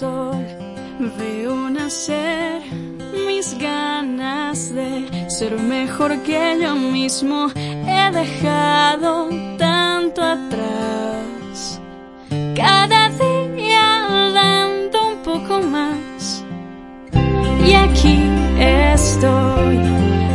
Veo 0.00 1.70
nacer 1.70 2.62
mis 3.26 3.56
ganas 3.58 4.74
de 4.74 5.30
ser 5.30 5.58
mejor 5.58 6.18
que 6.22 6.58
yo 6.60 6.74
mismo. 6.74 7.48
He 7.54 8.10
dejado 8.10 9.28
tanto 9.56 10.20
atrás. 10.22 11.80
Cada 12.56 13.10
día 13.10 14.32
dando 14.34 15.08
un 15.08 15.22
poco 15.22 15.60
más. 15.60 16.42
Y 17.64 17.72
aquí 17.74 18.18
estoy, 18.58 19.78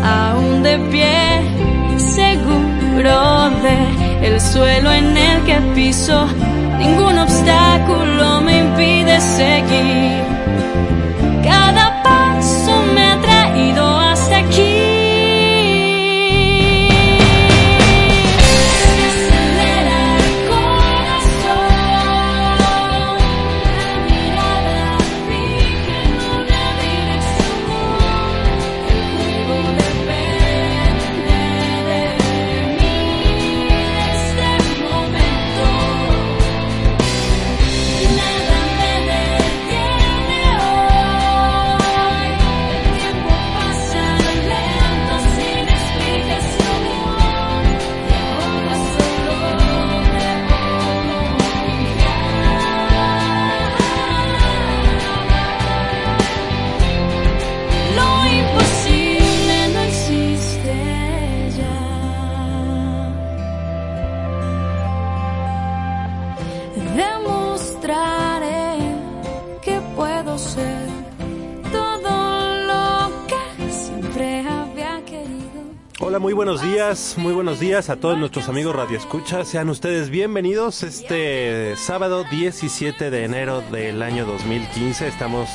aún 0.03 0.63
de 0.63 0.77
pie, 0.89 1.97
seguro 1.97 3.49
de 3.63 4.27
el 4.27 4.39
suelo 4.39 4.91
en 4.91 5.17
el 5.17 5.43
que 5.43 5.55
piso. 5.75 6.27
perseguir. 9.19 9.98
Muy 76.19 76.33
buenos 76.33 76.61
días, 76.61 77.15
muy 77.17 77.31
buenos 77.31 77.61
días 77.61 77.89
a 77.89 77.95
todos 77.95 78.17
nuestros 78.17 78.49
amigos 78.49 78.75
Radio 78.75 78.97
Escucha. 78.97 79.45
Sean 79.45 79.69
ustedes 79.69 80.09
bienvenidos 80.09 80.83
este 80.83 81.77
sábado 81.77 82.25
17 82.29 83.09
de 83.09 83.23
enero 83.23 83.61
del 83.71 84.01
año 84.01 84.25
2015. 84.25 85.07
Estamos 85.07 85.47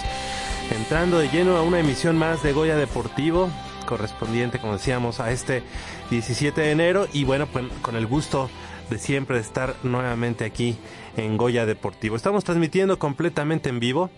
entrando 0.75 1.19
de 1.19 1.29
lleno 1.29 1.59
a 1.59 1.63
una 1.63 1.81
emisión 1.81 2.17
más 2.17 2.43
de 2.43 2.55
Goya 2.55 2.77
Deportivo, 2.77 3.51
correspondiente, 3.87 4.59
como 4.59 4.73
decíamos, 4.73 5.21
a 5.21 5.33
este 5.33 5.63
17 6.11 6.59
de 6.59 6.71
enero. 6.71 7.09
Y 7.13 7.25
bueno, 7.25 7.47
pues 7.47 7.67
con 7.83 7.95
el 7.95 8.07
gusto 8.07 8.49
de 8.89 8.97
siempre 8.97 9.37
de 9.37 9.43
estar 9.43 9.75
nuevamente 9.83 10.47
aquí 10.47 10.79
en 11.19 11.37
Goya 11.37 11.67
Deportivo. 11.67 12.17
Estamos 12.17 12.43
transmitiendo 12.43 12.99
completamente 12.99 13.69
en 13.69 13.81
vivo 13.81 14.09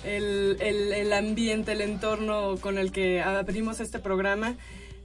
el, 0.03 0.57
el- 0.59 0.93
el 0.93 1.13
ambiente, 1.13 1.71
el 1.73 1.81
entorno 1.81 2.57
con 2.59 2.77
el 2.77 2.91
que 2.91 3.21
abrimos 3.21 3.79
este 3.79 3.99
programa. 3.99 4.55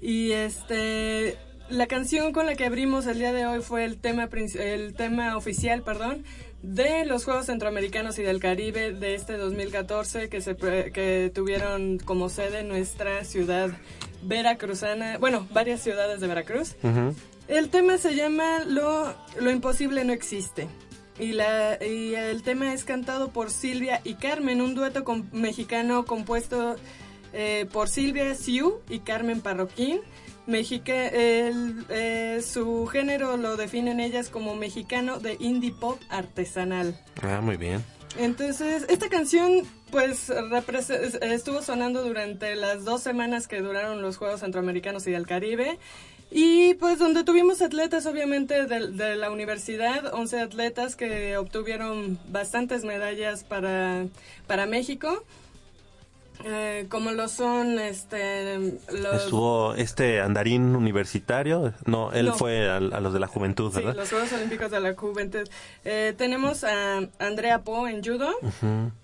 Y 0.00 0.32
este 0.32 1.36
la 1.68 1.86
canción 1.88 2.32
con 2.32 2.46
la 2.46 2.54
que 2.54 2.64
abrimos 2.64 3.06
el 3.06 3.18
día 3.18 3.32
de 3.32 3.44
hoy 3.46 3.60
fue 3.60 3.84
el 3.84 3.98
tema 3.98 4.28
el 4.58 4.94
tema 4.94 5.36
oficial, 5.36 5.82
perdón, 5.82 6.22
de 6.62 7.04
los 7.06 7.24
Juegos 7.24 7.46
Centroamericanos 7.46 8.18
y 8.18 8.22
del 8.22 8.38
Caribe 8.38 8.92
de 8.92 9.14
este 9.16 9.36
2014 9.36 10.28
que 10.28 10.40
se 10.40 10.54
que 10.56 11.32
tuvieron 11.34 11.98
como 11.98 12.28
sede 12.28 12.62
nuestra 12.62 13.24
ciudad 13.24 13.70
veracruzana, 14.22 15.18
bueno, 15.18 15.46
varias 15.52 15.80
ciudades 15.82 16.20
de 16.20 16.26
Veracruz. 16.26 16.74
El 17.48 17.68
tema 17.70 17.96
se 17.98 18.14
llama 18.14 18.64
Lo, 18.66 19.14
lo 19.40 19.50
imposible 19.50 20.04
no 20.04 20.12
existe. 20.12 20.68
Y, 21.18 21.32
la, 21.32 21.78
y 21.82 22.14
el 22.14 22.42
tema 22.42 22.74
es 22.74 22.84
cantado 22.84 23.30
por 23.30 23.50
Silvia 23.50 24.00
y 24.04 24.14
Carmen, 24.14 24.60
un 24.60 24.74
dueto 24.74 25.02
con- 25.04 25.28
mexicano 25.32 26.04
compuesto 26.04 26.76
eh, 27.32 27.66
por 27.72 27.88
Silvia 27.88 28.34
Siu 28.34 28.80
y 28.88 29.00
Carmen 29.00 29.40
Parroquín. 29.40 30.00
Mexica, 30.46 31.08
el- 31.08 31.84
eh, 31.88 32.40
su 32.46 32.86
género 32.86 33.36
lo 33.36 33.56
definen 33.56 33.98
ellas 33.98 34.28
como 34.28 34.54
mexicano 34.54 35.18
de 35.18 35.36
indie 35.40 35.72
pop 35.72 35.98
artesanal. 36.08 36.98
Ah, 37.22 37.40
muy 37.42 37.56
bien. 37.56 37.82
Entonces, 38.18 38.86
esta 38.88 39.08
canción 39.08 39.62
pues 39.90 40.30
estuvo 41.20 41.62
sonando 41.62 42.02
durante 42.04 42.54
las 42.56 42.84
dos 42.84 43.02
semanas 43.02 43.46
que 43.48 43.60
duraron 43.60 44.02
los 44.02 44.16
Juegos 44.18 44.40
Centroamericanos 44.40 45.06
y 45.06 45.10
del 45.12 45.26
Caribe 45.26 45.78
Y 46.30 46.74
pues 46.74 46.98
donde 46.98 47.22
tuvimos 47.24 47.62
atletas 47.62 48.04
obviamente 48.06 48.66
de, 48.66 48.88
de 48.88 49.16
la 49.16 49.30
universidad, 49.30 50.12
11 50.12 50.40
atletas 50.40 50.96
que 50.96 51.36
obtuvieron 51.36 52.18
bastantes 52.28 52.84
medallas 52.84 53.44
para, 53.44 54.06
para 54.46 54.66
México. 54.66 55.24
Eh, 56.44 56.86
como 56.90 57.12
lo 57.12 57.28
son 57.28 57.78
este 57.78 58.58
los, 58.92 59.22
Estuvo 59.24 59.74
este 59.74 60.20
andarín 60.20 60.76
universitario, 60.76 61.72
no, 61.86 62.12
él 62.12 62.26
No. 62.26 62.34
fue 62.34 62.68
al- 62.68 62.92
a, 62.92 63.00
los 63.00 63.14
de 63.14 63.20
la 63.20 63.26
juventud, 63.26 63.70
sí, 63.72 63.78
¿verdad? 63.78 63.94
los 63.96 64.10
Juegos 64.10 64.32
Olímpicos 64.34 64.70
de 64.70 64.80
la 64.80 64.94
Juventud. 64.94 65.48
Eh, 65.86 66.12
tenemos 66.18 66.62
a 66.62 66.98
Andrea 67.18 67.62
Po 67.62 67.88
en 67.88 68.04
judo. 68.04 68.28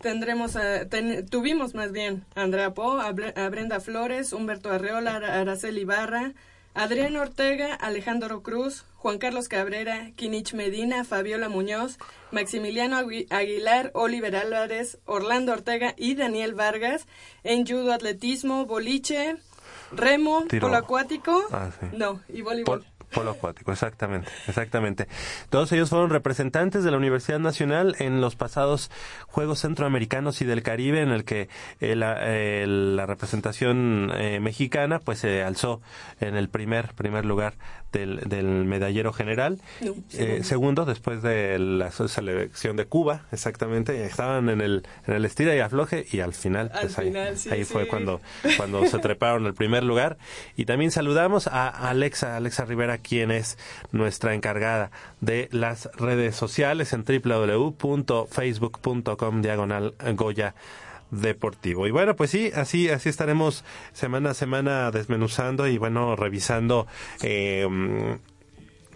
Tendremos 0.03 0.57
a, 0.57 0.85
ten- 0.91 1.25
tuvimos 1.27 1.75
más 1.75 1.91
bien 1.91 2.23
a 2.35 2.43
Andrea 2.43 2.75
Po, 2.75 3.01
a, 3.01 3.11
Bre- 3.13 3.33
a 3.35 3.49
Brenda 3.49 3.81
Flores, 3.81 4.35
Humberto 4.35 4.71
Arreola, 4.71 5.17
Ara- 5.17 5.41
Araceli 5.41 5.81
Ibarra, 5.81 6.33
Adrián 6.75 7.17
Ortega, 7.17 7.75
Alejandro 7.75 8.43
Cruz, 8.43 8.85
Juan 8.97 9.19
Carlos 9.19 9.49
Cabrera, 9.49 10.11
Quinich 10.17 10.55
Medina, 10.55 11.05
Fabiola 11.05 11.49
Muñoz, 11.49 11.99
Maximiliano 12.31 12.97
Agui- 12.99 13.27
Aguilar, 13.31 13.91
Oliver 13.95 14.37
Álvarez, 14.37 14.99
Orlando 15.05 15.53
Ortega 15.53 15.95
y 15.99 16.15
Daniel 16.15 16.55
Vargas 16.55 17.07
en 17.45 17.67
judo, 17.67 17.93
atletismo, 17.93 18.65
boliche, 18.65 19.37
remo, 19.91 20.45
Tiro. 20.49 20.69
polo 20.69 20.79
acuático, 20.79 21.45
Ah, 21.53 21.71
sí. 21.79 21.87
no, 21.95 22.23
y 22.29 22.41
voleibol. 22.41 22.81
Pol- 22.81 22.92
polo 23.15 23.31
acuático, 23.33 23.73
exactamente, 23.73 24.31
exactamente. 24.49 25.07
Todos 25.51 25.71
ellos 25.73 25.91
fueron 25.91 26.11
representantes 26.11 26.85
de 26.85 26.91
la 26.91 26.97
Universidad 26.97 27.39
Nacional 27.39 27.97
en 27.99 28.21
los 28.21 28.37
pasados 28.37 28.91
Juegos 29.29 29.61
Centroamericanos 29.61 30.41
y 30.43 30.45
del 30.45 30.63
Caribe, 30.63 31.01
en 31.03 31.11
el 31.11 31.25
que 31.25 31.49
eh, 31.81 31.95
la, 31.97 32.17
eh, 32.21 32.67
la 32.67 33.07
representación 33.07 34.11
eh, 34.15 34.41
mexicana 34.41 34.99
pues 35.01 35.19
se 35.21 35.43
alzó 35.43 35.81
en 36.21 36.37
el 36.37 36.49
primer 36.49 36.95
primer 36.95 37.25
lugar 37.25 37.55
del, 37.93 38.21
del 38.21 38.47
medallero 38.65 39.13
general. 39.13 39.59
No, 39.81 39.93
Eh, 39.93 40.43
segundo. 40.43 40.45
segundo, 40.45 40.85
después 40.87 41.23
de 41.23 41.59
la 41.59 41.91
selección 41.91 42.77
de 42.77 42.87
Cuba, 42.87 43.27
exactamente, 43.33 44.05
estaban 44.07 44.49
en 44.49 44.61
el, 44.63 44.87
en 45.07 45.15
el 45.15 45.25
estira 45.27 45.55
y 45.55 45.59
afloje 45.59 46.07
y 46.11 46.21
al 46.21 46.33
final, 46.33 46.71
Al 46.73 46.81
pues 46.83 46.99
ahí, 46.99 47.13
sí, 47.37 47.51
ahí 47.51 47.65
fue 47.65 47.87
cuando, 47.89 48.21
cuando 48.57 48.87
se 48.87 48.99
treparon 48.99 49.45
al 49.45 49.53
primer 49.55 49.83
lugar. 49.83 50.17
Y 50.57 50.65
también 50.65 50.91
saludamos 50.91 51.47
a 51.49 51.69
Alexa, 51.69 52.37
Alexa 52.37 52.65
Rivera, 52.65 52.97
quien 53.03 53.31
es 53.31 53.59
nuestra 53.91 54.35
encargada 54.35 54.91
de 55.21 55.49
las 55.53 55.91
redes 55.97 56.37
sociales 56.37 56.93
en 56.93 57.05
www.facebook.com 57.05 59.43
diagonal 59.43 59.95
Goya 60.15 60.55
deportivo. 61.11 61.87
Y 61.87 61.91
bueno, 61.91 62.17
pues 62.17 62.31
sí, 62.31 62.51
así 62.55 62.89
así 62.89 63.09
estaremos 63.09 63.65
semana 63.93 64.31
a 64.31 64.35
semana 64.35 64.91
desmenuzando 64.91 65.69
y 65.69 65.79
bueno, 65.79 66.17
revisando 66.17 66.87
eh, 67.23 68.19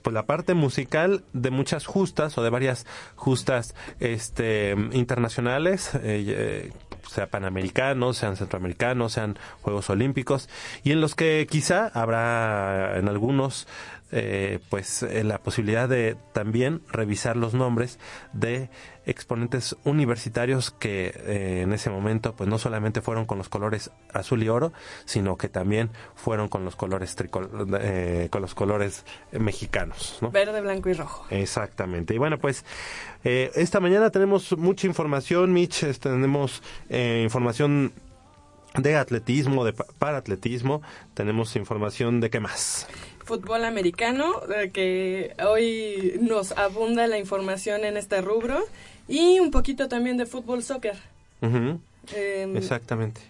pues 0.02 0.14
la 0.14 0.24
parte 0.24 0.54
musical 0.54 1.24
de 1.32 1.50
muchas 1.50 1.84
justas 1.84 2.38
o 2.38 2.42
de 2.42 2.50
varias 2.50 2.86
justas 3.16 3.74
este 4.00 4.76
internacionales 4.92 5.90
eh, 6.02 6.70
sea 7.08 7.28
panamericanos, 7.28 8.16
sean 8.16 8.36
centroamericanos, 8.36 9.12
sean 9.12 9.38
Juegos 9.62 9.90
Olímpicos, 9.90 10.48
y 10.84 10.92
en 10.92 11.00
los 11.00 11.14
que 11.14 11.46
quizá 11.50 11.88
habrá 11.88 12.98
en 12.98 13.08
algunos 13.08 13.66
eh, 14.12 14.60
pues 14.70 15.02
eh, 15.02 15.24
la 15.24 15.38
posibilidad 15.38 15.88
de 15.88 16.16
también 16.32 16.82
revisar 16.90 17.36
los 17.36 17.54
nombres 17.54 17.98
de 18.32 18.70
exponentes 19.04 19.76
universitarios 19.84 20.70
que 20.70 21.12
eh, 21.14 21.60
en 21.62 21.72
ese 21.72 21.90
momento 21.90 22.34
pues 22.36 22.48
no 22.48 22.58
solamente 22.58 23.00
fueron 23.00 23.24
con 23.26 23.38
los 23.38 23.48
colores 23.48 23.90
azul 24.12 24.42
y 24.42 24.48
oro 24.48 24.72
sino 25.04 25.36
que 25.36 25.48
también 25.48 25.90
fueron 26.14 26.48
con 26.48 26.64
los 26.64 26.76
colores 26.76 27.14
tricol 27.16 27.48
eh, 27.80 28.28
con 28.30 28.42
los 28.42 28.54
colores 28.54 29.04
mexicanos 29.32 30.18
¿no? 30.20 30.30
Verde, 30.30 30.60
blanco 30.60 30.88
y 30.88 30.92
rojo. 30.92 31.26
Exactamente. 31.30 32.14
Y 32.14 32.18
bueno, 32.18 32.38
pues 32.38 32.64
eh, 33.24 33.50
esta 33.54 33.80
mañana 33.80 34.10
tenemos 34.10 34.56
mucha 34.56 34.86
información, 34.86 35.52
Mitch. 35.52 35.84
Tenemos 35.98 36.62
eh, 36.88 37.20
información 37.24 37.92
de 38.76 38.96
atletismo, 38.96 39.64
de 39.64 39.72
pa- 39.72 39.86
para 39.98 40.18
atletismo. 40.18 40.82
Tenemos 41.14 41.56
información 41.56 42.20
de 42.20 42.30
qué 42.30 42.40
más. 42.40 42.86
Fútbol 43.26 43.64
americano, 43.64 44.40
eh, 44.56 44.70
que 44.72 45.34
hoy 45.44 46.16
nos 46.20 46.52
abunda 46.52 47.06
la 47.08 47.18
información 47.18 47.84
en 47.84 47.96
este 47.98 48.22
rubro, 48.22 48.64
y 49.08 49.38
un 49.40 49.50
poquito 49.50 49.88
también 49.88 50.16
de 50.16 50.24
fútbol 50.26 50.62
soccer. 50.62 50.96
Em, 51.42 52.56
Exactamente. 52.56 53.20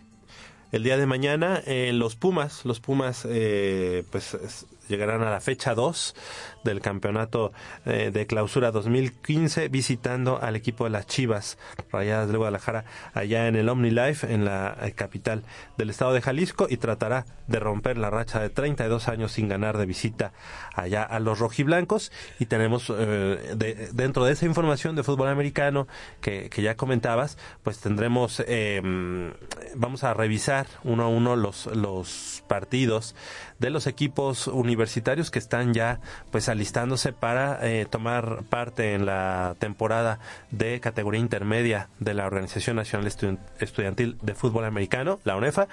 El 0.73 0.83
día 0.83 0.97
de 0.99 1.07
mañana 1.07 1.63
eh, 1.67 1.93
los 1.95 2.15
Pumas, 2.17 2.65
los 2.65 2.81
Pumas 2.81 3.27
eh, 3.29 4.05
pues 4.11 4.35
es- 4.35 4.67
llegarán 4.89 5.23
a 5.23 5.31
la 5.31 5.41
fecha 5.41 5.75
2 5.75 6.15
del 6.67 6.81
campeonato 6.83 7.53
eh, 7.87 8.11
de 8.13 8.27
clausura 8.27 8.71
2015 8.73 9.69
visitando 9.69 10.39
al 10.43 10.57
equipo 10.57 10.85
de 10.85 10.91
las 10.91 11.07
Chivas 11.07 11.57
Rayadas 11.91 12.31
de 12.31 12.37
Guadalajara 12.37 12.85
allá 13.15 13.49
en 13.49 13.57
el 13.57 13.69
OmniLife 13.71 14.31
en 14.33 14.45
la 14.45 14.77
eh, 14.83 14.93
capital 14.93 15.43
del 15.79 15.89
estado 15.91 16.13
de 16.13 16.21
Jalisco 16.21 16.67
y 16.69 16.77
tratará 16.77 17.25
de 17.47 17.59
romper 17.61 17.97
la 17.97 18.11
racha 18.11 18.41
de 18.41 18.51
32 18.51 19.09
años 19.09 19.33
sin 19.33 19.49
ganar 19.49 19.79
de 19.79 19.87
visita 19.87 20.33
allá 20.75 21.03
a 21.05 21.21
los 21.21 21.39
rojiblancos. 21.39 22.11
Y 22.39 22.47
tenemos 22.47 22.91
eh, 22.95 23.55
de- 23.57 23.89
dentro 23.93 24.25
de 24.25 24.33
esa 24.33 24.45
información 24.47 24.97
de 24.97 25.03
fútbol 25.03 25.29
americano 25.29 25.87
que, 26.21 26.51
que 26.51 26.63
ya 26.63 26.77
comentabas 26.77 27.39
pues 27.63 27.79
tendremos 27.79 28.43
eh, 28.47 28.83
vamos 29.75 30.05
a 30.05 30.13
revisar 30.15 30.67
uno 30.85 31.05
a 31.05 31.09
uno 31.09 31.37
los 31.37 31.67
los 31.67 32.43
partidos 32.49 33.15
de 33.59 33.71
los 33.71 33.87
equipos 33.87 34.49
universitarios 34.49 35.31
que 35.31 35.39
están 35.39 35.73
ya 35.73 36.01
pues 36.31 36.49
alistándose 36.57 37.13
para 37.13 37.59
eh, 37.63 37.87
tomar 37.89 38.43
parte 38.49 38.95
en 38.95 39.05
la 39.07 39.55
temporada 39.59 40.19
de 40.51 40.81
categoría 40.81 41.21
intermedia 41.21 41.89
de 42.01 42.15
la 42.15 42.27
Organización 42.27 42.77
Nacional 42.77 43.07
Estu- 43.07 43.39
Estudiantil 43.61 44.17
de 44.23 44.35
Fútbol 44.35 44.65
Americano, 44.65 45.21
la 45.25 45.37
UNEFA, 45.37 45.69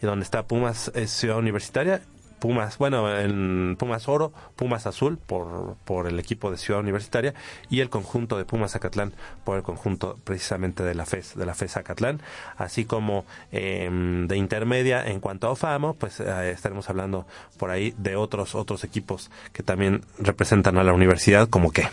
y 0.00 0.06
donde 0.06 0.22
está 0.24 0.44
Pumas 0.44 0.90
eh, 0.94 1.06
Ciudad 1.08 1.38
Universitaria. 1.38 2.00
Pumas, 2.38 2.78
bueno, 2.78 3.18
en 3.18 3.76
Pumas 3.78 4.08
Oro, 4.08 4.32
Pumas 4.56 4.86
Azul 4.86 5.18
por, 5.18 5.76
por 5.84 6.06
el 6.06 6.18
equipo 6.18 6.50
de 6.50 6.56
Ciudad 6.56 6.80
Universitaria 6.80 7.34
y 7.68 7.80
el 7.80 7.90
conjunto 7.90 8.38
de 8.38 8.44
Pumas 8.44 8.72
Zacatlán 8.72 9.12
por 9.44 9.56
el 9.56 9.62
conjunto 9.62 10.18
precisamente 10.24 10.82
de 10.82 10.94
la 10.94 11.06
FES, 11.06 11.36
de 11.36 11.46
la 11.46 11.54
FES 11.54 11.72
Zacatlán, 11.72 12.20
así 12.56 12.84
como 12.84 13.24
eh, 13.52 13.88
de 13.90 14.36
intermedia 14.36 15.06
en 15.06 15.20
cuanto 15.20 15.48
a 15.48 15.50
OFAMO, 15.50 15.94
pues 15.94 16.20
eh, 16.20 16.50
estaremos 16.50 16.88
hablando 16.88 17.26
por 17.56 17.70
ahí 17.70 17.94
de 17.98 18.16
otros 18.16 18.54
otros 18.54 18.84
equipos 18.84 19.30
que 19.52 19.62
también 19.62 20.02
representan 20.18 20.78
a 20.78 20.84
la 20.84 20.92
universidad, 20.92 21.48
como 21.48 21.70
que. 21.70 21.88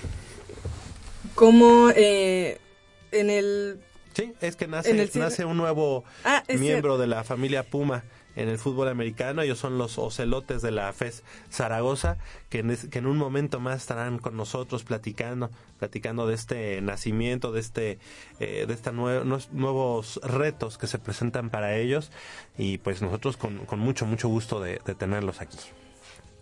como 1.34 1.90
eh, 1.96 2.60
en 3.12 3.30
el... 3.30 3.80
Sí, 4.14 4.34
es 4.40 4.56
que 4.56 4.68
nace, 4.68 4.94
nace 5.16 5.44
un 5.44 5.58
nuevo 5.58 6.06
Ah, 6.24 6.44
miembro 6.48 6.98
de 6.98 7.08
la 7.08 7.26
familia 7.26 7.64
Puma 7.64 8.04
en 8.36 8.50
el 8.50 8.58
fútbol 8.58 8.88
americano. 8.88 9.42
Ellos 9.42 9.60
son 9.60 9.78
los 9.78 9.98
ocelotes 9.98 10.62
de 10.62 10.72
la 10.72 10.92
FES 10.94 11.24
Zaragoza, 11.52 12.18
que 12.50 12.60
en, 12.60 13.06
un 13.06 13.18
momento 13.18 13.60
más 13.60 13.78
estarán 13.78 14.20
con 14.20 14.38
nosotros 14.38 14.84
platicando, 14.84 15.50
platicando 15.80 16.28
de 16.28 16.36
este 16.36 16.82
nacimiento, 16.82 17.52
de 17.52 17.60
este, 17.60 18.00
eh, 18.40 18.66
de 18.68 18.76
nues- 18.92 19.50
nuevos 19.52 20.20
retos 20.24 20.78
que 20.78 20.88
se 20.88 21.00
presentan 21.00 21.50
para 21.50 21.76
ellos. 21.76 22.12
Y 22.58 22.78
pues 22.80 23.02
nosotros 23.02 23.38
con, 23.38 23.66
con 23.66 23.80
mucho, 23.80 24.06
mucho 24.06 24.28
gusto 24.28 24.60
de 24.60 24.78
tenerlos 24.98 25.42
aquí. 25.42 25.58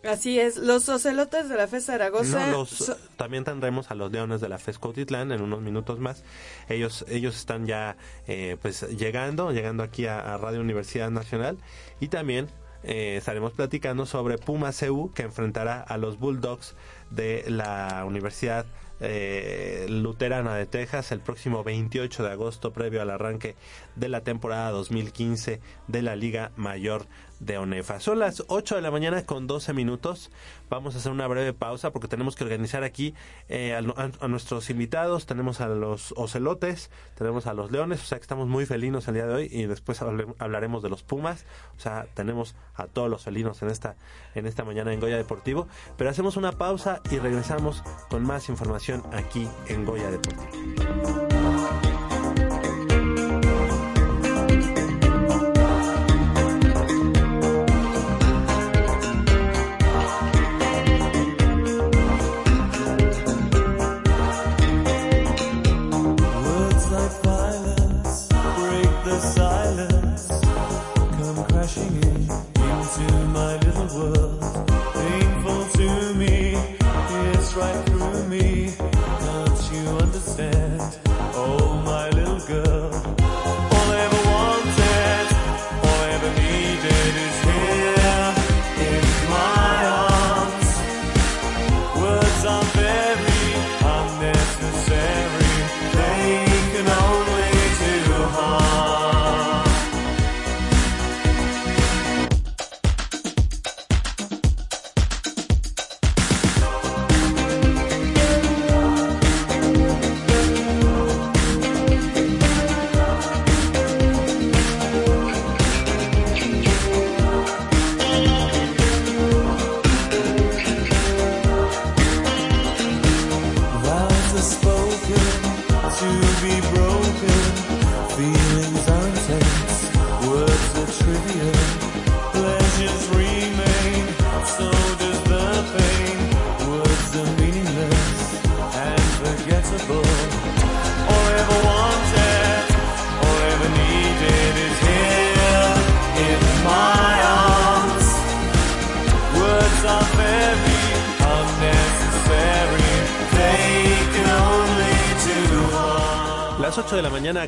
Así 0.04 0.40
es, 0.40 0.58
los 0.58 0.90
ocelotes 0.90 1.48
de 1.50 1.56
la 1.56 1.68
FE 1.68 1.80
Zaragoza... 1.80 2.48
No, 2.48 2.58
los- 2.60 2.70
so- 2.70 2.98
también 3.16 3.44
tendremos 3.44 3.90
a 3.90 3.96
los 3.96 4.12
Leones 4.12 4.42
de 4.42 4.50
la 4.50 4.58
FES 4.58 4.78
Cuautitlán 4.80 5.32
en 5.32 5.42
unos 5.42 5.62
minutos 5.62 6.00
más. 6.00 6.24
Ellos 6.68 7.06
ellos 7.08 7.36
están 7.36 7.66
ya 7.66 7.96
eh, 8.28 8.58
pues 8.62 8.82
llegando, 8.98 9.52
llegando 9.52 9.82
aquí 9.84 10.06
a, 10.08 10.20
a 10.20 10.38
Radio 10.38 10.60
Universidad 10.60 11.10
Nacional 11.10 11.58
y 12.02 12.10
también 12.10 12.50
eh, 12.84 13.16
estaremos 13.18 13.54
platicando 13.54 14.06
sobre 14.06 14.38
Puma 14.38 14.72
CU 14.78 15.12
que 15.14 15.24
enfrentará 15.24 15.80
a 15.82 15.98
los 15.98 16.20
Bulldogs 16.20 16.76
de 17.10 17.46
la 17.48 18.04
Universidad 18.06 18.66
eh, 19.00 19.86
Luterana 19.90 20.56
de 20.56 20.66
Texas 20.66 21.12
el 21.12 21.20
próximo 21.20 21.64
28 21.64 22.24
de 22.24 22.30
agosto 22.32 22.72
previo 22.74 23.02
al 23.02 23.10
arranque 23.10 23.56
de 23.96 24.10
la 24.10 24.22
temporada 24.22 24.72
2015 24.72 25.60
de 25.88 26.02
la 26.02 26.16
Liga 26.16 26.52
Mayor 26.56 27.08
de 27.40 27.58
ONEFA. 27.58 28.00
Son 28.00 28.20
las 28.20 28.44
8 28.48 28.76
de 28.76 28.82
la 28.82 28.92
mañana 28.92 29.26
con 29.26 29.48
12 29.48 29.74
minutos. 29.74 30.32
Vamos 30.70 30.96
a 30.96 30.98
hacer 30.98 31.12
una 31.12 31.28
breve 31.28 31.54
pausa 31.54 31.92
porque 31.92 32.08
tenemos 32.08 32.36
que 32.36 32.44
organizar 32.44 32.84
aquí 32.84 33.14
eh, 33.50 33.76
a, 33.76 34.28
nuestros 34.28 34.70
invitados. 34.70 35.26
Tenemos 35.26 35.62
a 35.62 35.68
los 35.68 36.14
ocelotes, 36.16 36.90
tenemos 37.16 37.48
a 37.48 37.54
los 37.54 37.72
leones, 37.72 38.02
o 38.02 38.06
sea 38.06 38.18
que 38.18 38.24
estamos 38.24 38.48
muy 38.48 38.66
felinos 38.66 39.08
el 39.08 39.16
día 39.16 39.28
de 39.28 39.34
hoy 39.34 39.50
y 39.52 39.66
después 39.66 40.02
hablaremos 40.02 40.84
de 40.84 40.90
los 40.90 41.04
pumas. 41.04 41.46
O 41.78 41.80
sea, 41.80 42.08
tenemos 42.14 42.56
a 42.76 42.88
todos 42.88 43.10
los 43.10 43.24
felinos 43.24 43.62
en 43.62 43.70
esta, 43.70 43.96
en 44.36 44.46
esta 44.46 44.64
mañana 44.64 44.94
en 44.94 45.00
Goya 45.00 45.18
Deportivo. 45.18 45.68
Pero 45.98 46.10
hacemos 46.10 46.38
una 46.38 46.54
pausa 46.54 47.02
y 47.12 47.20
regresamos 47.20 47.84
con 48.10 48.24
más 48.24 48.50
información 48.50 49.04
aquí 49.12 49.48
en 49.68 49.86
Goya 49.86 50.10
Deportivo. 50.10 51.23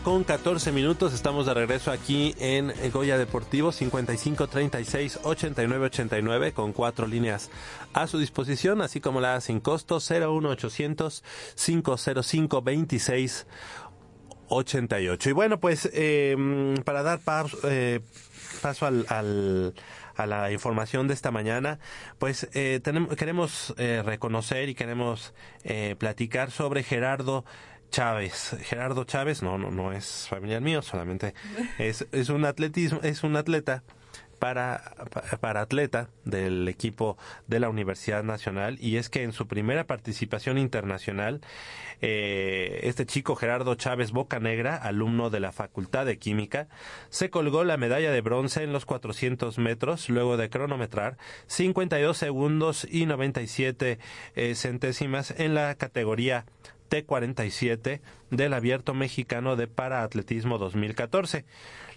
Con 0.06 0.24
14 0.24 0.72
minutos 0.72 1.14
estamos 1.14 1.48
de 1.48 1.56
regreso 1.56 1.92
aquí 1.92 2.36
en 2.40 2.72
Goya 2.92 3.18
Deportivo 3.18 3.72
55 3.72 4.48
36 4.48 5.20
89 5.24 5.86
89 5.88 6.52
con 6.54 6.74
cuatro 6.74 7.08
líneas 7.08 7.50
a 7.94 8.06
su 8.06 8.20
disposición, 8.20 8.82
así 8.84 9.02
como 9.02 9.20
la 9.20 9.42
sin 9.42 9.60
costo 9.60 9.98
01 10.00 10.48
800 10.48 11.24
505 11.56 12.62
26 12.62 13.48
88. 14.48 15.30
Y 15.30 15.34
bueno, 15.34 15.60
pues 15.60 15.90
eh, 15.92 16.76
para 16.86 17.02
dar 17.02 17.20
eh, 17.64 18.02
paso 18.62 18.86
al, 18.86 19.08
al- 19.10 19.74
a 20.18 20.26
la 20.28 20.50
información 20.52 21.10
de 21.10 21.14
esta 21.14 21.30
mañana, 21.32 21.80
pues 22.20 22.48
eh, 22.54 22.80
tenemos, 22.82 23.16
queremos 23.18 23.74
eh, 23.78 24.02
reconocer 24.06 24.70
y 24.70 24.76
queremos 24.76 25.34
eh, 25.66 25.96
platicar 25.98 26.52
sobre 26.52 26.84
Gerardo 26.84 27.44
Chávez. 27.92 28.56
Gerardo 28.64 29.04
Chávez, 29.06 29.42
no, 29.42 29.58
no, 29.58 29.72
no 29.72 29.92
es 29.94 30.28
familiar 30.30 30.62
mío, 30.62 30.82
solamente 30.82 31.34
es, 31.80 32.08
es 32.12 32.30
un 32.30 32.46
atletismo, 32.46 33.00
es 33.04 33.24
un 33.24 33.36
atleta 33.36 33.84
para, 34.40 34.94
pa- 35.12 35.22
para 35.40 35.62
atleta 35.62 36.10
del 36.26 36.68
equipo 36.68 37.18
de 37.48 37.62
la 37.62 37.70
Universidad 37.70 38.22
Nacional 38.24 38.78
y 38.82 38.98
es 38.98 39.10
que 39.10 39.24
en 39.24 39.32
su 39.32 39.48
primera 39.48 39.86
participación 39.88 40.58
internacional 40.58 41.40
eh, 42.02 42.82
este 42.84 43.06
chico 43.06 43.38
Gerardo 43.38 43.76
Chávez 43.76 44.12
Bocanegra, 44.12 44.76
alumno 44.76 45.30
de 45.30 45.40
la 45.40 45.54
Facultad 45.54 46.06
de 46.06 46.18
Química, 46.20 46.68
se 47.10 47.30
colgó 47.30 47.64
la 47.64 47.78
medalla 47.78 48.12
de 48.12 48.20
bronce 48.20 48.64
en 48.64 48.74
los 48.74 48.86
400 48.86 49.58
metros 49.58 50.10
luego 50.10 50.36
de 50.36 50.50
cronometrar 50.50 51.18
52 51.48 52.18
segundos 52.18 52.86
y 52.92 53.06
97 53.06 54.00
eh, 54.36 54.56
centésimas 54.56 55.32
en 55.38 55.54
la 55.56 55.76
categoría 55.76 56.46
T47 56.90 58.02
del 58.32 58.54
Abierto 58.54 58.94
Mexicano 58.94 59.56
de 59.56 59.68
Paraatletismo 59.68 60.58
2014. 60.58 61.46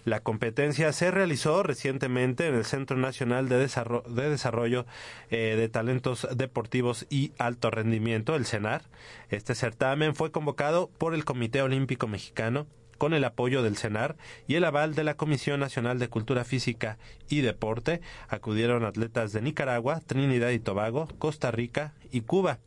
La 0.05 0.21
competencia 0.21 0.91
se 0.93 1.11
realizó 1.11 1.61
recientemente 1.63 2.47
en 2.47 2.55
el 2.55 2.65
Centro 2.65 2.97
Nacional 2.97 3.49
de 3.49 3.57
Desarrollo, 3.57 4.09
de, 4.09 4.29
Desarrollo 4.29 4.85
eh, 5.29 5.55
de 5.57 5.69
Talentos 5.69 6.27
Deportivos 6.35 7.05
y 7.09 7.33
Alto 7.37 7.69
Rendimiento, 7.69 8.35
el 8.35 8.45
CENAR. 8.45 8.83
Este 9.29 9.55
certamen 9.55 10.15
fue 10.15 10.31
convocado 10.31 10.89
por 10.97 11.13
el 11.13 11.25
Comité 11.25 11.61
Olímpico 11.61 12.07
Mexicano 12.07 12.65
con 12.99 13.15
el 13.15 13.23
apoyo 13.23 13.63
del 13.63 13.77
CENAR 13.77 14.15
y 14.47 14.55
el 14.55 14.65
aval 14.65 14.93
de 14.93 15.03
la 15.03 15.15
Comisión 15.15 15.59
Nacional 15.59 15.97
de 15.97 16.09
Cultura 16.09 16.43
Física 16.43 16.99
y 17.29 17.41
Deporte, 17.41 18.01
acudieron 18.27 18.85
atletas 18.85 19.33
de 19.33 19.41
Nicaragua, 19.41 20.01
Trinidad 20.05 20.51
y 20.51 20.59
Tobago, 20.59 21.07
Costa 21.17 21.49
Rica 21.49 21.93
y 22.11 22.21
Cuba. 22.21 22.59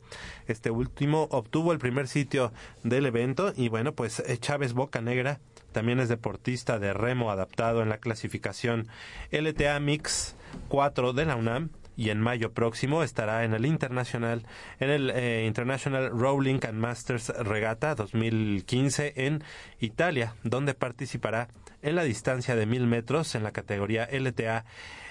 Este 0.47 0.71
último 0.71 1.29
obtuvo 1.31 1.71
el 1.71 1.79
primer 1.79 2.09
sitio 2.09 2.51
del 2.83 3.05
evento 3.05 3.53
y 3.55 3.69
bueno, 3.69 3.93
pues 3.93 4.19
eh, 4.19 4.37
Chávez 4.37 4.73
Bocanegra 4.73 5.39
también 5.71 5.99
es 5.99 6.09
deportista 6.09 6.79
de 6.79 6.93
remo 6.93 7.31
adaptado 7.31 7.81
en 7.81 7.89
la 7.89 7.99
clasificación 7.99 8.87
LTA 9.31 9.79
Mix 9.79 10.35
4 10.67 11.13
de 11.13 11.25
la 11.25 11.35
UNAM 11.35 11.69
y 11.95 12.09
en 12.09 12.19
mayo 12.19 12.53
próximo 12.53 13.03
estará 13.03 13.43
en 13.43 13.53
el 13.53 13.65
internacional 13.65 14.45
en 14.79 14.89
el 14.89 15.09
eh, 15.11 15.45
International 15.45 16.09
Rowling 16.09 16.59
and 16.67 16.79
Masters 16.79 17.29
Regata 17.29 17.95
2015 17.95 19.13
en 19.25 19.43
Italia, 19.79 20.35
donde 20.43 20.73
participará 20.73 21.49
en 21.81 21.95
la 21.95 22.03
distancia 22.03 22.55
de 22.55 22.65
mil 22.65 22.87
metros 22.87 23.35
en 23.35 23.43
la 23.43 23.51
categoría 23.51 24.07
LTA 24.11 24.65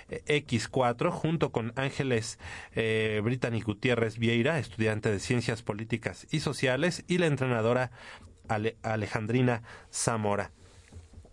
eh, 0.09 0.23
X4 0.47 1.11
junto 1.11 1.53
con 1.53 1.73
Ángeles 1.77 2.39
eh, 2.75 3.21
Gutiérrez 3.65 4.19
Vieira, 4.19 4.59
estudiante 4.59 5.11
de 5.11 5.21
Ciencias 5.21 5.63
Políticas 5.63 6.27
y 6.31 6.41
Sociales, 6.41 7.05
y 7.09 7.19
la 7.19 7.27
entrenadora 7.27 7.91
Ale- 8.49 8.77
Alejandrina 8.83 9.63
Zamora. 9.93 10.51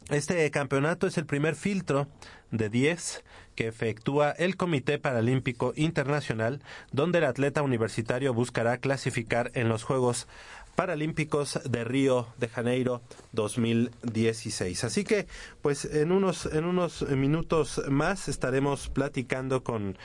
Este 0.09 0.49
campeonato 0.51 1.07
es 1.07 1.17
el 1.17 1.25
primer 1.25 1.55
filtro 1.55 2.07
de 2.51 2.69
10 2.69 3.23
que 3.59 3.67
efectúa 3.67 4.31
el 4.31 4.55
Comité 4.55 4.99
Paralímpico 4.99 5.73
Internacional, 5.75 6.61
donde 6.93 7.17
el 7.17 7.25
atleta 7.25 7.61
universitario 7.61 8.33
buscará 8.33 8.77
clasificar 8.77 9.51
en 9.53 9.67
los 9.67 9.83
Juegos 9.83 10.29
Paralímpicos 10.77 11.59
de 11.69 11.83
Río 11.83 12.27
de 12.37 12.47
Janeiro 12.47 13.01
2016. 13.33 14.85
Así 14.85 15.03
que, 15.03 15.27
pues 15.61 15.83
en 15.83 16.13
unos 16.13 16.45
en 16.45 16.63
unos 16.63 17.01
minutos 17.09 17.81
más 17.89 18.29
estaremos 18.29 18.87
platicando 18.87 19.61
con 19.61 19.97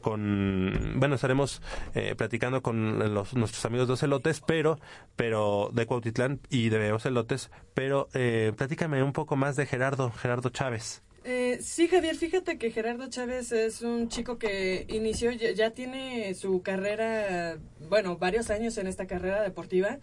con 0.00 0.94
bueno 0.96 1.16
estaremos 1.16 1.60
eh, 1.94 2.14
platicando 2.16 2.62
con 2.62 2.98
nuestros 2.98 3.64
amigos 3.66 3.88
de 3.88 3.92
Ocelotes 3.92 4.40
pero 4.40 4.78
pero 5.16 5.68
de 5.74 5.84
Cuautitlán 5.84 6.40
y 6.48 6.70
de 6.70 6.92
Ocelotes 6.92 7.50
pero 7.74 8.08
eh, 8.14 8.52
platícame 8.56 9.02
un 9.02 9.12
poco 9.12 9.36
más 9.36 9.54
de 9.54 9.66
Gerardo 9.66 10.10
Gerardo 10.10 10.48
Chávez 10.48 11.02
Eh, 11.24 11.58
sí, 11.62 11.86
Javier, 11.86 12.16
fíjate 12.16 12.58
que 12.58 12.72
Gerardo 12.72 13.08
Chávez 13.08 13.52
es 13.52 13.82
un 13.82 14.08
chico 14.08 14.38
que 14.38 14.86
inició, 14.88 15.30
ya, 15.30 15.70
tiene 15.70 16.34
su 16.34 16.62
carrera, 16.62 17.58
bueno, 17.88 18.16
varios 18.16 18.50
años 18.50 18.76
en 18.78 18.88
esta 18.88 19.06
carrera 19.06 19.40
deportiva. 19.42 20.00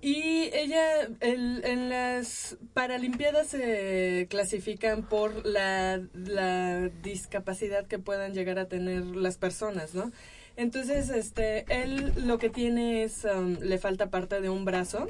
Y 0.00 0.50
ella, 0.52 1.08
el- 1.20 1.64
en 1.64 1.88
las 1.88 2.56
Paralimpiadas 2.74 3.48
se 3.48 4.26
clasifican 4.30 5.02
por 5.08 5.44
la, 5.46 6.00
la 6.14 6.88
discapacidad 7.02 7.86
que 7.86 7.98
puedan 7.98 8.34
llegar 8.34 8.58
a 8.58 8.68
tener 8.68 9.04
las 9.06 9.38
personas, 9.38 9.94
¿no? 9.94 10.12
Entonces, 10.56 11.08
este, 11.08 11.64
él 11.82 12.12
lo 12.26 12.38
que 12.38 12.50
tiene 12.50 13.02
es, 13.02 13.24
um, 13.24 13.56
le 13.60 13.78
falta 13.78 14.10
parte 14.10 14.40
de 14.40 14.50
un 14.50 14.64
brazo. 14.64 15.08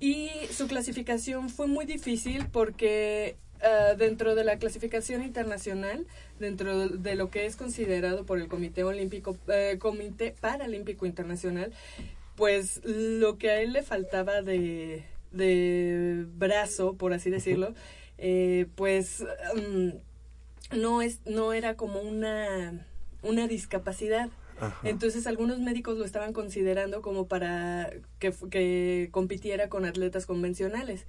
Y 0.00 0.30
su 0.50 0.66
clasificación 0.66 1.48
fue 1.48 1.66
muy 1.68 1.86
difícil 1.86 2.46
porque 2.52 3.36
ah, 3.62 3.94
dentro 3.96 4.34
de 4.34 4.44
la 4.44 4.58
clasificación 4.58 5.22
internacional, 5.22 6.06
dentro 6.38 6.88
de 6.88 7.14
lo 7.14 7.30
que 7.30 7.46
es 7.46 7.56
considerado 7.56 8.24
por 8.26 8.38
el 8.38 8.48
Comité 8.48 8.84
Olímpico, 8.84 9.36
eh, 9.48 9.76
Comité 9.78 10.34
Paralímpico 10.40 11.06
Internacional, 11.06 11.72
pues 12.36 12.80
lo 12.84 13.38
que 13.38 13.50
a 13.50 13.60
él 13.60 13.72
le 13.72 13.82
faltaba 13.82 14.42
de, 14.42 15.04
de 15.30 16.24
brazo, 16.36 16.94
por 16.94 17.12
así 17.12 17.30
decirlo, 17.30 17.74
eh, 18.18 18.66
pues 18.74 19.24
mm, 19.54 20.76
no 20.78 21.02
es 21.02 21.20
no 21.26 21.52
era 21.52 21.76
como 21.76 22.00
una 22.00 22.86
una 23.22 23.46
discapacidad. 23.48 24.28
Entonces 24.84 25.26
algunos 25.26 25.58
médicos 25.58 25.98
lo 25.98 26.04
estaban 26.04 26.32
considerando 26.32 27.02
como 27.02 27.26
para 27.26 27.90
que, 28.20 28.32
que 28.48 29.08
compitiera 29.10 29.68
con 29.68 29.84
atletas 29.84 30.24
convencionales. 30.24 31.04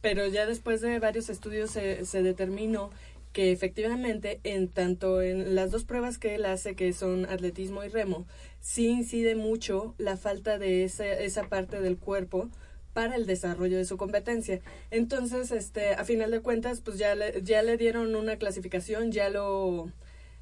Pero 0.00 0.26
ya 0.26 0.46
después 0.46 0.80
de 0.80 0.98
varios 0.98 1.28
estudios 1.28 1.70
se, 1.70 2.04
se 2.04 2.22
determinó 2.22 2.90
que 3.32 3.52
efectivamente 3.52 4.40
en 4.44 4.68
tanto 4.68 5.22
en 5.22 5.54
las 5.54 5.70
dos 5.70 5.84
pruebas 5.84 6.18
que 6.18 6.34
él 6.34 6.44
hace, 6.44 6.74
que 6.74 6.92
son 6.92 7.26
atletismo 7.26 7.84
y 7.84 7.88
remo, 7.88 8.26
sí 8.60 8.88
incide 8.88 9.34
mucho 9.34 9.94
la 9.98 10.16
falta 10.16 10.58
de 10.58 10.84
esa, 10.84 11.06
esa 11.06 11.48
parte 11.48 11.80
del 11.80 11.98
cuerpo 11.98 12.48
para 12.92 13.14
el 13.14 13.26
desarrollo 13.26 13.76
de 13.76 13.84
su 13.84 13.96
competencia. 13.96 14.60
Entonces, 14.90 15.52
este, 15.52 15.94
a 15.94 16.04
final 16.04 16.30
de 16.30 16.40
cuentas, 16.40 16.80
pues 16.80 16.98
ya 16.98 17.14
le, 17.14 17.42
ya 17.42 17.62
le 17.62 17.76
dieron 17.76 18.16
una 18.16 18.36
clasificación, 18.38 19.12
ya 19.12 19.28
lo 19.28 19.92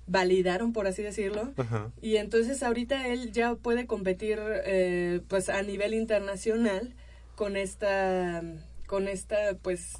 validaron, 0.07 0.73
por 0.73 0.87
así 0.87 1.03
decirlo. 1.03 1.53
Ajá. 1.57 1.93
Y 2.01 2.17
entonces 2.17 2.63
ahorita 2.63 3.09
él 3.09 3.33
ya 3.33 3.57
puede 3.57 3.87
competir 3.87 4.39
eh, 4.65 5.21
pues 5.29 5.49
a 5.49 5.61
nivel 5.63 5.93
internacional 5.93 6.95
con 7.35 7.57
esta 7.57 8.43
con 8.87 9.09
esta 9.09 9.37
pues 9.63 9.93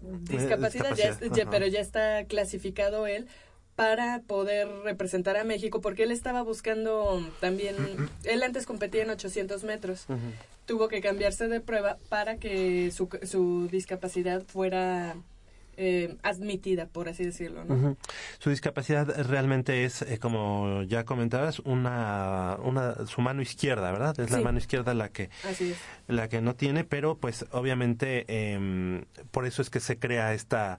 discapacidad, 0.00 0.94
ya, 0.94 1.08
discapacidad, 1.10 1.36
ya- 1.36 1.50
pero 1.50 1.66
ya 1.66 1.80
está 1.80 2.24
clasificado 2.26 3.06
él 3.06 3.26
para 3.76 4.20
poder 4.26 4.68
representar 4.84 5.36
a 5.36 5.44
México 5.44 5.80
porque 5.80 6.04
él 6.04 6.12
estaba 6.12 6.42
buscando 6.42 7.20
también 7.40 7.76
él 8.24 8.42
antes 8.42 8.66
competía 8.66 9.02
en 9.02 9.10
800 9.10 9.64
metros. 9.64 10.06
Tuvo 10.66 10.88
que 10.88 11.00
cambiarse 11.00 11.48
de 11.48 11.60
prueba 11.60 11.98
para 12.08 12.36
que 12.38 12.90
su, 12.92 13.08
su 13.24 13.68
discapacidad 13.70 14.42
fuera 14.46 15.16
eh, 15.76 16.16
admitida 16.22 16.86
por 16.86 17.08
así 17.08 17.24
decirlo 17.24 17.64
¿no? 17.64 17.96
Su 18.38 18.50
discapacidad 18.50 19.26
realmente 19.26 19.84
es, 19.84 20.02
eh, 20.02 20.18
como 20.18 20.82
ya 20.82 21.04
comentabas, 21.04 21.60
una, 21.60 22.56
una, 22.62 23.06
su 23.06 23.20
mano 23.20 23.42
izquierda, 23.42 23.90
¿verdad? 23.92 24.18
Es 24.20 24.30
la 24.30 24.40
mano 24.40 24.58
izquierda 24.58 24.94
la 24.94 25.08
que, 25.08 25.30
así 25.44 25.70
es 25.72 25.78
la 26.06 26.28
que 26.28 26.40
no 26.40 26.54
tiene, 26.54 26.84
pero 26.84 27.16
pues 27.18 27.46
obviamente 27.50 28.24
em, 28.28 29.04
por 29.30 29.46
eso 29.46 29.62
es 29.62 29.70
que 29.70 29.80
se 29.80 29.98
crea 29.98 30.34
esta 30.34 30.78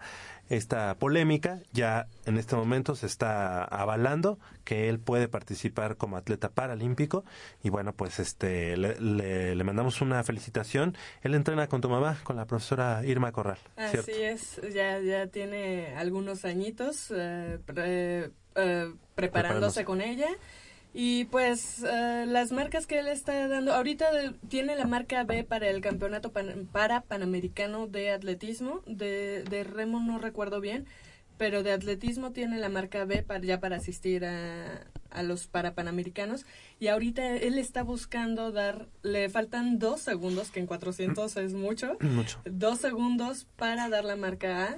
esta 0.49 0.95
polémica. 0.95 1.59
Ya 1.73 2.07
en 2.25 2.37
este 2.37 2.55
momento 2.55 2.95
se 2.95 3.05
está 3.07 3.63
avalando 3.63 4.39
que 4.63 4.89
él 4.89 4.99
puede 4.99 5.27
participar 5.27 5.97
como 5.97 6.17
atleta 6.17 6.49
paralímpico 6.49 7.23
y 7.63 7.69
bueno 7.69 7.93
pues 7.93 8.19
este 8.19 8.77
le, 8.77 8.99
le- 8.99 9.55
le 9.55 9.63
mandamos 9.63 10.01
una 10.01 10.23
felicitación. 10.23 10.95
Él 11.21 11.33
entrena 11.35 11.67
con 11.67 11.81
tu 11.81 11.89
mamá, 11.89 12.17
con 12.23 12.35
la 12.35 12.45
profesora 12.45 13.01
Irma 13.05 13.31
Corral, 13.31 13.57
¿cierto? 13.91 14.11
Así 14.11 14.21
es, 14.23 14.61
ya, 14.73 14.99
ya 14.99 15.27
tiene 15.27 15.95
algunos 15.95 16.45
añitos 16.45 17.11
eh, 17.15 17.59
pre- 17.65 18.25
eh, 18.25 18.31
preparándose 18.55 19.15
Preparándose. 19.15 19.85
con 19.85 20.01
ella. 20.01 20.27
Y 20.97 21.25
pues 21.25 21.83
eh, 21.83 22.23
las 22.25 22.53
marcas 22.53 22.87
que 22.87 22.99
él 22.99 23.09
está 23.09 23.49
dando, 23.49 23.73
ahorita 23.73 24.07
tiene 24.47 24.77
la 24.77 24.85
marca 24.85 25.25
B 25.25 25.43
para 25.43 25.67
el 25.69 25.81
campeonato 25.81 26.31
pan- 26.31 26.69
para 26.71 27.01
panamericano 27.01 27.85
de 27.87 28.11
atletismo, 28.11 28.81
de, 28.87 29.43
de 29.43 29.65
remo 29.65 29.99
no 29.99 30.19
recuerdo 30.19 30.61
bien, 30.61 30.85
pero 31.37 31.63
de 31.63 31.73
atletismo 31.73 32.31
tiene 32.31 32.59
la 32.59 32.69
marca 32.69 33.03
B 33.03 33.23
para, 33.23 33.43
ya 33.43 33.59
para 33.59 33.75
asistir 33.75 34.23
a, 34.23 34.85
a 35.09 35.21
los 35.21 35.47
para 35.47 35.73
panamericanos. 35.75 36.45
Y 36.79 36.87
ahorita 36.87 37.27
él 37.35 37.57
está 37.59 37.83
buscando 37.83 38.53
dar, 38.53 38.87
le 39.03 39.27
faltan 39.27 39.77
dos 39.79 39.99
segundos, 39.99 40.49
que 40.49 40.61
en 40.61 40.65
400 40.65 41.35
es 41.35 41.53
mucho 41.53 41.97
Mucho. 41.99 42.39
dos 42.45 42.79
segundos 42.79 43.47
para 43.57 43.89
dar 43.89 44.05
la 44.05 44.15
marca 44.15 44.63
A 44.63 44.77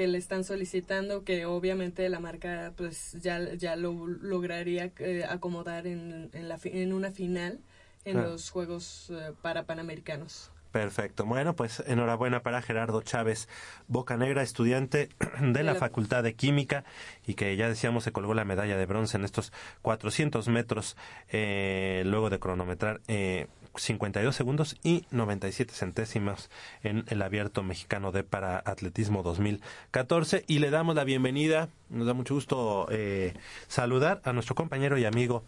que 0.00 0.06
le 0.06 0.16
están 0.16 0.44
solicitando 0.44 1.24
que 1.24 1.44
obviamente 1.44 2.08
la 2.08 2.20
marca 2.20 2.72
pues 2.74 3.18
ya 3.20 3.52
ya 3.52 3.76
lo 3.76 4.06
lograría 4.06 4.92
eh, 4.98 5.24
acomodar 5.28 5.86
en, 5.86 6.30
en 6.32 6.48
la 6.48 6.58
en 6.64 6.94
una 6.94 7.10
final 7.10 7.60
en 8.06 8.22
los 8.22 8.48
juegos 8.48 9.10
eh, 9.10 9.32
para 9.42 9.64
panamericanos 9.64 10.50
Perfecto. 10.72 11.24
Bueno, 11.26 11.56
pues 11.56 11.82
enhorabuena 11.88 12.44
para 12.44 12.62
Gerardo 12.62 13.02
Chávez 13.02 13.48
Bocanegra, 13.88 14.40
estudiante 14.42 15.08
de 15.40 15.62
la 15.64 15.72
la- 15.74 15.78
Facultad 15.80 16.22
de 16.22 16.34
Química 16.34 16.84
y 17.26 17.34
que 17.34 17.56
ya 17.56 17.68
decíamos 17.68 18.04
se 18.04 18.12
colgó 18.12 18.34
la 18.34 18.44
medalla 18.44 18.76
de 18.78 18.86
bronce 18.86 19.16
en 19.18 19.24
estos 19.24 19.52
400 19.82 20.46
metros 20.48 20.96
eh, 21.28 22.04
luego 22.06 22.30
de 22.30 22.38
cronometrar 22.38 23.00
eh, 23.08 23.48
52 23.76 24.34
segundos 24.34 24.76
y 24.82 25.04
97 25.10 25.72
centésimos 25.74 26.50
en 26.82 27.04
el 27.08 27.22
abierto 27.22 27.62
mexicano 27.62 28.12
de 28.12 28.24
para 28.24 28.62
atletismo 28.64 29.22
2014 29.22 30.44
y 30.46 30.58
le 30.58 30.70
damos 30.70 30.94
la 30.94 31.04
bienvenida, 31.04 31.68
nos 31.88 32.06
da 32.06 32.14
mucho 32.14 32.34
gusto 32.34 32.86
eh, 32.90 33.34
saludar 33.68 34.20
a 34.24 34.32
nuestro 34.32 34.54
compañero 34.54 34.98
y 34.98 35.04
amigo 35.04 35.44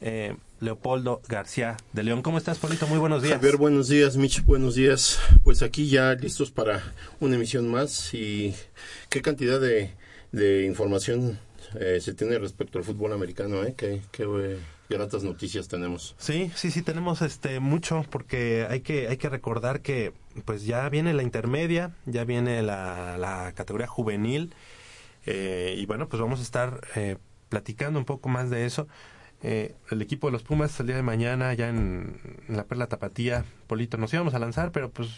eh, 0.00 0.36
Leopoldo 0.60 1.22
García 1.28 1.76
de 1.92 2.02
León. 2.02 2.22
¿Cómo 2.22 2.38
estás, 2.38 2.58
Polito? 2.58 2.86
Muy 2.86 2.98
buenos 2.98 3.22
días. 3.22 3.36
Javier, 3.36 3.56
buenos 3.56 3.88
días, 3.88 4.16
Mitch, 4.16 4.44
buenos 4.44 4.74
días. 4.74 5.18
Pues 5.44 5.62
aquí 5.62 5.88
ya 5.88 6.14
listos 6.14 6.50
para 6.50 6.82
una 7.20 7.36
emisión 7.36 7.68
más 7.68 8.12
y 8.14 8.54
qué 9.08 9.22
cantidad 9.22 9.60
de, 9.60 10.64
información 10.66 11.38
eh, 11.78 11.98
se 12.00 12.14
tiene 12.14 12.38
respecto 12.38 12.78
al 12.78 12.84
fútbol 12.84 13.12
americano, 13.12 13.64
¿eh? 13.64 13.74
Qué, 13.76 14.02
qué 14.10 14.24
gratas 14.88 15.22
noticias 15.22 15.68
tenemos. 15.68 16.14
Sí, 16.18 16.50
sí, 16.54 16.70
sí, 16.70 16.82
tenemos 16.82 17.22
este 17.22 17.60
mucho 17.60 18.04
porque 18.10 18.66
hay 18.68 18.80
que 18.80 19.08
hay 19.08 19.16
que 19.16 19.28
recordar 19.28 19.80
que 19.80 20.12
pues 20.44 20.64
ya 20.64 20.88
viene 20.88 21.14
la 21.14 21.22
intermedia, 21.22 21.94
ya 22.06 22.24
viene 22.24 22.62
la, 22.62 23.18
la 23.18 23.52
categoría 23.54 23.86
juvenil 23.86 24.54
eh, 25.26 25.74
y 25.76 25.86
bueno, 25.86 26.08
pues 26.08 26.22
vamos 26.22 26.40
a 26.40 26.42
estar 26.42 26.80
eh, 26.96 27.18
platicando 27.48 27.98
un 27.98 28.04
poco 28.04 28.28
más 28.28 28.50
de 28.50 28.64
eso. 28.64 28.88
Eh, 29.42 29.76
el 29.90 30.02
equipo 30.02 30.26
de 30.26 30.32
los 30.32 30.42
Pumas 30.42 30.78
el 30.80 30.88
día 30.88 30.96
de 30.96 31.02
mañana 31.02 31.54
ya 31.54 31.68
en, 31.68 32.20
en 32.48 32.56
la 32.56 32.64
Perla 32.64 32.88
Tapatía, 32.88 33.44
Polito, 33.68 33.96
nos 33.96 34.12
íbamos 34.12 34.34
a 34.34 34.40
lanzar, 34.40 34.72
pero 34.72 34.90
pues 34.90 35.08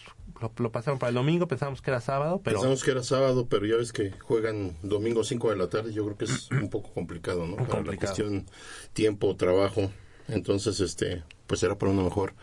lo, 0.42 0.52
lo 0.59 0.70
pasaron 0.72 0.98
para 0.98 1.09
el 1.09 1.14
domingo, 1.14 1.48
pensábamos 1.48 1.80
que 1.80 1.90
era 1.90 2.02
sábado, 2.02 2.40
pero 2.44 2.59
Pensamos 2.59 2.85
que 2.85 2.90
era 2.90 3.02
sábado, 3.02 3.46
pero 3.48 3.64
ya 3.64 3.76
ves 3.76 3.92
que 3.94 4.11
juegan 4.20 4.76
domingo 4.83 5.24
5 5.24 5.48
de 5.50 5.56
la 5.56 5.68
tarde, 5.70 5.94
yo 5.94 6.04
creo 6.04 6.18
que 6.18 6.26
es 6.26 6.50
un 6.50 6.68
poco 6.68 6.92
complicado, 6.92 7.46
¿no? 7.46 7.56
Para 7.56 7.78
la 7.78 7.96
cuestión 7.96 8.46
tiempo, 8.92 9.35
trabajo. 9.37 9.90
Entonces, 10.28 10.80
este, 10.80 11.22
pues 11.46 11.61
será 11.61 11.78
para 11.78 11.90
una 11.92 12.02
mejor 12.02 12.35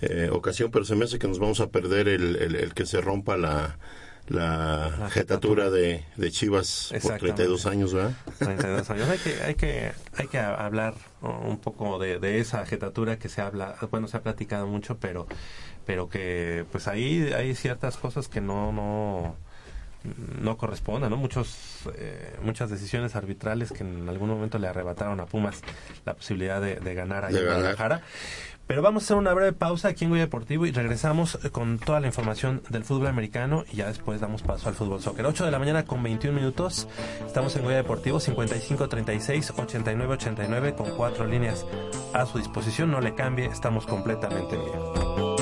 eh, 0.00 0.28
ocasión, 0.32 0.72
pero 0.72 0.84
se 0.84 0.96
me 0.96 1.04
hace 1.04 1.20
que 1.20 1.28
nos 1.28 1.38
vamos 1.38 1.60
a 1.60 1.70
perder 1.70 2.08
el, 2.08 2.34
el- 2.36 2.56
el 2.56 2.74
que 2.74 2.84
se 2.84 3.00
rompa 3.00 3.36
la, 3.36 3.78
la, 4.28 4.90
La 4.98 5.10
jetatura 5.10 5.68
de, 5.70 6.04
de 6.16 6.30
Chivas 6.30 6.86
por 6.88 6.96
Exactamente. 6.96 7.44
32 7.44 7.66
años, 7.66 7.92
¿verdad? 7.94 8.12
32 8.38 8.90
años. 8.90 9.08
Hay 9.08 9.18
que, 9.18 9.42
hay 9.42 9.54
que, 9.54 9.92
hay 10.16 10.26
que 10.28 10.38
hablar 10.38 10.94
un 11.20 11.58
poco 11.58 11.98
de, 11.98 12.18
de 12.18 12.40
esa 12.40 12.64
jetatura 12.66 13.18
que 13.18 13.28
se 13.28 13.40
habla, 13.42 13.76
bueno, 13.90 14.08
se 14.08 14.16
ha 14.16 14.22
platicado 14.22 14.66
mucho, 14.66 14.96
pero, 14.98 15.26
pero 15.86 16.08
que 16.08 16.64
pues 16.72 16.88
ahí 16.88 17.32
hay 17.32 17.54
ciertas 17.54 17.96
cosas 17.96 18.28
que 18.28 18.40
no, 18.40 18.72
no, 18.72 19.36
no 20.40 20.56
corresponden, 20.56 21.10
¿no? 21.10 21.16
Muchos, 21.16 21.80
eh, 21.94 22.36
muchas 22.42 22.70
decisiones 22.70 23.14
arbitrales 23.16 23.70
que 23.72 23.84
en 23.84 24.08
algún 24.08 24.28
momento 24.30 24.58
le 24.58 24.66
arrebataron 24.68 25.20
a 25.20 25.26
Pumas 25.26 25.60
la 26.04 26.14
posibilidad 26.14 26.60
de, 26.60 26.76
de 26.76 26.94
ganar 26.94 27.24
ahí 27.24 27.34
De 27.34 27.40
en 27.40 27.44
ganar. 27.46 27.60
Guadalajara. 27.60 28.02
Pero 28.72 28.80
vamos 28.80 29.02
a 29.02 29.04
hacer 29.04 29.16
una 29.18 29.34
breve 29.34 29.52
pausa 29.52 29.88
aquí 29.88 30.04
en 30.06 30.10
Goya 30.12 30.22
Deportivo 30.22 30.64
y 30.64 30.72
regresamos 30.72 31.38
eh, 31.44 31.50
con 31.50 31.78
toda 31.78 32.00
la 32.00 32.06
información 32.06 32.62
del 32.70 32.84
fútbol 32.84 33.08
americano 33.08 33.64
y 33.70 33.76
ya 33.76 33.86
después 33.86 34.18
damos 34.22 34.40
paso 34.40 34.70
al 34.70 34.74
fútbol 34.74 35.02
soccer. 35.02 35.26
8 35.26 35.44
de 35.44 35.50
la 35.50 35.58
mañana 35.58 35.84
con 35.84 36.02
21 36.02 36.34
minutos. 36.34 36.88
Estamos 37.26 37.54
en 37.54 37.64
Goya 37.64 37.76
Deportivo 37.76 38.18
55 38.18 38.88
36 38.88 39.52
89 39.58 40.14
89 40.14 40.74
con 40.74 40.88
cuatro 40.96 41.26
líneas 41.26 41.66
a 42.14 42.24
su 42.24 42.38
disposición. 42.38 42.90
No 42.90 43.02
le 43.02 43.14
cambie, 43.14 43.44
estamos 43.44 43.84
completamente 43.84 44.56
en. 44.56 45.41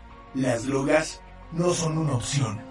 Las 0.33 0.65
drogas 0.65 1.19
no 1.51 1.73
son 1.73 1.97
una 1.97 2.13
opción. 2.13 2.70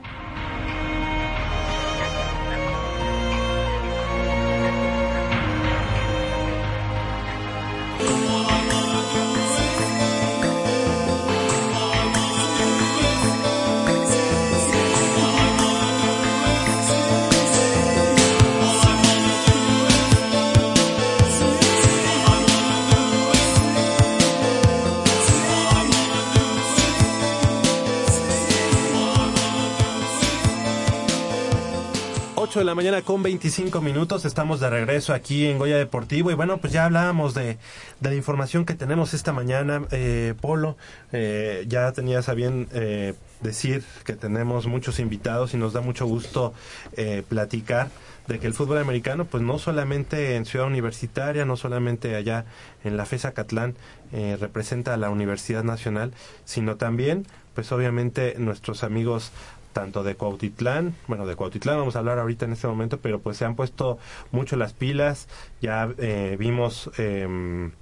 Ocho 32.51 32.59
de 32.59 32.65
la 32.65 32.75
mañana 32.75 33.03
con 33.03 33.23
25 33.23 33.81
minutos, 33.81 34.25
estamos 34.25 34.59
de 34.59 34.69
regreso 34.69 35.15
aquí 35.15 35.47
en 35.47 35.57
Goya 35.57 35.79
Deportivo. 35.79 36.33
Y 36.33 36.35
bueno, 36.35 36.59
pues 36.59 36.73
ya 36.73 36.87
hablábamos 36.87 37.33
de, 37.33 37.59
de 38.01 38.11
la 38.11 38.17
información 38.17 38.65
que 38.65 38.75
tenemos 38.75 39.15
esta 39.15 39.33
mañana, 39.33 39.83
eh, 39.93 40.35
Polo, 40.41 40.77
eh, 41.13 41.65
ya 41.69 41.93
tenías 41.93 42.29
a 42.29 42.35
bien 42.35 42.67
eh, 42.73 43.15
decir 43.41 43.85
que 44.05 44.15
tenemos 44.15 44.67
muchos 44.67 44.99
invitados 44.99 45.55
y 45.55 45.59
nos 45.59 45.75
da 45.75 45.81
mucho 45.81 46.07
gusto 46.07 46.53
eh, 46.97 47.23
platicar 47.29 47.89
de 48.27 48.41
que 48.41 48.49
el 48.49 48.55
fútbol 48.55 48.79
americano, 48.79 49.27
pues 49.27 49.45
no 49.45 49.61
solamente 49.61 50.35
en 50.35 50.45
Ciudad 50.45 50.67
Universitaria, 50.67 51.45
no 51.45 51.57
solamente 51.57 52.17
allá 52.17 52.47
en 52.83 52.97
la 52.97 53.07
FESA 53.07 53.31
Catlán, 53.31 53.77
eh, 54.13 54.37
representa 54.41 54.95
a 54.95 54.97
la 54.97 55.11
Universidad 55.11 55.63
Nacional, 55.63 56.13
sino 56.45 56.75
también, 56.75 57.27
pues 57.55 57.71
obviamente 57.71 58.35
nuestros 58.39 58.83
amigos 58.83 59.31
tanto 59.73 60.03
de 60.03 60.15
Cuautitlán, 60.15 60.95
bueno, 61.07 61.27
de 61.27 61.37
Cuautitlán 61.37 61.79
vamos 61.79 61.97
a 61.97 62.01
hablar 62.01 62.19
ahorita 62.19 62.45
en 62.45 62.53
este 62.53 62.67
momento, 62.67 62.99
pero 62.99 63.21
pues 63.21 63.37
se 63.37 63.45
han 63.45 63.55
puesto 63.57 63.99
mucho 64.33 64.57
las 64.57 64.73
pilas, 64.73 65.29
ya 65.61 65.89
eh, 65.99 66.37
vimos 66.39 66.91
en, 66.99 67.73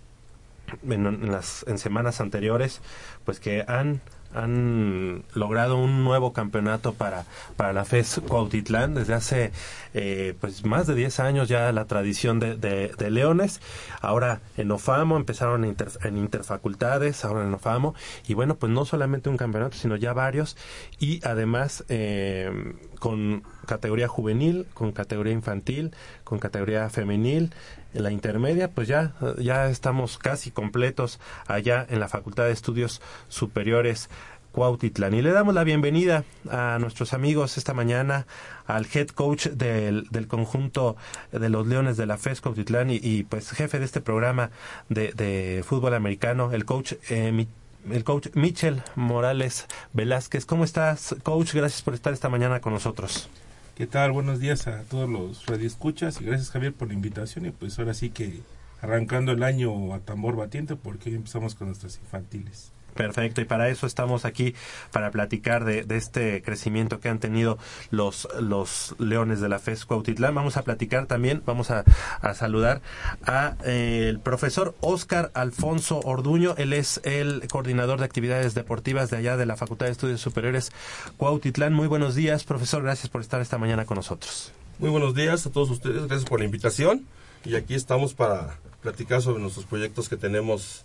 en 0.88 1.33
las 1.33 1.64
en 1.68 1.79
semanas 1.79 2.20
anteriores, 2.20 2.81
pues 3.24 3.40
que 3.40 3.64
han 3.66 4.01
han 4.35 5.25
logrado 5.35 5.77
un 5.77 6.05
nuevo 6.05 6.33
campeonato 6.33 6.93
para, 6.93 7.25
para 7.57 7.73
la 7.73 7.85
FES 7.85 8.23
Cuautitlán 8.27 8.95
desde 8.95 9.14
hace 9.14 9.53
eh, 9.95 10.35
pues 10.41 10.64
más 10.64 10.87
de 10.87 10.95
10 10.95 11.21
años 11.21 11.49
ya 11.49 11.73
la 11.73 11.87
tradición 11.87 12.38
de, 12.38 12.57
de, 12.57 13.11
Leones. 13.11 13.61
Ahora 14.01 14.41
en 14.57 14.71
Ofamo 14.71 15.17
empezaron 15.17 15.64
en, 15.64 15.77
en 16.03 16.17
interfacultades 16.19 17.25
ahora 17.25 17.45
en 17.45 17.55
Ofamo. 17.55 17.95
Y 18.27 18.35
bueno 18.35 18.57
pues 18.57 18.71
no 18.71 18.85
solamente 18.85 19.31
un 19.31 19.37
campeonato 19.37 19.77
sino 19.77 19.97
ya 19.97 20.12
varios. 20.12 20.57
Y 20.99 21.25
además 21.27 21.85
eh, 21.88 22.51
con 22.99 23.43
categoría 23.67 24.09
juvenil 24.09 24.67
con 24.75 24.93
categoría 24.93 25.33
infantil 25.33 25.93
con 26.25 26.38
categoría 26.38 26.88
femenil 26.91 27.53
en 27.53 27.53
la 27.92 28.11
intermedia 28.11 28.70
pues 28.70 28.88
ya 28.88 29.14
ya 29.38 29.68
estamos 29.68 30.18
casi 30.18 30.51
completos 30.51 31.20
allá 31.46 31.87
en 31.88 32.01
la 32.01 32.09
Facultad 32.09 32.44
de 32.44 32.53
Estudios 32.53 33.01
Superiores 33.29 34.09
Cuautitlán. 34.53 35.14
Y 35.14 35.22
le 35.22 35.31
damos 35.31 35.55
la 35.55 35.64
bienvenida 35.64 36.24
a 36.51 36.79
nuestros 36.81 37.12
amigos 37.12 37.59
esta 37.59 37.74
mañana, 37.74 38.27
al 38.66 38.87
head 38.92 39.09
coach 39.09 39.46
del, 39.48 40.09
del 40.11 40.27
conjunto 40.27 40.96
de 41.31 41.48
los 41.48 41.66
Leones 41.66 41.96
de 41.96 42.07
la 42.07 42.18
FES 42.18 42.40
Cuautitlán 42.40 42.90
y, 42.90 42.96
y, 42.96 43.24
pues 43.24 43.51
jefe 43.51 43.79
de 43.79 43.85
este 43.85 44.01
programa 44.01 44.51
de, 44.88 45.62
fútbol 45.66 45.94
americano, 45.94 46.53
el 46.53 46.64
coach 46.64 46.94
eh, 47.11 47.46
el 47.90 48.05
coach 48.05 48.29
Michel 48.35 48.83
Morales 48.96 49.66
Velázquez. 49.92 50.44
¿Cómo 50.44 50.64
estás, 50.64 51.14
coach? 51.22 51.55
Gracias 51.55 51.83
por 51.83 51.94
estar 51.94 52.12
esta 52.12 52.29
mañana 52.29 52.61
con 52.61 52.72
nosotros. 52.72 53.31
¿Qué 53.79 53.87
tal? 53.87 54.11
Buenos 54.11 54.41
días 54.41 54.67
a 54.67 54.83
todos 54.83 55.09
los 55.09 55.47
radioescuchas 55.47 56.21
y 56.21 56.25
gracias 56.25 56.51
Javier 56.51 56.75
por 56.75 56.88
la 56.88 56.95
invitación 56.95 57.47
y 57.47 57.53
pues 57.53 57.79
ahora 57.79 57.95
sí 57.95 58.11
que 58.11 58.41
arrancando 58.83 59.31
el 59.31 59.45
año 59.45 59.95
a 59.95 60.01
tambor 60.01 60.35
batiente 60.35 60.75
porque 60.75 61.11
hoy 61.11 61.14
empezamos 61.14 61.55
con 61.55 61.69
nuestras 61.69 61.97
infantiles. 61.99 62.73
Perfecto, 62.99 63.41
y 63.41 63.45
para 63.45 63.69
eso 63.69 63.87
estamos 63.87 64.25
aquí, 64.25 64.57
para 64.91 65.13
platicar 65.13 65.65
de, 65.65 65.87
este 65.97 66.43
crecimiento 66.43 66.99
que 66.99 67.09
han 67.09 67.21
tenido 67.21 67.57
los, 67.93 68.27
los 68.41 68.97
leones 68.99 69.41
de 69.41 69.49
la 69.49 69.61
FES 69.61 69.85
Cuautitlán. 69.85 70.35
Vamos 70.35 70.57
a 70.57 70.65
platicar 70.65 71.07
también, 71.07 71.41
vamos 71.47 71.71
a, 71.71 71.85
a 72.21 72.35
saludar 72.35 72.83
a 73.23 73.55
eh, 73.65 74.07
el 74.09 74.19
profesor 74.19 74.75
Oscar 74.81 75.31
Alfonso 75.35 76.01
Orduño. 76.01 76.57
Él 76.59 76.73
es 76.73 77.01
el 77.05 77.47
coordinador 77.47 78.01
de 78.01 78.05
actividades 78.05 78.55
deportivas 78.55 79.11
de 79.11 79.19
allá 79.19 79.37
de 79.37 79.47
la 79.47 79.55
Facultad 79.55 79.87
de 79.87 79.93
Estudios 79.93 80.21
Superiores 80.21 80.73
Cuautitlán. 81.19 81.75
Muy 81.75 81.87
buenos 81.87 82.17
días, 82.17 82.43
profesor. 82.43 82.83
Gracias 82.83 83.09
por 83.11 83.21
estar 83.21 83.41
esta 83.41 83.59
mañana 83.59 83.85
con 83.85 83.95
nosotros. 83.95 84.51
Muy 84.81 84.91
buenos 84.91 85.15
días 85.15 85.47
a 85.47 85.53
todos 85.53 85.71
ustedes, 85.71 86.09
gracias 86.09 86.29
por 86.29 86.41
la 86.41 86.47
invitación 86.47 87.07
y 87.45 87.55
aquí 87.55 87.75
estamos 87.75 88.15
para 88.15 88.59
platicar 88.83 89.23
sobre 89.23 89.41
nuestros 89.41 89.67
proyectos 89.67 90.09
que 90.09 90.17
tenemos 90.17 90.85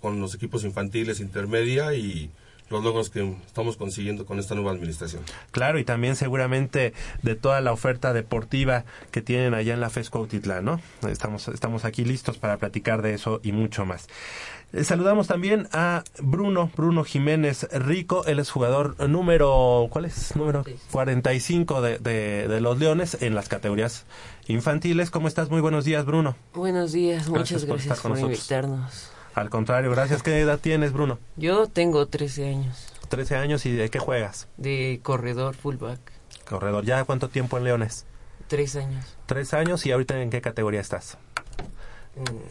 con 0.00 0.20
los 0.20 0.34
equipos 0.34 0.64
infantiles 0.64 1.20
intermedia 1.20 1.94
y 1.94 2.30
los 2.70 2.84
logros 2.84 3.10
que 3.10 3.36
estamos 3.46 3.76
consiguiendo 3.76 4.24
con 4.24 4.38
esta 4.38 4.54
nueva 4.54 4.70
administración. 4.70 5.22
Claro, 5.50 5.78
y 5.78 5.84
también 5.84 6.14
seguramente 6.16 6.94
de 7.22 7.34
toda 7.34 7.60
la 7.60 7.72
oferta 7.72 8.12
deportiva 8.12 8.84
que 9.10 9.22
tienen 9.22 9.54
allá 9.54 9.74
en 9.74 9.80
la 9.80 9.90
FES 9.90 10.08
Cuautitlán, 10.08 10.64
¿no? 10.64 10.80
Estamos, 11.08 11.48
estamos 11.48 11.84
aquí 11.84 12.04
listos 12.04 12.38
para 12.38 12.56
platicar 12.58 13.02
de 13.02 13.14
eso 13.14 13.40
y 13.42 13.52
mucho 13.52 13.84
más. 13.84 14.06
Eh, 14.72 14.84
Saludamos 14.84 15.26
también 15.26 15.66
a 15.72 16.04
Bruno, 16.20 16.70
Bruno 16.76 17.02
Jiménez 17.02 17.66
Rico, 17.72 18.24
él 18.26 18.38
es 18.38 18.50
jugador 18.50 19.08
número, 19.08 19.88
¿cuál 19.90 20.04
es? 20.04 20.36
Número 20.36 20.64
45 20.92 21.82
de, 21.82 21.98
de, 21.98 22.46
de 22.46 22.60
los 22.60 22.78
Leones 22.78 23.20
en 23.20 23.34
las 23.34 23.48
categorías 23.48 24.04
infantiles. 24.46 25.10
¿Cómo 25.10 25.26
estás? 25.26 25.50
Muy 25.50 25.60
buenos 25.60 25.84
días, 25.84 26.04
Bruno. 26.06 26.36
Buenos 26.54 26.92
días, 26.92 27.28
Gracias 27.28 27.64
muchas 27.64 27.64
gracias 27.64 28.00
por, 28.00 28.16
invitarnos. 28.16 29.10
Al 29.34 29.50
contrario, 29.50 29.90
gracias. 29.90 30.22
¿Qué 30.22 30.40
edad 30.40 30.58
tienes, 30.58 30.92
Bruno? 30.92 31.18
Yo 31.36 31.66
tengo 31.66 32.06
13 32.06 32.48
años 32.48 32.90
13 33.10 33.36
años 33.36 33.66
y 33.66 33.72
¿de 33.72 33.90
qué 33.90 33.98
juegas? 33.98 34.48
de 34.56 35.00
corredor 35.02 35.54
fullback. 35.54 36.00
Corredor. 36.48 36.84
¿Ya 36.84 37.04
cuánto 37.04 37.28
tiempo 37.28 37.58
en 37.58 37.64
Leones? 37.64 38.06
3 38.46 38.76
años. 38.76 39.16
Tres 39.26 39.52
años 39.52 39.84
y 39.84 39.92
ahorita 39.92 40.20
en 40.22 40.30
qué 40.30 40.40
categoría 40.40 40.80
estás? 40.80 41.18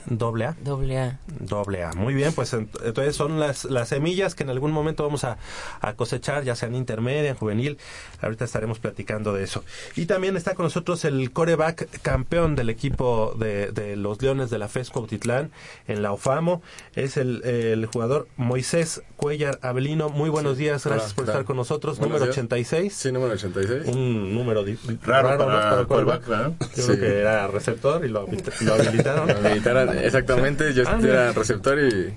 Doble 0.06 0.46
A. 0.46 0.56
Doble 0.64 0.98
A. 0.98 1.20
Doble 1.40 1.84
A. 1.84 1.92
Muy 1.94 2.14
bien, 2.14 2.34
pues 2.34 2.54
ent- 2.54 2.70
entonces 2.84 3.16
son 3.16 3.40
las, 3.40 3.66
las 3.66 3.90
semillas 3.90 4.34
que 4.34 4.44
en 4.44 4.50
algún 4.50 4.72
momento 4.72 5.04
vamos 5.04 5.24
a, 5.26 5.38
a 5.82 5.94
cosechar, 5.94 6.44
ya 6.44 6.56
sea 6.56 6.70
en 6.70 6.76
intermedia, 6.76 7.30
en 7.30 7.36
juvenil. 7.36 7.78
Ahorita 8.22 8.46
estaremos 8.46 8.80
platicando 8.80 9.34
de 9.34 9.44
eso. 9.44 9.64
Y 9.96 10.06
también 10.06 10.38
está 10.38 10.56
con 10.56 10.64
nosotros 10.64 11.04
el 11.06 11.32
coreback 11.32 12.02
campeón 12.02 12.56
del 12.56 12.70
equipo 12.70 13.36
de, 13.38 13.72
de 13.72 13.96
los 13.96 14.22
Leones 14.22 14.50
de 14.50 14.58
la 14.60 14.70
FES 14.70 14.90
Cuautitlán 14.90 15.52
en 15.88 16.02
la 16.02 16.14
OFAMO. 16.14 16.62
Es 16.96 17.18
el, 17.18 17.44
el 17.46 17.86
jugador 17.86 18.28
Moisés 18.38 19.02
Cuellar 19.18 19.60
Avelino. 19.62 20.10
Muy 20.10 20.30
buenos 20.30 20.58
días, 20.58 20.86
gracias 20.86 21.08
Hola, 21.12 21.16
por 21.16 21.26
¿qué 21.26 21.32
estar 21.32 21.46
con 21.46 21.58
nosotros. 21.58 22.00
Buenos 22.00 22.20
número 22.20 22.26
días. 22.34 22.38
86. 22.38 22.94
Sí, 22.94 23.12
número 23.12 23.34
86. 23.34 23.88
Un 23.94 24.34
número 24.34 24.64
Raro 25.04 25.32
¿no? 25.32 25.38
para 25.38 25.82
el 25.82 25.88
callback, 25.88 26.28
¿verdad? 26.28 26.52
Yo 26.60 26.68
Sí. 26.72 26.82
creo 26.84 27.00
que 27.00 27.20
era 27.20 27.48
receptor 27.48 28.04
y 28.06 28.08
lo, 28.10 28.26
lo 28.62 28.74
habilitaron. 28.74 29.30
Me 29.56 30.06
exactamente, 30.06 30.74
yo 30.74 30.84
Ah, 30.88 31.00
era 31.02 31.32
receptor 31.34 31.80
y 31.80 32.14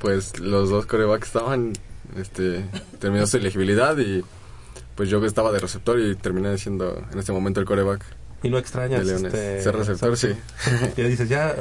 pues 0.00 0.38
los 0.40 0.70
dos 0.70 0.86
corebacks 0.86 1.28
estaban, 1.28 1.72
este, 2.18 2.64
terminó 2.98 3.26
su 3.26 3.36
elegibilidad 3.36 3.96
y 3.98 4.24
pues 4.96 5.08
yo 5.08 5.24
estaba 5.24 5.52
de 5.52 5.60
receptor 5.60 5.98
y 6.00 6.14
terminé 6.16 6.58
siendo 6.58 7.02
en 7.12 7.18
este 7.18 7.32
momento 7.32 7.60
el 7.60 7.66
coreback 7.66 8.04
Y 8.42 8.50
no 8.50 8.58
extrañas 8.58 9.00
de 9.00 9.06
Leones. 9.06 9.32
este, 9.32 9.62
Ser 9.62 9.76
receptor, 9.76 10.16
sí. 10.16 10.28
Y 10.96 11.02
dices, 11.02 11.28
ya, 11.28 11.54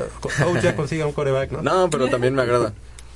ya 0.61 0.75
consiga 0.75 1.05
un 1.05 1.13
coreback, 1.13 1.51
¿no? 1.51 1.61
No, 1.61 1.89
pero 1.89 2.07
también 2.09 2.33
me 2.35 2.41
agrada, 2.41 2.73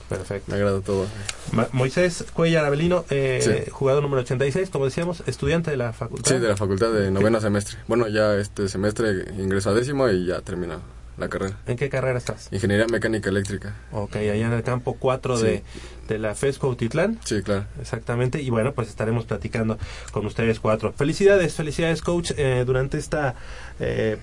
Perfecto. 0.07 0.51
me 0.51 0.57
agrada 0.57 0.79
todo. 0.81 1.07
Ma- 1.51 1.67
Moisés 1.71 2.23
Cuellar 2.33 2.63
Avelino, 2.65 3.03
eh, 3.09 3.39
Sí. 3.65 3.71
jugador 3.71 4.03
número 4.03 4.21
86, 4.21 4.69
como 4.69 4.85
decíamos, 4.85 5.23
estudiante 5.25 5.71
de 5.71 5.77
la 5.77 5.91
facultad. 5.93 6.31
Sí, 6.31 6.39
de 6.39 6.47
la 6.47 6.55
facultad 6.55 6.91
de 6.93 7.09
noveno 7.11 7.41
semestre. 7.41 7.77
Bueno, 7.87 8.07
ya 8.07 8.35
este 8.35 8.69
semestre 8.69 9.25
ingreso 9.39 9.71
a 9.71 9.73
décimo 9.73 10.07
y 10.09 10.27
ya 10.27 10.41
termina 10.41 10.77
la 11.17 11.29
carrera. 11.29 11.57
¿En 11.67 11.77
qué 11.77 11.89
carrera 11.89 12.17
estás? 12.17 12.49
Ingeniería 12.51 12.87
mecánica 12.87 13.29
eléctrica. 13.29 13.73
Ok, 13.91 14.15
allá 14.17 14.33
en 14.47 14.53
el 14.53 14.63
campo 14.63 14.95
4 14.99 15.37
Sí. 15.37 15.43
de, 15.45 15.63
de 16.07 16.19
la 16.19 16.35
FESCO 16.35 16.67
Utitlán. 16.69 17.19
Sí, 17.23 17.41
claro. 17.41 17.65
Exactamente, 17.79 18.41
y 18.41 18.49
bueno, 18.49 18.73
pues 18.73 18.89
estaremos 18.89 19.25
platicando 19.25 19.77
con 20.11 20.25
ustedes 20.25 20.59
cuatro. 20.59 20.93
Felicidades, 20.93 21.53
felicidades, 21.55 22.01
coach, 22.01 22.31
eh, 22.37 22.63
durante 22.65 22.97
esta 22.97 23.35
eh, 23.79 24.17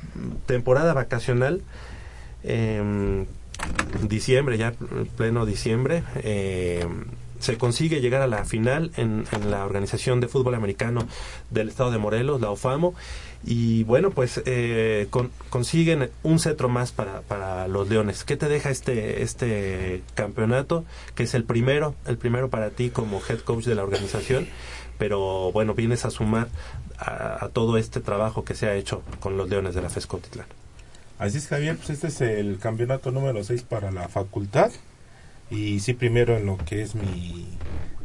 temporada 0.46 0.92
vacacional. 0.94 1.62
em, 2.44 3.26
diciembre, 4.09 4.59
ya 4.59 4.72
pleno 5.16 5.46
diciembre, 5.46 6.02
eh, 6.16 6.85
se 7.42 7.59
consigue 7.59 8.00
llegar 8.00 8.22
a 8.22 8.26
la 8.26 8.44
final 8.44 8.90
en, 8.96 9.24
la 9.48 9.64
Organización 9.64 10.20
de 10.20 10.28
Fútbol 10.28 10.55
Americano 10.55 11.07
del 11.50 11.68
Estado 11.68 11.90
de 11.90 11.98
Morelos, 11.98 12.40
la 12.40 12.50
OFAMO, 12.50 12.94
y 13.44 13.83
bueno, 13.85 14.11
pues 14.11 14.40
eh, 14.46 15.09
con- 15.11 15.31
consiguen 15.50 16.11
un 16.22 16.38
cetro 16.38 16.68
más 16.68 16.92
para, 16.92 17.22
para 17.22 17.66
los 17.68 17.88
Leones. 17.88 18.24
¿Qué 18.24 18.37
te 18.37 18.48
deja 18.48 18.70
este, 18.70 19.22
este 19.22 20.02
campeonato, 20.14 20.85
que 21.14 21.24
es 21.24 21.35
el 21.35 21.44
primero, 21.44 21.94
el 22.07 22.16
primero 22.18 22.48
para 22.50 22.70
ti 22.70 22.90
como 22.90 23.20
head 23.28 23.40
coach 23.40 23.64
de 23.64 23.74
la 23.74 23.83
organización? 23.83 24.46
Pero 24.98 25.50
bueno, 25.52 25.74
vienes 25.74 26.05
a 26.05 26.11
sumar 26.11 26.48
a, 26.98 27.44
a 27.44 27.48
todo 27.48 27.76
este 27.76 28.00
trabajo 28.00 28.44
que 28.44 28.55
se 28.55 28.66
ha 28.68 28.74
hecho 28.76 29.02
con 29.20 29.37
los 29.37 29.48
Leones 29.48 29.74
de 29.74 29.83
la 29.83 29.90
FESCO 29.90 30.18
Titlán. 30.18 30.46
Así 31.18 31.38
es, 31.38 31.48
Javier, 31.48 31.76
pues 31.76 31.90
este 31.90 32.09
es 32.09 32.20
el 32.20 32.59
campeonato 32.59 33.11
número 33.11 33.42
6 33.42 33.62
para 33.62 33.90
la 33.90 34.09
facultad. 34.09 34.70
Y 35.52 35.80
sí, 35.80 35.92
primero 35.92 36.38
en 36.38 36.46
lo 36.46 36.56
que 36.56 36.80
es 36.80 36.94
mi, 36.94 37.46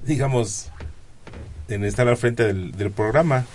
digamos, 0.06 0.70
en 1.70 1.86
estar 1.86 2.06
al 2.08 2.18
frente 2.18 2.44
del, 2.44 2.92
programa. 2.92 3.46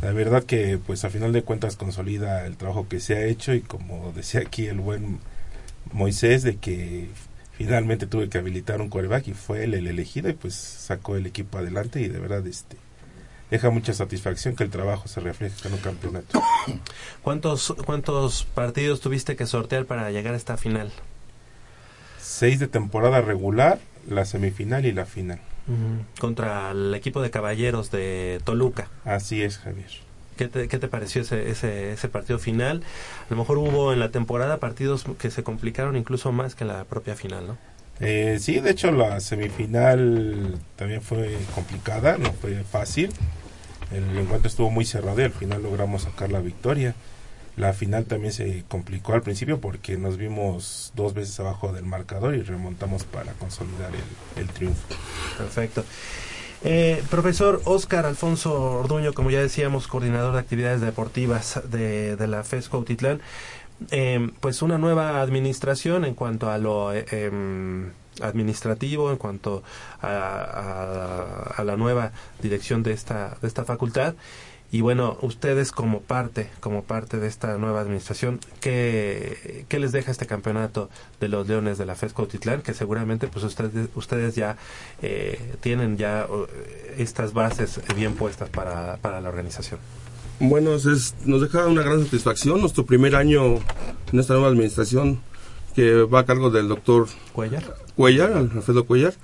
La 0.00 0.12
verdad 0.12 0.42
que, 0.42 0.78
pues 0.84 1.04
a 1.04 1.10
final 1.10 1.32
de 1.32 1.42
cuentas, 1.42 1.76
consolida 1.76 2.46
el 2.46 2.56
trabajo 2.56 2.88
que 2.88 2.98
se 2.98 3.14
ha 3.14 3.24
hecho 3.26 3.52
y 3.52 3.60
como 3.60 4.10
decía 4.12 4.40
aquí 4.40 4.66
el 4.66 4.80
buen 4.80 5.20
Moisés, 5.92 6.42
de 6.42 6.56
que 6.56 7.08
finalmente 7.52 8.06
tuve 8.06 8.30
que 8.30 8.38
habilitar 8.38 8.80
un 8.80 8.88
quarterback 8.88 9.28
y 9.28 9.34
fue 9.34 9.64
él 9.64 9.74
el 9.74 9.86
elegido 9.86 10.30
y 10.30 10.32
pues 10.32 10.54
sacó 10.54 11.16
el 11.16 11.26
equipo 11.26 11.58
adelante 11.58 12.00
y 12.00 12.08
de 12.08 12.18
verdad 12.18 12.44
este 12.46 12.76
deja 13.50 13.68
mucha 13.68 13.92
satisfacción 13.92 14.56
que 14.56 14.64
el 14.64 14.70
trabajo 14.70 15.08
se 15.08 15.20
refleje 15.20 15.68
en 15.68 15.74
un 15.74 15.80
campeonato. 15.80 16.42
¿Cuántos, 17.22 17.74
¿Cuántos 17.84 18.44
partidos 18.44 19.00
tuviste 19.00 19.36
que 19.36 19.44
sortear 19.44 19.84
para 19.84 20.10
llegar 20.10 20.32
a 20.32 20.38
esta 20.38 20.56
final? 20.56 20.90
Seis 22.32 22.58
de 22.58 22.66
temporada 22.66 23.20
regular, 23.20 23.78
la 24.08 24.24
semifinal 24.24 24.86
y 24.86 24.92
la 24.92 25.04
final. 25.04 25.38
Contra 26.18 26.70
el 26.70 26.94
equipo 26.94 27.20
de 27.20 27.30
caballeros 27.30 27.90
de 27.90 28.40
Toluca. 28.42 28.88
Así 29.04 29.42
es, 29.42 29.58
Javier. 29.58 29.90
¿Qué 30.38 30.48
te, 30.48 30.66
qué 30.66 30.78
te 30.78 30.88
pareció 30.88 31.20
ese, 31.20 31.50
ese, 31.50 31.92
ese 31.92 32.08
partido 32.08 32.38
final? 32.38 32.82
A 33.26 33.30
lo 33.30 33.36
mejor 33.36 33.58
hubo 33.58 33.92
en 33.92 34.00
la 34.00 34.10
temporada 34.10 34.56
partidos 34.56 35.04
que 35.18 35.30
se 35.30 35.42
complicaron 35.42 35.94
incluso 35.94 36.32
más 36.32 36.54
que 36.54 36.64
la 36.64 36.84
propia 36.84 37.16
final, 37.16 37.48
¿no? 37.48 37.58
Eh, 38.00 38.38
sí, 38.40 38.60
de 38.60 38.70
hecho 38.70 38.90
la 38.92 39.20
semifinal 39.20 40.58
también 40.76 41.02
fue 41.02 41.36
complicada, 41.54 42.16
no 42.16 42.32
fue 42.32 42.64
fácil. 42.64 43.10
El 43.92 44.18
encuentro 44.18 44.48
estuvo 44.48 44.70
muy 44.70 44.86
cerrado 44.86 45.20
y 45.20 45.24
al 45.24 45.32
final 45.32 45.62
logramos 45.62 46.04
sacar 46.04 46.32
la 46.32 46.40
victoria. 46.40 46.94
La 47.56 47.72
final 47.74 48.06
también 48.06 48.32
se 48.32 48.64
complicó 48.68 49.12
al 49.12 49.22
principio 49.22 49.60
porque 49.60 49.98
nos 49.98 50.16
vimos 50.16 50.92
dos 50.96 51.12
veces 51.12 51.38
abajo 51.38 51.72
del 51.72 51.84
marcador 51.84 52.34
y 52.34 52.42
remontamos 52.42 53.04
para 53.04 53.32
consolidar 53.34 53.90
el, 53.94 54.40
el 54.42 54.48
triunfo. 54.48 54.80
Perfecto. 55.36 55.84
Eh, 56.64 57.02
profesor 57.10 57.60
Oscar 57.64 58.06
Alfonso 58.06 58.54
Orduño, 58.78 59.12
como 59.12 59.30
ya 59.30 59.40
decíamos, 59.40 59.86
coordinador 59.88 60.32
de 60.32 60.38
actividades 60.38 60.80
deportivas 60.80 61.60
de, 61.70 62.16
de 62.16 62.26
la 62.26 62.42
FESCO 62.44 62.78
Utitlán, 62.78 63.20
eh, 63.90 64.30
pues 64.40 64.62
una 64.62 64.78
nueva 64.78 65.20
administración 65.20 66.04
en 66.04 66.14
cuanto 66.14 66.50
a 66.50 66.58
lo 66.58 66.94
eh, 66.94 67.04
em, 67.10 67.90
administrativo, 68.22 69.10
en 69.10 69.16
cuanto 69.16 69.62
a, 70.00 70.08
a- 70.08 71.54
a 71.56 71.64
la 71.64 71.76
nueva 71.76 72.12
dirección 72.40 72.82
de 72.82 72.92
esta, 72.92 73.36
de 73.42 73.48
esta 73.48 73.64
facultad. 73.64 74.14
Y 74.72 74.80
bueno, 74.80 75.18
ustedes 75.20 75.70
como 75.70 76.00
parte, 76.00 76.48
como 76.60 76.82
parte 76.82 77.18
de 77.18 77.28
esta 77.28 77.58
nueva 77.58 77.82
administración, 77.82 78.40
¿qué, 78.60 79.66
qué 79.68 79.78
les 79.78 79.92
deja 79.92 80.10
este 80.10 80.24
campeonato 80.24 80.88
de 81.20 81.28
los 81.28 81.46
Leones 81.46 81.76
de 81.76 81.84
la 81.84 81.94
FESCO 81.94 82.26
Titlán? 82.26 82.62
Que 82.62 82.72
seguramente 82.72 83.28
pues 83.28 83.44
ustedes, 83.44 83.90
ustedes 83.94 84.34
ya 84.34 84.56
eh, 85.02 85.38
tienen 85.60 85.98
ya 85.98 86.22
eh, 86.22 86.94
estas 86.96 87.34
bases 87.34 87.80
bien 87.94 88.14
puestas 88.14 88.48
para, 88.48 88.96
para 88.96 89.20
la 89.20 89.28
organización. 89.28 89.78
Bueno, 90.40 90.70
nos 90.70 91.40
deja 91.42 91.66
una 91.66 91.82
gran 91.82 92.02
satisfacción 92.04 92.58
nuestro 92.62 92.86
primer 92.86 93.14
año 93.14 93.56
en 94.10 94.20
esta 94.20 94.32
nueva 94.32 94.48
administración 94.48 95.20
que 95.74 96.02
va 96.02 96.20
a 96.20 96.24
cargo 96.24 96.50
del 96.50 96.68
doctor 96.68 97.06
Cuellar. 97.32 97.62
Cuellar, 97.96 98.32
Alfredo 98.32 98.84
Cuellar, 98.86 99.14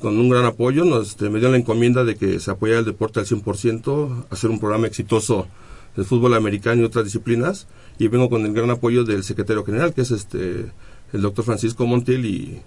con 0.00 0.18
un 0.18 0.28
gran 0.28 0.44
apoyo. 0.44 0.84
Nos 0.84 1.10
este, 1.10 1.28
me 1.30 1.38
dio 1.40 1.50
la 1.50 1.56
encomienda 1.56 2.04
de 2.04 2.16
que 2.16 2.38
se 2.40 2.50
apoyara 2.50 2.80
el 2.80 2.84
deporte 2.84 3.20
al 3.20 3.26
100%, 3.26 4.26
hacer 4.30 4.50
un 4.50 4.58
programa 4.60 4.86
exitoso 4.86 5.46
del 5.96 6.04
fútbol 6.04 6.34
americano 6.34 6.82
y 6.82 6.84
otras 6.84 7.04
disciplinas. 7.04 7.66
Y 7.98 8.08
vengo 8.08 8.30
con 8.30 8.44
el 8.46 8.52
gran 8.52 8.70
apoyo 8.70 9.04
del 9.04 9.22
secretario 9.24 9.64
general, 9.64 9.92
que 9.94 10.02
es 10.02 10.10
este 10.10 10.66
el 11.12 11.20
doctor 11.20 11.44
Francisco 11.44 11.84
Montiel 11.86 12.24
y, 12.24 12.60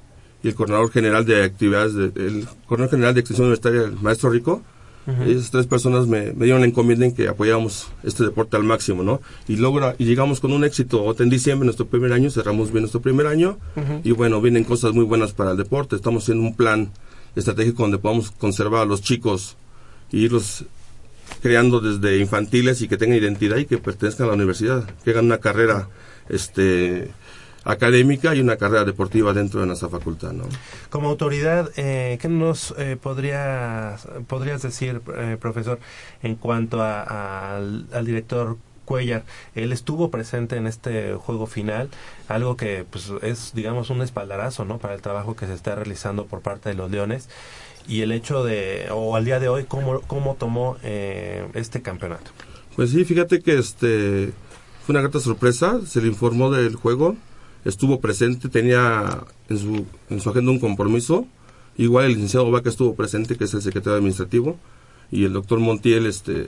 y 0.44 0.48
el 0.48 0.54
coordinador 0.56 0.92
general 0.92 1.26
de 1.26 1.44
actividades, 1.44 1.94
de- 1.96 2.06
el 2.16 2.46
coordinador 2.68 2.92
general 2.92 3.14
de 3.16 3.22
extensión 3.22 3.48
universitaria, 3.48 3.82
el 3.84 4.00
maestro 4.02 4.30
Rico. 4.30 4.62
Esas 5.28 5.52
tres 5.52 5.68
personas 5.68 6.08
me, 6.08 6.34
me 6.34 6.46
dieron 6.46 6.62
la 6.62 6.68
encomienda 6.68 7.06
en 7.06 7.14
que 7.14 7.28
apoyáramos 7.28 7.90
este 8.04 8.24
deporte 8.24 8.58
al 8.58 8.64
máximo, 8.64 9.04
¿no? 9.04 9.22
Y 9.48 9.58
logra 9.58 9.96
y 10.00 10.06
llegamos 10.06 10.40
con 10.40 10.52
un 10.52 10.64
éxito. 10.64 11.16
En 11.20 11.30
diciembre, 11.30 11.66
nuestro 11.66 11.86
primer 11.86 12.12
año, 12.12 12.32
cerramos 12.32 12.72
bien 12.72 12.82
nuestro 12.82 13.02
primer 13.02 13.28
año. 13.28 13.58
Y 14.04 14.12
bueno, 14.12 14.42
vienen 14.42 14.64
cosas 14.64 14.94
muy 14.94 15.06
buenas 15.06 15.34
para 15.34 15.52
el 15.52 15.58
deporte. 15.58 15.96
Estamos 15.96 16.24
haciendo 16.24 16.44
un 16.44 16.56
plan 16.56 16.92
estratégico 17.36 17.84
donde 17.84 17.98
podamos 17.98 18.32
conservar 18.32 18.82
a 18.82 18.86
los 18.86 19.02
chicos 19.02 19.58
y 20.12 20.20
irlos 20.20 20.66
creando 21.42 21.80
desde 21.80 22.20
infantiles 22.20 22.82
y 22.82 22.88
que 22.88 22.98
tengan 22.98 23.18
identidad 23.18 23.58
y 23.58 23.66
que 23.66 23.78
pertenezcan 23.78 24.26
a 24.26 24.30
la 24.30 24.36
universidad, 24.36 24.90
que 25.04 25.12
hagan 25.12 25.26
una 25.26 25.40
carrera 25.40 25.90
este 26.30 27.12
académica 27.66 28.34
y 28.34 28.40
una 28.40 28.56
carrera 28.56 28.86
deportiva 28.86 29.34
dentro 29.34 29.60
de 29.60 29.66
nuestra 29.66 29.90
facultad, 29.90 30.32
¿no? 30.32 30.46
Como 30.90 31.10
autoridad, 31.10 31.72
eh, 31.76 32.18
¿qué 32.22 32.30
nos 32.30 32.74
eh, 32.78 32.96
podrías, 33.02 34.08
podrías 34.28 34.62
decir, 34.62 35.02
eh, 35.18 35.38
profesor, 35.40 35.80
en 36.24 36.36
cuanto 36.36 36.82
a- 36.82 37.02
a- 37.04 37.56
al, 37.58 37.88
al 37.92 38.06
director 38.06 38.58
Cuellar? 38.86 39.24
Él 39.56 39.72
estuvo 39.72 40.12
presente 40.12 40.58
en 40.58 40.68
este 40.68 41.16
juego 41.16 41.48
final, 41.48 41.90
algo 42.28 42.56
que 42.56 42.86
pues, 42.90 43.12
es, 43.24 43.52
digamos, 43.56 43.90
un 43.90 44.02
espaldarazo 44.04 44.64
¿no? 44.64 44.78
para 44.78 44.94
el 44.94 45.02
trabajo 45.02 45.36
que 45.36 45.48
se 45.48 45.54
está 45.56 45.74
realizando 45.76 46.26
por 46.28 46.42
parte 46.42 46.70
de 46.70 46.76
los 46.76 46.92
Leones. 46.92 47.28
Y 47.88 48.02
el 48.02 48.12
hecho 48.12 48.44
de, 48.44 48.88
o 48.92 49.16
al 49.16 49.26
día 49.26 49.40
de 49.40 49.48
hoy, 49.50 49.66
¿cómo, 49.66 50.02
cómo 50.02 50.36
tomó 50.40 50.78
eh, 50.84 51.48
este 51.56 51.82
campeonato? 51.82 52.32
Pues 52.76 52.92
sí, 52.92 53.06
fíjate 53.06 53.42
que 53.42 53.58
este 53.58 54.34
fue 54.86 54.94
una 54.94 55.02
grata 55.02 55.20
sorpresa, 55.20 55.80
se 55.86 56.02
le 56.02 56.08
informó 56.08 56.52
del 56.52 56.76
juego, 56.76 57.16
estuvo 57.66 58.00
presente, 58.00 58.48
tenía 58.48 59.24
en 59.50 59.58
su, 59.58 59.86
en 60.10 60.22
su 60.22 60.30
agenda 60.30 60.52
un 60.52 60.60
compromiso, 60.60 61.28
igual 61.78 62.06
el 62.06 62.14
licenciado 62.14 62.50
Vaca 62.52 62.70
estuvo 62.70 62.96
presente, 62.96 63.36
que 63.36 63.44
es 63.44 63.54
el 63.54 63.62
secretario 63.62 63.98
administrativo, 63.98 64.58
y 65.12 65.26
el 65.26 65.34
doctor 65.34 65.60
Montiel 65.60 66.06
este 66.06 66.48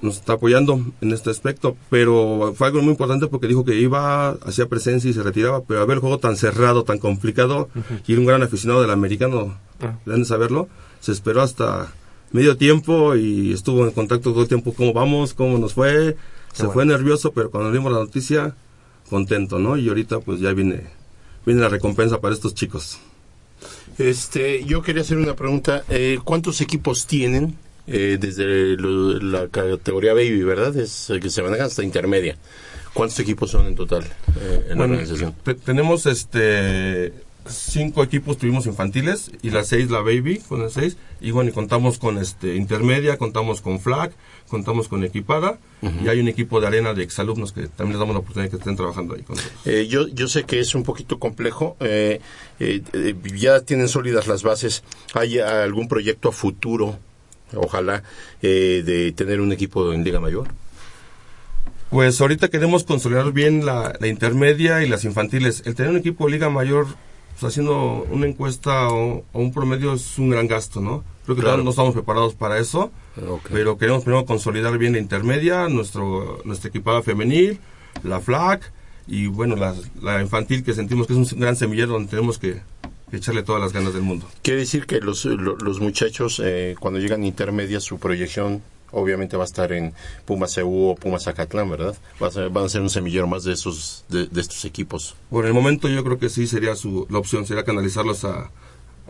nos 0.00 0.18
está 0.18 0.34
apoyando 0.34 0.80
en 1.00 1.12
este 1.12 1.30
aspecto, 1.30 1.76
pero 1.90 2.54
fue 2.56 2.68
algo 2.68 2.82
muy 2.82 2.90
importante 2.90 3.26
porque 3.26 3.48
dijo 3.48 3.64
que 3.64 3.80
iba, 3.80 4.30
hacía 4.30 4.66
presencia 4.66 5.10
y 5.10 5.12
se 5.12 5.22
retiraba, 5.24 5.62
pero 5.62 5.80
a 5.80 5.86
ver 5.86 5.96
el 5.96 6.00
juego 6.00 6.18
tan 6.18 6.36
cerrado, 6.36 6.84
tan 6.84 6.98
complicado, 6.98 7.68
y 8.06 8.12
era 8.12 8.20
un 8.20 8.26
gran 8.26 8.42
aficionado 8.42 8.80
del 8.80 8.90
americano, 8.90 9.56
deben 10.06 10.22
de 10.22 10.28
saberlo, 10.28 10.68
se 11.00 11.10
esperó 11.10 11.42
hasta 11.42 11.92
medio 12.30 12.56
tiempo 12.56 13.16
y 13.16 13.52
estuvo 13.52 13.86
en 13.86 13.92
contacto 13.92 14.30
todo 14.30 14.42
el 14.42 14.48
tiempo, 14.48 14.72
cómo 14.72 14.92
vamos, 14.92 15.34
cómo 15.34 15.58
nos 15.58 15.74
fue, 15.74 16.16
se 16.52 16.62
bueno. 16.62 16.72
fue 16.72 16.86
nervioso, 16.86 17.32
pero 17.32 17.50
cuando 17.50 17.72
dimos 17.72 17.90
la 17.90 17.98
noticia, 17.98 18.54
contento, 19.08 19.58
¿no? 19.58 19.76
Y 19.76 19.88
ahorita 19.88 20.20
pues 20.20 20.40
ya 20.40 20.52
viene, 20.52 20.82
viene 21.46 21.60
la 21.60 21.68
recompensa 21.68 22.20
para 22.20 22.34
estos 22.34 22.54
chicos. 22.54 22.98
Este, 23.98 24.64
yo 24.64 24.82
quería 24.82 25.02
hacer 25.02 25.16
una 25.18 25.34
pregunta. 25.34 25.84
Eh, 25.88 26.18
¿Cuántos 26.24 26.60
equipos 26.60 27.06
tienen 27.06 27.56
eh, 27.86 28.18
desde 28.20 28.76
lo- 28.76 29.18
la 29.18 29.48
categoría 29.48 30.12
baby, 30.14 30.42
verdad? 30.42 30.76
Es 30.76 31.10
que 31.20 31.30
se 31.30 31.42
manejan 31.42 31.66
hasta 31.66 31.82
intermedia. 31.82 32.36
¿Cuántos 32.94 33.18
equipos 33.20 33.50
son 33.50 33.66
en 33.66 33.74
total 33.74 34.04
eh, 34.40 34.66
en 34.70 34.78
Bueno, 34.78 34.94
la 34.94 35.00
organización? 35.00 35.34
te- 35.44 35.54
tenemos 35.54 36.06
este 36.06 37.12
cinco 37.52 38.02
equipos 38.02 38.38
tuvimos 38.38 38.66
infantiles 38.66 39.30
y 39.42 39.50
las 39.50 39.68
seis 39.68 39.90
la 39.90 40.00
baby 40.00 40.38
con 40.48 40.60
las 40.62 40.72
seis 40.74 40.96
y 41.20 41.30
bueno 41.30 41.50
y 41.50 41.52
contamos 41.52 41.98
con 41.98 42.18
este 42.18 42.56
intermedia 42.56 43.16
contamos 43.16 43.60
con 43.60 43.80
flag 43.80 44.12
contamos 44.48 44.88
con 44.88 45.04
equipada 45.04 45.58
y 46.04 46.08
hay 46.08 46.18
un 46.20 46.28
equipo 46.28 46.60
de 46.60 46.66
arena 46.66 46.94
de 46.94 47.02
exalumnos 47.04 47.52
que 47.52 47.68
también 47.68 47.92
les 47.92 47.98
damos 48.00 48.14
la 48.14 48.20
oportunidad 48.20 48.50
de 48.50 48.50
que 48.50 48.56
estén 48.56 48.74
trabajando 48.76 49.14
ahí 49.14 49.22
con. 49.22 49.36
Eh, 49.64 49.86
yo, 49.88 50.08
yo 50.08 50.26
sé 50.26 50.42
que 50.44 50.58
es 50.58 50.74
un 50.74 50.82
poquito 50.82 51.18
complejo. 51.20 51.76
eh, 51.78 52.20
eh, 52.58 52.82
eh, 52.92 53.14
ya 53.36 53.60
tienen 53.60 53.86
sólidas 53.86 54.26
las 54.26 54.42
bases. 54.42 54.82
¿Hay 55.14 55.38
algún 55.38 55.86
proyecto 55.86 56.30
a 56.30 56.32
futuro, 56.32 56.98
ojalá, 57.54 58.02
eh, 58.42 58.82
de 58.84 59.12
tener 59.12 59.40
un 59.40 59.52
equipo 59.52 59.92
en 59.92 60.02
Liga 60.02 60.18
Mayor? 60.18 60.48
Pues 61.90 62.20
ahorita 62.20 62.48
queremos 62.48 62.84
consolidar 62.84 63.32
bien 63.32 63.64
la, 63.64 63.94
la 64.00 64.08
intermedia 64.08 64.82
y 64.84 64.88
las 64.88 65.04
infantiles. 65.04 65.62
El 65.64 65.74
tener 65.74 65.90
un 65.92 65.98
equipo 65.98 66.26
de 66.26 66.32
liga 66.32 66.50
mayor, 66.50 66.86
pues, 67.38 67.52
haciendo 67.52 68.06
una 68.10 68.26
encuesta 68.26 68.88
o, 68.88 69.24
o 69.32 69.38
un 69.40 69.52
promedio 69.52 69.92
es 69.94 70.18
un 70.18 70.30
gran 70.30 70.46
gasto, 70.46 70.80
¿no? 70.80 71.04
Creo 71.24 71.36
que 71.36 71.42
Claro. 71.42 71.56
todavía 71.56 71.64
no 71.64 71.70
estamos 71.70 71.94
preparados 71.94 72.34
para 72.34 72.58
eso, 72.58 72.90
Ok. 73.28 73.48
pero 73.52 73.76
queremos 73.78 74.02
primero 74.04 74.24
consolidar 74.24 74.76
bien 74.78 74.92
la 74.94 74.98
intermedia, 74.98 75.68
nuestro 75.68 76.40
nuestra 76.44 76.68
equipada 76.70 77.02
femenil, 77.02 77.58
la 78.02 78.20
flag 78.20 78.60
y 79.06 79.26
bueno, 79.26 79.56
la, 79.56 79.74
la 80.02 80.20
infantil 80.22 80.62
que 80.64 80.72
sentimos 80.74 81.06
que 81.06 81.12
es 81.14 81.32
un 81.32 81.40
gran 81.40 81.56
semillero 81.56 81.92
donde 81.92 82.10
tenemos 82.10 82.38
que, 82.38 82.60
echarle 83.10 83.42
todas 83.42 83.60
las 83.62 83.72
ganas 83.72 83.94
del 83.94 84.02
mundo. 84.02 84.26
Quiere 84.42 84.60
decir 84.60 84.84
que 84.84 85.00
los, 85.00 85.24
lo- 85.24 85.56
los 85.56 85.80
muchachos, 85.80 86.42
eh, 86.44 86.74
cuando 86.78 87.00
llegan 87.00 87.24
intermedia, 87.24 87.80
su 87.80 87.98
proyección 87.98 88.62
obviamente 88.92 89.36
va 89.36 89.44
a 89.44 89.46
estar 89.46 89.72
en 89.72 89.92
Pumas 90.24 90.54
CU 90.54 90.88
o 90.90 90.94
Pumas 90.96 91.26
Acatlán, 91.28 91.68
¿verdad? 91.70 91.94
Va 92.22 92.28
a 92.28 92.30
ser- 92.30 92.50
van 92.50 92.64
a 92.64 92.68
ser 92.68 92.80
un 92.82 92.90
semillero 92.90 93.26
más 93.26 93.44
de, 93.44 93.52
esos, 93.52 94.04
de, 94.08 94.26
de 94.26 94.40
estos 94.40 94.64
equipos. 94.64 95.16
Por 95.30 95.46
el 95.46 95.52
momento 95.54 95.88
yo 95.88 96.02
creo 96.04 96.18
que 96.18 96.28
sí 96.28 96.46
sería 96.46 96.74
su, 96.76 97.06
la 97.10 97.18
opción, 97.18 97.46
sería 97.46 97.64
canalizarlos 97.64 98.24
a, 98.24 98.50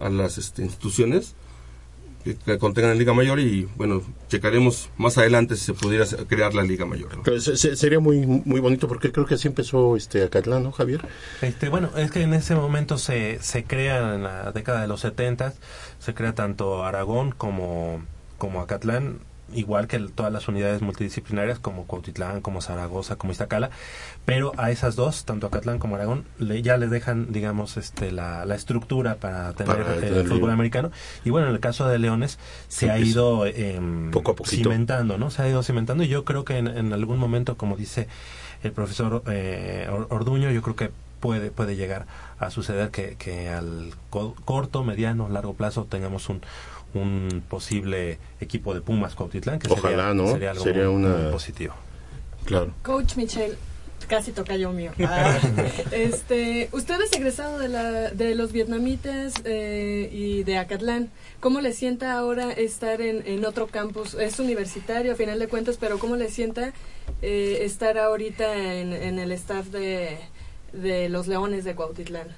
a 0.01 0.09
las 0.09 0.39
este, 0.39 0.63
instituciones 0.63 1.35
que, 2.25 2.35
que 2.35 2.59
contengan 2.59 2.91
la 2.91 2.97
Liga 2.97 3.15
Mayor 3.15 3.39
y 3.39 3.69
bueno, 3.77 4.03
checaremos 4.29 4.91
más 4.99 5.17
adelante 5.19 5.55
si 5.55 5.67
se 5.67 5.75
pudiera 5.75 6.05
crear 6.29 6.53
la 6.53 6.65
Liga 6.65 6.85
Mayor. 6.85 7.17
¿no? 7.17 7.23
Pero 7.23 7.41
se- 7.41 7.57
se- 7.57 7.77
sería 7.77 8.01
muy 8.01 8.27
muy 8.27 8.59
bonito 8.61 8.89
porque 8.89 9.13
creo 9.13 9.25
que 9.25 9.35
así 9.35 9.47
empezó 9.47 9.97
este 9.97 10.25
Acatlán, 10.25 10.65
¿no, 10.65 10.73
Javier? 10.73 11.01
Este, 11.43 11.69
bueno, 11.69 11.91
es 11.97 12.11
que 12.11 12.23
en 12.23 12.35
ese 12.35 12.57
momento 12.57 12.99
se, 12.99 13.39
se 13.41 13.63
crea, 13.65 14.17
en 14.17 14.25
la 14.25 14.51
década 14.51 14.81
de 14.83 14.89
los 14.89 15.01
70, 15.03 15.55
se 16.01 16.15
crea 16.15 16.35
tanto 16.35 16.85
Aragón 16.85 17.31
como, 17.31 18.03
como 18.37 18.61
Acatlán, 18.63 19.21
igual 19.55 19.87
que 19.87 19.99
todas 19.99 20.33
las 20.33 20.47
unidades 20.49 20.83
multidisciplinarias 20.83 21.59
como 21.59 21.87
Cuautitlán, 21.87 22.41
como 22.41 22.61
Zaragoza, 22.61 23.17
como 23.17 23.33
Iztacala, 23.33 23.71
pero 24.25 24.53
a 24.59 24.71
esas 24.71 24.95
dos, 24.97 25.25
tanto 25.25 25.47
Acatlán 25.47 25.79
como 25.79 25.95
Aragón, 25.97 26.25
le, 26.39 26.61
ya 26.63 26.77
les 26.77 26.91
dejan, 26.91 27.33
digamos, 27.33 27.77
este, 27.77 28.13
la, 28.13 28.45
la 28.45 28.55
estructura 28.55 29.15
para 29.17 29.53
tener 29.55 29.77
Para 29.85 29.95
el 29.95 30.27
fútbol 30.29 30.51
americano. 30.51 30.91
Y 31.25 31.31
bueno, 31.31 31.49
en 31.49 31.55
el 31.55 31.61
caso 31.61 31.89
de 31.89 31.99
Leones, 31.99 32.39
se 32.69 32.91
ha 32.91 32.99
ido 32.99 33.45
Poco 34.13 34.33
a 34.33 34.37
poquito. 34.37 34.65
cimentando, 34.71 35.17
¿no? 35.19 35.31
Se 35.31 35.43
ha 35.43 35.49
ido 35.49 35.63
cimentando 35.63 36.05
y 36.05 36.09
yo 36.09 36.25
creo 36.25 36.45
que 36.45 36.59
en, 36.59 36.67
en 36.69 36.93
algún 36.93 37.19
momento, 37.19 37.57
como 37.57 37.77
dice 37.77 38.09
el 38.63 38.73
profesor 38.73 39.23
eh, 39.29 39.89
Or- 39.91 40.09
Orduño, 40.11 40.51
yo 40.51 40.63
creo 40.63 40.77
que 40.77 40.91
puede 41.21 41.51
puede 41.51 41.75
llegar 41.75 42.07
a 42.39 42.51
suceder 42.51 42.91
que, 42.91 43.17
que 43.19 43.49
al 43.49 43.91
co- 44.11 44.37
corto, 44.45 44.85
mediano, 44.85 45.29
largo 45.29 45.55
plazo 45.55 45.85
tengamos 45.85 46.29
un 46.29 46.43
un 46.95 47.43
posible 47.49 48.19
equipo 48.41 48.75
de 48.75 48.81
Pumas 48.81 49.15
Cuautitlán 49.15 49.59
que 49.59 49.69
Ojalá, 49.71 50.09
sería, 50.09 50.15
¿no? 50.15 50.33
sería 50.33 50.51
algo 50.53 50.65
Sería 50.65 50.85
muy- 50.85 50.95
una- 51.05 51.17
muy 51.17 51.33
positivo. 51.33 51.75
Claro. 52.45 52.73
Coach 52.83 53.17
Michelle, 53.17 53.55
casi 54.09 54.33
toca 54.33 54.57
yo 54.57 54.73
mío. 54.73 54.93
Ah, 55.01 55.39
este, 55.93 56.69
usted 56.73 57.01
es 57.03 57.13
egresado 57.13 57.59
de, 57.59 57.69
la, 57.69 58.11
de 58.11 58.35
los 58.35 58.53
vietnamitas 58.53 59.35
eh, 59.45 60.09
y 60.13 60.45
de 60.45 60.57
Acatlán. 60.59 61.11
¿Cómo 61.41 61.61
le 61.61 61.73
sienta 61.73 62.17
ahora 62.19 62.51
estar 62.53 63.01
en, 63.03 63.23
en 63.27 63.45
otro 63.45 63.67
campus? 63.67 64.15
Es 64.15 64.39
universitario 64.39 65.13
a 65.13 65.15
final 65.17 65.39
de 65.39 65.49
cuentas, 65.49 65.77
pero 65.79 65.99
¿cómo 65.99 66.17
le 66.17 66.31
sienta 66.31 66.73
eh, 67.23 67.59
estar 67.63 67.99
ahorita 67.99 68.57
en, 68.75 68.93
en 68.93 69.19
el 69.19 69.31
staff 69.33 69.67
de, 69.67 70.17
de 70.73 71.09
los 71.11 71.27
Leones 71.29 71.65
de 71.65 71.75
Cuautitlán? 71.75 72.29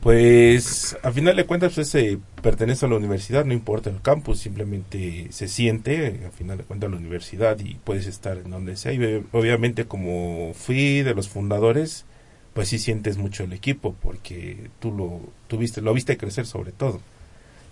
Pues 0.00 0.96
a 1.02 1.12
final 1.12 1.36
de 1.36 1.44
cuentas 1.44 1.74
pues, 1.74 1.96
pertenece 2.42 2.86
a 2.86 2.88
la 2.88 2.96
universidad, 2.96 3.44
no 3.44 3.52
importa 3.52 3.90
el 3.90 4.00
campus, 4.00 4.40
simplemente 4.40 5.28
se 5.30 5.48
siente 5.48 6.26
a 6.26 6.30
final 6.30 6.58
de 6.58 6.64
cuentas 6.64 6.90
la 6.90 6.96
universidad 6.96 7.58
y 7.60 7.74
puedes 7.74 8.06
estar 8.06 8.38
en 8.38 8.50
donde 8.50 8.76
sea. 8.76 8.92
Y 8.92 9.24
obviamente 9.32 9.86
como 9.86 10.52
fui 10.54 11.02
de 11.02 11.14
los 11.14 11.28
fundadores, 11.28 12.06
pues 12.54 12.68
sí 12.68 12.78
sientes 12.78 13.18
mucho 13.18 13.44
el 13.44 13.52
equipo 13.52 13.94
porque 14.00 14.70
tú 14.80 14.92
lo 14.92 15.20
tuviste, 15.48 15.82
lo 15.82 15.92
viste 15.92 16.16
crecer 16.16 16.46
sobre 16.46 16.72
todo. 16.72 17.00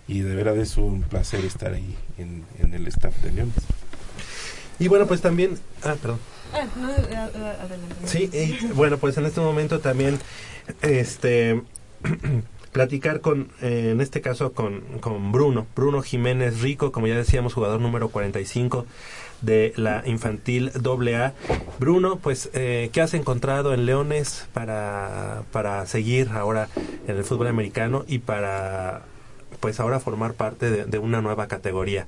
Y 0.07 0.21
de 0.21 0.35
verdad 0.35 0.57
es 0.57 0.77
un 0.77 1.01
placer 1.01 1.43
estar 1.43 1.73
ahí 1.73 1.95
en, 2.17 2.45
en 2.59 2.73
el 2.73 2.87
staff 2.87 3.15
de 3.23 3.31
Leones. 3.31 3.55
Y 4.79 4.87
bueno, 4.87 5.07
pues 5.07 5.21
también, 5.21 5.57
ah, 5.83 5.95
perdón. 6.01 6.19
Ah, 6.53 6.65
a- 6.77 7.63
adelante. 7.63 7.95
Sí, 8.05 8.29
y, 8.33 8.67
bueno, 8.73 8.97
pues 8.97 9.17
en 9.17 9.25
este 9.25 9.41
momento 9.41 9.79
también, 9.79 10.19
este, 10.81 11.61
platicar 12.71 13.21
con, 13.21 13.49
eh, 13.61 13.89
en 13.91 14.01
este 14.01 14.21
caso 14.21 14.53
con, 14.53 14.81
con 14.99 15.31
Bruno, 15.31 15.67
Bruno 15.75 16.01
Jiménez 16.01 16.61
Rico, 16.61 16.91
como 16.91 17.07
ya 17.07 17.15
decíamos, 17.15 17.53
jugador 17.53 17.81
número 17.81 18.09
45 18.09 18.85
de 19.41 19.73
la 19.75 20.03
infantil 20.05 20.71
AA. 20.75 21.33
Bruno, 21.79 22.17
pues, 22.17 22.49
eh, 22.53 22.89
¿qué 22.91 23.01
has 23.01 23.13
encontrado 23.13 23.73
en 23.73 23.85
Leones 23.85 24.47
para, 24.53 25.43
para 25.51 25.85
seguir 25.85 26.29
ahora 26.29 26.69
en 27.07 27.17
el 27.17 27.23
fútbol 27.23 27.47
americano 27.47 28.03
y 28.07 28.19
para, 28.19 29.03
pues, 29.59 29.79
ahora 29.79 29.99
formar 29.99 30.33
parte 30.33 30.69
de, 30.71 30.85
de 30.85 30.99
una 30.99 31.21
nueva 31.21 31.47
categoría? 31.47 32.07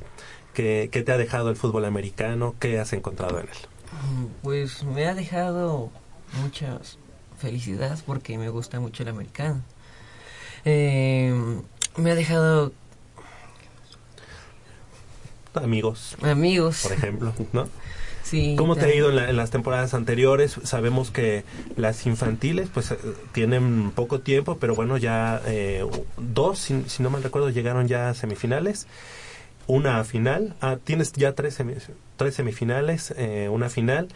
¿Qué, 0.54 0.89
¿Qué 0.91 1.04
te 1.04 1.12
ha 1.12 1.17
dejado 1.17 1.49
el 1.52 1.56
fútbol 1.56 1.86
americano? 1.86 2.56
¿Qué 2.60 2.80
has 2.80 2.93
encontrado 2.93 3.39
en 3.39 3.45
él? 3.47 3.58
Pues 4.43 4.84
me 4.84 5.06
ha 5.08 5.13
dejado 5.15 5.89
muchas 6.41 6.97
felicidades 7.38 8.02
porque 8.02 8.38
me 8.38 8.49
gusta 8.49 8.80
mucho 8.80 9.04
el 9.04 9.10
americano. 9.10 9.62
Eh, 10.65 11.34
me 11.97 12.12
ha 12.12 12.15
dejado 12.15 12.71
Amigos, 15.54 16.15
amigos. 16.21 16.82
por 16.84 16.91
ejemplo, 16.93 17.34
¿no? 17.54 17.67
Sí, 18.23 18.54
¿Cómo 18.56 18.75
te 18.75 18.86
ha 18.86 18.93
ido 18.93 19.10
en, 19.10 19.15
la- 19.15 19.30
en 19.30 19.36
las 19.36 19.50
temporadas 19.50 19.96
anteriores? 19.96 20.56
Sabemos 20.63 21.10
que 21.10 21.44
las 21.75 22.06
infantiles 22.06 22.69
pues 22.71 22.92
eh, 22.92 22.98
tienen 23.31 23.92
poco 23.96 24.19
tiempo, 24.19 24.58
pero 24.60 24.75
bueno, 24.75 24.98
ya 24.98 25.42
eh, 25.48 25.83
dos, 26.17 26.60
si, 26.60 26.83
si 26.87 27.02
no 27.02 27.10
mal 27.10 27.23
recuerdo, 27.23 27.50
llegaron 27.50 27.87
ya 27.87 28.10
a 28.10 28.13
semifinales, 28.13 28.85
una 29.69 30.03
final, 30.03 30.55
ah, 30.61 30.77
tienes 30.83 31.13
ya 31.13 31.33
tres, 31.33 31.59
semi- 31.59 31.75
tres 32.17 32.33
semifinales, 32.33 33.13
eh, 33.17 33.49
una 33.49 33.69
final, 33.69 34.07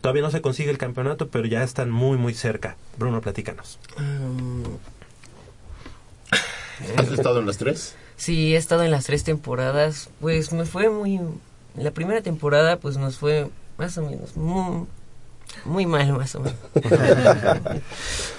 todavía 0.00 0.22
no 0.22 0.30
se 0.30 0.40
consigue 0.40 0.70
el 0.70 0.78
campeonato, 0.78 1.28
pero 1.28 1.46
ya 1.46 1.62
están 1.62 1.90
muy, 1.90 2.16
muy 2.16 2.32
cerca. 2.34 2.76
Bruno, 2.96 3.20
platícanos. 3.20 3.78
Mm, 3.98 4.62
¿Has 6.98 7.12
estado 7.12 7.40
en 7.40 7.46
las 7.46 7.58
tres? 7.58 7.94
Sí, 8.16 8.54
he 8.54 8.56
estado 8.56 8.82
en 8.84 8.90
las 8.90 9.04
tres 9.04 9.22
temporadas. 9.24 10.08
Pues 10.20 10.52
me 10.52 10.64
fue 10.64 10.88
muy... 10.88 11.20
La 11.76 11.90
primera 11.90 12.22
temporada 12.22 12.76
pues 12.78 12.96
nos 12.96 13.16
fue 13.18 13.48
más 13.78 13.96
o 13.98 14.02
menos 14.02 14.36
muy, 14.36 14.86
muy 15.64 15.86
mal, 15.86 16.12
más 16.12 16.34
o 16.34 16.40
menos. 16.40 16.58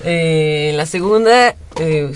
Eh, 0.04 0.70
en 0.72 0.78
la 0.78 0.86
segunda, 0.86 1.56
eh, 1.78 2.12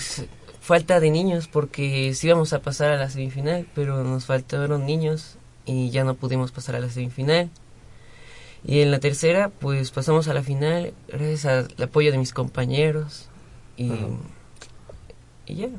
falta 0.68 0.99
de 0.99 1.09
niños 1.09 1.47
porque 1.47 2.13
sí 2.13 2.28
íbamos 2.28 2.51
a 2.51 2.59
pasar 2.59 2.91
a 2.91 2.97
la 2.97 3.09
semifinal, 3.09 3.65
pero 3.74 4.03
nos 4.03 4.26
faltaron 4.26 4.86
niños 4.86 5.38
y 5.65 5.89
ya 5.91 6.03
no 6.03 6.15
pudimos 6.15 6.51
pasar 6.51 6.76
a 6.76 6.80
la 6.80 6.89
semifinal. 6.89 7.49
Y 8.65 8.82
en 8.82 8.91
la 8.91 8.99
tercera, 8.99 9.49
pues 9.49 9.91
pasamos 9.91 10.28
a 10.28 10.34
la 10.34 10.43
final 10.43 10.93
gracias 11.07 11.45
al 11.45 11.84
apoyo 11.84 12.11
de 12.11 12.18
mis 12.18 12.34
compañeros 12.34 13.30
y, 13.78 13.91
y 15.45 15.55
ya. 15.55 15.70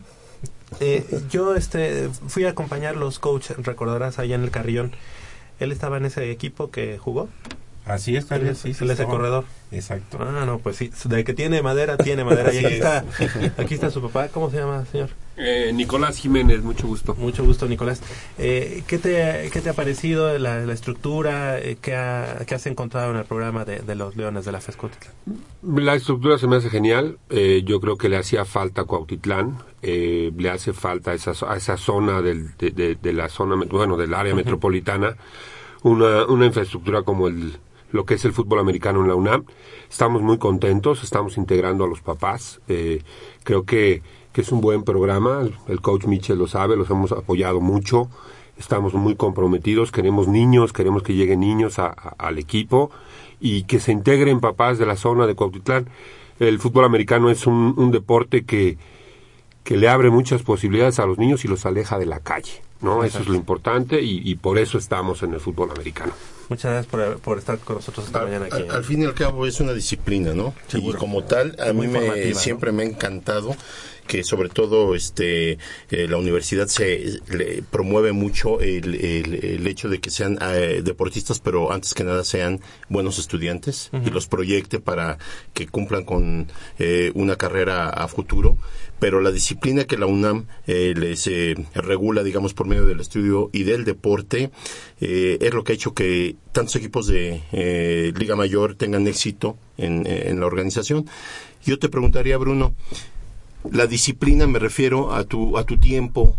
Eh, 0.80 1.04
yo 1.30 1.54
este 1.54 2.08
fui 2.28 2.44
a 2.46 2.50
acompañar 2.50 2.96
los 2.96 3.18
coaches, 3.18 3.58
recordarás 3.58 4.18
allá 4.18 4.36
en 4.36 4.42
el 4.42 4.50
Carrión. 4.50 4.92
¿Él 5.60 5.70
estaba 5.70 5.98
en 5.98 6.06
ese 6.06 6.30
equipo 6.30 6.70
que 6.70 6.96
jugó? 6.96 7.28
Así 7.84 8.16
es, 8.16 8.24
Javier, 8.24 8.56
sí, 8.56 8.72
sí. 8.72 8.84
Él 8.84 8.90
es 8.90 9.00
el 9.00 9.06
corredor. 9.06 9.44
Exacto. 9.70 10.16
Ah, 10.20 10.44
no, 10.46 10.58
pues 10.60 10.76
sí. 10.76 10.90
De 11.04 11.24
que 11.24 11.34
tiene 11.34 11.60
madera, 11.62 11.96
tiene 11.98 12.24
madera. 12.24 12.52
Y 12.54 12.58
aquí 12.58 12.66
es. 12.66 12.72
está, 12.74 13.04
aquí 13.58 13.74
está 13.74 13.90
su 13.90 14.00
papá. 14.00 14.28
¿Cómo 14.28 14.50
se 14.50 14.56
llama, 14.58 14.84
señor? 14.86 15.10
Eh, 15.36 15.70
Nicolás 15.74 16.16
Jiménez, 16.16 16.62
mucho 16.62 16.86
gusto. 16.86 17.14
Mucho 17.14 17.44
gusto, 17.44 17.68
Nicolás. 17.68 18.00
Eh, 18.38 18.82
¿qué, 18.86 18.98
te, 18.98 19.50
¿Qué 19.52 19.60
te 19.60 19.68
ha 19.70 19.74
parecido 19.74 20.36
la, 20.38 20.60
la 20.60 20.72
estructura? 20.72 21.58
Eh, 21.58 21.76
¿qué, 21.80 21.94
ha- 21.94 22.38
qué 22.46 22.54
has 22.54 22.66
encontrado 22.66 23.10
en 23.12 23.18
el 23.18 23.24
programa 23.24 23.64
de, 23.64 23.80
de 23.80 23.94
los 23.94 24.16
Leones 24.16 24.44
de 24.46 24.52
la 24.52 24.60
FESCOTITLAN? 24.60 25.12
La 25.76 25.94
estructura 25.94 26.38
se 26.38 26.46
me 26.48 26.56
hace 26.56 26.70
genial. 26.70 27.18
Eh, 27.30 27.62
yo 27.64 27.78
creo 27.80 27.96
que 27.98 28.08
le 28.08 28.16
hacía 28.16 28.44
falta 28.46 28.80
a 28.82 28.84
Cuautitlán. 28.84 29.58
eh, 29.82 30.32
le 30.36 30.50
hace 30.50 30.72
falta 30.72 31.10
a 31.12 31.14
esa, 31.14 31.32
a 31.46 31.56
esa 31.56 31.76
zona 31.76 32.20
del, 32.22 32.56
de, 32.56 32.70
de- 32.70 32.94
de 32.96 33.12
la 33.12 33.28
zona, 33.28 33.54
met- 33.54 33.68
bueno, 33.68 33.96
del 33.96 34.14
área 34.14 34.34
metropolitana, 34.34 35.14
una, 35.82 36.24
una 36.26 36.46
infraestructura 36.46 37.02
como 37.02 37.28
el, 37.28 37.58
lo 37.90 38.04
que 38.04 38.14
es 38.14 38.24
el 38.24 38.32
fútbol 38.32 38.58
americano 38.58 39.00
en 39.00 39.08
la 39.08 39.14
UNAM. 39.14 39.44
Estamos 39.90 40.22
muy 40.22 40.38
contentos, 40.38 41.02
estamos 41.02 41.36
integrando 41.36 41.84
a 41.84 41.88
los 41.88 42.00
papás. 42.00 42.60
eh, 42.68 43.02
creo 43.44 43.64
que, 43.64 44.02
que 44.32 44.42
es 44.42 44.52
un 44.52 44.60
buen 44.60 44.84
programa. 44.84 45.48
El, 45.68 45.80
coach 45.80 46.06
Mitchell 46.06 46.38
lo 46.38 46.46
sabe, 46.46 46.76
los 46.76 46.90
hemos 46.90 47.12
apoyado 47.12 47.60
mucho. 47.60 48.08
Estamos 48.58 48.94
muy 48.94 49.14
comprometidos, 49.14 49.92
queremos 49.92 50.28
niños, 50.28 50.72
queremos 50.72 51.02
que 51.02 51.14
lleguen 51.14 51.40
niños 51.40 51.78
al 51.78 52.38
equipo 52.38 52.90
y 53.40 53.62
que 53.64 53.78
se 53.78 53.92
integren 53.92 54.40
papás 54.40 54.78
de 54.78 54.86
la 54.86 54.96
zona 54.96 55.26
de 55.26 55.34
Cuautitlán. 55.34 55.88
El 56.40 56.58
fútbol 56.58 56.84
americano 56.84 57.30
es 57.30 57.46
un, 57.46 57.74
un 57.76 57.90
deporte 57.92 58.44
que, 58.44 58.76
que 59.68 59.76
le 59.76 59.88
abre 59.88 60.10
muchas 60.10 60.42
posibilidades 60.42 60.98
a 60.98 61.06
los 61.06 61.18
niños 61.18 61.44
y 61.44 61.48
los 61.48 61.66
aleja 61.66 61.98
de 61.98 62.06
la 62.06 62.20
calle, 62.20 62.62
¿no? 62.80 63.04
Eso 63.04 63.18
es 63.20 63.28
lo 63.28 63.34
importante 63.34 64.00
y, 64.00 64.22
y 64.24 64.34
por 64.36 64.58
eso 64.58 64.78
estamos 64.78 65.22
en 65.22 65.34
el 65.34 65.40
fútbol 65.40 65.70
americano. 65.70 66.12
Muchas 66.48 66.72
gracias 66.72 66.86
por, 66.90 67.18
por 67.20 67.38
estar 67.38 67.58
con 67.58 67.76
nosotros 67.76 68.06
esta 68.06 68.22
mañana 68.22 68.46
aquí. 68.46 68.62
Al, 68.62 68.70
al 68.70 68.84
fin 68.84 69.02
y 69.02 69.04
al 69.04 69.14
cabo 69.14 69.46
es 69.46 69.60
una 69.60 69.74
disciplina, 69.74 70.32
¿no? 70.32 70.54
Y 70.72 70.92
como 70.94 71.22
tal, 71.24 71.56
a 71.60 71.72
Muy 71.74 71.88
mí 71.88 71.98
me, 71.98 72.34
siempre 72.34 72.72
me 72.72 72.84
ha 72.84 72.86
encantado 72.86 73.54
que 74.08 74.24
sobre 74.24 74.48
todo 74.48 74.96
este 74.96 75.52
eh, 75.90 76.08
la 76.08 76.16
universidad 76.16 76.66
se 76.66 77.20
le 77.30 77.62
promueve 77.62 78.10
mucho 78.12 78.60
el, 78.60 78.96
el- 78.96 79.34
el 79.44 79.66
hecho 79.68 79.88
de 79.88 80.00
que 80.00 80.10
sean 80.10 80.36
eh, 80.42 80.80
deportistas 80.82 81.38
pero 81.38 81.70
antes 81.70 81.94
que 81.94 82.02
nada 82.02 82.24
sean 82.24 82.60
buenos 82.88 83.20
estudiantes 83.20 83.90
y 84.04 84.10
los 84.10 84.26
proyecte 84.26 84.80
para 84.80 85.18
que 85.54 85.66
cumplan 85.68 86.04
con 86.04 86.48
eh, 86.80 87.12
una 87.14 87.36
carrera 87.36 87.88
a 87.90 88.08
futuro. 88.08 88.56
Pero 88.98 89.20
la 89.20 89.30
disciplina 89.30 89.84
que 89.84 89.96
la 89.96 90.06
UNAM 90.06 90.46
eh, 90.66 90.92
les 90.96 91.28
eh, 91.28 91.54
regula 91.74 92.24
digamos 92.24 92.52
por 92.54 92.66
medio 92.66 92.84
del 92.86 92.98
estudio 93.00 93.48
y 93.52 93.62
del 93.62 93.84
deporte 93.84 94.50
eh, 95.00 95.38
es 95.40 95.54
lo 95.54 95.62
que 95.62 95.72
ha 95.72 95.74
hecho 95.76 95.94
que 95.94 96.34
tantos 96.52 96.74
equipos 96.76 97.06
de 97.06 97.42
eh, 97.52 98.12
Liga 98.18 98.34
Mayor 98.34 98.74
tengan 98.74 99.06
éxito 99.06 99.56
en, 99.76 100.04
en 100.06 100.40
la 100.40 100.46
organización. 100.46 101.06
Yo 101.64 101.78
te 101.78 101.88
preguntaría 101.88 102.38
Bruno 102.38 102.74
la 103.70 103.86
disciplina 103.86 104.46
me 104.46 104.58
refiero 104.58 105.12
a 105.14 105.24
tu, 105.24 105.58
a 105.58 105.64
tu 105.64 105.78
tiempo, 105.78 106.36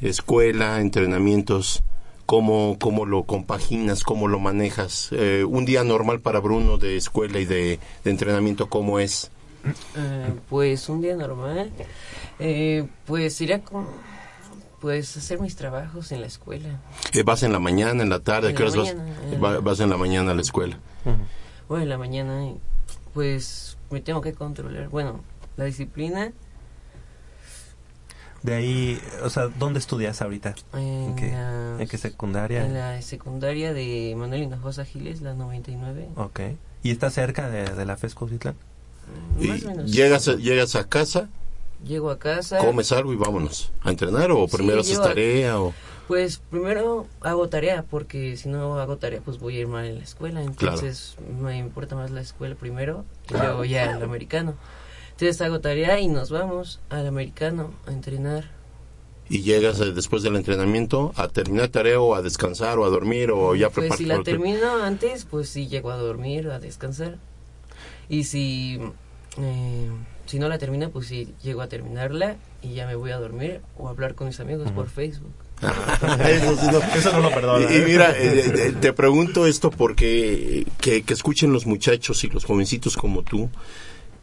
escuela, 0.00 0.80
entrenamientos, 0.80 1.82
cómo, 2.26 2.76
cómo 2.80 3.04
lo 3.06 3.24
compaginas, 3.24 4.04
cómo 4.04 4.28
lo 4.28 4.38
manejas. 4.38 5.08
Eh, 5.12 5.44
un 5.48 5.64
día 5.64 5.84
normal 5.84 6.20
para 6.20 6.40
Bruno 6.40 6.78
de 6.78 6.96
escuela 6.96 7.38
y 7.38 7.44
de, 7.44 7.78
de 8.04 8.10
entrenamiento, 8.10 8.68
¿cómo 8.68 8.98
es? 8.98 9.30
Eh, 9.96 10.32
pues 10.48 10.88
un 10.88 11.02
día 11.02 11.14
normal, 11.16 11.70
eh, 12.40 12.86
pues 13.06 13.40
iría 13.40 13.62
con, 13.62 13.86
pues 14.80 15.16
hacer 15.16 15.38
mis 15.40 15.54
trabajos 15.54 16.10
en 16.10 16.20
la 16.20 16.26
escuela. 16.26 16.80
Eh, 17.12 17.22
¿Vas 17.22 17.44
en 17.44 17.52
la 17.52 17.60
mañana, 17.60 18.02
en 18.02 18.10
la 18.10 18.18
tarde? 18.20 18.48
En 18.48 18.54
¿A 18.54 18.58
qué 18.58 18.64
la 18.64 18.70
horas 18.70 18.94
vas? 18.96 19.32
en 19.32 19.64
vas 19.64 19.80
en 19.80 19.90
la 19.90 19.96
mañana 19.96 20.32
a 20.32 20.34
la 20.34 20.42
escuela. 20.42 20.78
O 21.68 21.78
en 21.78 21.88
la 21.88 21.96
mañana, 21.96 22.44
pues 23.14 23.78
me 23.90 24.00
tengo 24.00 24.20
que 24.20 24.32
controlar. 24.32 24.88
Bueno, 24.88 25.20
la 25.56 25.64
disciplina 25.66 26.32
De 28.42 28.54
ahí, 28.54 29.00
o 29.22 29.30
sea, 29.30 29.46
¿dónde 29.48 29.78
estudias 29.78 30.20
ahorita? 30.20 30.54
en, 30.74 31.14
qué- 31.16 31.30
la, 31.30 31.76
¿En 31.80 31.86
qué 31.88 31.96
secundaria? 31.98 32.64
en 32.66 32.74
la 32.74 33.00
secundaria 33.02 33.72
de 33.72 34.14
Manuel 34.16 34.42
Hinojosa 34.42 34.84
Giles, 34.84 35.20
la 35.22 35.34
99. 35.34 36.08
Ok. 36.16 36.40
¿Y 36.82 36.90
está 36.90 37.10
cerca 37.10 37.48
de, 37.48 37.64
de 37.64 37.86
la 37.86 37.96
FES 37.96 38.14
Cuautitlán? 38.16 38.56
Y 39.38 39.46
Más 39.48 39.64
o 39.64 39.68
menos. 39.68 39.92
llegas, 39.92 40.26
a, 40.28 40.34
llegas 40.34 40.74
a 40.74 40.88
casa, 40.88 41.28
Llego 41.86 42.10
a 42.10 42.18
casa. 42.18 42.58
comes 42.58 42.90
algo 42.92 43.12
y 43.12 43.16
vámonos. 43.16 43.72
¿A 43.82 43.90
entrenar 43.90 44.30
o 44.32 44.46
Sí, 44.48 44.56
primero 44.56 44.80
haces 44.80 44.92
llego 44.92 45.04
a- 45.04 45.08
tarea? 45.08 45.60
O... 45.60 45.72
Pues 46.08 46.38
primero 46.50 47.06
hago 47.20 47.48
tarea, 47.48 47.84
porque 47.88 48.36
si 48.36 48.48
no 48.48 48.78
hago 48.80 48.96
tarea, 48.96 49.20
pues 49.24 49.38
voy 49.38 49.56
a 49.56 49.60
ir 49.60 49.68
mal 49.68 49.84
en 49.86 49.96
la 49.98 50.02
escuela. 50.04 50.42
Entonces 50.42 51.14
me 51.40 51.56
importa 51.58 51.94
más 51.94 52.10
la 52.10 52.20
escuela 52.20 52.54
primero 52.56 53.04
y 53.30 53.34
luego 53.34 53.64
ya 53.64 53.84
el 53.84 54.02
americano. 54.02 54.54
Entonces 55.12 55.40
hago 55.40 55.60
tarea 55.60 56.00
y 56.00 56.08
nos 56.08 56.30
vamos 56.30 56.80
al 56.90 57.06
americano 57.06 57.72
a 57.86 57.92
entrenar. 57.92 58.50
Y 59.28 59.42
llegas 59.42 59.80
eh, 59.80 59.92
después 59.92 60.22
del 60.22 60.36
entrenamiento 60.36 61.12
a 61.16 61.28
terminar 61.28 61.68
tarea 61.68 62.00
o 62.00 62.14
a 62.14 62.22
descansar 62.22 62.78
o 62.78 62.84
a 62.84 62.88
dormir 62.90 63.30
o 63.30 63.54
ya 63.54 63.70
Pues 63.70 63.84
si 63.96 64.04
prepararte 64.04 64.06
la 64.06 64.22
termino 64.24 64.82
antes, 64.82 65.24
pues 65.24 65.48
sí 65.48 65.68
llego 65.68 65.90
a 65.90 65.96
dormir, 65.96 66.48
a 66.48 66.58
descansar. 66.58 67.16
Y 68.08 68.24
si, 68.24 68.78
eh, 69.38 69.88
si 70.26 70.38
no 70.38 70.48
la 70.48 70.58
termino, 70.58 70.90
pues 70.90 71.06
sí 71.06 71.32
llego 71.42 71.62
a 71.62 71.68
terminarla 71.68 72.36
y 72.62 72.74
ya 72.74 72.86
me 72.86 72.94
voy 72.96 73.12
a 73.12 73.16
dormir 73.18 73.60
o 73.78 73.86
a 73.86 73.90
hablar 73.90 74.14
con 74.14 74.26
mis 74.26 74.40
amigos 74.40 74.70
por 74.72 74.88
Facebook. 74.88 75.32
Eso, 75.62 76.56
sí 76.56 76.66
no- 76.72 76.80
Eso 76.98 77.12
no 77.12 77.20
lo 77.20 77.30
perdona, 77.32 77.70
Y, 77.70 77.74
y 77.74 77.76
¿eh? 77.78 77.84
mira, 77.86 78.12
eh, 78.18 78.74
te 78.80 78.92
pregunto 78.92 79.46
esto 79.46 79.70
porque 79.70 80.66
que, 80.80 81.02
que 81.04 81.12
escuchen 81.14 81.52
los 81.52 81.66
muchachos 81.66 82.24
y 82.24 82.28
los 82.28 82.44
jovencitos 82.44 82.96
como 82.96 83.22
tú 83.22 83.48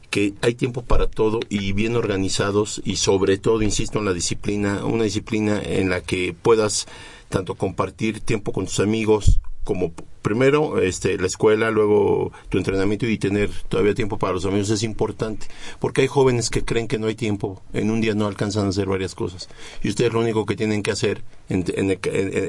que 0.10 0.34
hay 0.42 0.56
tiempo 0.56 0.84
para 0.84 1.08
todo 1.08 1.40
y 1.50 1.74
bien 1.74 1.96
organizados 1.96 2.82
y 2.84 2.98
sobre 2.98 3.38
todo, 3.38 3.62
insisto, 3.62 4.00
en 4.00 4.06
la 4.06 4.14
disciplina, 4.14 4.86
una 4.86 5.04
disciplina 5.04 5.62
en 5.62 5.90
la 5.90 6.02
que 6.02 6.36
puedas 6.40 6.88
tanto 7.30 7.56
compartir 7.56 8.20
tiempo 8.22 8.52
con 8.52 8.66
tus 8.66 8.80
amigos 8.80 9.40
como 9.64 9.92
primero 10.24 10.82
este 10.82 11.18
la 11.18 11.28
escuela, 11.28 11.70
luego 11.70 12.32
tu 12.50 12.58
entrenamiento 12.58 13.06
y 13.08 13.18
tener 13.20 13.52
todavía 13.70 13.94
tiempo 13.94 14.18
para 14.18 14.34
los 14.34 14.46
amigos 14.46 14.70
es 14.72 14.82
importante, 14.84 15.46
porque 15.80 16.02
hay 16.02 16.08
jóvenes 16.08 16.50
que 16.50 16.66
creen 16.66 16.88
que 16.88 16.98
no 16.98 17.06
hay 17.08 17.14
tiempo, 17.16 17.62
en 17.74 17.92
un 17.92 18.02
día 18.02 18.16
no 18.16 18.26
alcanzan 18.26 18.66
a 18.66 18.70
hacer 18.70 18.88
varias 18.88 19.14
cosas 19.16 19.48
y 19.84 19.90
ustedes 19.90 20.12
lo 20.12 20.22
único 20.22 20.46
que 20.48 20.56
tienen 20.56 20.82
que 20.82 20.92
hacer 20.92 21.24
en, 21.50 21.66
en- 21.76 21.92
en- 21.92 22.00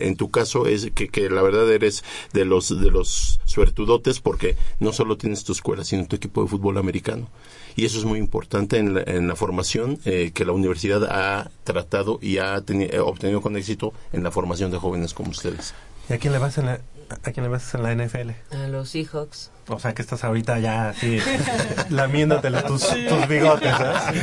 en 0.03 0.16
tu 0.16 0.31
caso 0.31 0.66
es 0.66 0.91
que, 0.95 1.09
que 1.09 1.28
la 1.28 1.43
verdad 1.43 1.70
eres 1.70 2.05
de 2.33 2.45
los 2.47 2.68
de 2.81 2.91
los 2.91 3.39
suertudotes 3.45 4.20
porque 4.20 4.57
no 4.78 4.93
solo 4.93 5.18
tienes 5.18 5.45
tu 5.45 5.53
escuela, 5.53 5.85
sino 5.85 6.07
tu 6.07 6.16
equipo 6.16 6.43
de 6.43 6.49
fútbol 6.49 6.78
americano 6.78 7.28
y 7.76 7.84
eso 7.84 7.98
es 7.98 8.04
muy 8.04 8.18
importante 8.18 8.78
en 8.78 8.94
la, 8.94 9.02
en 9.06 9.28
la 9.28 9.36
formación 9.36 9.98
eh, 10.04 10.30
que 10.34 10.44
la 10.44 10.52
universidad 10.52 11.04
ha 11.04 11.50
tratado 11.64 12.18
y 12.22 12.38
ha 12.38 12.56
teni- 12.60 12.92
eh, 12.92 12.98
obtenido 13.00 13.40
con 13.40 13.56
éxito 13.56 13.92
en 14.12 14.22
la 14.22 14.30
formación 14.30 14.70
de 14.70 14.78
jóvenes 14.78 15.14
como 15.14 15.30
ustedes. 15.30 15.74
¿Y 16.08 16.12
a 16.14 16.18
quién 16.18 16.32
le 16.32 16.38
vas 16.40 16.58
en 16.58 16.66
la, 16.66 16.80
a 17.22 17.30
quién 17.32 17.44
le 17.44 17.48
vas 17.48 17.72
en 17.74 17.82
la 17.84 17.94
NFL? 17.94 18.30
A 18.52 18.66
los 18.68 18.88
Seahawks. 18.90 19.50
O 19.68 19.78
sea, 19.78 19.94
que 19.94 20.02
estás 20.02 20.24
ahorita 20.24 20.58
ya 20.58 20.88
así 20.88 21.18
lamiéndote 21.90 22.50
tus, 22.66 22.88
tus 22.88 23.28
bigotes, 23.28 23.72
¿eh? 23.72 24.22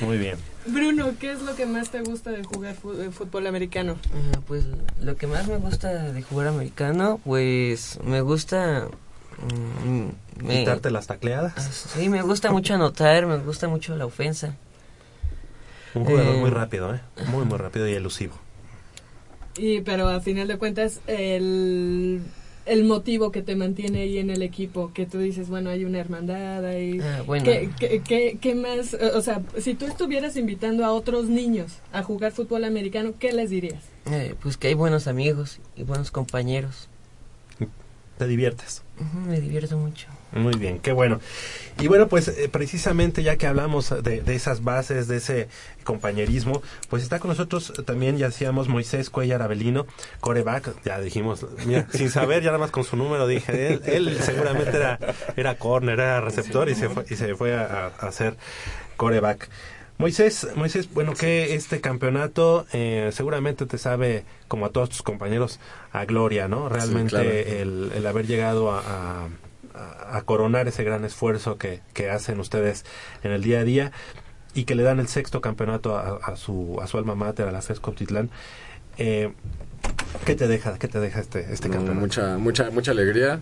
Muy 0.02 0.18
bien. 0.18 0.36
Bruno, 0.66 1.12
¿qué 1.20 1.32
es 1.32 1.42
lo 1.42 1.54
que 1.54 1.64
más 1.66 1.90
te 1.90 2.00
gusta 2.02 2.30
de 2.30 2.42
jugar 2.44 2.74
fútbol 2.74 3.46
americano? 3.46 3.96
Ah, 4.34 4.40
pues 4.46 4.64
lo 5.00 5.16
que 5.16 5.26
más 5.26 5.46
me 5.48 5.56
gusta 5.58 5.88
de 6.12 6.22
jugar 6.22 6.48
americano, 6.48 7.20
pues 7.24 7.98
me 8.04 8.20
gusta... 8.20 8.88
mm, 9.42 10.44
me- 10.46 10.58
Quitarte 10.60 10.90
las 10.90 11.06
tacleadas. 11.06 11.52
Ah, 11.56 11.60
Sí, 11.98 12.08
me 12.08 12.22
gusta 12.22 12.50
mucho 12.50 12.74
anotar, 12.74 13.26
me 13.26 13.38
gusta 13.38 13.68
mucho 13.68 13.96
la 13.96 14.06
ofensa. 14.06 14.54
Un 15.94 16.04
jugador 16.04 16.34
Eh, 16.36 16.38
muy 16.40 16.50
rápido, 16.50 16.94
¿eh? 16.94 17.00
Muy, 17.26 17.44
muy 17.44 17.58
rápido 17.58 17.88
y 17.88 17.92
elusivo. 17.94 18.34
Y, 19.58 19.80
pero 19.80 20.08
a 20.08 20.20
final 20.20 20.48
de 20.48 20.58
cuentas, 20.58 21.00
el, 21.06 22.20
el 22.66 22.84
motivo 22.84 23.32
que 23.32 23.40
te 23.40 23.56
mantiene 23.56 24.00
ahí 24.02 24.18
en 24.18 24.28
el 24.28 24.42
equipo, 24.42 24.92
que 24.92 25.06
tú 25.06 25.18
dices, 25.18 25.48
bueno, 25.48 25.70
hay 25.70 25.86
una 25.86 25.98
hermandad 25.98 26.64
ahí. 26.66 27.00
Ah, 27.02 27.22
bueno. 27.26 27.44
¿Qué, 27.46 27.70
qué, 27.78 28.02
qué- 28.02 28.38
qué 28.40 28.54
más? 28.54 28.92
O 29.14 29.22
sea, 29.22 29.40
si 29.58 29.74
tú 29.74 29.86
estuvieras 29.86 30.36
invitando 30.36 30.84
a 30.84 30.92
otros 30.92 31.26
niños 31.30 31.72
a 31.92 32.02
jugar 32.02 32.32
fútbol 32.32 32.64
americano, 32.64 33.14
¿qué 33.18 33.32
les 33.32 33.48
dirías? 33.48 33.82
Eh, 34.10 34.34
pues 34.42 34.56
que 34.58 34.68
hay 34.68 34.74
buenos 34.74 35.06
amigos 35.06 35.58
y 35.74 35.84
buenos 35.84 36.10
compañeros. 36.10 36.88
Te 38.18 38.26
diviertes. 38.26 38.82
Me 39.26 39.40
divierto 39.40 39.76
mucho. 39.76 40.08
Muy 40.32 40.56
bien, 40.56 40.78
qué 40.80 40.92
bueno. 40.92 41.20
Y 41.80 41.86
bueno, 41.86 42.08
pues 42.08 42.28
eh, 42.28 42.48
precisamente 42.50 43.22
ya 43.22 43.36
que 43.36 43.46
hablamos 43.46 43.94
de, 44.02 44.22
de 44.22 44.34
esas 44.34 44.64
bases, 44.64 45.06
de 45.06 45.18
ese 45.18 45.48
compañerismo, 45.84 46.62
pues 46.88 47.02
está 47.02 47.18
con 47.18 47.28
nosotros 47.28 47.72
también, 47.84 48.16
ya 48.18 48.26
decíamos, 48.26 48.68
Moisés 48.68 49.08
Cuellar 49.10 49.42
Avelino, 49.42 49.86
coreback, 50.20 50.82
ya 50.84 50.98
dijimos, 51.00 51.46
mira, 51.66 51.86
sin 51.92 52.10
saber, 52.10 52.42
ya 52.42 52.46
nada 52.46 52.58
más 52.58 52.70
con 52.70 52.84
su 52.84 52.96
número 52.96 53.26
dije, 53.26 53.74
él, 53.74 53.82
él 53.86 54.18
seguramente 54.20 54.76
era, 54.76 54.98
era 55.36 55.56
corner, 55.56 56.00
era 56.00 56.20
receptor 56.20 56.68
y 56.68 56.74
se 56.74 56.88
fue, 56.88 57.04
y 57.08 57.16
se 57.16 57.34
fue 57.34 57.54
a, 57.54 57.92
a 57.98 58.06
hacer 58.08 58.36
coreback. 58.96 59.48
Moisés, 59.98 60.46
Moisés, 60.56 60.92
bueno, 60.92 61.14
que 61.14 61.54
este 61.54 61.80
campeonato 61.80 62.66
eh, 62.72 63.10
seguramente 63.12 63.64
te 63.64 63.78
sabe, 63.78 64.24
como 64.46 64.66
a 64.66 64.68
todos 64.70 64.90
tus 64.90 65.02
compañeros, 65.02 65.58
a 65.92 66.04
gloria, 66.04 66.48
¿no? 66.48 66.68
Realmente 66.68 67.08
claro. 67.10 67.30
el, 67.30 67.92
el 67.94 68.06
haber 68.06 68.26
llegado 68.26 68.70
a, 68.72 68.80
a- 68.80 69.28
a 70.16 70.22
coronar 70.22 70.68
ese 70.68 70.84
gran 70.84 71.04
esfuerzo 71.04 71.58
que, 71.58 71.80
que 71.92 72.08
hacen 72.10 72.40
ustedes 72.40 72.84
en 73.22 73.32
el 73.32 73.42
día 73.42 73.60
a 73.60 73.64
día 73.64 73.92
y 74.54 74.64
que 74.64 74.74
le 74.74 74.82
dan 74.82 75.00
el 75.00 75.08
sexto 75.08 75.42
campeonato 75.42 75.96
a, 75.98 76.16
a 76.16 76.36
su, 76.36 76.78
a 76.80 76.86
su 76.86 76.96
alma 76.96 77.14
mater, 77.14 77.46
a 77.48 77.52
la 77.52 77.60
FES 77.60 77.80
Cotitlán. 77.80 78.30
Eh, 78.96 79.32
¿Qué 80.24 80.34
te 80.34 80.48
deja, 80.48 80.78
qué 80.78 80.88
te 80.88 80.98
deja 81.00 81.20
este, 81.20 81.52
este 81.52 81.68
No, 81.68 81.74
campeonato? 81.74 82.00
mucha, 82.00 82.38
mucha, 82.38 82.70
mucha 82.70 82.90
alegría 82.92 83.40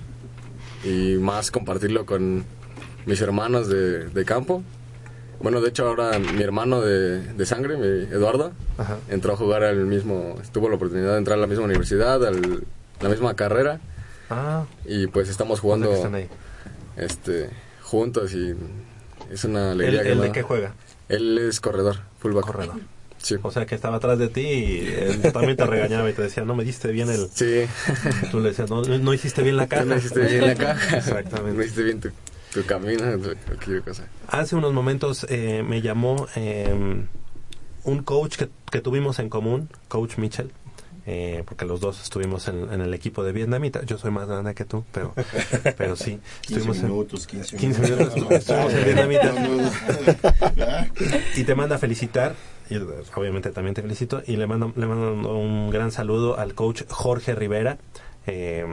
y 0.83 1.15
más 1.19 1.53
compartirlo 1.53 2.05
con 2.05 2.45
mis 3.07 3.21
hermanos 3.21 3.69
de, 3.69 4.09
de 4.09 4.25
campo. 4.25 4.65
Bueno, 5.45 5.61
de 5.61 5.69
hecho 5.69 5.87
ahora 5.87 6.19
mi 6.19 6.43
hermano 6.43 6.81
de, 6.81 7.21
de 7.21 7.47
sangre, 7.47 7.77
mi 7.77 7.87
Eduardo, 8.13 8.53
Ajá. 8.79 8.97
entró 9.11 9.35
a 9.35 9.37
jugar 9.37 9.63
al 9.63 9.85
mismo, 9.85 10.37
tuvo 10.53 10.71
la 10.71 10.77
oportunidad 10.77 11.13
de 11.13 11.19
entrar 11.19 11.37
a 11.37 11.41
la 11.41 11.47
misma 11.47 11.65
universidad, 11.67 12.25
a 12.27 12.31
la 12.31 13.09
misma 13.11 13.37
carrera 13.37 13.79
Ah, 14.31 14.65
y 14.87 15.07
pues 15.07 15.29
estamos 15.29 15.59
sea 15.59 15.63
jugando 15.63 15.91
que 15.91 15.97
están 15.97 16.15
ahí. 16.15 16.29
este, 16.97 17.51
juntos 17.83 18.33
y 18.33 18.55
es 19.31 19.45
una 19.45 19.73
¿El, 19.73 19.81
alegría. 19.83 20.03
que 20.03 20.13
el 20.13 20.19
me 20.19 20.25
de 20.27 20.33
qué 20.33 20.43
juega? 20.43 20.73
Él 21.11 21.37
es 21.37 21.61
corredor, 21.61 21.97
fullback. 22.21 22.47
Corredor. 22.47 22.77
Sí. 23.19 23.37
O 23.43 23.51
sea 23.51 23.65
que 23.67 23.75
estaba 23.75 23.97
atrás 23.99 24.19
de 24.19 24.29
ti 24.29 24.41
y 24.41 24.95
él 24.99 25.33
también 25.33 25.57
te 25.57 25.65
regañaba 25.67 26.09
y 26.11 26.15
te 26.15 26.23
decía, 26.23 26.45
no 26.45 26.55
me 26.55 26.65
diste 26.65 26.89
bien 26.91 27.09
el... 27.11 27.29
Sí. 27.33 27.65
Tú 28.31 28.41
le 28.41 28.49
decías, 28.51 28.69
no, 28.71 28.83
no 28.83 29.15
hiciste 29.15 29.43
bien 29.43 29.57
la 29.59 29.67
caja. 29.69 29.85
No 29.85 29.97
hiciste 29.97 30.21
bien 30.21 30.47
la 30.47 30.55
caja. 30.55 30.97
Exactamente. 30.99 31.57
No 31.57 31.63
hiciste 31.63 31.83
bien 31.83 32.01
tu, 32.01 32.11
tu 32.55 32.65
camino, 32.65 33.19
tu- 33.19 33.35
cualquier 33.47 33.83
cosa. 33.83 34.05
Hace 34.29 34.57
unos 34.57 34.73
momentos 34.73 35.27
eh, 35.29 35.63
me 35.67 35.83
llamó 35.83 36.27
eh, 36.37 37.05
un 37.85 38.03
coach 38.03 38.37
que, 38.37 38.49
que 38.71 38.81
tuvimos 38.81 39.19
en 39.19 39.29
común, 39.29 39.69
Coach 39.89 40.17
Mitchell, 40.19 40.51
eh, 41.07 41.43
porque 41.45 41.67
los 41.67 41.81
dos 41.81 42.03
estuvimos 42.03 42.49
en, 42.49 42.73
en 42.73 42.81
el 42.81 42.95
equipo 42.95 43.23
de 43.25 43.33
Vietnamita. 43.33 43.83
Yo 43.85 43.99
soy 43.99 44.11
más 44.11 44.27
grande 44.27 44.55
que 44.55 44.65
tú, 44.65 44.85
pero, 44.93 45.13
pero 45.77 45.97
sí. 45.97 46.19
15 46.43 46.55
Estuvimos 46.55 46.77
en- 46.79 46.83
minutos, 46.85 47.27
15 47.27 47.57
15 47.57 47.81
minutos. 47.83 48.15
minutos, 48.15 48.39
estuvimos 48.39 48.73
en 48.73 48.85
Vietnamita. 48.85 49.33
No, 49.35 49.49
no, 49.49 49.63
no. 50.57 51.17
Y 51.37 51.45
te 51.45 51.55
manda 51.55 51.77
a 51.77 51.79
felicitar, 51.79 52.35
y 52.71 52.77
eh, 52.77 52.81
obviamente 53.17 53.51
también 53.51 53.75
te 53.75 53.83
felicito, 53.83 54.23
y 54.27 54.37
le 54.37 54.47
mando, 54.47 54.73
le 54.77 54.87
mando 54.87 55.37
un 55.37 55.71
gran 55.71 55.91
saludo 55.93 56.39
al 56.39 56.55
coach 56.55 56.83
Jorge 56.89 57.35
Rivera, 57.35 57.77
eh, 58.27 58.65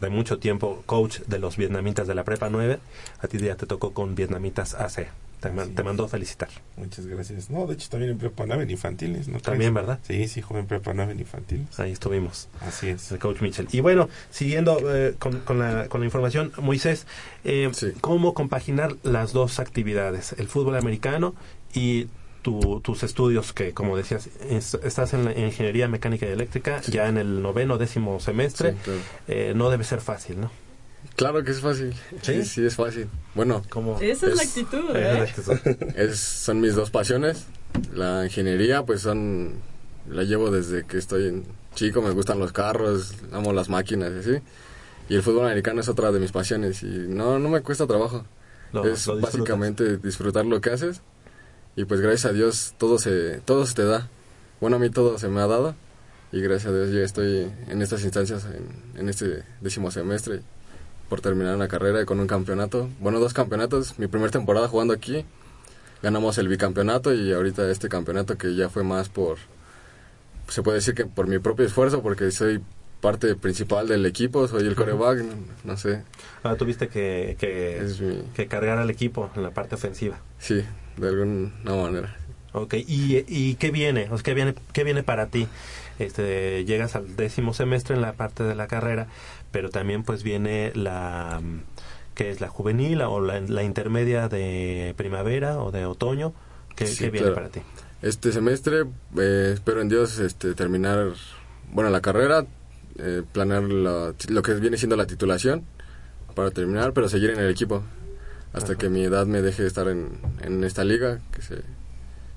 de 0.00 0.08
mucho 0.10 0.38
tiempo 0.38 0.82
coach 0.86 1.20
de 1.26 1.38
los 1.38 1.56
vietnamitas 1.56 2.06
de 2.06 2.14
la 2.14 2.24
Prepa 2.24 2.48
9. 2.50 2.78
A 3.20 3.28
ti 3.28 3.38
ya 3.38 3.56
te 3.56 3.66
tocó 3.66 3.92
con 3.92 4.14
vietnamitas 4.14 4.74
AC. 4.74 5.08
Te, 5.40 5.50
man- 5.50 5.66
Así 5.66 5.74
te 5.74 5.82
mandó 5.82 6.04
a 6.04 6.08
felicitar. 6.08 6.48
Muchas 6.78 7.06
gracias. 7.06 7.50
No, 7.50 7.66
de 7.66 7.74
hecho 7.74 7.90
también 7.90 8.12
en 8.12 8.18
Prepa 8.18 8.44
9 8.46 8.62
en 8.62 8.70
infantiles. 8.70 9.28
¿no? 9.28 9.40
También, 9.40 9.74
¿verdad? 9.74 9.98
Sí, 10.02 10.26
sí, 10.26 10.40
joven 10.40 10.66
Prepa 10.66 10.94
9 10.94 11.12
en 11.12 11.20
infantiles. 11.20 11.78
Ahí 11.78 11.92
estuvimos. 11.92 12.48
Así 12.60 12.88
es. 12.88 13.12
el 13.12 13.18
coach 13.18 13.42
Mitchell. 13.42 13.68
Y 13.70 13.80
bueno, 13.80 14.08
siguiendo 14.30 14.78
eh, 14.94 15.14
con, 15.18 15.40
con 15.40 15.58
la, 15.58 15.88
con 15.88 16.00
la 16.00 16.06
información, 16.06 16.52
Moisés, 16.62 17.06
eh, 17.44 17.68
Sí. 17.74 17.92
¿cómo 18.00 18.32
compaginar 18.32 18.96
las 19.02 19.32
dos 19.34 19.58
actividades, 19.60 20.34
el 20.38 20.48
fútbol 20.48 20.76
americano 20.76 21.34
y 21.74 22.06
tu- 22.44 22.80
tus 22.80 23.02
estudios 23.02 23.52
que, 23.52 23.72
como 23.72 23.96
decías, 23.96 24.28
es- 24.48 24.74
estás 24.84 25.14
en 25.14 25.24
la 25.24 25.32
en 25.32 25.46
ingeniería 25.46 25.88
mecánica 25.88 26.26
y 26.26 26.28
eléctrica, 26.28 26.82
Sí. 26.82 26.92
ya 26.92 27.08
en 27.08 27.16
el 27.16 27.40
noveno, 27.42 27.78
décimo 27.78 28.20
semestre, 28.20 28.72
Sí, 28.72 28.76
claro. 28.84 29.00
eh, 29.28 29.52
no 29.56 29.70
debe 29.70 29.82
ser 29.82 30.00
fácil, 30.00 30.40
¿no? 30.42 30.50
Claro 31.16 31.42
que 31.42 31.50
es 31.52 31.60
fácil. 31.60 31.92
¿Sí? 32.22 32.42
Sí, 32.42 32.44
sí, 32.44 32.66
es 32.66 32.76
fácil. 32.76 33.08
Bueno, 33.34 33.62
¿Cómo? 33.70 33.98
Esa 34.00 34.26
es 34.28 34.36
la 34.36 34.42
actitud, 34.42 34.84
Eh, 34.94 36.12
son 36.14 36.60
mis 36.60 36.74
dos 36.74 36.90
pasiones. 36.90 37.46
La 37.94 38.24
ingeniería, 38.24 38.82
pues 38.84 39.00
son, 39.00 39.54
la 40.08 40.22
llevo 40.22 40.50
desde 40.50 40.84
que 40.84 40.98
estoy 40.98 41.28
en 41.28 41.44
chico, 41.74 42.02
me 42.02 42.10
gustan 42.10 42.38
los 42.38 42.52
carros, 42.52 43.14
amo 43.32 43.52
las 43.52 43.68
máquinas 43.68 44.12
y 44.14 44.18
así. 44.18 44.42
Y 45.08 45.16
el 45.16 45.22
fútbol 45.22 45.46
americano 45.46 45.80
es 45.80 45.88
otra 45.88 46.12
de 46.12 46.20
mis 46.20 46.30
pasiones 46.32 46.82
y 46.82 46.86
no, 47.08 47.38
no 47.38 47.48
me 47.48 47.60
cuesta 47.62 47.86
trabajo. 47.86 48.24
Lo- 48.72 48.84
es 48.86 49.06
lo 49.06 49.18
básicamente 49.20 49.96
disfrutar 49.98 50.44
lo 50.46 50.60
que 50.60 50.70
haces 50.70 51.00
y 51.76 51.84
pues 51.84 52.00
gracias 52.00 52.26
a 52.26 52.32
Dios 52.32 52.74
todo 52.78 52.98
se, 52.98 53.40
todo 53.44 53.66
se 53.66 53.74
te 53.74 53.84
da. 53.84 54.08
Bueno, 54.60 54.76
a 54.76 54.78
mí 54.78 54.90
todo 54.90 55.18
se 55.18 55.28
me 55.28 55.40
ha 55.40 55.46
dado 55.46 55.74
y 56.32 56.40
gracias 56.40 56.72
a 56.72 56.76
Dios 56.76 56.90
ya 56.90 57.00
estoy 57.00 57.50
en 57.68 57.82
estas 57.82 58.02
instancias, 58.02 58.44
en, 58.46 59.00
en 59.00 59.08
este 59.08 59.42
décimo 59.60 59.90
semestre, 59.90 60.40
por 61.08 61.20
terminar 61.20 61.54
una 61.54 61.68
carrera 61.68 62.02
y 62.02 62.04
con 62.04 62.18
un 62.20 62.26
campeonato. 62.26 62.88
Bueno, 63.00 63.20
dos 63.20 63.34
campeonatos. 63.34 63.98
Mi 63.98 64.06
primera 64.06 64.30
temporada 64.30 64.68
jugando 64.68 64.94
aquí, 64.94 65.24
ganamos 66.02 66.38
el 66.38 66.48
bicampeonato 66.48 67.12
y 67.14 67.32
ahorita 67.32 67.70
este 67.70 67.88
campeonato 67.88 68.36
que 68.36 68.54
ya 68.54 68.68
fue 68.68 68.84
más 68.84 69.08
por, 69.08 69.38
se 70.48 70.62
puede 70.62 70.76
decir 70.78 70.94
que 70.94 71.06
por 71.06 71.26
mi 71.26 71.38
propio 71.38 71.66
esfuerzo, 71.66 72.02
porque 72.02 72.30
soy 72.30 72.60
parte 73.00 73.34
principal 73.36 73.86
del 73.86 74.06
equipo, 74.06 74.48
soy 74.48 74.66
el 74.66 74.74
coreback, 74.74 75.18
no, 75.18 75.34
no 75.64 75.76
sé, 75.76 76.02
Ah, 76.42 76.56
tuviste 76.56 76.88
que, 76.88 77.36
que, 77.38 77.82
mi, 78.00 78.22
que 78.34 78.46
cargar 78.46 78.78
al 78.78 78.88
equipo 78.88 79.30
en 79.36 79.42
la 79.42 79.50
parte 79.50 79.74
ofensiva. 79.74 80.18
sí, 80.38 80.64
de 80.96 81.08
alguna 81.08 81.50
manera. 81.64 82.16
Ok, 82.52 82.74
¿y, 82.74 83.24
y 83.26 83.54
qué 83.56 83.70
viene? 83.70 84.08
O 84.10 84.16
sea, 84.16 84.22
¿qué 84.22 84.34
viene, 84.34 84.54
qué 84.72 84.84
viene 84.84 85.02
para 85.02 85.26
ti? 85.26 85.48
Este, 85.98 86.64
llegas 86.64 86.94
al 86.96 87.16
décimo 87.16 87.52
semestre 87.54 87.94
en 87.96 88.02
la 88.02 88.12
parte 88.12 88.42
de 88.44 88.54
la 88.54 88.66
carrera, 88.68 89.06
pero 89.50 89.70
también 89.70 90.02
pues 90.04 90.22
viene 90.22 90.72
la 90.74 91.40
mm, 91.42 91.60
que 92.14 92.30
es 92.30 92.40
la 92.40 92.48
juvenil 92.48 93.00
o 93.02 93.20
la, 93.20 93.40
la 93.40 93.62
intermedia 93.64 94.28
de 94.28 94.94
primavera 94.96 95.58
o 95.60 95.72
de 95.72 95.84
otoño. 95.86 96.32
¿Qué, 96.76 96.86
Sí, 96.86 97.04
qué 97.04 97.10
viene 97.10 97.26
claro. 97.28 97.34
para 97.34 97.48
ti? 97.48 97.60
Este 98.02 98.30
semestre 98.32 98.84
eh, 99.18 99.50
espero 99.54 99.80
en 99.80 99.88
Dios 99.88 100.18
este, 100.18 100.54
terminar, 100.54 101.12
bueno, 101.72 101.90
la 101.90 102.00
carrera, 102.00 102.44
eh, 102.98 103.22
planear 103.32 103.62
la- 103.64 104.14
lo 104.28 104.42
que 104.42 104.54
viene 104.54 104.76
siendo 104.76 104.96
la 104.96 105.06
titulación 105.06 105.64
para 106.34 106.50
terminar, 106.50 106.92
pero 106.92 107.08
seguir 107.08 107.30
en 107.30 107.38
el 107.40 107.50
equipo 107.50 107.82
hasta 108.54 108.72
Ajá. 108.72 108.78
que 108.78 108.88
mi 108.88 109.04
edad 109.04 109.26
me 109.26 109.42
deje 109.42 109.66
estar 109.66 109.88
en, 109.88 110.08
en 110.42 110.64
esta 110.64 110.84
liga, 110.84 111.18
que, 111.32 111.42
se, 111.42 111.56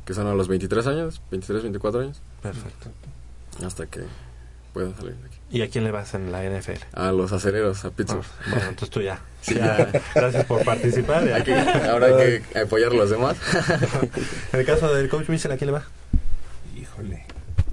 que 0.05 0.13
son 0.13 0.27
a 0.27 0.33
los 0.33 0.47
23 0.47 0.85
años, 0.87 1.21
23, 1.31 1.63
24 1.63 2.01
años, 2.01 2.21
Perfecto. 2.41 2.89
hasta 3.65 3.85
que 3.87 4.01
pueda 4.73 4.93
salir 4.95 5.15
de 5.15 5.25
aquí. 5.27 5.37
¿Y 5.49 5.61
a 5.61 5.69
quién 5.69 5.83
le 5.85 5.91
vas 5.91 6.13
en 6.13 6.31
la 6.31 6.43
NFL? 6.43 6.83
A 6.93 7.11
los 7.13 7.31
acereros, 7.31 7.85
a 7.85 7.91
Pittsburgh. 7.91 8.25
Ah, 8.25 8.43
bueno, 8.49 8.65
entonces 8.69 8.89
tú 8.89 9.01
ya. 9.01 9.19
Sí, 9.41 9.55
ya. 9.55 9.77
ya. 9.91 10.01
Gracias 10.13 10.43
por 10.45 10.63
participar. 10.65 11.23
Hay 11.31 11.43
que- 11.43 11.53
ahora 11.55 12.07
hay 12.07 12.41
que 12.41 12.59
apoyar 12.59 12.91
a 12.91 12.95
los 12.95 13.09
demás. 13.09 13.37
En 14.51 14.59
el 14.59 14.65
caso 14.65 14.93
del 14.93 15.07
coach 15.07 15.29
Mitchell, 15.29 15.51
¿a 15.53 15.57
quién 15.57 15.67
le 15.67 15.71
va? 15.73 15.85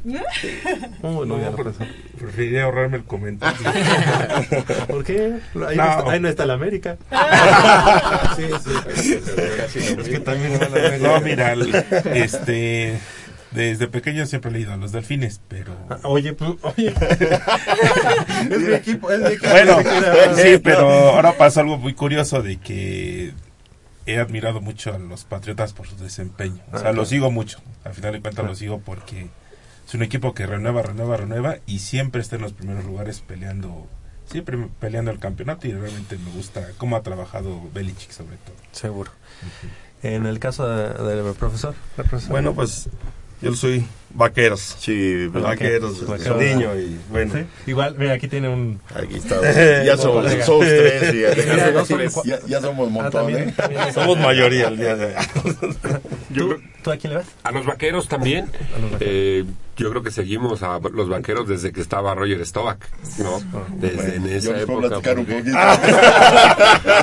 Híjole. 0.05 0.91
Uy, 1.03 1.27
no, 1.29 1.39
No. 1.39 1.75
Preferiría 2.19 2.65
ahorrarme 2.65 2.99
el 2.99 3.05
comentario. 3.05 3.59
¿Por 4.89 5.03
qué? 5.05 5.39
Ahí 5.67 5.77
no, 5.77 5.85
No. 5.85 5.99
está, 5.99 6.11
ahí 6.11 6.21
no 6.21 6.29
está 6.29 6.47
la 6.47 6.55
América. 6.55 6.97
sí, 8.37 8.45
sí. 8.99 9.19
Es 9.99 10.09
que 10.09 10.21
también 10.21 10.59
van 10.59 10.71
a 10.77 10.99
No, 10.99 11.21
mira, 11.21 11.53
el- 11.53 11.75
este, 12.15 12.99
desde 13.51 13.89
pequeño 13.89 14.27
siempre 14.27 14.51
he 14.51 14.55
leído 14.55 14.73
a 14.73 14.77
los 14.77 14.93
delfines, 14.93 15.41
pero... 15.49 15.75
Ah, 15.89 15.99
Oye, 16.05 16.33
pues, 16.35 16.51
oye. 16.63 16.93
es 18.51 18.61
mi 18.61 18.75
equipo, 18.75 19.11
es 19.11 19.21
mi 19.21 19.27
equipo. 19.29 19.49
Bueno, 19.51 19.79
sí, 20.37 20.59
pero 20.63 20.89
ahora 20.89 21.33
pasa 21.33 21.61
algo 21.61 21.79
muy 21.79 21.95
curioso 21.95 22.43
de 22.43 22.59
que 22.59 23.33
he 24.07 24.19
admirado 24.19 24.61
mucho 24.61 24.93
a 24.95 24.99
los 24.99 25.25
Patriotas 25.25 25.73
por 25.73 25.87
su 25.89 25.97
desempeño. 25.97 26.57
O 26.57 26.69
Ah, 26.69 26.73
sea, 26.73 26.81
claro. 26.81 26.97
lo 26.97 27.05
sigo 27.07 27.31
mucho. 27.31 27.59
Al 27.85 27.95
final 27.95 28.13
de 28.13 28.21
cuentas 28.21 28.35
Claro. 28.43 28.49
lo 28.51 28.55
sigo 28.55 28.81
porque 28.81 29.29
es 29.87 29.95
un 29.95 30.03
equipo 30.03 30.35
que 30.35 30.47
renueva, 30.47 30.83
renueva, 30.83 31.17
renueva 31.17 31.57
y 31.67 31.79
siempre 31.81 32.21
está 32.23 32.37
en 32.37 32.43
los 32.43 32.53
primeros 32.53 32.85
lugares 32.85 33.21
peleando, 33.21 33.87
siempre 34.31 34.57
peleando 34.81 35.11
el 35.11 35.19
campeonato 35.19 35.67
y 35.69 35.73
realmente 35.73 36.17
me 36.19 36.31
gusta 36.31 36.67
cómo 36.79 36.97
ha 36.97 37.03
trabajado 37.03 37.61
Belichick 37.73 38.11
sobre 38.11 38.37
todo. 38.39 38.57
Seguro. 38.73 39.11
En 40.03 40.27
el 40.27 40.39
caso 40.39 40.67
de- 40.69 41.15
del 41.15 41.35
profesor, 41.35 41.75
el 41.99 42.05
profesor. 42.05 42.31
Bueno, 42.31 42.55
pues 42.55 42.89
yo 43.41 43.55
soy 43.55 43.87
vaqueros. 44.15 44.77
Sí, 44.79 45.27
Vaqueros, 45.27 46.07
Vaqueros. 46.07 46.39
desde 46.39 46.55
niño 46.55 46.75
y 46.77 46.99
bueno. 47.11 47.33
Sí, 47.35 47.45
Igual, 47.71 47.97
mira, 47.99 48.13
aquí 48.15 48.29
tiene 48.29 48.49
un. 48.49 48.81
aquí 48.95 49.17
está. 49.17 49.37
Ya 49.85 49.97
somos, 49.97 50.31
somos 50.45 50.67
tres, 50.67 51.15
no 51.75 51.85
son- 52.11 52.25
ya, 52.25 52.39
ya 52.47 52.61
somos 52.61 52.89
un 52.89 52.93
Ah, 52.99 53.03
montón, 53.03 53.13
también, 53.27 53.49
¿eh? 53.51 53.55
también- 53.57 53.93
Somos 53.93 54.19
mayoría 54.19 54.69
el 54.69 54.77
día 54.79 54.97
de 54.97 55.07
hoy. 55.07 55.13
¿Tú, 56.35 56.57
¿Tú 56.83 56.91
a 56.91 56.97
quién 56.97 57.13
le 57.13 57.19
vas? 57.21 57.27
A 57.43 57.53
los 57.53 57.65
vaqueros 57.67 58.09
también. 58.09 58.45
A 58.45 58.79
los 58.79 58.93
vaqueros. 58.93 59.01
Eh, 59.01 59.45
yo 59.77 59.91
creo 59.91 60.03
que 60.05 60.11
seguimos 60.13 60.63
a 60.63 60.79
los 60.79 61.09
vaqueros 61.09 61.49
desde 61.49 61.73
que 61.73 61.81
estaba 61.81 62.15
Roger 62.15 62.45
Staubach, 62.47 62.79
¿no? 63.19 63.41
Desde 63.77 64.17
en 64.17 64.25
Yo 64.29 64.31
esa 64.37 64.53
les 64.53 64.67
puedo 64.67 64.87
época. 64.87 65.01
platicar 65.01 65.19
un 65.19 65.27
poquito. 65.27 65.59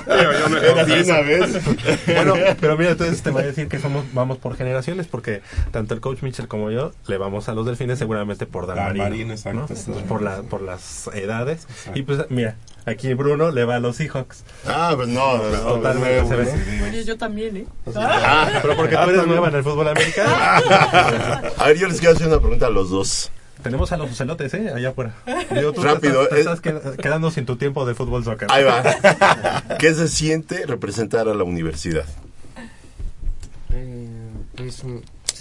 Pero 0.05 0.32
yo 0.49 0.55
de 0.62 0.74
confieso. 0.74 1.12
una 1.12 1.22
vez. 1.22 2.05
Bueno, 2.05 2.34
pero 2.62 2.78
mira, 2.78 2.91
entonces 2.91 3.22
te 3.22 3.30
voy 3.30 3.43
a 3.43 3.47
decir 3.47 3.68
que 3.68 3.80
somos, 3.80 4.05
vamos 4.14 4.38
por 4.38 4.55
generaciones, 4.55 5.07
porque 5.07 5.41
tanto 5.72 5.93
el 5.93 5.99
coach 6.01 6.22
Mitchell 6.22 6.47
como 6.47 6.72
yo 6.72 6.93
le 7.07 7.17
vamos 7.17 7.49
a 7.49 7.53
los 7.53 7.65
delfines 7.65 7.97
seguramente 7.99 8.45
por 8.45 8.67
Dalmarino. 8.67 9.03
Dalmarino, 9.03 9.33
exacto. 9.33 9.67
¿no? 9.87 9.95
Por, 10.07 10.21
la, 10.21 10.41
por 10.43 10.61
las 10.61 11.07
edades. 11.13 11.67
Y 11.95 12.03
pues 12.03 12.19
mira, 12.29 12.55
aquí 12.85 13.13
Bruno 13.13 13.51
le 13.51 13.65
va 13.65 13.75
a 13.75 13.79
los 13.79 13.95
Seahawks. 13.97 14.43
Ah, 14.67 14.93
pues 14.95 15.07
no, 15.07 15.37
no, 15.37 15.49
no, 15.49 15.57
Totalmente 15.75 16.21
no, 16.21 16.27
se 16.27 16.35
ve. 16.35 16.83
Oye, 16.89 17.03
yo 17.03 17.17
también, 17.17 17.57
¿eh? 17.57 17.65
Ah, 17.95 18.59
pero 18.61 18.75
porque 18.75 18.95
tú 18.95 19.09
eres 19.09 19.27
nueva 19.27 19.49
en 19.49 19.55
el 19.55 19.63
fútbol 19.63 19.87
americano. 19.87 20.31
A 21.57 21.65
ver, 21.67 21.77
yo 21.77 21.87
les 21.87 21.99
quiero 21.99 22.15
hacer 22.15 22.27
una 22.27 22.39
pregunta 22.39 22.67
a 22.67 22.69
los 22.69 22.89
dos. 22.89 23.31
Tenemos 23.63 23.91
a 23.91 23.97
los 23.97 24.09
ocelotes, 24.11 24.51
¿eh? 24.55 24.71
Allá 24.73 24.89
afuera. 24.89 25.13
Digo, 25.53 25.71
tú 25.71 25.81
te 25.81 25.87
Rápido, 25.87 26.23
estás- 26.23 26.29
te 26.29 26.35
eh. 26.37 26.39
estás 26.39 26.61
qued- 26.63 26.95
quedando 26.97 27.29
sin 27.29 27.45
tu 27.45 27.57
tiempo 27.57 27.85
de 27.85 27.93
fútbol 27.93 28.23
soccer. 28.23 28.47
Ahí 28.51 28.63
va. 28.63 28.81
¿Qué 29.79 29.93
se 29.93 30.07
siente 30.07 30.65
representar 30.65 31.27
a 31.29 31.33
la 31.35 31.43
universidad? 31.43 32.05
Eh, 33.73 34.07
pues 34.55 34.83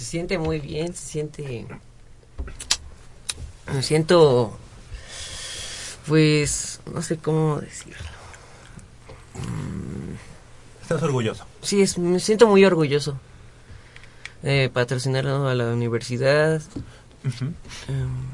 se 0.01 0.07
siente 0.07 0.39
muy 0.39 0.59
bien, 0.59 0.95
se 0.95 1.05
siente... 1.05 1.67
Me 3.71 3.83
siento... 3.83 4.57
Pues 6.07 6.81
no 6.91 7.03
sé 7.03 7.17
cómo 7.17 7.61
decirlo. 7.61 8.09
Estás 10.81 11.03
orgulloso. 11.03 11.45
Sí, 11.61 11.83
es, 11.83 11.99
me 11.99 12.19
siento 12.19 12.47
muy 12.47 12.65
orgulloso. 12.65 13.19
Eh, 14.41 14.71
a 14.73 15.53
la 15.53 15.67
universidad. 15.71 16.63
em, 17.87 18.25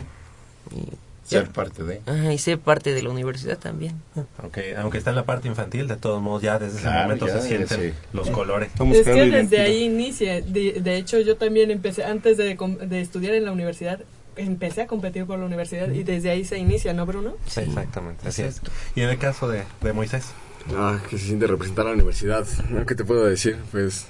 y, 0.71 0.93
Ser 1.27 1.49
parte 1.49 1.83
de. 1.83 2.01
ajá, 2.05 2.31
y 2.31 2.37
ser 2.37 2.57
parte 2.57 2.93
de 2.93 3.03
la 3.03 3.09
universidad 3.09 3.57
también. 3.57 4.01
Aunque, 4.41 4.77
aunque 4.77 4.97
está 4.97 5.09
en 5.09 5.17
la 5.17 5.25
parte 5.25 5.49
infantil, 5.49 5.87
de 5.87 5.97
todos 5.97 6.21
modos 6.21 6.41
ya 6.41 6.57
desde 6.57 6.79
ese 6.79 6.89
momento 6.89 7.27
ya, 7.27 7.41
se 7.41 7.47
sienten 7.47 7.81
sí. 7.81 7.93
los 8.13 8.29
colores. 8.29 8.69
Es 8.93 9.05
que 9.05 9.29
desde 9.29 9.59
ahí 9.59 9.83
inicia. 9.83 10.41
De, 10.41 10.79
de 10.81 10.97
hecho, 10.97 11.19
yo 11.19 11.35
también 11.35 11.69
empecé, 11.69 12.05
antes 12.05 12.37
de, 12.37 12.55
de 12.55 13.01
estudiar 13.01 13.33
en 13.33 13.43
la 13.43 13.51
universidad, 13.51 13.99
empecé 14.37 14.83
a 14.83 14.87
competir 14.87 15.25
por 15.25 15.37
la 15.37 15.45
universidad 15.45 15.89
y 15.91 16.03
desde 16.03 16.29
ahí 16.29 16.45
se 16.45 16.57
inicia, 16.57 16.93
¿no, 16.93 17.05
Bruno? 17.05 17.35
Sí, 17.47 17.61
exactamente. 17.61 18.27
Así 18.27 18.43
es. 18.43 18.61
Y 18.95 19.01
en 19.01 19.09
el 19.09 19.17
caso 19.17 19.49
de, 19.49 19.63
de 19.81 19.93
Moisés. 19.93 20.27
Ah, 20.75 20.99
que 21.09 21.17
se 21.17 21.25
siente 21.25 21.47
representar 21.47 21.85
a 21.85 21.89
la 21.89 21.95
universidad. 21.95 22.45
¿Qué 22.87 22.95
te 22.95 23.03
puedo 23.03 23.25
decir? 23.25 23.57
Pues 23.71 24.07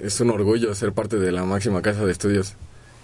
es 0.00 0.20
un 0.20 0.30
orgullo 0.30 0.74
ser 0.74 0.92
parte 0.92 1.16
de 1.16 1.32
la 1.32 1.44
máxima 1.44 1.82
casa 1.82 2.04
de 2.04 2.12
estudios 2.12 2.54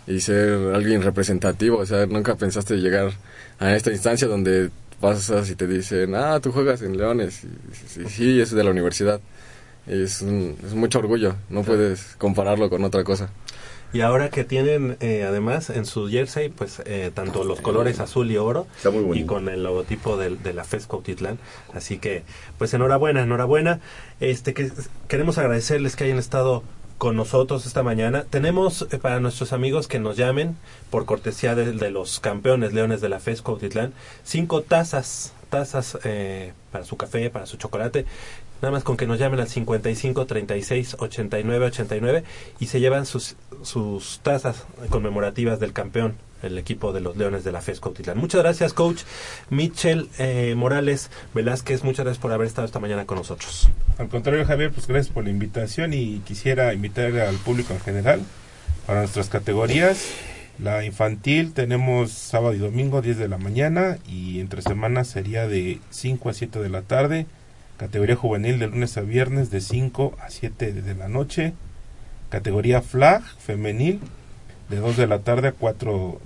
y 0.07 0.21
ser 0.21 0.75
alguien 0.75 1.03
representativo. 1.03 1.79
O 1.79 1.87
sea, 1.87 2.07
nunca 2.07 2.35
pensaste 2.37 2.77
llegar 2.77 3.13
a 3.59 3.75
esta 3.75 3.91
instancia 3.93 4.27
donde 4.29 4.71
pasas 5.01 5.51
y 5.51 5.55
te 5.57 5.67
dicen, 5.67 6.15
ah, 6.15 6.39
tú 6.41 6.53
juegas 6.53 6.83
en 6.83 6.97
Leones. 6.97 7.45
Y, 7.45 7.49
sí, 7.87 8.05
sí, 8.09 8.41
es 8.41 8.51
de 8.53 8.65
la 8.65 8.71
universidad. 8.71 9.21
Es, 9.87 10.23
un- 10.23 10.57
es 10.65 10.75
mucho 10.75 10.99
orgullo. 11.01 11.35
No 11.51 11.63
puedes 11.63 12.15
compararlo 12.19 12.71
con 12.71 12.85
otra 12.85 13.03
cosa. 13.05 13.31
Y 13.95 14.01
ahora 14.01 14.31
que 14.31 14.43
tienen 14.45 14.97
eh, 15.01 15.25
además 15.29 15.69
en 15.69 15.85
su 15.85 16.09
jersey, 16.09 16.49
pues 16.49 16.81
eh, 16.87 17.11
tanto 17.13 17.45
los 17.45 17.61
colores 17.61 18.01
azul 18.01 18.31
y 18.31 18.39
oro 18.39 18.67
Está 18.75 18.91
muy 18.91 19.03
bonito. 19.03 19.23
y 19.25 19.27
con 19.27 19.49
el 19.51 19.63
logotipo 19.65 20.17
del- 20.17 20.43
de, 20.43 20.55
la 20.55 20.65
FES 20.65 20.87
Cuautitlán. 20.87 21.39
Así 21.75 21.99
que, 21.99 22.23
pues 22.57 22.73
enhorabuena, 22.73 23.23
enhorabuena. 23.23 23.81
Este 24.19 24.55
que 24.55 24.71
queremos 25.09 25.37
agradecerles 25.37 25.95
que 25.95 26.05
hayan 26.05 26.17
estado 26.19 26.63
con 27.03 27.17
nosotros 27.17 27.67
esta 27.67 27.83
mañana. 27.83 28.27
Tenemos 28.31 28.87
eh, 28.93 28.97
para 28.97 29.19
nuestros 29.19 29.53
amigos 29.53 29.89
que 29.89 29.99
nos 29.99 30.17
llamen 30.17 30.57
por 30.89 31.05
cortesía 31.05 31.57
de, 31.57 31.91
los 31.91 32.21
campeones 32.21 32.75
leones 32.75 33.01
de 33.01 33.09
la 33.09 33.19
FES 33.19 33.43
Cuautitlán, 33.43 33.93
cinco 34.23 34.63
tazas, 34.63 35.33
tazas 35.51 35.99
eh, 36.05 36.53
para 36.71 36.85
su 36.85 36.97
café, 36.97 37.29
para 37.29 37.47
su 37.47 37.57
chocolate. 37.57 38.07
Nada 38.61 38.71
más 38.71 38.85
con 38.85 38.97
que 38.97 39.09
nos 39.09 39.19
llamen 39.19 39.41
al 39.41 39.49
55 39.49 40.27
36 40.27 40.97
89 41.01 41.67
89 41.67 42.23
y 42.61 42.67
se 42.67 42.79
llevan 42.79 43.05
sus, 43.05 43.35
sus 43.65 44.21
tazas 44.23 44.65
conmemorativas 44.89 45.59
del 45.59 45.73
campeón, 45.73 46.15
el 46.43 46.59
equipo 46.59 46.93
de 46.93 47.01
los 47.01 47.17
Leones 47.17 47.45
de 47.45 47.53
la 47.53 47.61
FES 47.61 47.81
Cuautitlán. 47.81 48.19
Muchas 48.19 48.43
gracias, 48.43 48.73
coach 48.73 49.03
Michel 49.51 50.09
eh, 50.19 50.55
Morales 50.57 51.11
Velázquez. 51.35 51.85
Muchas 51.85 52.05
gracias 52.05 52.21
por 52.21 52.33
haber 52.33 52.47
estado 52.47 52.67
esta 52.67 52.81
mañana 52.81 53.07
con 53.07 53.19
nosotros. 53.19 53.69
Al 53.99 54.09
contrario, 54.09 54.45
Javier, 54.45 54.73
pues 54.73 54.87
gracias 54.87 55.13
por 55.13 55.25
la 55.25 55.31
invitación 55.31 55.93
y 55.95 56.19
quisiera 56.21 56.73
invitar 56.75 57.17
al 57.19 57.37
público 57.37 57.73
en 57.73 57.81
general 57.81 58.21
para 58.87 59.01
nuestras 59.01 59.29
categorías. 59.29 60.07
La 60.59 60.85
infantil 60.85 61.55
tenemos 61.55 62.13
sábado 62.13 62.55
y 62.55 62.59
domingo 62.59 63.01
10 63.01 63.19
de 63.19 63.29
la 63.29 63.39
mañana 63.39 63.99
y 64.09 64.39
entre 64.41 64.63
semanas 64.63 65.09
sería 65.09 65.49
de 65.49 65.81
5 65.91 66.29
a 66.29 66.35
7 66.35 66.59
de 66.61 66.69
la 66.69 66.83
tarde. 66.83 67.27
Categoría 67.79 68.17
juvenil 68.17 68.59
de 68.59 68.69
lunes 68.69 68.97
a 68.97 69.01
viernes 69.01 69.51
de 69.51 69.61
5 69.61 70.17
a 70.21 70.31
7 70.31 70.73
de 70.73 70.95
la 70.95 71.09
noche. 71.09 71.55
Categoría 72.29 72.83
flag 72.83 73.23
femenil 73.39 74.01
de 74.73 74.79
2 74.79 74.97
de 74.97 75.07
la 75.07 75.19
tarde 75.19 75.49
a 75.49 75.53
4 75.53 76.19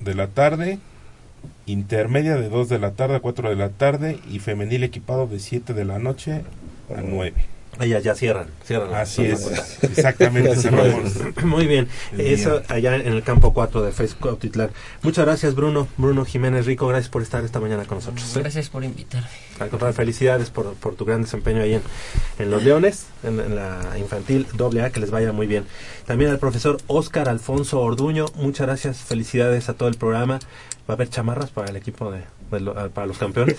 de 0.00 0.14
la 0.14 0.26
tarde. 0.26 0.80
Intermedia 1.66 2.36
de 2.36 2.48
2 2.48 2.68
de 2.68 2.80
la 2.80 2.90
tarde 2.90 3.16
a 3.16 3.20
4 3.20 3.50
de 3.50 3.54
la 3.56 3.68
tarde 3.68 4.18
y 4.28 4.40
femenil 4.40 4.82
equipado 4.82 5.28
de 5.28 5.38
7 5.38 5.74
de 5.74 5.84
la 5.84 6.00
noche 6.00 6.42
a 6.94 7.00
9. 7.00 7.32
Ellas 7.80 8.02
ya 8.04 8.14
cierran, 8.14 8.46
cierran. 8.64 8.94
Así 8.94 9.24
es, 9.24 9.46
exactamente, 9.82 10.56
cerramos. 10.60 11.12
Muy 11.44 11.66
bien, 11.66 11.88
El 12.12 12.20
eso 12.20 12.62
allá 12.68 12.96
en 12.96 13.12
el 13.12 13.22
campo 13.22 13.52
4 13.52 13.82
de 13.82 13.92
FES 13.92 14.14
Cuautitlán. 14.14 14.70
Muchas 15.02 15.24
gracias, 15.24 15.54
Bruno. 15.54 15.88
Bruno 15.96 16.24
Jiménez 16.24 16.66
Rico, 16.66 16.86
gracias 16.88 17.10
por 17.10 17.22
estar 17.22 17.44
esta 17.44 17.60
mañana 17.60 17.84
con 17.84 17.98
nosotros. 17.98 18.36
¿eh? 18.36 18.40
Gracias 18.40 18.68
por 18.68 18.84
invitarme. 18.84 19.28
Al 19.60 19.68
contrario, 19.68 19.94
felicidades 19.94 20.50
por, 20.50 20.74
por 20.74 20.94
tu 20.94 21.04
gran 21.04 21.22
desempeño 21.22 21.62
ahí 21.62 21.74
en, 21.74 21.82
en 22.38 22.50
Los 22.50 22.62
Leones, 22.64 23.06
en, 23.22 23.38
en 23.40 23.54
la 23.56 23.96
infantil 23.98 24.46
AA, 24.58 24.90
que 24.90 25.00
les 25.00 25.10
vaya 25.10 25.32
muy 25.32 25.46
bien. 25.46 25.64
También 26.06 26.30
al 26.30 26.38
profesor 26.38 26.78
Oscar 26.86 27.28
Alfonso 27.28 27.80
Orduño, 27.80 28.26
muchas 28.34 28.66
gracias, 28.66 28.98
felicidades 28.98 29.68
a 29.68 29.74
todo 29.74 29.88
el 29.88 29.94
programa. 29.96 30.38
Va 30.88 30.92
a 30.92 30.96
haber 30.96 31.08
chamarras 31.08 31.50
para 31.50 31.70
el 31.70 31.76
equipo 31.76 32.10
de, 32.10 32.20
de 32.50 32.60
lo- 32.60 32.90
para 32.90 33.06
los 33.06 33.16
campeones. 33.16 33.56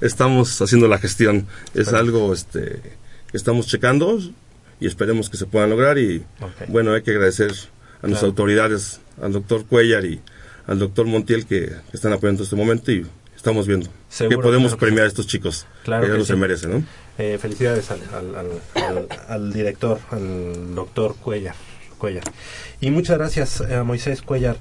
Estamos 0.00 0.60
haciendo 0.62 0.86
la 0.86 0.98
gestión. 0.98 1.46
Es 1.74 1.92
algo 1.92 2.32
este, 2.32 2.80
que 3.30 3.36
estamos 3.36 3.66
checando 3.66 4.18
y 4.80 4.86
esperemos 4.86 5.28
que 5.30 5.36
se 5.36 5.46
puedan 5.46 5.70
lograr. 5.70 5.98
Y 5.98 6.24
bueno, 6.68 6.92
hay 6.92 7.02
que 7.02 7.10
agradecer 7.12 7.50
a 7.50 8.06
nuestras 8.06 8.10
Claro. 8.20 8.26
autoridades, 8.28 9.00
al 9.20 9.32
doctor 9.32 9.64
Cuellar 9.66 10.04
y 10.04 10.20
al 10.66 10.78
doctor 10.78 11.06
Montiel 11.06 11.46
que, 11.46 11.66
que 11.66 11.94
están 11.96 12.12
apoyando 12.12 12.42
este 12.44 12.54
momento 12.56 12.92
y 12.92 13.06
estamos 13.34 13.66
viendo 13.66 13.88
Seguro, 14.08 14.36
que 14.38 14.42
podemos 14.42 14.70
claro 14.72 14.78
que 14.78 14.86
premiar 14.86 15.04
a 15.04 15.08
estos 15.08 15.26
chicos. 15.26 15.66
Claro 15.84 16.04
que 16.06 16.12
que 16.12 16.18
lo 16.18 16.24
sí. 16.24 16.32
se 16.32 16.36
merece, 16.36 16.68
¿no? 16.68 16.84
Eh, 17.18 17.38
felicidades 17.40 17.90
al, 17.90 18.00
al, 18.14 18.46
al- 18.84 19.08
al- 19.28 19.52
director, 19.52 19.98
al 20.10 20.74
doctor 20.74 21.16
Cuellar, 21.16 21.54
Cuellar. 21.98 22.22
Y 22.80 22.90
muchas 22.90 23.18
gracias 23.18 23.60
a 23.60 23.82
Moisés 23.82 24.22
Cuellar 24.22 24.56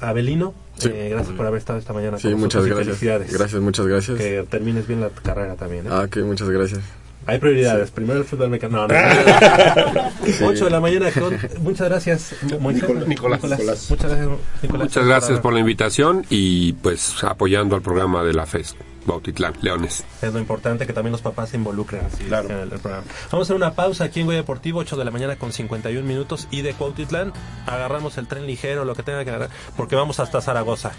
Avelino. 0.00 0.54
Sí. 0.78 0.88
Eh, 0.92 1.10
gracias 1.10 1.36
por 1.36 1.46
haber 1.46 1.58
estado 1.58 1.78
esta 1.78 1.92
mañana 1.92 2.18
Sí, 2.18 2.30
con 2.30 2.40
muchas 2.40 2.64
gracias. 2.66 2.86
Felicidades. 2.86 3.32
Gracias, 3.32 3.60
muchas 3.60 3.86
gracias. 3.86 4.18
Que 4.18 4.44
termines 4.50 4.88
bien 4.88 5.00
la 5.02 5.10
carrera 5.10 5.54
también. 5.54 5.86
¿eh? 5.86 5.90
Ah, 5.92 6.08
que 6.10 6.22
muchas 6.22 6.48
gracias. 6.48 6.80
Hay 7.26 7.38
prioridades. 7.38 7.90
Primero 7.90 8.18
el 8.20 8.24
fútbol 8.24 8.48
mexicano. 8.50 8.86
No, 8.86 8.88
no. 8.88 8.94
Sí. 10.24 10.44
8 10.44 10.64
de 10.64 10.70
la 10.70 10.80
mañana. 10.80 11.10
con- 11.12 11.36
Muchas 11.62 11.88
gracias. 11.88 12.34
Nicolás. 12.42 13.06
Nicolás. 13.08 13.40
Muchas 13.42 14.10
gracias, 14.10 14.28
Nicolás. 14.62 14.84
Muchas 14.88 15.06
gracias 15.06 15.40
por 15.40 15.52
la 15.52 15.60
invitación 15.60 16.24
y 16.30 16.72
pues 16.74 17.22
apoyando 17.24 17.76
al 17.76 17.82
programa 17.82 18.22
de 18.22 18.32
la 18.34 18.46
FES 18.46 18.76
Bautitlán 19.06 19.54
Leones. 19.62 20.04
Es 20.22 20.32
lo 20.32 20.38
importante 20.38 20.86
que 20.86 20.92
también 20.92 21.12
los 21.12 21.22
papás 21.22 21.50
se 21.50 21.56
involucren 21.56 22.02
Claro. 22.28 22.50
en 22.50 22.56
el, 22.56 22.72
el 22.72 22.78
programa. 22.80 23.04
Vamos 23.30 23.44
a 23.44 23.46
hacer 23.46 23.56
una 23.56 23.72
pausa 23.74 24.04
aquí 24.04 24.20
en 24.20 24.26
Goya 24.26 24.38
Deportivo, 24.38 24.80
8 24.80 24.96
de 24.96 25.04
la 25.04 25.10
mañana 25.10 25.36
con 25.36 25.52
51 25.52 26.06
minutos. 26.06 26.48
Y 26.50 26.62
de 26.62 26.74
Cuautitlán 26.74 27.32
agarramos 27.66 28.18
el 28.18 28.26
tren 28.26 28.46
ligero, 28.46 28.84
lo 28.84 28.94
que 28.94 29.02
tenga 29.02 29.24
que 29.24 29.30
agarrar, 29.30 29.50
porque 29.76 29.96
vamos 29.96 30.20
hasta 30.20 30.40
Zaragoza. 30.40 30.92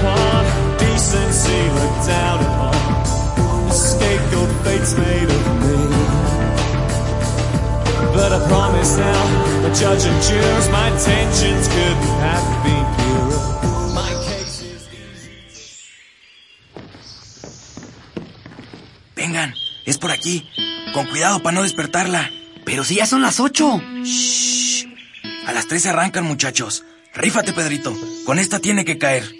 Upon, 0.00 0.44
decency 0.78 1.60
looked 1.76 2.06
down 2.06 2.40
upon. 2.40 3.68
The 3.68 3.74
scapegoat 3.74 4.50
fate's 4.64 4.96
made 4.96 5.28
of 5.28 5.44
me. 5.60 5.76
But 8.14 8.32
I 8.32 8.40
promise 8.48 8.96
now, 8.96 9.22
the 9.60 9.68
judge 9.74 10.06
and 10.06 10.22
jurors, 10.22 10.68
my 10.70 10.88
intentions 10.88 11.68
couldn't 11.68 12.16
have 12.24 12.46
been 12.64 12.86
purer. 12.96 13.40
My 13.94 14.12
case 14.24 14.62
is 14.62 14.88
Vengan, 19.16 19.54
es 19.84 19.98
por 19.98 20.12
aquí. 20.12 20.48
Con 20.94 21.06
cuidado 21.08 21.42
para 21.42 21.56
no 21.56 21.62
despertarla. 21.62 22.30
Pero 22.64 22.84
si 22.84 22.94
ya 22.94 23.04
son 23.04 23.20
las 23.20 23.38
ocho. 23.38 23.82
Shh. 24.02 24.86
A 25.46 25.52
las 25.52 25.66
tres 25.66 25.84
arrancan, 25.84 26.24
muchachos. 26.24 26.84
Rífate, 27.12 27.52
Pedrito. 27.52 27.94
Con 28.24 28.38
esta 28.38 28.60
tiene 28.60 28.86
que 28.86 28.96
caer. 28.96 29.39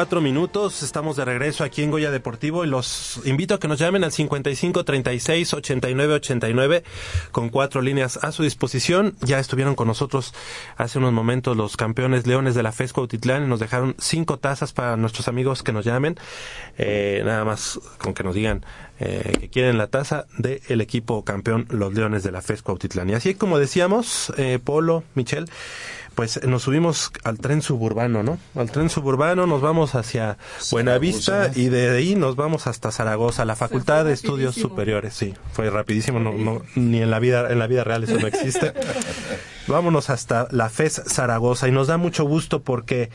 54 0.00 0.20
minutos. 0.22 0.82
Estamos 0.82 1.16
de 1.16 1.26
regreso 1.26 1.62
aquí 1.62 1.82
en 1.82 1.90
Goya 1.90 2.10
Deportivo 2.10 2.64
y 2.64 2.68
los 2.68 3.20
invito 3.26 3.54
a 3.54 3.60
que 3.60 3.68
nos 3.68 3.78
llamen 3.78 4.02
al 4.02 4.12
55 4.12 4.82
36 4.82 5.52
89 5.52 6.14
89 6.14 6.84
con 7.32 7.50
cuatro 7.50 7.82
líneas 7.82 8.18
a 8.22 8.32
su 8.32 8.42
disposición. 8.42 9.14
Ya 9.20 9.38
estuvieron 9.38 9.74
con 9.74 9.88
nosotros 9.88 10.32
hace 10.78 10.98
unos 10.98 11.12
momentos 11.12 11.54
los 11.54 11.76
campeones 11.76 12.26
leones 12.26 12.54
de 12.54 12.62
la 12.62 12.72
FESCO 12.72 13.02
Autitlán 13.02 13.44
y 13.44 13.46
nos 13.46 13.60
dejaron 13.60 13.94
cinco 13.98 14.38
tazas 14.38 14.72
para 14.72 14.96
nuestros 14.96 15.28
amigos 15.28 15.62
que 15.62 15.72
nos 15.72 15.84
llamen. 15.84 16.16
Eh, 16.78 17.20
nada 17.26 17.44
más 17.44 17.78
con 17.98 18.14
que 18.14 18.22
nos 18.22 18.34
digan 18.34 18.64
eh, 19.00 19.36
que 19.38 19.50
quieren 19.50 19.76
la 19.76 19.88
taza 19.88 20.24
del 20.38 20.80
equipo 20.80 21.24
campeón 21.26 21.66
los 21.68 21.92
leones 21.92 22.22
de 22.22 22.32
la 22.32 22.40
FESCO 22.40 22.72
Autitlán. 22.72 23.10
Y 23.10 23.14
así 23.14 23.34
como 23.34 23.58
decíamos, 23.58 24.32
eh, 24.38 24.58
Polo, 24.64 25.04
Michelle, 25.14 25.46
pues 26.14 26.42
nos 26.44 26.62
subimos 26.62 27.12
al 27.24 27.38
tren 27.38 27.62
suburbano, 27.62 28.22
¿no? 28.22 28.38
Al 28.54 28.70
tren 28.70 28.90
suburbano 28.90 29.46
nos 29.46 29.60
vamos 29.60 29.94
hacia 29.94 30.38
Buenavista 30.70 31.50
y 31.54 31.68
de 31.68 31.90
ahí 31.90 32.14
nos 32.14 32.36
vamos 32.36 32.66
hasta 32.66 32.90
Zaragoza, 32.90 33.44
la 33.44 33.56
Facultad 33.56 34.04
de 34.04 34.12
Estudios. 34.12 34.54
Superiores. 34.54 35.14
Sí, 35.14 35.34
fue 35.52 35.70
rapidísimo, 35.70 36.20
no, 36.20 36.32
no, 36.32 36.62
ni 36.74 37.00
en 37.00 37.10
la 37.10 37.18
vida 37.18 37.50
en 37.50 37.58
la 37.58 37.66
vida 37.66 37.84
real 37.84 38.04
eso 38.04 38.18
no 38.18 38.26
existe. 38.26 38.72
Vámonos 39.66 40.10
hasta 40.10 40.48
la 40.50 40.68
FES 40.68 41.02
Zaragoza 41.06 41.68
y 41.68 41.72
nos 41.72 41.86
da 41.86 41.96
mucho 41.96 42.24
gusto 42.24 42.62
porque 42.62 43.10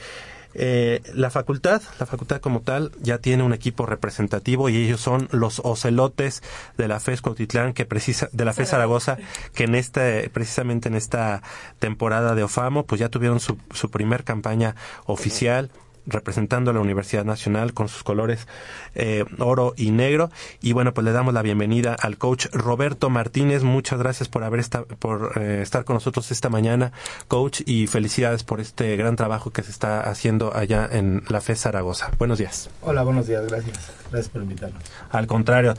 eh, 0.57 1.01
la 1.13 1.29
facultad, 1.29 1.81
la 1.99 2.05
facultad 2.05 2.39
como 2.39 2.61
tal, 2.61 2.91
ya 3.01 3.17
tiene 3.17 3.43
un 3.43 3.53
equipo 3.53 3.85
representativo 3.85 4.69
y 4.69 4.77
ellos 4.77 5.01
son 5.01 5.27
los 5.31 5.59
ocelotes 5.63 6.41
de 6.77 6.87
la 6.87 6.99
FES 6.99 7.21
Cuautitlán, 7.21 7.73
que 7.73 7.85
precisa, 7.85 8.29
de 8.31 8.45
la 8.45 8.53
FES 8.53 8.69
Zaragoza, 8.69 9.17
que 9.53 9.65
en 9.65 9.75
este, 9.75 10.29
precisamente 10.29 10.87
en 10.87 10.95
esta 10.95 11.43
temporada 11.79 12.35
de 12.35 12.43
OFAMO, 12.43 12.85
pues 12.85 12.99
ya 12.99 13.09
tuvieron 13.09 13.39
su, 13.39 13.57
su 13.71 13.91
primer 13.91 14.23
campaña 14.23 14.75
oficial 15.05 15.71
representando 16.05 16.71
a 16.71 16.73
la 16.73 16.79
Universidad 16.79 17.25
Nacional 17.25 17.73
con 17.73 17.87
sus 17.87 18.03
colores 18.03 18.47
eh, 18.95 19.25
oro 19.39 19.73
y 19.77 19.91
negro. 19.91 20.29
Y 20.61 20.73
bueno 20.73 20.93
pues 20.93 21.05
le 21.05 21.11
damos 21.11 21.33
la 21.33 21.41
bienvenida 21.41 21.95
al 21.99 22.17
coach 22.17 22.47
Roberto 22.51 23.09
Martínez. 23.09 23.63
Muchas 23.63 23.99
gracias 23.99 24.29
por 24.29 24.43
haber 24.43 24.59
esta, 24.59 24.83
por 24.83 25.39
eh, 25.41 25.61
estar 25.61 25.85
con 25.85 25.95
nosotros 25.95 26.31
esta 26.31 26.49
mañana 26.49 26.91
coach 27.27 27.61
y 27.65 27.87
felicidades 27.87 28.43
por 28.43 28.59
este 28.59 28.95
gran 28.97 29.15
trabajo 29.15 29.51
que 29.51 29.63
se 29.63 29.71
está 29.71 30.01
haciendo 30.01 30.55
allá 30.55 30.87
en 30.91 31.23
la 31.29 31.41
FE 31.41 31.55
Zaragoza. 31.55 32.11
Buenos 32.17 32.37
días. 32.37 32.69
Hola, 32.81 33.03
buenos 33.03 33.27
días, 33.27 33.45
gracias. 33.47 33.91
Gracias 34.11 34.29
por 34.31 34.41
invitarnos. 34.43 34.81
al 35.09 35.27
contrario. 35.27 35.73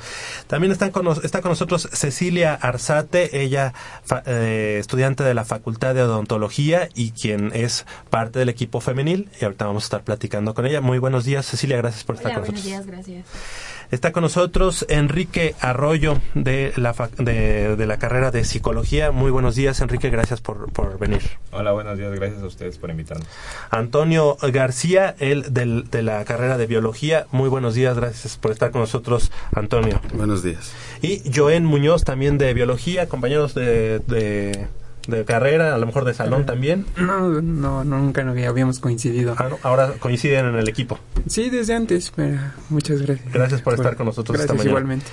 También 0.47 0.73
están 0.73 0.91
con 0.91 1.05
nos- 1.05 1.25
está 1.25 1.41
con 1.43 1.51
nosotros 1.51 1.89
Cecilia 1.93 2.55
Arzate, 2.55 3.43
ella 3.43 3.73
fa- 4.05 4.23
eh, 4.27 4.79
estudiante 4.81 5.23
de 5.25 5.33
la 5.35 5.45
Facultad 5.45 5.95
de 5.95 6.03
Odontología 6.03 6.89
y 6.95 7.13
quien 7.13 7.51
es 7.55 7.87
parte 8.11 8.39
del 8.39 8.49
equipo 8.49 8.81
femenil. 8.81 9.31
Y 9.41 9.45
ahorita 9.45 9.67
vamos 9.67 9.85
a 9.85 9.87
estar 9.87 10.03
platicando 10.05 10.55
con 10.55 10.67
ella. 10.67 10.81
Muy 10.81 10.99
buenos 10.99 11.25
días, 11.25 11.47
Cecilia, 11.47 11.77
gracias 11.77 12.05
por 12.05 12.17
estar 12.17 12.33
Hola, 12.33 12.41
con 12.41 12.47
buenos 12.55 12.65
nosotros. 12.65 12.87
días, 12.87 13.07
gracias. 13.07 13.76
Está 13.91 14.13
con 14.13 14.23
nosotros 14.23 14.85
Enrique 14.89 15.55
Arroyo 15.61 16.19
de 16.35 16.73
la, 16.77 16.95
de, 17.19 17.77
de 17.77 17.87
la 17.87 17.99
carrera 17.99 18.31
de 18.31 18.45
Psicología. 18.45 19.13
Muy 19.13 19.31
buenos 19.31 19.55
días, 19.55 19.81
Enrique, 19.81 20.11
gracias 20.11 20.41
por, 20.41 20.73
por 20.73 20.99
venir. 20.99 21.23
Hola, 21.53 21.73
buenos 21.73 21.97
días, 21.97 22.13
gracias 22.15 22.43
a 22.43 22.47
ustedes 22.47 22.79
por 22.79 22.91
invitarnos. 22.91 23.27
Antonio 23.71 24.37
García, 24.53 25.15
él 25.19 25.47
del- 25.51 25.89
de 25.91 26.03
la 26.03 26.25
carrera 26.25 26.59
de 26.59 26.67
Biología. 26.67 27.27
Muy 27.31 27.49
buenos 27.49 27.75
días, 27.75 27.97
gracias 27.97 28.37
por 28.37 28.51
estar 28.51 28.71
con 28.71 28.81
nosotros, 28.81 29.31
Antonio. 29.55 30.01
Buenos 30.15 30.43
días. 30.43 30.73
Y 31.03 31.23
Joen 31.35 31.65
Muñoz 31.65 32.05
también 32.05 32.39
de 32.39 32.53
biología, 32.55 33.09
compañeros 33.09 33.55
de, 33.55 34.01
de, 34.01 34.67
de 35.07 35.25
carrera, 35.25 35.75
a 35.75 35.79
lo 35.79 35.87
mejor 35.87 36.05
de 36.05 36.15
salón 36.15 36.47
también. 36.47 36.87
No, 36.97 37.41
no, 37.41 37.85
nunca 37.85 38.23
habíamos 38.23 38.79
coincidido. 38.81 39.35
Ah, 39.39 39.47
no, 39.51 39.59
Ahora 39.63 39.93
coinciden 39.99 40.47
en 40.47 40.57
el 40.57 40.69
equipo. 40.69 40.99
Sí, 41.29 41.51
desde 41.51 41.75
antes, 41.75 42.13
pero 42.15 42.39
muchas 42.69 43.03
gracias. 43.03 43.33
Gracias 43.33 43.63
por 43.63 43.75
estar 43.75 43.97
con 43.97 44.07
nosotros 44.07 44.39
esta 44.41 44.53
mañana. 44.53 44.71
igualmente. 44.71 45.07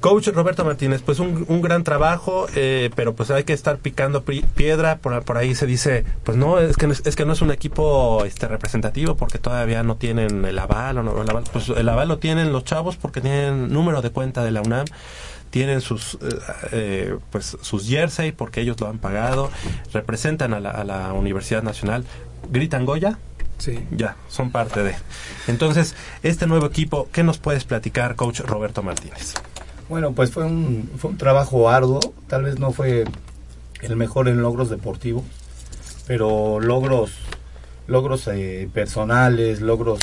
Coach 0.00 0.28
Roberto 0.28 0.64
Martínez, 0.64 1.02
pues 1.04 1.18
un, 1.18 1.44
un 1.48 1.60
gran 1.60 1.82
trabajo, 1.82 2.46
eh, 2.54 2.88
pero 2.94 3.16
pues 3.16 3.32
hay 3.32 3.42
que 3.42 3.52
estar 3.52 3.78
picando 3.78 4.22
pi- 4.22 4.44
piedra. 4.54 4.98
Por, 4.98 5.24
por 5.24 5.36
ahí 5.38 5.56
se 5.56 5.66
dice, 5.66 6.04
pues 6.22 6.36
no, 6.38 6.60
es 6.60 6.76
que 6.76 6.86
no 6.86 6.92
es, 6.92 7.02
es 7.04 7.16
que 7.16 7.24
no 7.24 7.32
es 7.32 7.40
un 7.42 7.50
equipo 7.50 8.24
este 8.24 8.46
representativo 8.46 9.16
porque 9.16 9.38
todavía 9.38 9.82
no 9.82 9.96
tienen 9.96 10.44
el 10.44 10.56
aval 10.60 10.98
o 10.98 11.02
no, 11.02 11.20
el 11.20 11.28
aval, 11.28 11.42
pues 11.52 11.68
el 11.70 11.88
aval 11.88 12.06
lo 12.06 12.18
tienen 12.18 12.52
los 12.52 12.62
chavos 12.62 12.96
porque 12.96 13.20
tienen 13.20 13.72
número 13.72 14.00
de 14.00 14.10
cuenta 14.10 14.44
de 14.44 14.52
la 14.52 14.62
UNAM 14.62 14.84
tienen 15.50 15.80
sus 15.80 16.14
eh, 16.14 16.18
eh, 16.72 17.16
pues 17.30 17.56
sus 17.60 17.88
jersey 17.88 18.32
porque 18.32 18.60
ellos 18.60 18.80
lo 18.80 18.88
han 18.88 18.98
pagado 18.98 19.50
representan 19.92 20.52
a 20.54 20.60
la, 20.60 20.70
a 20.70 20.84
la 20.84 21.12
Universidad 21.12 21.62
Nacional 21.62 22.04
gritan 22.50 22.84
Goya 22.86 23.18
Sí. 23.58 23.76
ya 23.90 24.14
son 24.28 24.52
parte 24.52 24.84
de 24.84 24.94
entonces 25.48 25.96
este 26.22 26.46
nuevo 26.46 26.66
equipo 26.66 27.08
qué 27.10 27.24
nos 27.24 27.38
puedes 27.38 27.64
platicar 27.64 28.14
coach 28.14 28.38
Roberto 28.38 28.84
Martínez 28.84 29.34
Bueno, 29.88 30.12
pues 30.12 30.30
fue 30.30 30.44
un, 30.44 30.88
fue 30.96 31.10
un 31.10 31.18
trabajo 31.18 31.68
arduo, 31.68 31.98
tal 32.28 32.44
vez 32.44 32.60
no 32.60 32.70
fue 32.70 33.04
el 33.80 33.96
mejor 33.96 34.28
en 34.28 34.42
logros 34.42 34.70
deportivos, 34.70 35.24
pero 36.06 36.60
logros 36.60 37.10
logros 37.88 38.28
eh, 38.28 38.68
personales, 38.72 39.60
logros 39.60 39.98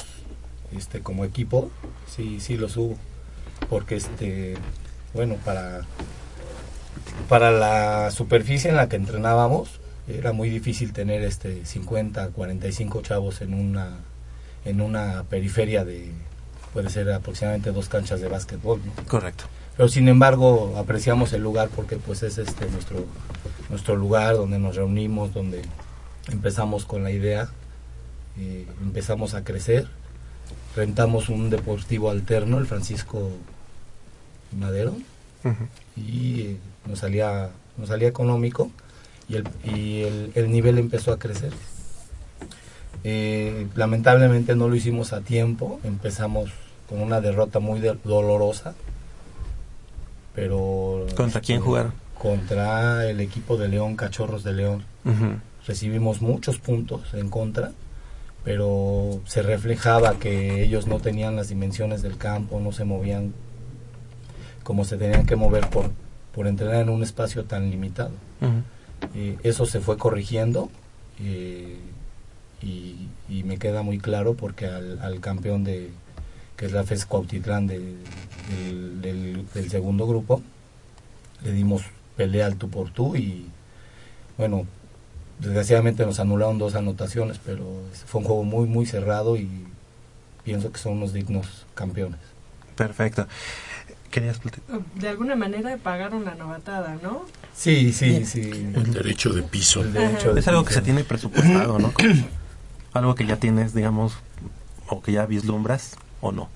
este 0.76 1.00
como 1.00 1.24
equipo, 1.24 1.70
sí 2.14 2.39
sí 2.41 2.58
los 2.58 2.76
hubo, 2.76 2.98
porque 3.70 3.96
este 3.96 4.56
bueno, 5.16 5.36
para 5.43 5.82
para 7.30 7.51
la 7.51 8.11
superficie 8.11 8.70
en 8.70 8.76
la 8.76 8.89
que 8.89 8.97
entrenábamos 8.97 9.80
era 10.07 10.34
muy 10.34 10.49
difícil 10.49 10.93
tener 10.93 11.24
este 11.24 11.66
50, 11.66 12.30
45 12.30 13.01
chavos 13.01 13.41
en 13.41 13.53
una 13.53 13.97
en 14.66 14.82
una 14.82 15.24
periferia 15.24 15.84
de 15.84 16.11
puede 16.74 16.89
ser 16.89 17.11
aproximadamente 17.11 17.72
dos 17.72 17.89
canchas 17.89 18.22
de 18.22 18.28
básquetbol, 18.28 18.82
¿no? 18.86 19.07
correcto 19.07 19.45
pero 19.78 19.89
sin 19.89 20.07
embargo 20.07 20.76
apreciamos 20.78 21.34
el 21.34 21.41
lugar 21.41 21.70
porque 21.76 21.97
pues 21.97 22.24
es 22.24 22.38
este 22.38 22.70
nuestro 22.70 23.05
nuestro 23.70 23.95
lugar 23.95 24.36
donde 24.36 24.59
nos 24.59 24.76
reunimos, 24.76 25.34
donde 25.34 25.61
empezamos 26.32 26.86
con 26.86 27.03
la 27.03 27.11
idea, 27.11 27.49
eh, 28.38 28.68
empezamos 28.82 29.34
a 29.34 29.43
crecer, 29.43 29.88
rentamos 30.76 31.30
un 31.30 31.49
deportivo 31.49 32.11
alterno, 32.11 32.59
el 32.59 32.68
Francisco 32.68 33.32
Madero, 34.58 34.96
y 35.96 36.41
eh, 36.41 36.58
nos 36.88 37.00
salía 37.00 37.50
nos 37.78 37.89
salía 37.89 38.08
económico 38.08 38.72
y 39.28 39.36
el, 39.36 39.48
y 39.64 40.02
el, 40.04 40.32
el 40.36 40.52
nivel 40.52 40.78
empezó 40.78 41.12
a 41.12 41.20
crecer. 41.20 41.52
Eh, 43.04 43.68
lamentablemente 43.76 44.56
no 44.56 44.68
lo 44.68 44.76
hicimos 44.76 45.14
a 45.14 45.22
tiempo, 45.22 45.80
empezamos 45.84 46.50
con 46.89 47.02
una 47.02 47.22
derrota 47.22 47.60
muy 47.60 47.80
de- 47.80 47.98
dolorosa, 48.04 48.74
pero... 50.34 51.06
¿Contra 51.16 51.41
quién 51.41 51.58
este, 51.58 51.68
jugaron? 51.68 51.93
Contra 52.18 53.08
el 53.10 53.20
equipo 53.20 53.58
de 53.58 53.68
León, 53.68 53.96
Cachorros 53.96 54.43
de 54.43 54.54
León. 54.54 54.86
Recibimos 55.68 56.22
muchos 56.22 56.58
puntos 56.60 57.14
en 57.14 57.30
contra, 57.30 57.72
pero 58.43 59.22
se 59.26 59.41
reflejaba 59.41 60.16
que 60.18 60.64
ellos 60.64 60.88
no 60.88 61.00
tenían 61.00 61.36
las 61.36 61.50
dimensiones 61.50 62.02
del 62.02 62.18
campo, 62.18 62.60
no 62.60 62.72
se 62.72 62.86
movían 62.86 63.34
como 64.66 64.84
se 64.84 64.97
tenían 64.97 65.26
que 65.26 65.38
mover 65.38 65.70
por, 65.70 65.91
por 66.34 66.47
entrenar 66.47 66.82
en 66.82 66.89
un 66.89 67.01
espacio 67.03 67.45
tan 67.45 67.70
limitado. 67.72 68.11
Eh, 69.13 69.38
eso 69.43 69.66
se 69.66 69.80
fue 69.80 69.97
corrigiendo 69.97 70.70
eh, 71.22 71.78
y, 72.61 73.07
y 73.30 73.43
me 73.43 73.57
queda 73.57 73.82
muy 73.84 73.99
claro 73.99 74.34
porque 74.34 74.66
al, 74.66 74.99
al 75.01 75.22
campeón 75.22 75.63
de 75.63 75.91
que 76.57 76.66
es 76.66 76.72
la 76.74 76.84
FES 76.84 77.05
Cuautitlán 77.05 77.68
de- 77.68 77.95
del, 78.49 79.01
del- 79.01 79.45
del 79.53 79.70
segundo 79.70 80.07
grupo 80.07 80.41
le 81.43 81.51
dimos 81.51 81.84
pelea 82.18 82.45
al 82.47 82.55
tú 82.55 82.70
por 82.70 82.89
tú 82.91 83.16
y 83.16 83.45
bueno 84.38 84.66
desgraciadamente 85.39 86.05
nos 86.05 86.20
anularon 86.20 86.57
dos 86.57 86.76
anotaciones 86.76 87.39
pero 87.45 87.66
fue 88.05 88.22
un 88.22 88.28
juego 88.28 88.43
muy 88.43 88.68
muy 88.68 88.86
cerrado 88.86 89.36
y 89.38 89.49
pienso 90.43 90.72
que 90.72 90.80
son 90.80 90.93
unos 90.93 91.13
dignos 91.13 91.66
campeones 91.76 92.20
Perfecto. 92.76 93.26
¿Querías 94.16 94.39
platicar? 94.39 94.80
De 94.97 95.09
alguna 95.09 95.36
manera 95.36 95.76
pagaron 95.76 96.24
la 96.24 96.36
novatada, 96.36 96.97
¿no? 97.03 97.26
sí 97.53 97.91
sí 97.91 98.24
sí 98.24 98.49
El 98.74 98.93
derecho 98.93 99.34
de 99.34 99.43
piso. 99.43 99.82
El 99.82 99.91
derecho 99.91 100.34
de 100.34 100.39
Es 100.39 100.47
algo 100.47 100.63
que 100.63 100.74
se 100.74 100.82
tiene 100.82 101.03
presupuestado, 101.03 101.80
¿no? 101.80 101.91
algo 102.93 103.13
que 103.13 103.26
ya 103.26 103.36
tienes, 103.36 103.74
digamos, 103.74 104.13
o 104.88 105.01
que 105.01 105.11
ya 105.11 105.26
vislumbras, 105.26 105.97
o 106.22 106.32
no. 106.32 106.47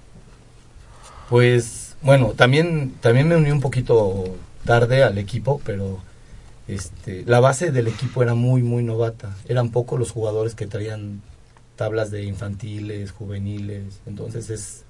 Pues 1.30 1.98
bueno, 2.02 2.28
también 2.28 2.94
también 3.02 3.28
me 3.28 3.36
uní 3.36 3.52
un 3.52 3.60
poquito 3.60 4.38
tarde 4.64 5.04
al 5.04 5.18
equipo, 5.18 5.60
pero 5.66 6.00
este 6.70 7.26
la 7.26 7.42
base 7.42 7.74
del 7.74 7.90
equipo 7.90 8.24
era 8.24 8.36
muy 8.36 8.64
muy 8.64 8.84
novata. 8.84 9.36
Eran 9.50 9.72
pocos 9.72 10.00
los 10.00 10.12
jugadores 10.12 10.56
que 10.56 10.66
traían 10.66 11.22
tablas 11.76 12.10
de 12.10 12.24
infantiles, 12.24 13.12
juveniles, 13.12 14.00
entonces 14.06 14.50
es 14.50 14.86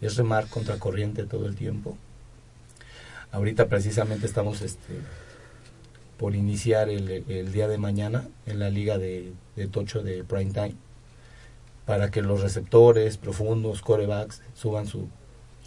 es 0.00 0.16
remar 0.16 0.46
contra 0.46 0.78
corriente 0.78 1.24
todo 1.24 1.46
el 1.46 1.54
tiempo. 1.54 1.98
Ahorita 3.34 3.66
precisamente 3.66 4.26
estamos 4.26 4.62
este 4.62 4.94
por 6.18 6.36
iniciar 6.36 6.88
el, 6.88 7.24
el 7.28 7.52
día 7.52 7.66
de 7.66 7.76
mañana 7.78 8.28
en 8.46 8.60
la 8.60 8.70
liga 8.70 8.96
de, 8.98 9.32
de 9.56 9.66
Tocho 9.66 10.02
de 10.02 10.22
Prime 10.22 10.52
Time 10.52 10.74
para 11.84 12.10
que 12.12 12.22
los 12.22 12.40
receptores 12.40 13.16
profundos, 13.16 13.82
corebacks, 13.82 14.40
suban 14.54 14.86
su, 14.86 15.08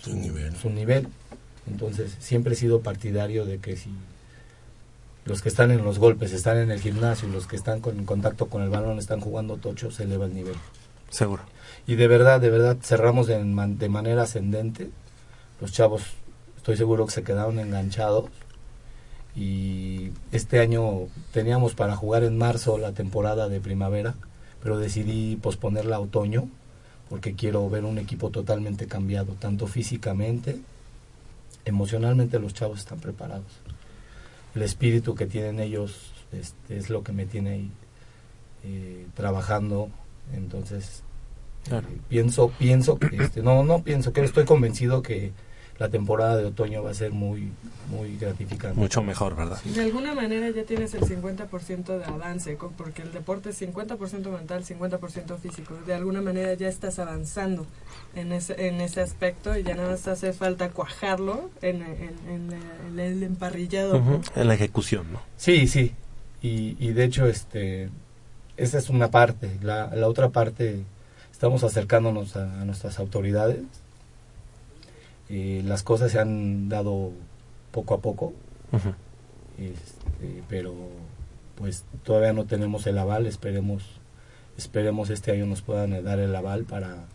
Su 0.02 0.16
nivel. 0.16 0.56
su 0.56 0.70
nivel. 0.70 1.08
Entonces, 1.70 2.16
siempre 2.20 2.54
he 2.54 2.56
sido 2.56 2.80
partidario 2.80 3.46
de 3.46 3.60
que 3.60 3.76
si 3.76 3.90
los 5.26 5.42
que 5.42 5.50
están 5.50 5.70
en 5.72 5.84
los 5.84 6.00
golpes 6.00 6.32
están 6.32 6.58
en 6.58 6.72
el 6.72 6.80
gimnasio 6.80 7.28
y 7.28 7.32
los 7.34 7.46
que 7.46 7.58
están 7.58 7.82
con, 7.82 8.00
en 8.00 8.06
contacto 8.06 8.48
con 8.48 8.62
el 8.64 8.70
balón 8.70 8.98
están 8.98 9.20
jugando 9.20 9.58
tocho, 9.58 9.92
se 9.92 10.04
eleva 10.04 10.26
el 10.26 10.34
nivel. 10.34 10.56
Seguro. 11.10 11.44
Y 11.86 11.96
de 11.96 12.08
verdad, 12.08 12.40
de 12.40 12.50
verdad, 12.50 12.78
cerramos 12.82 13.28
man- 13.46 13.78
de 13.78 13.90
manera 13.90 14.24
ascendente. 14.24 14.90
Los 15.60 15.74
chavos, 15.74 16.04
estoy 16.68 16.76
seguro 16.76 17.06
que 17.06 17.14
se 17.14 17.24
quedaron 17.24 17.60
enganchados. 17.60 18.26
Y 19.38 20.12
este 20.34 20.60
año 20.60 21.08
teníamos 21.32 21.76
para 21.76 21.96
jugar 21.96 22.26
en 22.26 22.38
marzo 22.38 22.78
la 22.78 22.92
temporada 22.92 23.48
de 23.48 23.62
primavera, 23.62 24.16
pero 24.62 24.78
decidí 24.78 25.38
posponerla 25.38 25.96
a 25.96 26.02
otoño 26.02 26.50
porque 27.10 27.36
quiero 27.36 27.70
ver 27.70 27.86
un 27.86 28.00
equipo 28.00 28.32
totalmente 28.32 28.86
cambiado, 28.86 29.32
tanto 29.40 29.68
físicamente, 29.68 30.60
emocionalmente 31.64 32.38
los 32.38 32.54
chavos 32.54 32.80
están 32.80 33.00
preparados. 33.00 33.48
El 34.54 34.62
espíritu 34.62 35.16
que 35.16 35.26
tienen 35.26 35.62
ellos 35.62 36.12
este, 36.34 36.76
es 36.76 36.90
lo 36.90 37.02
que 37.02 37.14
me 37.14 37.26
tiene 37.26 37.50
ahí 37.52 37.72
eh, 38.66 39.08
trabajando, 39.16 39.88
entonces 40.36 41.02
Claro. 41.64 41.88
eh, 41.88 41.98
pienso, 42.10 42.50
pienso, 42.60 43.00
este, 43.14 43.42
no, 43.42 43.64
no 43.64 43.84
pienso, 43.84 44.12
que 44.12 44.22
estoy 44.22 44.44
convencido 44.44 45.02
que 45.02 45.32
la 45.80 45.90
temporada 45.90 46.38
de 46.38 46.46
otoño 46.46 46.82
va 46.84 46.92
a 46.92 46.94
ser 46.94 47.12
muy, 47.12 47.52
muy 47.92 48.18
gratificante. 48.18 48.80
Mucho 48.80 49.02
mejor, 49.04 49.36
¿verdad? 49.36 49.62
De 49.64 49.82
alguna 49.82 50.14
manera 50.16 50.50
ya 50.50 50.64
tienes 50.64 50.94
el 50.96 51.02
50% 51.02 51.98
de 52.00 52.06
avance, 52.06 52.58
porque 52.78 53.04
el 53.04 53.12
deporte 53.12 53.50
es 53.52 53.62
50% 53.62 54.30
mental, 54.32 54.64
50% 54.66 55.38
físico. 55.38 55.76
De 55.86 55.94
alguna 55.94 56.22
manera 56.22 56.54
ya 56.56 56.68
estás 56.68 56.98
avanzando 57.00 57.66
en 58.16 58.32
ese, 58.32 58.68
en 58.68 58.82
ese 58.82 59.02
aspecto 59.02 59.56
y 59.58 59.64
ya 59.64 59.76
nada 59.76 59.92
más 59.92 60.08
hace 60.08 60.34
falta 60.34 60.70
cuajarlo 60.70 61.50
en, 61.62 61.84
en- 61.84 62.18
en 62.30 62.50
la- 62.50 62.88
en 62.88 63.00
el 63.00 63.24
emparrillado. 63.24 64.22
En 64.36 64.48
la 64.48 64.54
ejecución, 64.56 65.12
¿no? 65.14 65.22
Sí, 65.38 65.68
sí. 65.68 65.94
Y, 66.42 66.76
y 66.80 66.94
de 66.94 67.04
hecho, 67.04 67.28
este, 67.28 67.90
esa 68.58 68.78
es 68.80 68.90
una 68.90 69.12
parte. 69.12 69.52
La, 69.62 69.88
la 69.96 70.08
otra 70.08 70.30
parte, 70.30 70.84
estamos 71.32 71.64
acercándonos 71.64 72.36
a, 72.36 72.62
a 72.62 72.66
nuestras 72.66 72.98
autoridades. 73.00 73.60
Eh, 75.30 75.62
las 75.66 75.84
cosas 75.84 76.12
se 76.12 76.20
han 76.20 76.70
dado 76.70 77.12
poco 77.72 77.94
a 77.96 78.00
poco, 78.00 78.34
Ujú. 78.72 78.94
este, 79.60 80.44
pero 80.48 80.74
pues 81.56 81.84
todavía 82.04 82.34
no 82.34 82.46
tenemos 82.46 82.88
el 82.88 82.98
aval. 82.98 83.26
Esperemos, 83.26 83.84
esperemos 84.58 85.10
este 85.10 85.32
año 85.32 85.46
nos 85.46 85.62
puedan 85.62 86.04
dar 86.04 86.20
el 86.20 86.36
aval 86.36 86.64
para 86.64 87.06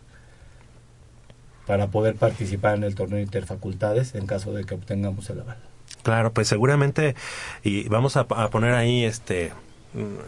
para 1.65 1.87
poder 1.87 2.15
participar 2.15 2.75
en 2.75 2.83
el 2.83 2.93
torneo 2.93 3.19
interfacultades 3.21 4.15
en 4.15 4.27
caso 4.27 4.51
de 4.51 4.65
que 4.65 4.75
obtengamos 4.75 5.29
el 5.29 5.39
aval. 5.39 5.57
Claro, 6.03 6.33
pues 6.33 6.49
seguramente 6.49 7.15
y 7.63 7.87
vamos 7.87 8.17
a, 8.17 8.21
a 8.21 8.49
poner 8.49 8.73
ahí 8.73 9.05
este 9.05 9.53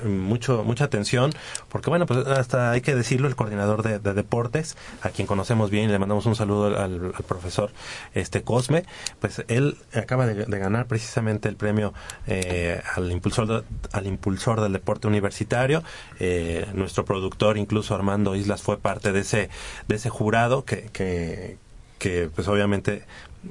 mucho 0.06 0.64
mucha 0.64 0.86
atención 0.86 1.32
porque 1.70 1.90
bueno 1.90 2.06
pues 2.06 2.26
hasta 2.28 2.72
hay 2.72 2.82
que 2.82 2.96
decirlo 2.96 3.28
el 3.28 3.36
coordinador 3.36 3.82
de, 3.84 4.00
de 4.00 4.14
deportes 4.14 4.78
a 5.02 5.10
quien 5.10 5.28
conocemos 5.28 5.70
bien 5.72 5.90
y 5.90 5.92
le 5.92 6.00
mandamos 6.00 6.26
un 6.26 6.36
saludo 6.36 6.68
al, 6.68 7.14
al 7.16 7.24
profesor 7.28 7.72
este 8.14 8.44
Cosme 8.44 8.84
pues 9.20 9.44
él 9.48 9.78
acaba 9.94 10.28
de, 10.28 10.46
de 10.46 10.60
ganar 10.60 10.86
precisamente 10.88 11.50
el 11.50 11.56
premio 11.56 11.94
eh, 12.28 12.82
al 12.96 13.12
impulsor 13.12 13.48
de- 13.48 13.64
al 13.92 14.08
impulsor 14.08 14.62
del 14.62 14.74
deporte 14.74 15.08
universitario. 15.08 15.84
Eh, 16.20 16.66
nuestro 16.74 17.06
productor 17.06 17.58
incluso 17.58 17.96
Armando 17.96 18.36
Islas 18.36 18.62
fue 18.62 18.78
parte 18.78 19.12
de 19.12 19.22
ese 19.22 19.50
de 19.88 19.96
ese 19.96 20.10
jurado 20.10 20.66
que, 20.66 20.90
que 20.94 21.58
que 21.98 22.30
pues 22.34 22.48
obviamente 22.48 23.04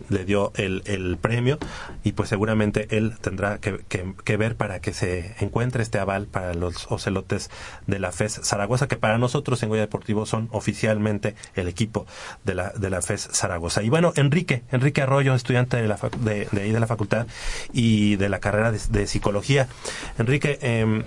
le 0.08 0.24
dio 0.24 0.52
el, 0.56 0.82
el 0.86 1.16
premio 1.16 1.58
y 2.02 2.12
pues 2.12 2.28
seguramente 2.28 2.86
él 2.96 3.14
tendrá 3.20 3.58
que, 3.58 3.78
que- 3.88 4.36
ver 4.36 4.56
para 4.56 4.80
que 4.80 4.92
se 4.92 5.34
encuentre 5.38 5.82
este 5.82 5.98
aval 5.98 6.26
para 6.26 6.54
los 6.54 6.90
ocelotes 6.90 7.50
de 7.86 7.98
la 8.00 8.10
FES 8.10 8.40
Zaragoza 8.42 8.88
que 8.88 8.96
para 8.96 9.16
nosotros 9.18 9.62
en 9.62 9.68
Goya 9.68 9.82
Deportivo 9.82 10.26
son 10.26 10.48
oficialmente 10.50 11.36
el 11.54 11.68
equipo 11.68 12.04
de 12.44 12.54
la, 12.56 12.70
de 12.70 12.90
la 12.90 13.00
FES 13.00 13.28
Zaragoza 13.32 13.82
y 13.82 13.90
bueno 13.90 14.12
Enrique 14.16 14.62
Enrique 14.72 15.02
Arroyo 15.02 15.34
estudiante 15.34 15.76
de, 15.76 15.86
la 15.86 15.98
de, 16.18 16.48
de 16.50 16.62
ahí 16.62 16.72
de 16.72 16.80
la 16.80 16.86
facultad 16.88 17.26
y 17.72 18.16
de 18.16 18.28
la 18.28 18.40
carrera 18.40 18.72
de, 18.72 18.80
de 18.90 19.06
psicología 19.06 19.68
Enrique 20.18 20.58
em, 20.62 21.04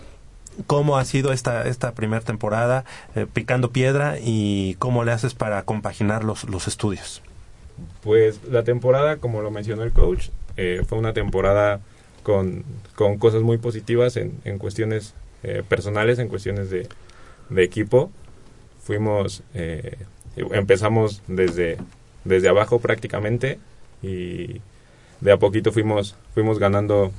¿Cómo 0.65 0.97
ha 0.97 1.05
sido 1.05 1.33
esta, 1.33 1.67
esta 1.67 1.91
primera 1.91 2.21
temporada 2.23 2.83
eh, 3.15 3.27
picando 3.31 3.69
piedra 3.71 4.15
y 4.19 4.73
cómo 4.79 5.03
le 5.03 5.11
haces 5.11 5.35
para 5.35 5.61
compaginar 5.61 6.23
los, 6.23 6.45
los 6.45 6.67
estudios? 6.67 7.21
Pues 8.01 8.41
la 8.49 8.63
temporada, 8.63 9.17
como 9.17 9.41
lo 9.41 9.51
mencionó 9.51 9.83
el 9.83 9.91
coach, 9.91 10.29
eh, 10.55 10.81
fue 10.87 10.97
una 10.97 11.13
temporada 11.13 11.81
con, 12.23 12.63
con 12.95 13.17
cosas 13.17 13.41
muy 13.41 13.57
positivas 13.57 14.17
en, 14.17 14.39
en 14.45 14.57
cuestiones 14.57 15.13
eh, 15.43 15.63
personales, 15.67 16.19
en 16.19 16.27
cuestiones 16.27 16.69
de, 16.69 16.87
de 17.49 17.63
equipo. 17.63 18.11
Fuimos, 18.83 19.43
eh, 19.53 19.97
empezamos 20.35 21.21
desde, 21.27 21.77
desde 22.23 22.49
abajo 22.49 22.79
prácticamente 22.79 23.59
y 24.01 24.61
de 25.21 25.31
a 25.31 25.37
poquito 25.37 25.71
fuimos, 25.71 26.15
fuimos 26.33 26.59
ganando 26.59 27.11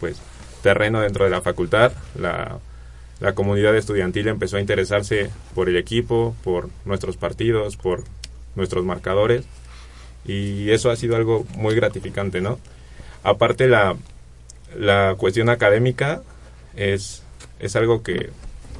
pues 0.00 0.20
terreno 0.62 1.00
dentro 1.00 1.24
de 1.24 1.30
la 1.30 1.40
facultad. 1.40 1.92
La, 2.18 2.58
la 3.20 3.34
comunidad 3.34 3.76
estudiantil 3.76 4.28
empezó 4.28 4.58
a 4.58 4.60
interesarse 4.60 5.30
por 5.54 5.68
el 5.68 5.76
equipo, 5.76 6.36
por 6.44 6.68
nuestros 6.84 7.16
partidos, 7.16 7.76
por 7.76 8.04
nuestros 8.54 8.84
marcadores 8.84 9.44
y 10.26 10.70
eso 10.70 10.90
ha 10.90 10.96
sido 10.96 11.16
algo 11.16 11.46
muy 11.56 11.74
gratificante, 11.74 12.40
¿no? 12.40 12.58
Aparte 13.22 13.68
la, 13.68 13.96
la 14.76 15.14
cuestión 15.16 15.48
académica 15.48 16.22
es, 16.74 17.22
es 17.58 17.76
algo 17.76 18.02
que, 18.02 18.30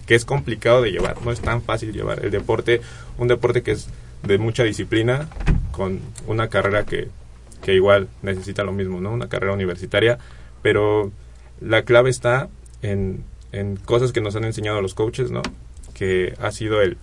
que 0.07 0.15
es 0.15 0.25
complicado 0.25 0.83
de 0.83 0.93
llevar, 0.93 1.21
no 1.23 1.33
es 1.33 1.41
tan 1.41 1.63
fácil 1.63 1.93
llevar. 1.93 2.25
El 2.25 2.31
deporte, 2.31 2.81
un 3.19 3.29
deporte 3.29 3.63
que 3.63 3.73
es 3.73 3.89
de 4.23 4.39
mucha 4.39 4.65
disciplina, 4.65 5.29
con 5.73 6.01
una 6.27 6.49
carrera 6.49 6.85
que, 6.85 7.09
que 7.63 7.75
igual 7.75 8.09
necesita 8.23 8.65
lo 8.65 8.73
mismo, 8.73 9.01
¿no? 9.01 9.13
Una 9.13 9.29
carrera 9.29 9.53
universitaria, 9.53 10.19
pero 10.63 11.13
la 11.61 11.83
clave 11.83 12.11
está 12.11 12.49
en, 12.83 13.25
en 13.53 13.77
cosas 13.77 14.13
que 14.13 14.21
nos 14.21 14.37
han 14.37 14.45
enseñado 14.45 14.81
los 14.81 14.95
coaches, 14.95 15.31
¿no? 15.31 15.43
Que 15.95 16.35
ha 16.41 16.51
sido 16.51 16.83
el, 16.83 16.99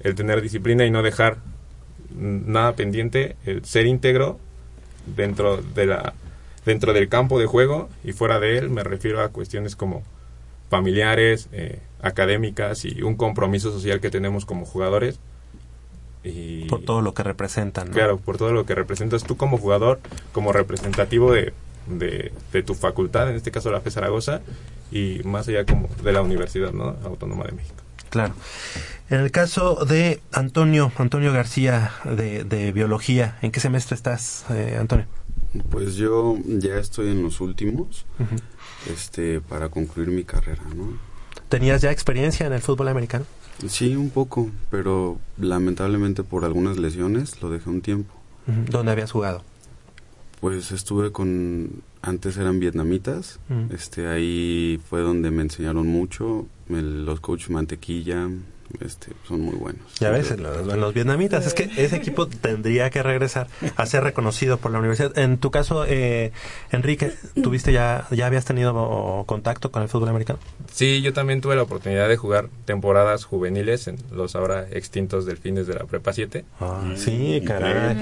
el 0.00 0.14
tener 0.14 0.40
disciplina 0.40 0.84
y 0.86 0.90
no 0.90 1.02
dejar 1.02 1.38
nada 2.16 2.74
pendiente, 2.74 3.36
el 3.44 3.64
ser 3.64 3.86
íntegro 3.86 4.38
dentro 5.16 5.58
de 5.58 5.86
la 5.86 6.14
dentro 6.64 6.92
del 6.92 7.08
campo 7.08 7.38
de 7.38 7.46
juego 7.46 7.88
y 8.04 8.12
fuera 8.12 8.38
de 8.38 8.58
él 8.58 8.68
me 8.68 8.84
refiero 8.84 9.22
a 9.22 9.28
cuestiones 9.28 9.76
como 9.76 10.02
familiares, 10.68 11.48
eh, 11.52 11.80
académicas 12.02 12.84
y 12.84 13.02
un 13.02 13.16
compromiso 13.16 13.72
social 13.72 14.00
que 14.00 14.10
tenemos 14.10 14.44
como 14.46 14.64
jugadores. 14.64 15.18
Y, 16.22 16.66
Por 16.66 16.82
todo 16.82 17.00
lo 17.00 17.14
que 17.14 17.22
representan. 17.22 17.88
¿no? 17.88 17.94
Claro, 17.94 18.18
por 18.18 18.36
todo 18.36 18.52
lo 18.52 18.66
que 18.66 18.74
representas 18.74 19.24
tú 19.24 19.36
como 19.36 19.58
jugador, 19.58 20.00
como 20.32 20.52
representativo 20.52 21.32
de, 21.32 21.52
de, 21.86 22.32
de 22.52 22.62
tu 22.62 22.74
facultad, 22.74 23.28
en 23.30 23.36
este 23.36 23.50
caso 23.50 23.70
la 23.70 23.80
FE 23.80 23.90
Zaragoza, 23.90 24.42
y 24.92 25.20
más 25.24 25.48
allá 25.48 25.64
como 25.64 25.88
de 26.02 26.12
la 26.12 26.22
Universidad 26.22 26.72
¿no? 26.72 26.96
Autónoma 27.04 27.44
de 27.44 27.52
México. 27.52 27.82
Claro. 28.10 28.34
En 29.08 29.20
el 29.20 29.30
caso 29.30 29.84
de 29.84 30.20
Antonio, 30.32 30.92
Antonio 30.96 31.32
García 31.32 31.92
de, 32.04 32.44
de 32.44 32.70
Biología, 32.72 33.38
¿en 33.42 33.50
qué 33.50 33.58
semestre 33.60 33.96
estás, 33.96 34.44
eh, 34.50 34.76
Antonio? 34.78 35.06
Pues 35.70 35.96
yo 35.96 36.36
ya 36.46 36.76
estoy 36.76 37.08
en 37.08 37.22
los 37.22 37.40
últimos, 37.40 38.06
este, 38.92 39.40
para 39.40 39.68
concluir 39.68 40.10
mi 40.10 40.22
carrera, 40.22 40.62
¿no? 40.76 40.96
¿Tenías 41.48 41.82
ya 41.82 41.90
experiencia 41.90 42.46
en 42.46 42.52
el 42.52 42.60
fútbol 42.60 42.86
americano? 42.86 43.24
Sí, 43.66 43.96
un 43.96 44.10
poco, 44.10 44.48
pero 44.70 45.18
lamentablemente 45.36 46.22
por 46.22 46.44
algunas 46.44 46.78
lesiones 46.78 47.42
lo 47.42 47.50
dejé 47.50 47.68
un 47.68 47.82
tiempo. 47.82 48.14
¿Dónde 48.46 48.92
habías 48.92 49.10
jugado? 49.10 49.42
Pues 50.40 50.70
estuve 50.70 51.10
con, 51.10 51.82
antes 52.02 52.36
eran 52.38 52.60
vietnamitas, 52.60 53.40
Mm. 53.48 53.72
este, 53.74 54.06
ahí 54.08 54.80
fue 54.88 55.00
donde 55.00 55.30
me 55.30 55.42
enseñaron 55.42 55.86
mucho, 55.86 56.46
el- 56.68 57.04
los 57.04 57.20
coaches 57.20 57.50
mantequilla, 57.50 58.28
este, 58.80 59.12
son 59.26 59.40
muy 59.40 59.54
buenos. 59.56 59.82
Ya 59.98 60.10
ves, 60.10 60.38
los, 60.38 60.66
los 60.66 60.94
vietnamitas. 60.94 61.46
Es 61.46 61.54
que 61.54 61.70
ese 61.76 61.96
equipo 61.96 62.26
tendría 62.28 62.90
que 62.90 63.02
regresar 63.02 63.48
a 63.76 63.86
ser 63.86 64.04
reconocido 64.04 64.58
por 64.58 64.70
la 64.70 64.78
universidad. 64.78 65.16
En 65.18 65.38
tu 65.38 65.50
caso, 65.50 65.84
eh, 65.86 66.32
Enrique, 66.70 67.12
¿tuviste 67.42 67.72
ya, 67.72 68.06
ya 68.10 68.26
habías 68.26 68.44
tenido 68.44 69.24
contacto 69.26 69.70
con 69.70 69.82
el 69.82 69.88
fútbol 69.88 70.08
americano? 70.10 70.38
Sí, 70.72 71.02
yo 71.02 71.12
también 71.12 71.40
tuve 71.40 71.56
la 71.56 71.62
oportunidad 71.62 72.08
de 72.08 72.16
jugar 72.16 72.48
temporadas 72.64 73.24
juveniles 73.24 73.88
en 73.88 73.96
los 74.12 74.36
ahora 74.36 74.66
extintos 74.70 75.26
delfines 75.26 75.66
de 75.66 75.74
la 75.74 75.84
Prepa 75.84 76.12
7. 76.12 76.44
Ah, 76.60 76.92
sí, 76.96 77.42
caray. 77.46 77.96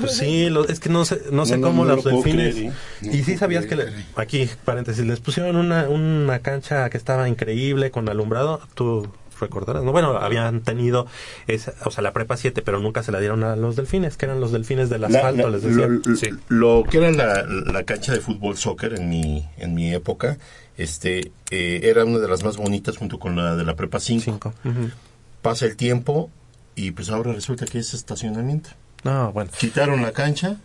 Pues 0.00 0.16
sí, 0.16 0.50
lo- 0.50 0.68
es 0.68 0.80
que 0.80 0.88
no 0.88 1.04
sé, 1.04 1.20
no 1.30 1.46
sé 1.46 1.56
No, 1.56 1.62
no, 1.62 1.66
cómo 1.68 1.84
no 1.84 1.96
los 1.96 2.04
delfines. 2.04 2.54
creer, 2.54 2.72
¿eh? 2.72 2.72
No 3.02 3.12
y 3.12 3.24
sí 3.24 3.36
sabías 3.38 3.66
que, 3.66 3.76
le- 3.76 3.92
aquí, 4.16 4.48
paréntesis, 4.64 5.04
les 5.04 5.20
pusieron 5.20 5.56
una, 5.56 5.88
una 5.88 6.38
cancha 6.40 6.88
que 6.90 6.98
estaba 6.98 7.28
increíble 7.28 7.90
con 7.90 8.08
alumbrado. 8.08 8.60
Tú 8.74 9.08
recordarás, 9.42 9.82
¿no? 9.84 9.92
Bueno, 9.92 10.16
habían 10.16 10.62
tenido, 10.62 11.06
esa, 11.46 11.74
o 11.84 11.90
sea, 11.90 12.02
la 12.02 12.12
prepa 12.14 12.38
7, 12.38 12.62
pero 12.62 12.78
nunca 12.80 13.02
se 13.02 13.12
la 13.12 13.20
dieron 13.20 13.44
a 13.44 13.54
los 13.56 13.76
delfines, 13.76 14.16
que 14.16 14.24
eran 14.24 14.40
los 14.40 14.52
delfines 14.52 14.88
del 14.88 15.04
asfalto, 15.04 15.42
la- 15.42 15.50
les 15.50 15.62
decían. 15.62 16.00
lo, 16.48 16.78
lo 16.78 16.84
que 16.88 16.98
era 16.98 17.10
la, 17.10 17.42
la 17.44 17.82
cancha 17.84 18.12
de 18.12 18.20
fútbol 18.20 18.56
soccer 18.56 18.94
en 18.94 19.10
mi, 19.10 19.46
en 19.58 19.74
mi 19.74 19.92
época, 19.92 20.38
este, 20.78 21.32
eh, 21.50 21.80
era 21.84 22.04
una 22.06 22.18
de 22.18 22.28
las 22.28 22.42
más 22.44 22.56
bonitas 22.56 22.96
junto 22.96 23.18
con 23.18 23.36
la 23.36 23.54
de 23.56 23.64
la 23.64 23.76
prepa 23.76 24.00
5. 24.00 24.54
Ujú. 24.64 24.90
Pasa 25.42 25.66
el 25.66 25.76
tiempo 25.76 26.30
y 26.74 26.92
pues 26.92 27.10
ahora 27.10 27.32
resulta 27.32 27.66
que 27.66 27.78
es 27.78 27.92
estacionamiento. 27.92 28.70
No, 29.04 29.32
bueno. 29.32 29.50
Quitaron 29.58 30.00
la 30.00 30.12
cancha 30.12 30.56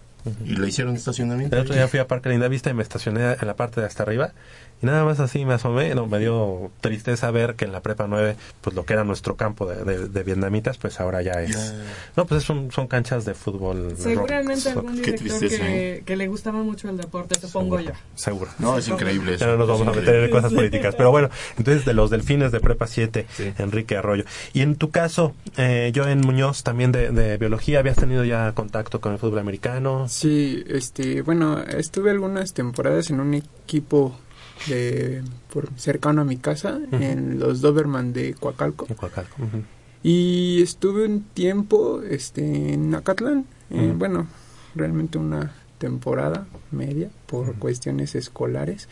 y 0.45 0.55
le 0.55 0.67
hicieron 0.67 0.95
estacionamiento. 0.95 1.55
El 1.55 1.63
otro 1.63 1.73
día 1.75 1.87
fui 1.87 1.99
a 1.99 2.07
Parque 2.07 2.29
Linda 2.29 2.47
Vista 2.47 2.69
y 2.69 2.73
me 2.73 2.83
estacioné 2.83 3.33
en 3.39 3.47
la 3.47 3.55
parte 3.55 3.81
de 3.81 3.87
hasta 3.87 4.03
arriba 4.03 4.31
y 4.81 4.85
nada 4.85 5.03
más 5.05 5.19
así 5.19 5.43
me 5.45 5.53
asomé, 5.55 5.93
no, 5.95 6.05
me 6.07 6.19
dio 6.19 6.71
tristeza 6.81 7.31
ver 7.31 7.55
que 7.55 7.65
en 7.65 7.71
la 7.71 7.81
prepa 7.81 8.05
9, 8.07 8.35
pues 8.61 8.75
lo 8.75 8.85
que 8.85 8.93
era 8.93 9.03
nuestro 9.03 9.35
campo 9.35 9.65
de, 9.65 9.83
de- 9.83 10.07
de 10.07 10.23
vietnamitas, 10.23 10.77
pues 10.77 10.99
ahora 10.99 11.21
ya 11.21 11.41
es... 11.41 11.73
No, 12.15 12.25
pues 12.25 12.43
son, 12.43 12.71
son 12.71 12.87
canchas 12.87 13.25
de 13.25 13.33
fútbol. 13.33 13.93
Seguramente 13.97 14.73
ro- 14.73 14.79
algún 14.81 14.95
director 14.97 15.27
tristeza, 15.39 15.63
que, 15.65 15.95
¿eh? 15.97 16.03
que 16.05 16.15
le 16.15 16.27
gustaba 16.27 16.61
mucho 16.61 16.89
el 16.89 16.97
deporte, 16.97 17.39
supongo 17.39 17.79
yo. 17.79 17.91
Seguro. 18.15 18.51
No, 18.59 18.77
es 18.77 18.87
increíble 18.87 19.33
eso. 19.35 19.45
Ya 19.45 19.51
no 19.51 19.57
nos 19.57 19.67
vamos 19.67 19.87
a 19.87 19.99
meter 19.99 20.15
en 20.25 20.29
cosas 20.31 20.53
políticas. 20.53 20.95
Pero 20.95 21.11
bueno, 21.11 21.29
entonces 21.57 21.85
de 21.85 21.93
los 21.93 22.09
delfines 22.09 22.51
de 22.51 22.59
Prepa 22.59 22.87
7, 22.87 23.25
Enrique 23.57 23.97
Arroyo. 23.97 24.23
Y 24.53 24.61
en 24.61 24.75
tu 24.75 24.91
caso, 24.91 25.33
eh, 25.57 25.91
yo 25.93 26.07
en 26.07 26.21
Muñoz, 26.21 26.63
también 26.63 26.91
de, 26.91 27.11
de 27.11 27.37
biología, 27.37 27.79
¿habías 27.79 27.97
tenido 27.97 28.23
ya 28.25 28.51
contacto 28.53 29.01
con 29.01 29.13
el 29.13 29.19
fútbol 29.19 29.39
americano? 29.39 30.07
Sí, 30.07 30.63
este, 30.67 31.21
bueno, 31.21 31.59
estuve 31.63 32.11
algunas 32.11 32.53
temporadas 32.53 33.09
en 33.09 33.19
un 33.19 33.33
equipo 33.33 34.19
de 34.67 35.23
por 35.53 35.69
cercano 35.77 36.21
a 36.21 36.25
mi 36.25 36.37
casa, 36.37 36.79
en 36.91 37.39
los 37.39 37.61
Doberman 37.61 38.13
de 38.13 38.33
Coacalco. 38.33 38.87
Y 40.03 40.61
estuve 40.61 41.05
un 41.05 41.21
tiempo 41.21 42.01
este, 42.01 42.73
en 42.73 42.93
Acatlán, 42.95 43.45
eh, 43.69 43.93
bueno, 43.95 44.27
realmente 44.75 45.17
una 45.17 45.53
temporada 45.77 46.47
media 46.71 47.09
por 47.25 47.55
cuestiones 47.55 48.15
escolares. 48.15 48.87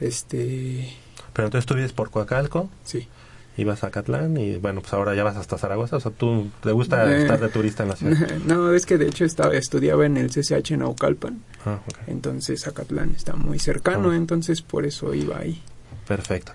Este, 0.00 0.92
Pero 1.32 1.46
entonces 1.46 1.66
tú 1.66 1.74
vives 1.74 1.92
por 1.92 2.10
Coacalco. 2.10 2.68
Sí. 2.84 3.08
Ibas 3.60 3.84
a 3.84 3.90
Catlán 3.90 4.36
y 4.36 4.56
bueno, 4.56 4.80
pues 4.80 4.92
ahora 4.94 5.14
ya 5.14 5.22
vas 5.24 5.36
hasta 5.36 5.58
Zaragoza. 5.58 5.96
O 5.96 6.00
sea, 6.00 6.10
tú 6.10 6.50
te 6.62 6.72
gusta 6.72 7.10
Eh, 7.12 7.22
estar 7.22 7.38
de 7.40 7.48
turista 7.48 7.82
en 7.84 7.88
la 7.90 7.96
ciudad. 7.96 8.28
no, 8.46 8.72
es 8.74 8.86
que 8.86 8.98
de 8.98 9.06
hecho 9.08 9.24
estaba, 9.24 9.54
estudiaba 9.54 10.06
en 10.06 10.16
el 10.16 10.30
CCH 10.30 10.72
en 10.72 10.80
Naucalpan, 10.80 11.42
Ah, 11.66 11.80
ok. 11.86 11.98
entonces 12.08 12.66
Acatlán 12.66 13.12
está 13.16 13.34
muy 13.34 13.58
cercano, 13.58 14.10
Ah. 14.10 14.16
entonces 14.16 14.62
por 14.62 14.86
eso 14.86 15.14
iba 15.14 15.38
ahí. 15.38 15.62
Perfecto. 16.08 16.52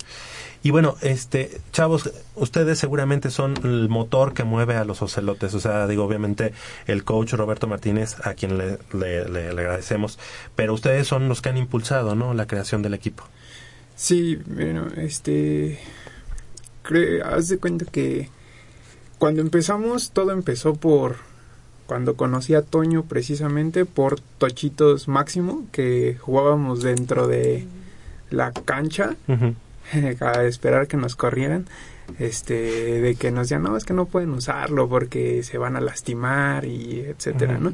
Y 0.64 0.72
bueno, 0.72 0.96
este, 1.02 1.62
chavos, 1.72 2.10
ustedes 2.34 2.80
seguramente 2.80 3.30
son 3.30 3.54
el 3.64 3.88
motor 3.88 4.34
que 4.34 4.44
mueve 4.44 4.76
a 4.76 4.84
los 4.84 5.00
ocelotes. 5.04 5.54
O 5.54 5.60
sea, 5.60 5.86
digo, 5.86 6.04
obviamente 6.04 6.54
el 6.88 7.04
coach 7.04 7.34
Roberto 7.34 7.68
Martínez, 7.68 8.16
a 8.26 8.34
quien 8.34 8.58
le, 8.58 8.80
le- 8.92 9.30
le- 9.30 9.54
le 9.54 9.62
agradecemos, 9.62 10.18
pero 10.56 10.74
ustedes 10.74 11.06
son 11.08 11.30
los 11.30 11.44
que 11.44 11.50
han 11.50 11.58
impulsado, 11.58 12.16
¿no? 12.16 12.34
La 12.34 12.48
creación 12.48 12.82
del 12.82 12.96
equipo. 12.96 13.24
Sí, 13.96 14.40
bueno, 14.48 14.88
este, 14.98 15.80
haz 17.24 17.48
de 17.48 17.58
cuenta 17.58 17.86
que 17.86 18.30
cuando 19.18 19.42
empezamos, 19.42 20.12
todo 20.12 20.32
empezó 20.32 20.76
por, 20.76 21.16
cuando 21.86 22.16
conocí 22.16 22.54
a 22.54 22.62
Toño 22.62 23.04
precisamente, 23.04 23.86
por 23.86 24.20
Tochitos 24.20 25.08
Máximo, 25.08 25.66
que 25.72 26.18
jugábamos 26.20 26.84
dentro 26.84 27.28
de 27.28 27.66
la 28.30 28.52
cancha, 28.52 29.16
a 30.22 30.44
esperar 30.44 30.88
que 30.88 30.98
nos 30.98 31.16
corrieran, 31.16 31.66
este, 32.20 33.02
de 33.02 33.16
que 33.16 33.32
nos 33.32 33.44
decían, 33.44 33.64
no, 33.64 33.78
es 33.78 33.86
que 33.86 33.94
no 33.94 34.06
pueden 34.06 34.32
usarlo 34.32 34.88
porque 34.90 35.44
se 35.44 35.58
van 35.58 35.76
a 35.76 35.82
lastimar 35.82 36.66
y 36.66 37.00
etcétera, 37.00 37.58
¿no? 37.58 37.72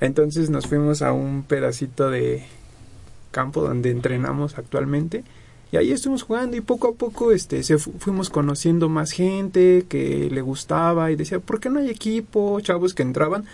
Entonces 0.00 0.48
nos 0.48 0.66
fuimos 0.66 1.02
a 1.02 1.12
un 1.12 1.42
pedacito 1.42 2.10
de 2.10 2.46
campo 3.30 3.60
donde 3.62 3.90
entrenamos 3.90 4.56
actualmente 4.58 5.24
y 5.72 5.76
ahí 5.76 5.92
estuvimos 5.92 6.22
jugando 6.24 6.56
y 6.56 6.60
poco 6.60 6.88
a 6.88 6.92
poco 6.94 7.32
este 7.32 7.62
se 7.62 7.78
fu- 7.78 7.92
fuimos 7.98 8.28
conociendo 8.30 8.88
más 8.88 9.12
gente 9.12 9.84
que 9.88 10.28
le 10.30 10.40
gustaba 10.40 11.10
y 11.12 11.16
decía, 11.16 11.38
¿por 11.38 11.60
qué 11.60 11.70
no 11.70 11.78
hay 11.78 11.90
equipo? 11.90 12.60
Chavos 12.60 12.94
que 12.94 13.02
entraban. 13.02 13.44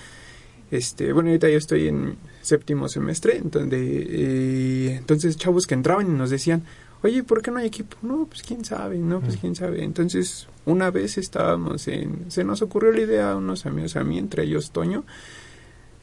Este, 0.70 1.12
bueno, 1.12 1.28
ahorita 1.28 1.48
yo 1.48 1.58
estoy 1.58 1.86
en 1.88 2.16
séptimo 2.42 2.88
semestre, 2.88 3.36
entonces, 3.36 3.80
eh, 3.80 4.94
entonces 4.98 5.36
chavos 5.36 5.66
que 5.66 5.74
entraban 5.74 6.06
y 6.08 6.10
nos 6.10 6.30
decían, 6.30 6.62
oye, 7.02 7.22
¿por 7.22 7.40
qué 7.42 7.50
no 7.52 7.58
hay 7.58 7.66
equipo? 7.66 7.96
No, 8.02 8.26
pues 8.26 8.42
quién 8.42 8.64
sabe, 8.64 8.98
no, 8.98 9.20
pues 9.20 9.36
quién 9.36 9.54
sabe. 9.54 9.84
Entonces, 9.84 10.48
una 10.64 10.90
vez 10.90 11.18
estábamos 11.18 11.86
en, 11.86 12.24
se 12.32 12.42
nos 12.42 12.62
ocurrió 12.62 12.90
la 12.90 13.00
idea 13.02 13.30
a 13.32 13.36
unos 13.36 13.64
amigos 13.66 13.94
a 13.94 14.02
mí, 14.02 14.18
entre 14.18 14.42
ellos 14.42 14.72
Toño, 14.72 15.04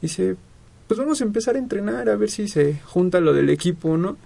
dice, 0.00 0.36
pues 0.88 0.98
vamos 0.98 1.20
a 1.20 1.24
empezar 1.24 1.56
a 1.56 1.58
entrenar 1.58 2.08
a 2.08 2.16
ver 2.16 2.30
si 2.30 2.48
se 2.48 2.78
junta 2.86 3.20
lo 3.20 3.32
del 3.34 3.50
equipo, 3.50 3.96
¿no? 3.98 4.16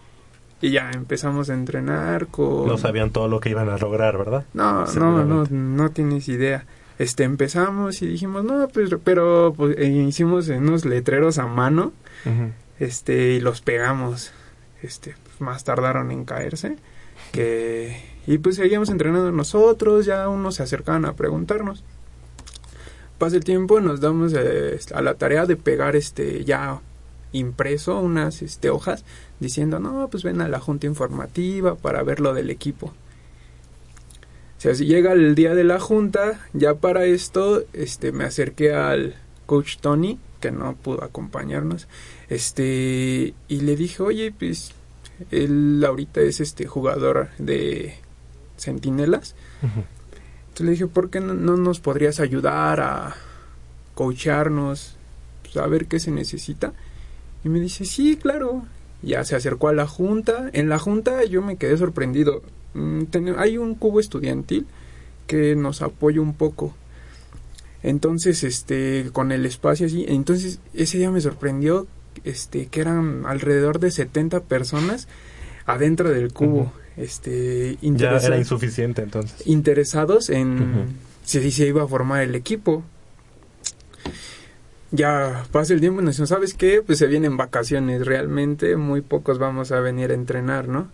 Y 0.60 0.70
ya 0.70 0.90
empezamos 0.92 1.50
a 1.50 1.54
entrenar 1.54 2.26
con... 2.26 2.66
No 2.66 2.78
sabían 2.78 3.10
todo 3.10 3.28
lo 3.28 3.40
que 3.40 3.50
iban 3.50 3.68
a 3.68 3.78
lograr, 3.78 4.18
¿verdad? 4.18 4.44
No, 4.54 4.86
no, 4.86 5.24
no, 5.24 5.44
no 5.44 5.90
tienes 5.90 6.28
idea. 6.28 6.66
Este, 6.98 7.22
empezamos 7.22 8.02
y 8.02 8.08
dijimos, 8.08 8.44
no, 8.44 8.66
pues, 8.68 8.90
pero 9.04 9.54
pues, 9.56 9.78
eh, 9.78 9.86
hicimos 9.86 10.48
unos 10.48 10.84
letreros 10.84 11.38
a 11.38 11.46
mano, 11.46 11.92
este, 12.80 13.34
y 13.34 13.40
los 13.40 13.60
pegamos. 13.60 14.32
Este, 14.82 15.14
pues, 15.22 15.40
más 15.40 15.62
tardaron 15.62 16.10
en 16.10 16.24
caerse. 16.24 16.76
Que, 17.30 18.02
y 18.26 18.38
pues 18.38 18.56
seguíamos 18.56 18.88
entrenando 18.88 19.30
nosotros, 19.30 20.06
ya 20.06 20.28
unos 20.28 20.56
se 20.56 20.64
acercaban 20.64 21.04
a 21.04 21.14
preguntarnos. 21.14 21.84
Pasa 23.18 23.36
el 23.36 23.44
tiempo, 23.44 23.80
nos 23.80 24.00
damos 24.00 24.32
eh, 24.36 24.78
a 24.94 25.02
la 25.02 25.14
tarea 25.14 25.46
de 25.46 25.56
pegar 25.56 25.96
este 25.96 26.44
ya 26.44 26.80
impreso 27.32 27.98
unas 28.00 28.42
este, 28.42 28.70
hojas 28.70 29.04
diciendo, 29.40 29.78
no, 29.78 30.08
pues 30.08 30.22
ven 30.22 30.40
a 30.40 30.48
la 30.48 30.60
junta 30.60 30.86
informativa 30.86 31.74
para 31.76 32.02
ver 32.02 32.20
lo 32.20 32.34
del 32.34 32.50
equipo. 32.50 32.86
O 34.58 34.60
sea, 34.60 34.74
si 34.74 34.86
llega 34.86 35.12
el 35.12 35.34
día 35.36 35.54
de 35.54 35.62
la 35.62 35.78
junta, 35.78 36.40
ya 36.52 36.74
para 36.74 37.04
esto, 37.04 37.62
este, 37.72 38.10
me 38.10 38.24
acerqué 38.24 38.74
al 38.74 39.14
coach 39.46 39.76
Tony, 39.78 40.18
que 40.40 40.50
no 40.50 40.74
pudo 40.74 41.04
acompañarnos, 41.04 41.86
este, 42.28 43.34
y 43.46 43.60
le 43.60 43.76
dije, 43.76 44.02
oye, 44.02 44.32
pues, 44.36 44.72
él 45.30 45.82
ahorita 45.86 46.20
es 46.20 46.40
este 46.40 46.66
jugador 46.66 47.28
de 47.38 47.94
Centinelas. 48.56 49.36
Entonces 49.62 50.66
le 50.66 50.70
dije, 50.72 50.86
¿por 50.88 51.10
qué 51.10 51.20
no, 51.20 51.34
no 51.34 51.56
nos 51.56 51.78
podrías 51.78 52.18
ayudar 52.18 52.80
a 52.80 53.14
coacharnos, 53.94 54.96
pues, 55.42 55.56
a 55.56 55.66
ver 55.68 55.86
qué 55.86 56.00
se 56.00 56.10
necesita? 56.10 56.72
Y 57.44 57.48
me 57.48 57.60
dice, 57.60 57.84
sí, 57.84 58.16
claro. 58.16 58.64
Ya 59.02 59.24
se 59.24 59.36
acercó 59.36 59.68
a 59.68 59.72
la 59.72 59.86
junta. 59.86 60.50
En 60.52 60.68
la 60.68 60.78
junta 60.78 61.24
yo 61.24 61.42
me 61.42 61.56
quedé 61.56 61.76
sorprendido. 61.76 62.42
Mm, 62.74 63.04
hay 63.36 63.58
un 63.58 63.74
cubo 63.74 64.00
estudiantil 64.00 64.66
que 65.26 65.54
nos 65.56 65.82
apoya 65.82 66.20
un 66.20 66.34
poco. 66.34 66.74
Entonces, 67.82 68.42
este, 68.42 69.10
con 69.12 69.30
el 69.30 69.46
espacio 69.46 69.86
así, 69.86 70.04
entonces 70.08 70.58
ese 70.74 70.98
día 70.98 71.10
me 71.10 71.20
sorprendió, 71.20 71.86
este, 72.24 72.66
que 72.66 72.80
eran 72.80 73.24
alrededor 73.26 73.78
de 73.78 73.92
70 73.92 74.40
personas 74.40 75.06
adentro 75.64 76.10
del 76.10 76.32
cubo, 76.32 76.72
este, 76.96 77.78
Ya 77.80 78.16
era 78.16 78.36
insuficiente 78.36 79.02
entonces. 79.02 79.46
interesados 79.46 80.30
en 80.30 80.86
si 81.24 81.50
se 81.52 81.66
iba 81.66 81.84
a 81.84 81.86
formar 81.86 82.22
el 82.22 82.34
equipo. 82.34 82.82
Ya 84.90 85.44
pasa 85.52 85.74
el 85.74 85.80
tiempo 85.80 86.00
y 86.00 86.04
nos 86.04 86.14
dicen, 86.14 86.26
¿sabes 86.26 86.54
qué? 86.54 86.82
Pues 86.84 86.98
se 86.98 87.06
vienen 87.06 87.36
vacaciones, 87.36 88.06
realmente 88.06 88.76
muy 88.76 89.02
pocos 89.02 89.38
vamos 89.38 89.70
a 89.70 89.80
venir 89.80 90.10
a 90.10 90.14
entrenar, 90.14 90.68
¿no? 90.68 90.88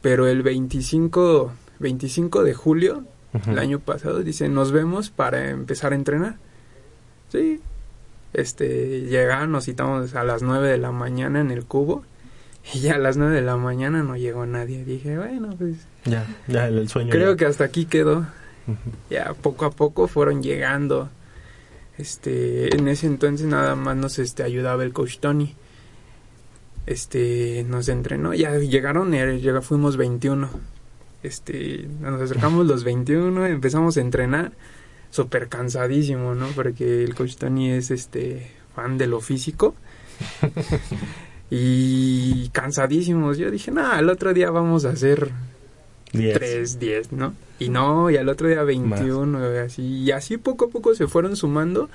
Pero 0.00 0.26
el 0.26 0.42
25, 0.42 1.52
25 1.78 2.42
de 2.42 2.54
julio, 2.54 3.04
el 3.46 3.58
año 3.58 3.80
pasado, 3.80 4.20
dice, 4.22 4.48
nos 4.48 4.70
vemos 4.72 5.10
para 5.10 5.50
empezar 5.50 5.92
a 5.92 5.96
entrenar. 5.96 6.36
Sí. 7.30 7.60
Este, 8.32 9.02
llegaron, 9.02 9.52
nos 9.52 9.64
citamos 9.64 10.14
a 10.14 10.24
las 10.24 10.42
9 10.42 10.68
de 10.68 10.78
la 10.78 10.92
mañana 10.92 11.40
en 11.40 11.50
el 11.50 11.64
cubo 11.64 12.04
y 12.72 12.80
ya 12.80 12.94
a 12.94 12.98
las 12.98 13.16
9 13.16 13.34
de 13.34 13.42
la 13.42 13.56
mañana 13.56 14.02
no 14.02 14.16
llegó 14.16 14.46
nadie. 14.46 14.84
Dije, 14.84 15.16
bueno, 15.18 15.54
pues 15.58 15.76
Ya, 16.04 16.26
ya 16.48 16.66
el, 16.68 16.88
sueño. 16.88 17.10
Creo 17.10 17.32
ya. 17.32 17.36
que 17.36 17.46
hasta 17.46 17.64
aquí 17.64 17.84
quedó. 17.84 18.26
Ya 19.10 19.34
poco 19.34 19.66
a 19.66 19.70
poco 19.70 20.08
fueron 20.08 20.42
llegando. 20.42 21.10
Este, 21.98 22.74
en 22.74 22.88
ese 22.88 23.06
entonces 23.06 23.46
nada 23.46 23.76
más 23.76 23.96
nos 23.96 24.18
este 24.18 24.42
ayudaba 24.42 24.82
el 24.84 24.92
coach 24.92 25.18
Tony. 25.18 25.54
Este, 26.86 27.64
nos 27.68 27.88
entrenó, 27.88 28.34
ya 28.34 28.58
llegaron, 28.58 29.12
llega, 29.12 29.62
fuimos 29.62 29.96
21. 29.96 30.50
Este, 31.22 31.88
nos 32.00 32.20
acercamos 32.20 32.66
los 32.66 32.84
21, 32.84 33.46
empezamos 33.46 33.96
a 33.96 34.02
entrenar, 34.02 34.52
súper 35.10 35.48
cansadísimo, 35.48 36.34
¿no? 36.34 36.48
Porque 36.48 37.02
el 37.02 37.14
coach 37.14 37.36
Tony 37.36 37.70
es 37.70 37.90
este 37.90 38.50
fan 38.74 38.98
de 38.98 39.06
lo 39.06 39.20
físico. 39.20 39.74
y 41.50 42.48
cansadísimos. 42.50 43.38
Yo 43.38 43.50
dije, 43.50 43.70
nada, 43.70 43.98
el 43.98 44.10
otro 44.10 44.34
día 44.34 44.50
vamos 44.50 44.84
a 44.84 44.90
hacer 44.90 45.30
Diez. 46.14 46.34
3, 46.34 46.78
10, 46.78 47.12
¿no? 47.12 47.34
Y 47.58 47.68
no, 47.68 48.10
y 48.10 48.16
al 48.16 48.28
otro 48.28 48.48
día 48.48 48.62
21, 48.62 49.38
así, 49.64 49.82
y 49.82 50.10
así 50.10 50.38
poco 50.38 50.66
a 50.66 50.68
poco 50.68 50.94
se 50.94 51.06
fueron 51.06 51.36
sumando. 51.36 51.90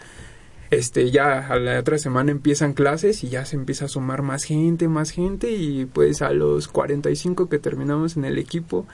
Este, 0.72 1.10
ya 1.10 1.48
a 1.48 1.58
la 1.58 1.80
otra 1.80 1.98
semana 1.98 2.30
empiezan 2.30 2.74
clases 2.74 3.24
y 3.24 3.30
ya 3.30 3.44
se 3.46 3.56
empieza 3.56 3.86
a 3.86 3.88
sumar 3.88 4.22
más 4.22 4.44
gente, 4.44 4.88
más 4.88 5.10
gente 5.10 5.52
y 5.52 5.86
pues 5.86 6.22
a 6.22 6.32
los 6.32 6.68
45 6.68 7.50
que 7.50 7.58
terminamos 7.58 8.18
en 8.18 8.26
el 8.26 8.38
equipo, 8.38 8.86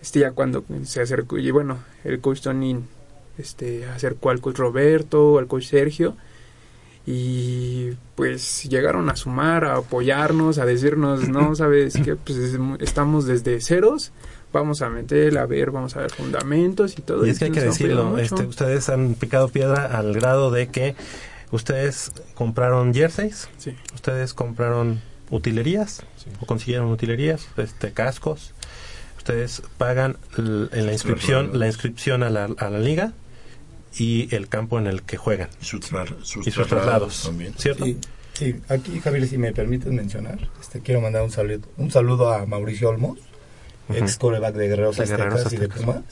este 0.00 0.20
ya 0.20 0.32
cuando 0.32 0.64
se 0.84 1.02
acercó, 1.02 1.36
y 1.36 1.50
bueno, 1.50 1.78
el 2.04 2.20
coach 2.20 2.40
Tony 2.40 2.78
este, 3.36 3.84
acercó 3.84 4.30
al 4.30 4.40
coach 4.40 4.56
Roberto, 4.56 5.38
al 5.38 5.46
coach 5.46 5.66
Sergio 5.66 6.16
y 7.06 7.90
pues 8.14 8.64
llegaron 8.64 9.10
a 9.10 9.16
sumar, 9.16 9.64
a 9.64 9.76
apoyarnos, 9.76 10.58
a 10.58 10.64
decirnos, 10.64 11.28
no, 11.28 11.54
sabes 11.56 11.94
que 11.94 12.16
pues 12.16 12.38
estamos 12.80 13.26
desde 13.26 13.60
ceros, 13.60 14.12
vamos 14.54 14.80
a 14.80 14.88
meter, 14.88 15.36
a 15.36 15.44
ver, 15.44 15.70
vamos 15.70 15.94
a 15.96 16.00
ver 16.00 16.10
fundamentos 16.10 16.96
y 16.98 17.02
todo. 17.02 17.26
Y 17.26 17.30
es 17.30 17.38
que 17.38 17.46
hay 17.46 17.50
que 17.50 17.60
decirlo, 17.60 18.16
este, 18.18 18.44
ustedes 18.46 18.88
han 18.88 19.14
picado 19.14 19.48
piedra 19.48 19.84
al 19.86 20.14
grado 20.14 20.50
de 20.50 20.68
que 20.68 20.94
ustedes 21.50 22.12
compraron 22.34 22.94
jerseys, 22.94 23.48
ustedes 23.94 24.32
compraron 24.32 25.02
utilerías 25.30 26.02
o 26.40 26.46
consiguieron 26.46 26.86
utilerías, 26.90 27.46
este 27.58 27.92
cascos, 27.92 28.54
ustedes 29.18 29.62
pagan 29.76 30.16
en 30.38 30.86
la 30.86 30.92
inscripción, 30.92 31.58
la 31.58 31.66
inscripción 31.66 32.22
a 32.22 32.30
la, 32.30 32.44
a 32.44 32.70
la 32.70 32.78
liga 32.78 33.12
y 33.96 34.34
el 34.34 34.48
campo 34.48 34.78
en 34.78 34.86
el 34.86 35.02
que 35.02 35.16
juegan 35.16 35.48
y 35.60 35.64
sus, 35.64 35.92
tra- 35.92 36.08
sus 36.22 36.46
y 36.46 36.50
sus 36.50 36.66
traslados 36.66 36.68
traslados, 36.68 37.22
también. 37.24 37.54
¿cierto? 37.56 37.84
Sí, 37.84 37.98
sí, 38.32 38.56
aquí 38.68 39.00
Javier, 39.00 39.26
si 39.28 39.38
me 39.38 39.52
permites 39.52 39.92
mencionar, 39.92 40.48
este 40.60 40.80
quiero 40.80 41.00
mandar 41.00 41.22
un 41.22 41.30
saludo, 41.30 41.66
un 41.76 41.90
saludo 41.90 42.32
a 42.32 42.44
Mauricio 42.46 42.88
Olmos. 42.88 43.18
Ex 43.90 44.16
coreback 44.16 44.54
de 44.54 44.68
Guerreros 44.68 44.96
De 44.96 45.02
Aztecas 45.04 45.52
y 45.52 45.56
de. 45.56 45.68
Pumas. 45.68 46.02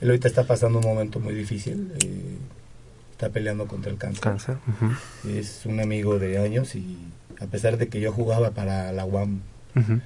Él 0.00 0.08
ahorita 0.10 0.28
está 0.28 0.44
pasando 0.44 0.78
un 0.78 0.84
momento 0.84 1.18
muy 1.20 1.34
difícil, 1.34 1.92
eh, 2.04 2.36
está 3.12 3.30
peleando 3.30 3.66
contra 3.66 3.90
el 3.90 3.98
cáncer. 3.98 4.20
Cáncer. 4.22 4.56
Es 5.28 5.64
un 5.66 5.80
amigo 5.80 6.18
de 6.18 6.38
años 6.38 6.74
y 6.74 6.98
a 7.40 7.46
pesar 7.46 7.76
de 7.78 7.88
que 7.88 8.00
yo 8.00 8.12
jugaba 8.12 8.50
para 8.50 8.92
la 8.92 9.04
UAM 9.04 9.40
en 9.74 10.02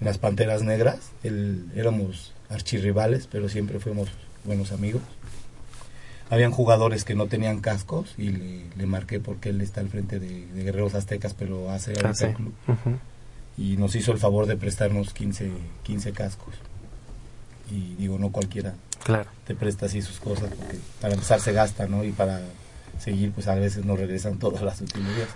las 0.00 0.18
Panteras 0.18 0.62
Negras, 0.62 1.10
él, 1.22 1.66
éramos 1.74 2.32
archirrivales, 2.50 3.26
pero 3.30 3.48
siempre 3.48 3.78
fuimos 3.80 4.08
buenos 4.44 4.72
amigos. 4.72 5.02
Habían 6.30 6.50
jugadores 6.50 7.04
que 7.04 7.14
no 7.14 7.26
tenían 7.26 7.60
cascos 7.60 8.14
y 8.18 8.28
le, 8.30 8.64
le 8.76 8.86
marqué 8.86 9.18
porque 9.18 9.48
él 9.48 9.60
está 9.62 9.80
al 9.80 9.88
frente 9.88 10.18
de, 10.20 10.46
de 10.46 10.62
Guerreros 10.62 10.94
Aztecas, 10.94 11.32
pero 11.34 11.70
hace 11.70 11.94
Ah, 12.04 12.12
sí. 12.14 12.26
club. 12.34 12.52
Y 13.58 13.76
nos 13.76 13.94
hizo 13.96 14.12
el 14.12 14.18
favor 14.18 14.46
de 14.46 14.56
prestarnos 14.56 15.12
15, 15.12 15.50
15 15.82 16.12
cascos. 16.12 16.54
Y 17.70 17.94
digo, 17.96 18.18
no 18.18 18.30
cualquiera 18.30 18.74
Claro. 19.04 19.28
te 19.46 19.54
presta 19.54 19.86
así 19.86 20.00
sus 20.00 20.20
cosas, 20.20 20.50
porque 20.56 20.78
para 21.00 21.14
empezar 21.14 21.40
se 21.40 21.52
gasta, 21.52 21.86
¿no? 21.86 22.04
Y 22.04 22.12
para 22.12 22.40
seguir, 22.98 23.32
pues 23.32 23.48
a 23.48 23.54
veces 23.54 23.84
nos 23.84 23.98
regresan 23.98 24.38
todas 24.38 24.62
las 24.62 24.80
utilidades. 24.80 25.28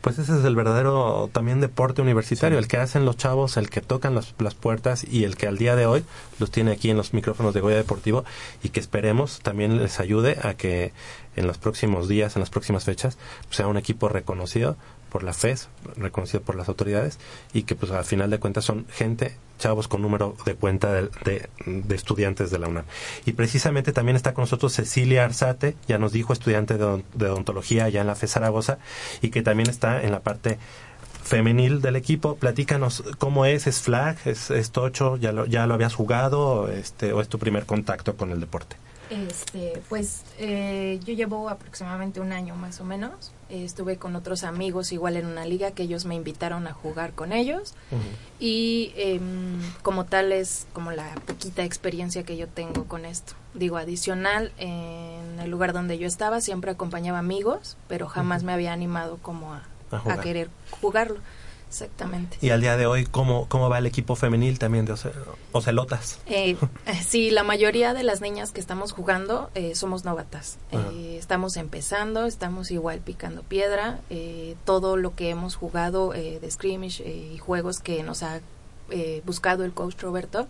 Pues 0.00 0.18
ese 0.18 0.38
es 0.38 0.44
el 0.46 0.56
verdadero 0.56 1.28
también 1.30 1.60
deporte 1.60 2.00
universitario, 2.00 2.58
el 2.58 2.68
que 2.68 2.78
hacen 2.78 3.04
los 3.04 3.18
chavos, 3.18 3.58
el 3.58 3.68
que 3.68 3.82
tocan 3.82 4.14
las, 4.14 4.34
las 4.38 4.54
puertas 4.54 5.04
y 5.04 5.24
el 5.24 5.36
que 5.36 5.46
al 5.46 5.58
día 5.58 5.76
de 5.76 5.84
hoy 5.84 6.04
los 6.38 6.50
tiene 6.50 6.70
aquí 6.72 6.88
en 6.88 6.96
los 6.96 7.12
micrófonos 7.12 7.52
de 7.52 7.60
Goya 7.60 7.76
Deportivo 7.76 8.24
y 8.62 8.70
que 8.70 8.80
esperemos 8.80 9.40
también 9.40 9.76
les 9.76 10.00
ayude 10.00 10.38
a 10.42 10.54
que 10.54 10.94
en 11.36 11.46
los 11.46 11.58
próximos 11.58 12.08
días, 12.08 12.34
en 12.34 12.40
las 12.40 12.48
próximas 12.48 12.84
fechas, 12.84 13.18
pues, 13.44 13.58
sea 13.58 13.66
un 13.66 13.76
equipo 13.76 14.08
reconocido 14.08 14.78
por 15.10 15.22
la 15.22 15.32
FES, 15.34 15.68
reconocido 15.96 16.42
por 16.42 16.54
las 16.56 16.68
autoridades 16.68 17.18
y 17.52 17.64
que 17.64 17.74
pues 17.74 17.92
al 17.92 18.04
final 18.04 18.30
de 18.30 18.38
cuentas 18.38 18.64
son 18.64 18.86
gente, 18.90 19.36
chavos 19.58 19.88
con 19.88 20.00
número 20.00 20.36
de 20.46 20.54
cuenta 20.54 20.92
de, 20.92 21.10
de- 21.64 21.94
estudiantes 21.94 22.50
de 22.50 22.58
la 22.58 22.68
UNAM. 22.68 22.84
Y 23.26 23.32
precisamente 23.32 23.92
también 23.92 24.16
está 24.16 24.32
con 24.32 24.42
nosotros 24.42 24.72
Cecilia 24.72 25.24
Arzate, 25.26 25.76
ya 25.86 25.98
nos 25.98 26.12
dijo, 26.12 26.32
estudiante 26.32 26.78
de, 26.78 27.04
de 27.14 27.26
odontología 27.28 27.84
allá 27.84 28.00
en 28.00 28.06
la 28.06 28.14
FES 28.14 28.30
Zaragoza 28.30 28.78
y 29.20 29.28
que 29.30 29.42
también 29.42 29.68
está 29.68 30.02
en 30.02 30.12
la 30.12 30.20
parte 30.20 30.58
femenil 31.22 31.80
del 31.82 31.96
equipo. 31.96 32.36
Platícanos 32.36 33.04
cómo 33.18 33.44
es, 33.44 33.66
es 33.66 33.80
flag, 33.80 34.16
es, 34.24 34.50
es 34.50 34.70
tocho, 34.70 35.16
ya 35.16 35.32
lo, 35.32 35.46
ya 35.46 35.66
lo 35.66 35.74
habías 35.74 35.94
jugado 35.94 36.68
este, 36.68 37.12
o 37.12 37.20
es 37.20 37.28
tu 37.28 37.38
primer 37.38 37.66
contacto 37.66 38.16
con 38.16 38.30
el 38.30 38.40
deporte. 38.40 38.76
Este, 39.10 39.82
pues 39.88 40.22
eh, 40.38 41.00
yo 41.04 41.12
llevo 41.14 41.48
aproximadamente 41.50 42.20
un 42.20 42.32
año 42.32 42.54
más 42.54 42.80
o 42.80 42.84
menos. 42.84 43.32
Estuve 43.50 43.96
con 43.96 44.14
otros 44.16 44.44
amigos 44.44 44.92
igual 44.92 45.16
en 45.16 45.26
una 45.26 45.44
liga 45.44 45.72
que 45.72 45.82
ellos 45.82 46.04
me 46.04 46.14
invitaron 46.14 46.66
a 46.66 46.72
jugar 46.72 47.12
con 47.12 47.32
ellos. 47.32 47.74
Y 48.38 48.92
em, 48.96 49.60
como 49.82 50.04
tal 50.06 50.32
es 50.32 50.66
como 50.72 50.92
la 50.92 51.14
poquita 51.26 51.64
experiencia 51.64 52.22
que 52.22 52.36
yo 52.36 52.48
tengo 52.48 52.84
con 52.84 53.04
esto. 53.04 53.34
Digo, 53.54 53.76
adicional, 53.76 54.52
en 54.58 55.38
el 55.40 55.50
lugar 55.50 55.72
donde 55.72 55.98
yo 55.98 56.06
estaba 56.06 56.40
siempre 56.40 56.70
acompañaba 56.70 57.18
amigos, 57.18 57.76
pero 57.88 58.06
jamás 58.06 58.42
me 58.44 58.52
había 58.52 58.72
animado 58.72 59.18
como 59.20 59.52
a, 59.52 59.62
A 59.90 59.96
a 59.96 59.98
jugar. 59.98 60.20
querer 60.20 60.50
jugarlo. 60.80 61.18
Exactamente. 61.70 62.36
Y 62.40 62.50
al 62.50 62.60
día 62.60 62.76
de 62.76 62.86
hoy, 62.86 63.06
¿cómo, 63.06 63.46
cómo 63.48 63.68
va 63.70 63.78
el 63.78 63.86
equipo 63.86 64.16
femenil 64.16 64.58
también 64.58 64.86
de 64.86 64.92
Oce- 64.94 65.12
Ocelotas? 65.52 66.18
Eh, 66.26 66.56
sí, 67.06 67.30
la 67.30 67.44
mayoría 67.44 67.94
de 67.94 68.02
las 68.02 68.20
niñas 68.20 68.50
que 68.50 68.60
estamos 68.60 68.90
jugando 68.90 69.50
eh, 69.54 69.76
somos 69.76 70.04
novatas. 70.04 70.58
Eh, 70.72 71.16
estamos 71.18 71.56
empezando, 71.56 72.26
estamos 72.26 72.72
igual 72.72 72.98
picando 72.98 73.42
piedra. 73.42 74.00
eh, 74.10 74.56
todo 74.64 74.96
lo 74.96 75.14
que 75.14 75.30
hemos 75.30 75.54
jugado 75.54 76.12
eh, 76.12 76.40
de 76.40 76.50
scrimmage 76.50 77.04
eh, 77.06 77.32
y 77.34 77.38
juegos 77.38 77.78
que 77.78 78.02
nos 78.02 78.24
ha 78.24 78.40
eh, 78.90 79.22
buscado 79.24 79.64
el 79.64 79.72
coach 79.72 80.00
Roberto, 80.02 80.48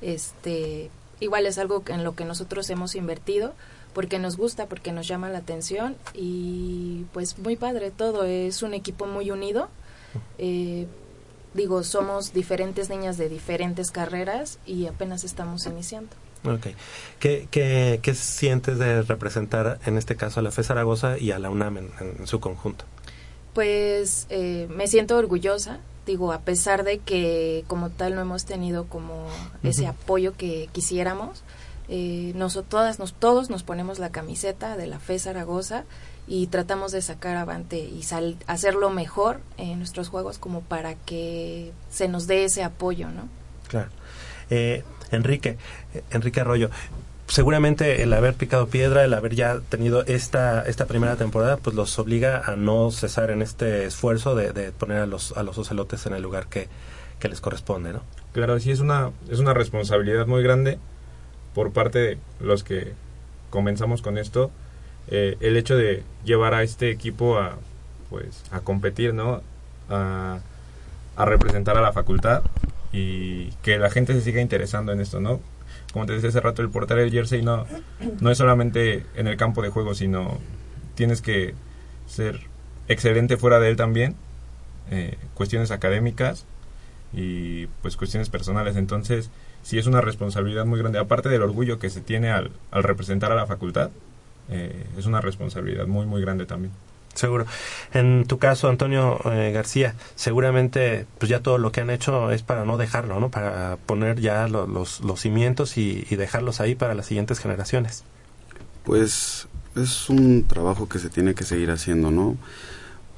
este, 0.00 0.90
igual 1.20 1.46
es 1.46 1.58
algo 1.58 1.82
en 1.88 2.02
lo 2.02 2.14
que 2.14 2.24
nosotros 2.24 2.68
hemos 2.70 2.94
invertido 2.94 3.52
porque 3.92 4.18
nos 4.18 4.38
gusta, 4.38 4.66
porque 4.66 4.90
nos 4.90 5.06
llama 5.06 5.28
la 5.28 5.38
atención 5.38 5.96
y 6.14 7.04
pues 7.12 7.38
muy 7.38 7.56
padre 7.56 7.90
todo. 7.90 8.24
Es 8.24 8.62
un 8.62 8.72
equipo 8.72 9.04
muy 9.06 9.30
unido 9.30 9.68
Eh, 10.38 10.86
digo, 11.54 11.82
somos 11.82 12.32
diferentes 12.32 12.88
niñas 12.88 13.18
de 13.18 13.28
diferentes 13.28 13.90
carreras 13.90 14.58
y 14.66 14.86
apenas 14.86 15.24
estamos 15.24 15.66
iniciando. 15.66 16.10
Ok. 16.44 16.68
¿Qué, 17.20 17.46
qué, 17.50 18.00
qué 18.02 18.14
sientes 18.14 18.78
de 18.78 19.02
representar 19.02 19.78
en 19.86 19.96
este 19.96 20.16
caso 20.16 20.40
a 20.40 20.42
la 20.42 20.50
FE 20.50 20.64
Zaragoza 20.64 21.18
y 21.18 21.30
a 21.30 21.38
la 21.38 21.50
UNAM 21.50 21.78
en, 21.78 21.90
en 22.00 22.26
su 22.26 22.40
conjunto? 22.40 22.84
Pues 23.54 24.26
eh, 24.30 24.66
me 24.70 24.86
siento 24.86 25.16
orgullosa, 25.16 25.78
digo, 26.06 26.32
a 26.32 26.40
pesar 26.40 26.84
de 26.84 26.98
que 26.98 27.64
como 27.66 27.90
tal 27.90 28.14
no 28.14 28.22
hemos 28.22 28.44
tenido 28.46 28.86
como 28.86 29.26
ese 29.62 29.86
apoyo 29.86 30.32
que 30.36 30.68
quisiéramos, 30.72 31.42
eh, 31.88 32.32
nos, 32.34 32.54
todas, 32.68 32.98
nos, 32.98 33.12
todos 33.12 33.50
nos 33.50 33.62
ponemos 33.62 33.98
la 33.98 34.10
camiseta 34.10 34.76
de 34.76 34.86
la 34.86 34.98
FE 34.98 35.18
Zaragoza 35.18 35.84
y 36.28 36.46
tratamos 36.46 36.92
de 36.92 37.02
sacar 37.02 37.36
avante 37.36 37.78
y 37.78 38.02
sal- 38.04 38.36
hacerlo 38.46 38.90
mejor 38.90 39.40
en 39.56 39.78
nuestros 39.78 40.08
juegos 40.08 40.38
como 40.38 40.60
para 40.60 40.94
que 40.94 41.72
se 41.90 42.08
nos 42.08 42.26
dé 42.26 42.44
ese 42.44 42.62
apoyo, 42.62 43.08
¿no? 43.08 43.28
Claro. 43.68 43.88
Eh, 44.50 44.84
Enrique, 45.10 45.58
eh, 45.94 46.02
Enrique 46.10 46.40
Arroyo, 46.40 46.70
seguramente 47.28 48.02
el 48.02 48.12
haber 48.12 48.34
picado 48.34 48.66
piedra, 48.68 49.04
el 49.04 49.14
haber 49.14 49.34
ya 49.34 49.60
tenido 49.68 50.04
esta, 50.04 50.62
esta 50.62 50.86
primera 50.86 51.16
temporada, 51.16 51.56
pues 51.56 51.74
los 51.74 51.98
obliga 51.98 52.42
a 52.44 52.56
no 52.56 52.90
cesar 52.90 53.30
en 53.30 53.42
este 53.42 53.84
esfuerzo 53.86 54.34
de, 54.34 54.52
de 54.52 54.72
poner 54.72 54.98
a 54.98 55.06
los, 55.06 55.32
a 55.36 55.42
los 55.42 55.56
ocelotes 55.58 56.06
en 56.06 56.14
el 56.14 56.22
lugar 56.22 56.46
que, 56.48 56.68
que 57.18 57.28
les 57.28 57.40
corresponde, 57.40 57.92
¿no? 57.92 58.02
Claro, 58.32 58.58
sí 58.60 58.70
es 58.70 58.80
una, 58.80 59.10
es 59.30 59.38
una 59.38 59.54
responsabilidad 59.54 60.26
muy 60.26 60.42
grande 60.42 60.78
por 61.54 61.72
parte 61.72 61.98
de 61.98 62.18
los 62.40 62.64
que 62.64 62.92
comenzamos 63.50 64.00
con 64.02 64.16
esto. 64.18 64.50
Eh, 65.08 65.36
el 65.40 65.56
hecho 65.56 65.76
de 65.76 66.02
llevar 66.24 66.54
a 66.54 66.62
este 66.62 66.90
equipo 66.90 67.38
a, 67.38 67.56
pues, 68.10 68.44
a 68.50 68.60
competir, 68.60 69.14
¿no? 69.14 69.42
A, 69.88 70.40
representar 71.16 71.76
a 71.76 71.80
la 71.80 71.92
facultad 71.92 72.42
y 72.92 73.50
que 73.62 73.78
la 73.78 73.90
gente 73.90 74.12
se 74.12 74.22
siga 74.22 74.40
interesando 74.40 74.92
en 74.92 75.00
esto, 75.00 75.20
¿no? 75.20 75.40
Como 75.92 76.06
te 76.06 76.14
decía 76.14 76.30
hace 76.30 76.40
rato, 76.40 76.62
el 76.62 76.70
portar 76.70 76.98
el 76.98 77.12
jersey 77.12 77.42
no, 77.42 77.64
no 78.20 78.30
es 78.30 78.38
solamente 78.38 79.06
en 79.14 79.28
el 79.28 79.36
campo 79.36 79.62
de 79.62 79.68
juego, 79.68 79.94
sino 79.94 80.38
tienes 80.96 81.22
que 81.22 81.54
ser 82.06 82.40
excelente 82.88 83.36
fuera 83.36 83.60
de 83.60 83.70
él 83.70 83.76
también, 83.76 84.16
eh, 84.90 85.16
cuestiones 85.34 85.70
académicas 85.70 86.44
y 87.12 87.66
pues 87.82 87.96
cuestiones 87.96 88.30
personales. 88.30 88.76
Entonces, 88.76 89.30
sí 89.62 89.78
es 89.78 89.86
una 89.86 90.00
responsabilidad 90.00 90.64
muy 90.64 90.80
grande, 90.80 90.98
aparte 90.98 91.28
del 91.28 91.42
orgullo 91.42 91.78
que 91.78 91.90
se 91.90 92.00
tiene 92.00 92.30
al 92.30 92.50
representar 92.72 93.30
a 93.30 93.36
la 93.36 93.46
facultad, 93.46 93.90
eh, 94.50 94.86
es 94.98 95.06
una 95.06 95.20
responsabilidad 95.20 95.86
muy, 95.86 96.06
muy 96.06 96.20
grande 96.20 96.46
también. 96.46 96.72
Seguro. 97.14 97.44
En 97.92 98.24
tu 98.26 98.38
caso, 98.38 98.70
Antonio 98.70 99.20
eh, 99.30 99.52
García, 99.52 99.94
seguramente 100.14 101.04
pues 101.18 101.28
ya 101.28 101.40
todo 101.40 101.58
lo 101.58 101.70
que 101.70 101.82
han 101.82 101.90
hecho 101.90 102.30
es 102.30 102.42
para 102.42 102.64
no 102.64 102.78
dejarlo, 102.78 103.20
¿no? 103.20 103.30
Para 103.30 103.76
poner 103.84 104.18
ya 104.20 104.48
lo- 104.48 104.66
los, 104.66 105.00
los 105.02 105.20
cimientos 105.20 105.76
y, 105.76 106.06
y 106.08 106.16
dejarlos 106.16 106.60
ahí 106.62 106.74
para 106.74 106.94
las 106.94 107.04
siguientes 107.06 107.38
generaciones. 107.38 108.02
Pues 108.84 109.46
es 109.76 110.08
un 110.08 110.44
trabajo 110.44 110.88
que 110.88 110.98
se 110.98 111.10
tiene 111.10 111.34
que 111.34 111.44
seguir 111.44 111.70
haciendo, 111.70 112.10
¿no? 112.10 112.36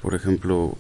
Por 0.03 0.15
ejemplo, 0.15 0.75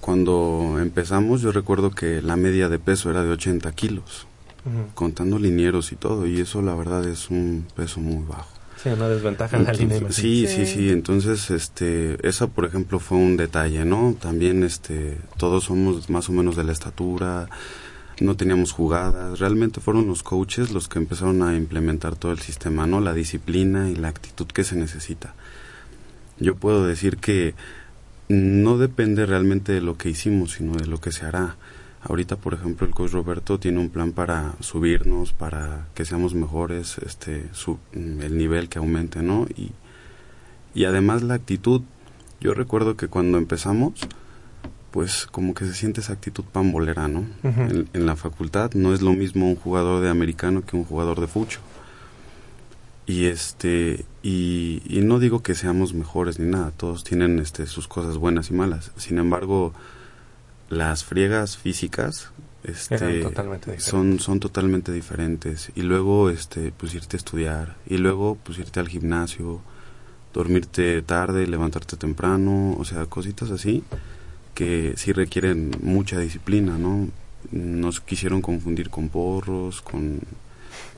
cuando 0.00 0.78
empezamos 0.80 1.42
yo 1.42 1.52
recuerdo 1.52 1.90
que 1.90 2.20
la 2.22 2.36
media 2.36 2.68
de 2.70 2.78
peso 2.78 3.10
era 3.10 3.22
de 3.22 3.30
80 3.30 3.72
kilos, 3.72 4.26
contando 4.94 5.38
linieros 5.38 5.92
y 5.92 5.96
todo, 5.96 6.26
y 6.26 6.40
eso 6.40 6.62
la 6.62 6.74
verdad 6.74 7.06
es 7.06 7.28
un 7.30 7.66
peso 7.76 8.00
muy 8.00 8.24
bajo. 8.26 8.48
Sí, 8.84 8.90
una 8.90 9.08
desventaja 9.08 9.56
en 9.56 9.64
la 9.64 9.72
línea. 9.72 9.96
Imagino. 9.96 10.12
sí, 10.12 10.46
sí, 10.46 10.66
sí. 10.66 10.90
Entonces, 10.90 11.50
este, 11.50 12.18
esa, 12.28 12.48
por 12.48 12.66
ejemplo, 12.66 12.98
fue 12.98 13.16
un 13.16 13.38
detalle, 13.38 13.86
¿no? 13.86 14.14
También, 14.20 14.62
este, 14.62 15.16
todos 15.38 15.64
somos 15.64 16.10
más 16.10 16.28
o 16.28 16.32
menos 16.32 16.54
de 16.54 16.64
la 16.64 16.72
estatura, 16.72 17.48
no 18.20 18.36
teníamos 18.36 18.72
jugadas. 18.72 19.38
Realmente 19.38 19.80
fueron 19.80 20.06
los 20.06 20.22
coaches 20.22 20.70
los 20.70 20.88
que 20.88 20.98
empezaron 20.98 21.42
a 21.42 21.56
implementar 21.56 22.14
todo 22.16 22.30
el 22.32 22.40
sistema, 22.40 22.86
¿no? 22.86 23.00
La 23.00 23.14
disciplina 23.14 23.88
y 23.88 23.96
la 23.96 24.08
actitud 24.08 24.46
que 24.48 24.64
se 24.64 24.76
necesita. 24.76 25.34
Yo 26.38 26.54
puedo 26.54 26.86
decir 26.86 27.16
que 27.16 27.54
no 28.28 28.76
depende 28.76 29.24
realmente 29.24 29.72
de 29.72 29.80
lo 29.80 29.96
que 29.96 30.10
hicimos, 30.10 30.52
sino 30.52 30.74
de 30.74 30.86
lo 30.86 31.00
que 31.00 31.10
se 31.10 31.24
hará. 31.24 31.56
Ahorita, 32.06 32.36
por 32.36 32.54
ejemplo, 32.54 32.86
el 32.86 32.92
coach 32.94 33.12
Roberto 33.12 33.58
tiene 33.58 33.80
un 33.80 33.88
plan 33.88 34.12
para 34.12 34.54
subirnos, 34.60 35.32
para 35.32 35.86
que 35.94 36.04
seamos 36.04 36.34
mejores, 36.34 36.98
este, 36.98 37.46
su- 37.52 37.78
el 37.92 38.36
nivel 38.36 38.68
que 38.68 38.78
aumente, 38.78 39.22
¿no? 39.22 39.46
Y, 39.56 39.72
y 40.74 40.84
además 40.84 41.22
la 41.22 41.34
actitud. 41.34 41.80
Yo 42.40 42.52
recuerdo 42.52 42.96
que 42.96 43.08
cuando 43.08 43.38
empezamos, 43.38 43.94
pues 44.90 45.26
como 45.30 45.54
que 45.54 45.64
se 45.64 45.72
siente 45.74 46.00
esa 46.02 46.12
actitud 46.12 46.44
pambolera, 46.44 47.08
¿no? 47.08 47.24
En 47.94 48.04
la 48.06 48.16
facultad 48.16 48.72
no 48.74 48.92
es 48.92 49.00
lo 49.00 49.12
mismo 49.14 49.48
un 49.48 49.56
jugador 49.56 50.02
de 50.02 50.10
americano 50.10 50.62
que 50.64 50.76
un 50.76 50.84
jugador 50.84 51.20
de 51.20 51.26
fucho. 51.26 51.60
Y 53.06 53.26
este 53.26 54.04
y, 54.22 54.82
y 54.86 55.00
no 55.02 55.18
digo 55.18 55.42
que 55.42 55.54
seamos 55.54 55.92
mejores 55.94 56.38
ni 56.38 56.50
nada, 56.50 56.70
todos 56.70 57.04
tienen 57.04 57.38
este 57.38 57.66
sus 57.66 57.86
cosas 57.88 58.16
buenas 58.18 58.50
y 58.50 58.54
malas. 58.54 58.92
Sin 58.96 59.18
embargo, 59.18 59.72
las 60.68 61.04
friegas 61.04 61.56
físicas 61.56 62.30
este 62.64 63.20
totalmente 63.20 63.78
son 63.78 64.18
son 64.20 64.40
totalmente 64.40 64.90
diferentes 64.90 65.70
y 65.74 65.82
luego 65.82 66.30
este 66.30 66.72
pues 66.72 66.94
irte 66.94 67.16
a 67.16 67.18
estudiar 67.18 67.76
y 67.86 67.98
luego 67.98 68.38
pues 68.42 68.58
irte 68.58 68.80
al 68.80 68.88
gimnasio, 68.88 69.60
dormirte 70.32 71.02
tarde, 71.02 71.46
levantarte 71.46 71.96
temprano, 71.96 72.74
o 72.78 72.84
sea, 72.84 73.06
cositas 73.06 73.50
así 73.50 73.84
que 74.54 74.94
sí 74.96 75.12
requieren 75.12 75.72
mucha 75.82 76.18
disciplina, 76.18 76.78
¿no? 76.78 77.08
Nos 77.50 78.00
quisieron 78.00 78.40
confundir 78.40 78.88
con 78.88 79.08
porros, 79.08 79.82
con 79.82 80.20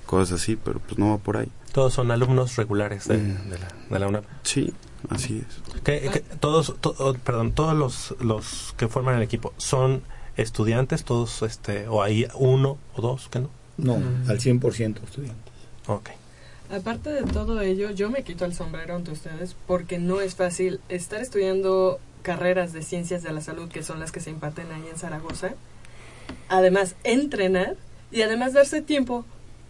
cosas 0.05 0.41
así, 0.41 0.57
pero 0.57 0.79
pues 0.79 0.99
no 0.99 1.11
va 1.11 1.19
por 1.19 1.39
ahí. 1.39 1.51
Todos 1.73 1.95
son 1.95 2.11
alumnos 2.11 2.57
regulares 2.57 3.09
de, 3.09 3.19
de 3.19 3.59
la, 3.59 3.69
de 3.91 3.99
la 3.99 4.07
UNAM. 4.07 4.23
Sí, 4.43 4.73
así 5.11 5.43
es. 5.47 5.81
¿Qué- 5.83 6.09
qué- 6.13 6.21
todos, 6.41 6.75
to- 6.81 6.95
oh, 6.99 7.15
perdón, 7.15 7.53
todos 7.53 7.75
los, 7.75 8.15
los 8.21 8.75
que 8.77 8.89
forman 8.89 9.17
el 9.17 9.23
equipo 9.23 9.53
son 9.57 10.03
estudiantes, 10.37 11.05
todos, 11.05 11.43
este, 11.43 11.89
o 11.89 12.03
hay 12.03 12.27
uno 12.35 12.79
o 12.95 13.01
dos 13.03 13.29
que 13.29 13.41
no. 13.41 13.51
No, 13.79 13.97
Mm. 13.99 14.31
al 14.31 14.41
100% 14.41 15.03
estudiantes. 15.05 15.53
Ok. 15.87 16.11
Aparte 16.71 17.11
de 17.11 17.23
todo 17.23 17.61
ello, 17.61 17.91
yo 17.91 18.11
me 18.11 18.23
quito 18.25 18.45
el 18.45 18.55
sombrero 18.55 18.97
ante 18.97 19.13
ustedes 19.13 19.55
porque 19.67 19.99
no 19.99 20.21
es 20.21 20.35
fácil 20.35 20.81
estar 20.89 21.21
estudiando 21.21 22.01
carreras 22.23 22.73
de 22.73 22.83
ciencias 22.83 23.23
de 23.23 23.33
la 23.33 23.41
salud, 23.41 23.69
que 23.69 23.83
son 23.85 24.01
las 24.01 24.11
que 24.13 24.21
se 24.21 24.31
imparten 24.31 24.73
ahí 24.73 24.85
en 24.91 24.99
Zaragoza. 24.99 25.55
Además, 26.49 26.97
entrenar 27.05 27.77
y 28.11 28.23
además 28.23 28.53
darse 28.53 28.83
tiempo 28.83 29.25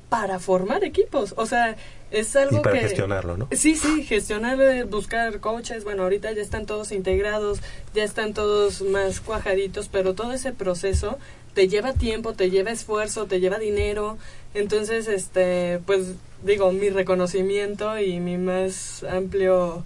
para 0.09 0.39
formar 0.39 0.85
equipos. 0.85 1.35
O 1.37 1.47
sea, 1.47 1.77
es 2.11 2.37
algo 2.37 2.59
Y 2.59 2.61
para 2.61 2.77
que... 2.77 2.89
gestionarlo, 2.89 3.37
¿no? 3.37 3.49
Sí, 3.53 3.75
sí, 3.77 4.05
gestionar, 4.05 4.61
eh, 4.61 4.85
buscar 4.85 5.41
coaches. 5.41 5.85
Bueno, 5.85 6.05
ahorita 6.05 6.33
ya 6.33 6.43
están 6.43 6.67
todos 6.67 6.93
integrados, 6.93 7.61
ya 7.95 8.05
están 8.05 8.35
todos 8.35 8.83
más 8.83 9.21
cuajaditos, 9.21 9.89
pero 9.89 10.15
todo 10.15 10.33
ese 10.33 10.53
proceso 10.53 11.19
te 11.55 11.69
lleva 11.69 11.95
tiempo, 11.95 12.35
te 12.35 12.51
lleva 12.51 12.71
esfuerzo, 12.71 13.27
te 13.27 13.41
lleva 13.41 13.59
dinero. 13.59 14.19
Entonces, 14.55 15.09
este, 15.09 15.81
pues 15.87 16.15
digo, 16.43 16.71
mi 16.73 16.91
reconocimiento 16.91 17.99
y 17.99 18.21
mi 18.21 18.39
más 18.39 19.05
amplio 19.05 19.85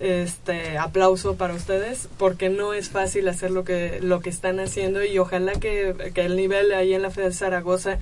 este 0.00 0.78
aplauso 0.78 1.34
para 1.34 1.54
ustedes 1.54 2.08
porque 2.18 2.50
no 2.50 2.72
es 2.72 2.88
fácil 2.88 3.26
hacer 3.26 3.50
lo 3.50 3.64
que 3.64 3.98
lo 4.00 4.20
que 4.20 4.30
están 4.30 4.60
haciendo 4.60 5.04
y 5.04 5.18
ojalá 5.18 5.54
que, 5.54 6.12
que 6.14 6.20
el 6.20 6.36
nivel 6.36 6.72
ahí 6.72 6.94
en 6.94 7.02
la 7.02 7.10
Fed 7.10 7.32
Zaragoza 7.32 7.98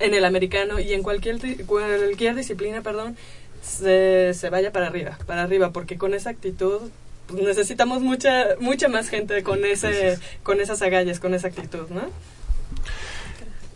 en 0.00 0.14
el 0.14 0.24
americano 0.24 0.78
y 0.78 0.92
en 0.92 1.02
cualquier 1.02 1.38
cualquier 1.66 2.34
disciplina 2.34 2.82
perdón 2.82 3.16
se, 3.62 4.32
se 4.34 4.50
vaya 4.50 4.72
para 4.72 4.86
arriba 4.86 5.18
para 5.26 5.42
arriba 5.42 5.70
porque 5.72 5.98
con 5.98 6.14
esa 6.14 6.30
actitud 6.30 6.90
pues, 7.26 7.42
necesitamos 7.42 8.02
mucha 8.02 8.56
mucha 8.60 8.88
más 8.88 9.08
gente 9.08 9.42
con 9.42 9.64
ese 9.64 10.18
con 10.42 10.60
esas 10.60 10.82
agallas 10.82 11.20
con 11.20 11.34
esa 11.34 11.48
actitud 11.48 11.88
no 11.90 12.02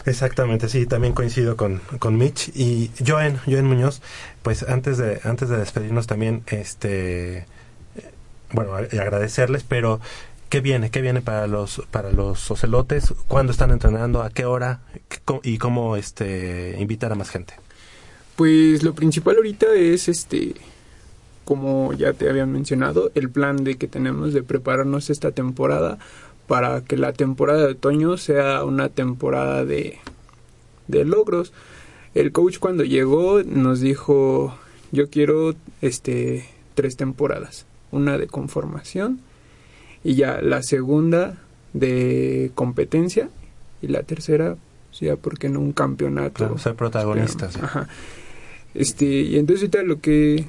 Exactamente, 0.05 0.69
sí, 0.69 0.87
también 0.87 1.13
coincido 1.13 1.57
con, 1.57 1.81
con 1.99 2.19
Mitch. 2.19 2.49
Y 2.55 2.91
Joen, 3.07 3.39
Joen 3.47 3.67
Muñoz, 3.67 4.03
pues 4.43 4.65
antes 4.65 4.99
de, 4.99 5.21
antes 5.23 5.49
de 5.49 5.59
despedirnos 5.59 6.07
también, 6.09 6.43
este, 6.49 7.39
eh, 7.39 7.47
bueno, 8.51 8.75
agradecerles, 8.75 9.63
pero 9.63 10.01
¿qué 10.53 10.61
viene? 10.61 10.91
¿Qué 10.91 11.01
viene 11.01 11.23
para 11.23 11.47
los, 11.47 11.81
para 11.91 12.13
los 12.13 12.51
ocelotes? 12.51 13.15
¿Cuándo 13.27 13.53
están 13.53 13.71
entrenando? 13.71 14.21
¿A 14.23 14.29
qué 14.29 14.45
hora? 14.45 14.81
¿Qué- 15.09 15.17
cómo- 15.25 15.41
y 15.43 15.57
cómo, 15.57 15.97
este, 15.97 16.77
invitar 16.79 17.11
a 17.11 17.15
más 17.15 17.31
gente? 17.31 17.55
Pues 18.37 18.83
lo 18.83 18.95
principal 18.95 19.37
ahorita 19.37 19.73
es 19.75 20.11
este 20.11 20.55
como 21.47 21.95
ya 21.95 22.13
te 22.13 22.29
habían 22.29 22.53
mencionado, 22.53 23.11
el 23.15 23.31
plan 23.31 23.65
de 23.65 23.77
que 23.77 23.89
tenemos 23.89 24.35
de 24.35 24.43
prepararnos 24.43 25.09
esta 25.09 25.31
temporada 25.33 25.99
para 26.47 26.83
que 26.83 26.99
la 26.99 27.15
temporada 27.15 27.61
de 27.67 27.73
otoño 27.73 28.19
sea 28.19 28.63
una 28.65 28.91
temporada 28.91 29.65
de, 29.65 30.01
de 30.87 31.05
logros. 31.07 31.55
El 32.15 32.31
coach 32.31 32.59
cuando 32.59 32.85
llegó 32.85 33.43
nos 33.43 33.81
dijo, 33.81 34.55
yo 34.93 35.09
quiero 35.09 35.55
este 35.81 36.47
tres 36.75 36.99
temporadas, 36.99 37.65
una 37.91 38.19
de 38.19 38.27
conformación 38.27 39.21
y 40.05 40.15
ya 40.15 40.41
la 40.43 40.63
segunda 40.63 41.39
de 41.73 42.51
competencia 42.55 43.29
y 43.81 43.89
la 43.89 44.03
tercera 44.03 44.57
ya 45.01 45.17
porque 45.17 45.49
no 45.49 45.59
un 45.59 45.73
campeonato 45.73 46.35
Claro, 46.35 46.59
ser 46.59 46.75
protagonistas. 46.75 47.57
Ajá. 47.57 47.89
este 48.75 49.07
y 49.07 49.37
entonces 49.39 49.63
ahorita 49.63 49.83
lo 49.83 50.01
que 50.01 50.45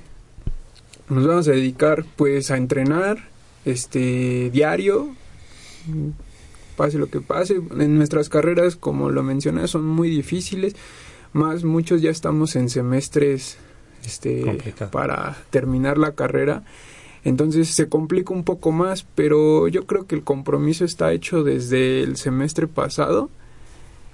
nos 1.09 1.25
vamos 1.25 1.47
a 1.47 1.51
dedicar 1.51 2.05
pues 2.15 2.51
a 2.51 2.57
entrenar 2.57 3.17
este 3.65 4.49
diario 4.51 5.15
pase 6.75 6.97
lo 6.97 7.07
que 7.09 7.21
pase 7.21 7.55
en 7.55 7.95
nuestras 7.97 8.29
carreras 8.29 8.75
como 8.75 9.09
lo 9.09 9.23
mencioné 9.23 9.67
son 9.67 9.85
muy 9.85 10.09
difíciles 10.09 10.75
más 11.31 11.63
muchos 11.63 12.01
ya 12.01 12.09
estamos 12.09 12.55
en 12.55 12.69
semestres 12.69 13.57
este 14.05 14.41
Complicado. 14.41 14.91
para 14.91 15.37
terminar 15.49 15.97
la 15.97 16.11
carrera 16.13 16.63
entonces 17.23 17.69
se 17.69 17.87
complica 17.87 18.33
un 18.33 18.43
poco 18.43 18.71
más 18.71 19.05
pero 19.15 19.67
yo 19.67 19.85
creo 19.85 20.05
que 20.07 20.15
el 20.15 20.23
compromiso 20.23 20.85
está 20.85 21.11
hecho 21.13 21.43
desde 21.43 22.01
el 22.01 22.17
semestre 22.17 22.67
pasado 22.67 23.29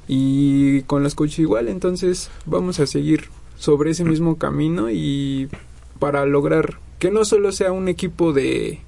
y 0.07 0.81
con 0.83 1.03
los 1.03 1.13
coaches 1.15 1.39
igual. 1.39 1.67
Entonces 1.67 2.31
vamos 2.45 2.79
a 2.79 2.87
seguir 2.87 3.29
sobre 3.57 3.91
ese 3.91 4.03
mismo 4.03 4.37
camino 4.37 4.89
y 4.89 5.49
para 5.99 6.25
lograr 6.25 6.79
que 6.97 7.11
no 7.11 7.23
solo 7.25 7.51
sea 7.51 7.71
un 7.71 7.87
equipo 7.87 8.33
de 8.33 8.81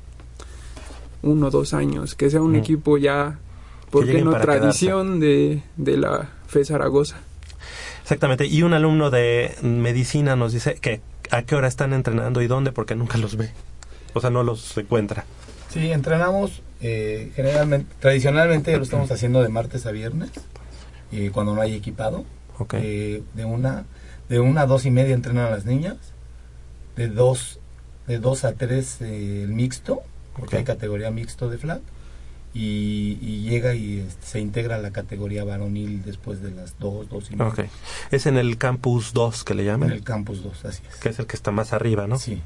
uno 1.22 1.48
o 1.48 1.52
dos 1.52 1.73
años 1.76 2.15
que 2.15 2.31
sea 2.31 2.41
un 2.41 2.56
equipo 2.56 2.98
ya 2.98 3.38
¿por 3.91 4.07
qué 4.07 4.23
no 4.23 4.31
tradición 4.39 5.19
de, 5.19 5.61
de 5.77 5.98
la 5.98 6.31
FE 6.48 6.65
Zaragoza. 6.65 7.18
Exactamente. 8.02 8.48
Y 8.48 8.64
un 8.64 8.73
alumno 8.73 9.11
de 9.11 9.56
medicina 9.61 10.35
nos 10.35 10.53
dice 10.53 10.76
que 10.81 11.02
a 11.30 11.43
qué 11.43 11.56
hora 11.56 11.68
están 11.68 11.93
entrenando 11.93 12.41
y 12.41 12.48
dónde, 12.48 12.72
porque 12.72 12.95
nunca 12.95 13.18
los 13.18 13.38
ve. 13.38 13.52
O 14.14 14.22
sea, 14.22 14.30
no 14.30 14.44
los 14.44 14.78
encuentra. 14.78 15.26
Sí, 15.70 15.92
entrenamos 15.92 16.62
eh, 16.82 17.32
generalmente, 17.36 17.94
tradicionalmente 18.00 18.76
lo 18.76 18.84
estamos 18.84 19.12
haciendo 19.12 19.42
de 19.42 19.50
martes 19.50 19.86
a 19.86 19.92
viernes, 19.92 20.32
y 21.12 21.30
cuando 21.30 21.54
no 21.56 21.62
hay 21.62 21.76
equipado. 21.76 22.26
Eh, 22.74 23.24
de 23.34 23.46
una 23.46 23.86
de 24.30 24.40
una 24.40 24.62
a 24.62 24.66
dos 24.68 24.86
y 24.86 24.92
media 24.92 25.16
entrenan 25.16 25.48
a 25.48 25.50
las 25.50 25.66
niñas, 25.66 25.98
de 26.96 27.08
dos 27.08 27.60
de 28.06 28.20
dos 28.20 28.44
a 28.44 28.54
tres 28.54 29.02
eh, 29.02 29.44
el 29.44 29.50
mixto, 29.50 30.02
porque 30.38 30.58
hay 30.58 30.64
categoría 30.64 31.10
mixto 31.10 31.50
de 31.50 31.58
flag, 31.58 31.82
y, 32.54 33.18
y 33.22 33.50
llega 33.50 33.74
y 33.74 34.00
este, 34.00 34.26
se 34.26 34.40
integra 34.40 34.76
a 34.76 34.80
la 34.80 34.92
categoría 34.92 35.44
varonil 35.44 36.04
después 36.04 36.42
de 36.42 36.52
las 36.52 36.78
dos, 36.78 37.10
dos 37.10 37.32
y 37.32 37.36
media. 37.36 37.70
Es 38.12 38.26
en 38.26 38.38
el 38.38 38.58
campus 38.58 39.14
2 39.14 39.44
que 39.44 39.56
le 39.56 39.66
llaman. 39.66 39.90
En 39.90 39.96
el 39.96 40.04
campus 40.04 40.44
2, 40.44 40.66
así 40.66 40.84
es. 40.88 40.96
Que 40.98 41.10
es 41.10 41.20
el 41.20 41.28
que 41.28 41.36
está 41.36 41.52
más 41.52 41.74
arriba, 41.74 42.08
¿no? 42.08 42.20
Sí. 42.20 42.42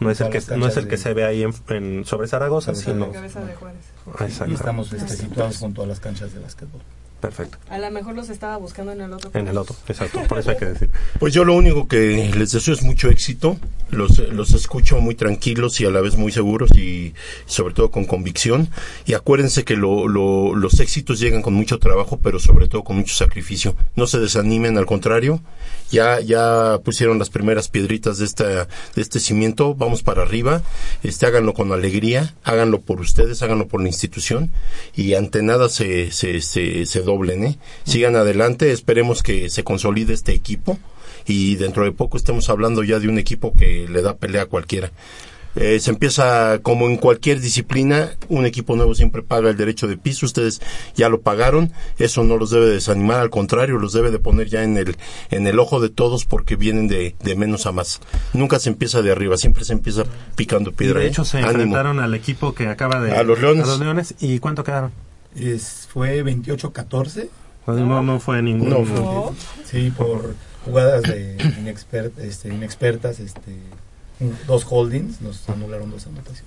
No 0.00 0.10
es 0.10 0.20
el 0.20 0.28
Todas 0.28 0.46
que, 0.46 0.56
no 0.56 0.66
es 0.66 0.76
el 0.76 0.84
que 0.84 0.90
de- 0.92 0.96
se 0.98 1.14
ve 1.14 1.24
ahí 1.24 1.42
en, 1.42 1.54
en- 1.68 2.04
sobre 2.04 2.26
Zaragoza, 2.28 2.74
Sobre 2.74 2.92
sino... 2.94 3.06
La 3.06 3.12
cabeza 3.12 3.44
de 3.44 3.54
Juárez. 3.54 3.80
Exacto. 4.20 4.50
Y 4.50 4.54
estamos 4.54 4.92
este, 4.92 5.16
situados 5.16 5.58
junto 5.58 5.82
a 5.82 5.86
las 5.86 6.00
canchas 6.00 6.32
de 6.34 6.40
básquetbol. 6.40 6.80
Perfecto. 7.24 7.56
A 7.70 7.78
lo 7.78 7.90
mejor 7.90 8.14
los 8.14 8.28
estaba 8.28 8.58
buscando 8.58 8.92
en 8.92 9.00
el 9.00 9.12
otro. 9.12 9.30
En 9.32 9.48
el 9.48 9.56
otro, 9.56 9.74
exacto. 9.88 10.20
Por 10.28 10.38
eso 10.40 10.50
hay 10.50 10.58
que 10.58 10.66
decir. 10.66 10.90
Pues 11.18 11.32
yo 11.32 11.44
lo 11.44 11.54
único 11.54 11.88
que 11.88 12.30
les 12.36 12.52
deseo 12.52 12.74
es 12.74 12.82
mucho 12.82 13.08
éxito. 13.08 13.56
Los, 13.90 14.18
los 14.18 14.52
escucho 14.52 14.98
muy 15.00 15.14
tranquilos 15.14 15.80
y 15.80 15.86
a 15.86 15.90
la 15.90 16.00
vez 16.00 16.16
muy 16.16 16.32
seguros 16.32 16.70
y 16.76 17.14
sobre 17.46 17.72
todo 17.72 17.90
con 17.90 18.04
convicción. 18.04 18.68
Y 19.06 19.14
acuérdense 19.14 19.64
que 19.64 19.76
lo, 19.76 20.06
lo- 20.08 20.54
los 20.54 20.80
éxitos 20.80 21.18
llegan 21.20 21.40
con 21.42 21.54
mucho 21.54 21.78
trabajo, 21.78 22.18
pero 22.22 22.38
sobre 22.40 22.68
todo 22.68 22.82
con 22.84 22.96
mucho 22.96 23.14
sacrificio. 23.14 23.74
No 23.96 24.06
se 24.06 24.18
desanimen, 24.18 24.76
al 24.76 24.84
contrario. 24.86 25.40
Ya, 25.90 26.18
ya 26.20 26.80
pusieron 26.84 27.18
las 27.18 27.30
primeras 27.30 27.68
piedritas 27.68 28.18
de 28.18 28.24
esta, 28.24 28.44
de 28.64 29.02
este 29.02 29.20
cimiento. 29.20 29.74
Vamos 29.74 30.02
para 30.02 30.22
arriba. 30.22 30.62
Este, 31.02 31.24
háganlo 31.26 31.54
con 31.54 31.72
alegría. 31.72 32.34
Háganlo 32.42 32.80
por 32.80 33.00
ustedes, 33.00 33.42
háganlo 33.42 33.68
por 33.68 33.80
la 33.80 33.88
institución. 33.88 34.50
Y 34.96 35.14
ante 35.14 35.42
nada 35.42 35.68
se, 35.68 36.10
se, 36.10 36.40
se, 36.40 36.84
se 36.86 37.00
doblen, 37.14 37.44
¿eh? 37.44 37.58
Sigan 37.84 38.16
adelante. 38.16 38.72
Esperemos 38.72 39.22
que 39.22 39.48
se 39.50 39.64
consolide 39.64 40.12
este 40.14 40.32
equipo 40.32 40.78
y 41.26 41.56
dentro 41.56 41.84
de 41.84 41.92
poco 41.92 42.16
estemos 42.16 42.50
hablando 42.50 42.82
ya 42.84 42.98
de 42.98 43.08
un 43.08 43.18
equipo 43.18 43.54
que 43.54 43.86
le 43.88 44.02
da 44.02 44.16
pelea 44.16 44.42
a 44.42 44.46
cualquiera. 44.46 44.90
Eh, 45.56 45.78
se 45.78 45.90
empieza 45.92 46.58
como 46.62 46.88
en 46.88 46.96
cualquier 46.96 47.40
disciplina, 47.40 48.10
un 48.28 48.44
equipo 48.44 48.74
nuevo 48.74 48.92
siempre 48.96 49.22
paga 49.22 49.50
el 49.50 49.56
derecho 49.56 49.86
de 49.86 49.96
piso, 49.96 50.26
ustedes 50.26 50.60
ya 50.96 51.08
lo 51.08 51.20
pagaron, 51.20 51.70
eso 51.96 52.24
no 52.24 52.36
los 52.36 52.50
debe 52.50 52.66
desanimar, 52.66 53.20
al 53.20 53.30
contrario, 53.30 53.78
los 53.78 53.92
debe 53.92 54.10
de 54.10 54.18
poner 54.18 54.48
ya 54.48 54.64
en 54.64 54.76
el, 54.76 54.96
en 55.30 55.46
el 55.46 55.60
ojo 55.60 55.78
de 55.78 55.90
todos 55.90 56.24
porque 56.24 56.56
vienen 56.56 56.88
de, 56.88 57.14
de 57.22 57.36
menos 57.36 57.66
a 57.66 57.72
más. 57.72 58.00
Nunca 58.32 58.58
se 58.58 58.68
empieza 58.68 59.00
de 59.00 59.12
arriba, 59.12 59.36
siempre 59.36 59.64
se 59.64 59.74
empieza 59.74 60.02
picando 60.34 60.70
Y 60.70 60.72
piedra. 60.72 60.98
de 60.98 61.06
¿eh? 61.06 61.10
hecho 61.10 61.24
se 61.24 61.36
Ánimo. 61.38 61.50
enfrentaron 61.52 62.00
al 62.00 62.14
equipo 62.14 62.52
que 62.52 62.66
acaba 62.66 63.00
de... 63.00 63.12
A 63.12 63.22
los 63.22 63.40
Leones. 63.40 63.62
A 63.62 63.68
los 63.68 63.78
Leones. 63.78 64.14
¿Y 64.20 64.40
cuánto 64.40 64.64
quedaron? 64.64 64.90
Es, 65.36 65.88
fue 65.92 66.22
28-14. 66.24 67.28
No, 67.66 68.02
no 68.02 68.20
fue 68.20 68.42
ningún... 68.42 68.68
No, 68.68 68.84
fue- 68.84 69.34
Sí, 69.64 69.90
por 69.90 70.34
jugadas 70.64 71.02
de 71.02 71.36
inexper- 71.38 72.12
este, 72.18 72.48
inexpertas, 72.48 73.20
este, 73.20 73.56
dos 74.46 74.64
holdings, 74.68 75.20
nos 75.20 75.48
anularon 75.48 75.90
dos 75.90 76.06
anotaciones. 76.06 76.44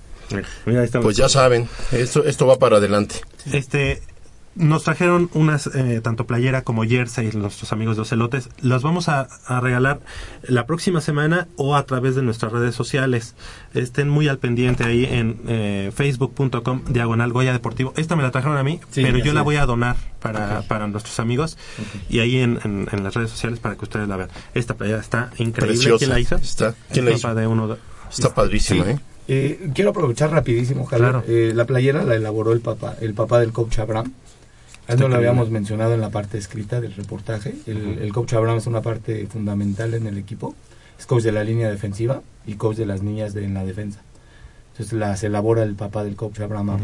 Mira, 0.66 0.80
ahí 0.80 0.86
estamos. 0.86 1.04
Pues 1.04 1.16
ya 1.16 1.28
saben, 1.28 1.68
esto, 1.92 2.24
esto 2.24 2.46
va 2.46 2.56
para 2.58 2.76
adelante. 2.76 3.16
Este, 3.52 4.02
nos 4.58 4.84
trajeron 4.84 5.30
unas, 5.34 5.68
eh, 5.68 6.00
tanto 6.02 6.26
playera 6.26 6.62
como 6.62 6.84
jersey, 6.84 7.30
nuestros 7.32 7.72
amigos 7.72 7.96
de 7.96 8.02
Ocelotes. 8.02 8.50
Las 8.60 8.82
vamos 8.82 9.08
a, 9.08 9.28
a 9.46 9.60
regalar 9.60 10.00
la 10.42 10.66
próxima 10.66 11.00
semana 11.00 11.48
o 11.56 11.76
a 11.76 11.84
través 11.86 12.14
de 12.14 12.22
nuestras 12.22 12.52
redes 12.52 12.74
sociales. 12.74 13.34
Estén 13.72 14.08
muy 14.08 14.28
al 14.28 14.38
pendiente 14.38 14.84
ahí 14.84 15.04
en 15.04 15.40
eh, 15.48 15.90
facebook.com 15.94 16.82
diagonal 16.88 17.32
Goya 17.32 17.52
Deportivo. 17.52 17.94
Esta 17.96 18.16
me 18.16 18.22
la 18.22 18.30
trajeron 18.30 18.56
a 18.58 18.62
mí, 18.62 18.80
Sí, 18.90 19.02
pero 19.02 19.18
yo 19.18 19.32
la 19.32 19.40
es. 19.40 19.44
voy 19.44 19.56
a 19.56 19.64
donar 19.66 19.96
para, 20.20 20.62
para 20.62 20.86
nuestros 20.88 21.18
amigos 21.20 21.56
y 22.10 22.18
ahí 22.18 22.38
en, 22.38 22.58
en- 22.64 22.88
en 22.90 23.04
las 23.04 23.14
redes 23.14 23.30
sociales 23.30 23.60
para 23.60 23.76
que 23.76 23.84
ustedes 23.84 24.08
la 24.08 24.16
vean. 24.16 24.28
Esta 24.54 24.74
playera 24.74 25.00
está 25.00 25.30
increíble. 25.38 25.74
Preciosa. 25.76 25.98
¿Quién 25.98 26.10
la 26.10 26.20
hizo? 26.20 26.34
Está. 26.36 26.74
¿Quién 26.92 27.04
la 27.04 27.12
hizo? 27.12 27.22
papá 27.28 27.40
de 27.40 27.46
uno 27.46 27.68
de- 27.68 27.76
Está 28.10 28.34
padrísima, 28.34 28.84
Sí. 28.84 28.90
¿eh? 28.90 28.98
Eh, 29.30 29.70
quiero 29.74 29.90
aprovechar 29.90 30.30
rapidísimo, 30.30 30.86
Javier. 30.86 31.10
Claro. 31.10 31.24
Eh, 31.28 31.52
la 31.54 31.66
playera 31.66 32.02
la 32.02 32.14
elaboró 32.16 32.52
el 32.54 32.60
papá, 32.60 32.94
el 33.02 33.12
papá 33.12 33.40
del 33.40 33.52
coach 33.52 33.78
Abraham. 33.78 34.12
Él 34.88 34.98
no 35.00 35.08
lo 35.08 35.16
habíamos 35.16 35.50
mencionado 35.50 35.94
en 35.94 36.00
la 36.00 36.10
parte 36.10 36.38
escrita 36.38 36.80
del 36.80 36.94
reportaje. 36.94 37.54
El, 37.66 37.98
el 38.00 38.12
coach 38.12 38.32
Abraham 38.32 38.58
es 38.58 38.66
una 38.66 38.80
parte 38.82 39.26
fundamental 39.26 39.94
en 39.94 40.06
el 40.06 40.18
equipo. 40.18 40.54
Es 40.98 41.06
coach 41.06 41.22
de 41.22 41.32
la 41.32 41.44
línea 41.44 41.70
defensiva 41.70 42.22
y 42.46 42.54
coach 42.54 42.76
de 42.76 42.86
las 42.86 43.02
niñas 43.02 43.34
de, 43.34 43.44
en 43.44 43.54
la 43.54 43.64
defensa. 43.64 44.00
Entonces 44.72 44.98
las 44.98 45.22
elabora 45.22 45.62
el 45.62 45.74
papá 45.74 46.04
del 46.04 46.16
coach 46.16 46.40
Abraham 46.40 46.70
a- 46.70 46.78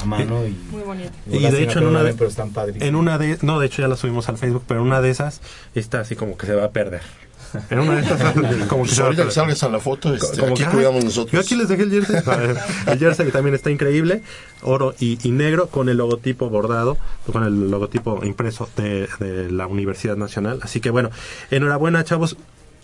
a 0.00 0.04
mano 0.04 0.46
y 0.46 0.56
Muy 0.72 0.82
bonito. 0.82 1.10
Y 1.30 1.38
de 1.40 1.62
hecho 1.62 1.80
en 1.80 1.86
una 1.86 2.02
de, 2.02 2.14
pero 2.14 2.30
están 2.30 2.50
en 2.80 2.94
una 2.96 3.18
de 3.18 3.38
no 3.42 3.58
de 3.60 3.66
hecho 3.66 3.82
ya 3.82 3.88
la 3.88 3.96
subimos 3.96 4.28
al 4.28 4.38
Facebook 4.38 4.62
pero 4.66 4.80
en 4.80 4.86
una 4.86 5.00
de 5.00 5.10
esas 5.10 5.40
está 5.74 6.00
así 6.00 6.14
como 6.16 6.38
que 6.38 6.46
se 6.46 6.54
va 6.54 6.64
a 6.64 6.70
perder 6.70 7.02
en 7.70 7.78
una 7.78 7.96
de 7.96 8.02
estas 8.02 8.20
como 8.68 8.82
que 8.84 8.88
Pues 8.88 8.98
ahorita 9.00 9.24
que 9.24 9.30
salgas 9.30 9.62
a 9.62 9.68
la 9.68 9.80
foto, 9.80 10.14
este, 10.14 10.38
Como 10.40 10.52
aquí 10.52 10.64
que, 10.64 10.70
cuidamos 10.70 11.04
nosotros. 11.04 11.32
yo 11.32 11.40
aquí 11.40 11.54
les 11.56 11.68
dejé 11.68 11.82
el 11.82 11.90
jersey 11.90 12.16
el 12.86 12.98
jersey 12.98 13.26
que 13.26 13.32
también 13.32 13.54
está 13.54 13.70
increíble 13.70 14.22
oro 14.62 14.94
y, 14.98 15.18
y 15.26 15.30
negro 15.32 15.68
con 15.68 15.88
el 15.88 15.96
logotipo 15.96 16.48
bordado 16.50 16.96
con 17.32 17.44
el 17.44 17.70
logotipo 17.70 18.24
impreso 18.24 18.68
de, 18.76 19.08
de 19.18 19.50
la 19.50 19.66
Universidad 19.66 20.16
Nacional 20.16 20.60
así 20.62 20.80
que 20.80 20.90
bueno 20.90 21.10
enhorabuena 21.50 22.04
chavos 22.04 22.36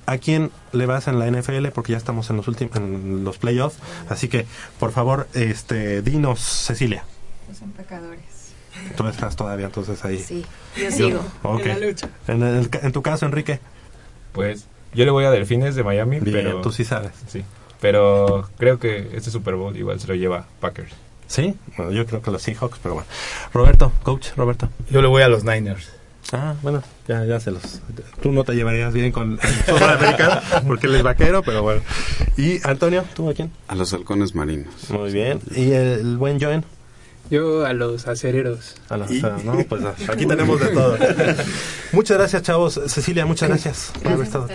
¿A 0.09 0.18
quién 0.18 0.52
le 0.72 0.86
vas 0.86 1.09
en 1.09 1.18
la 1.18 1.28
NFL? 1.28 1.66
Porque 1.74 1.90
ya 1.90 1.98
estamos 1.98 2.30
en 2.30 2.36
los 2.36 2.47
últimos, 2.47 2.76
en 2.76 3.24
los 3.24 3.38
playoffs. 3.38 3.78
Así 4.09 4.28
que, 4.28 4.47
por 4.78 4.93
favor, 4.93 5.26
este, 5.34 6.01
dinos, 6.01 6.38
Cecilia. 6.38 7.02
Los 7.48 7.60
empacadores. 7.60 8.20
Tú 8.97 9.05
estás 9.09 9.34
todavía 9.34 9.66
entonces 9.66 10.05
ahí. 10.05 10.20
Sí, 10.20 10.44
yo 10.80 10.90
sigo. 10.93 11.24
Ok. 11.43 11.66
En 11.66 11.80
la 11.80 11.86
lucha. 11.88 12.09
En, 12.28 12.43
el- 12.44 12.70
en 12.82 12.93
tu 12.93 13.02
caso, 13.02 13.26
Enrique. 13.26 13.59
Pues 14.36 14.66
yo 14.94 15.04
le 15.04 15.10
voy 15.10 15.24
a 15.24 15.30
Delfines 15.30 15.74
de 15.74 15.82
Miami, 15.82 16.20
Bien, 16.20 16.36
pero 16.36 16.60
tú 16.60 16.70
sí 16.70 16.84
sabes. 16.84 17.12
Sí. 17.26 17.44
Pero 17.80 18.48
creo 18.58 18.78
que 18.78 19.10
este 19.14 19.30
Super 19.30 19.54
Bowl 19.54 19.76
igual 19.76 20.00
se 20.00 20.06
lo 20.06 20.14
lleva 20.14 20.46
Packers. 20.60 20.92
Sí, 21.26 21.54
bueno, 21.76 21.92
yo 21.92 22.06
creo 22.06 22.22
que 22.22 22.30
los 22.30 22.42
Seahawks, 22.42 22.78
pero 22.82 22.94
bueno. 22.94 23.08
Roberto, 23.52 23.92
coach, 24.02 24.28
Roberto. 24.36 24.68
Yo 24.90 25.02
le 25.02 25.08
voy 25.08 25.22
a 25.22 25.28
los 25.28 25.44
Niners. 25.44 25.90
Ah, 26.32 26.54
bueno, 26.62 26.82
ya, 27.06 27.24
ya 27.24 27.38
se 27.38 27.50
los. 27.50 27.80
Tú 28.20 28.32
no 28.32 28.42
te 28.44 28.54
llevarías 28.54 28.92
bien 28.92 29.12
con 29.12 29.32
el 29.32 29.38
fútbol 29.38 29.90
americano 29.90 30.40
porque 30.66 30.86
él 30.86 30.96
es 30.96 31.02
vaquero, 31.02 31.42
pero 31.42 31.62
bueno. 31.62 31.82
Y 32.36 32.58
Antonio, 32.66 33.04
¿tú 33.14 33.28
a 33.28 33.34
quién? 33.34 33.52
A 33.68 33.74
los 33.74 33.92
halcones 33.92 34.34
marinos. 34.34 34.90
Muy 34.90 35.12
bien. 35.12 35.40
¿Y 35.54 35.70
el 35.72 36.16
buen 36.16 36.40
Joen? 36.40 36.64
Yo 37.31 37.66
a 37.66 37.73
los 37.73 38.07
acereros 38.07 38.74
A 38.89 38.97
la- 38.97 39.07
no, 39.44 39.59
pues 39.69 39.82
aquí 40.09 40.27
tenemos 40.27 40.61
de 40.61 40.69
todo. 40.69 40.97
muchas 41.93 42.16
gracias, 42.19 42.43
chavos. 42.43 42.81
Cecilia, 42.86 43.27
muchas 43.27 43.48
gracias 43.48 43.93
por 44.03 44.12
haber 44.12 44.27
estado. 44.27 44.48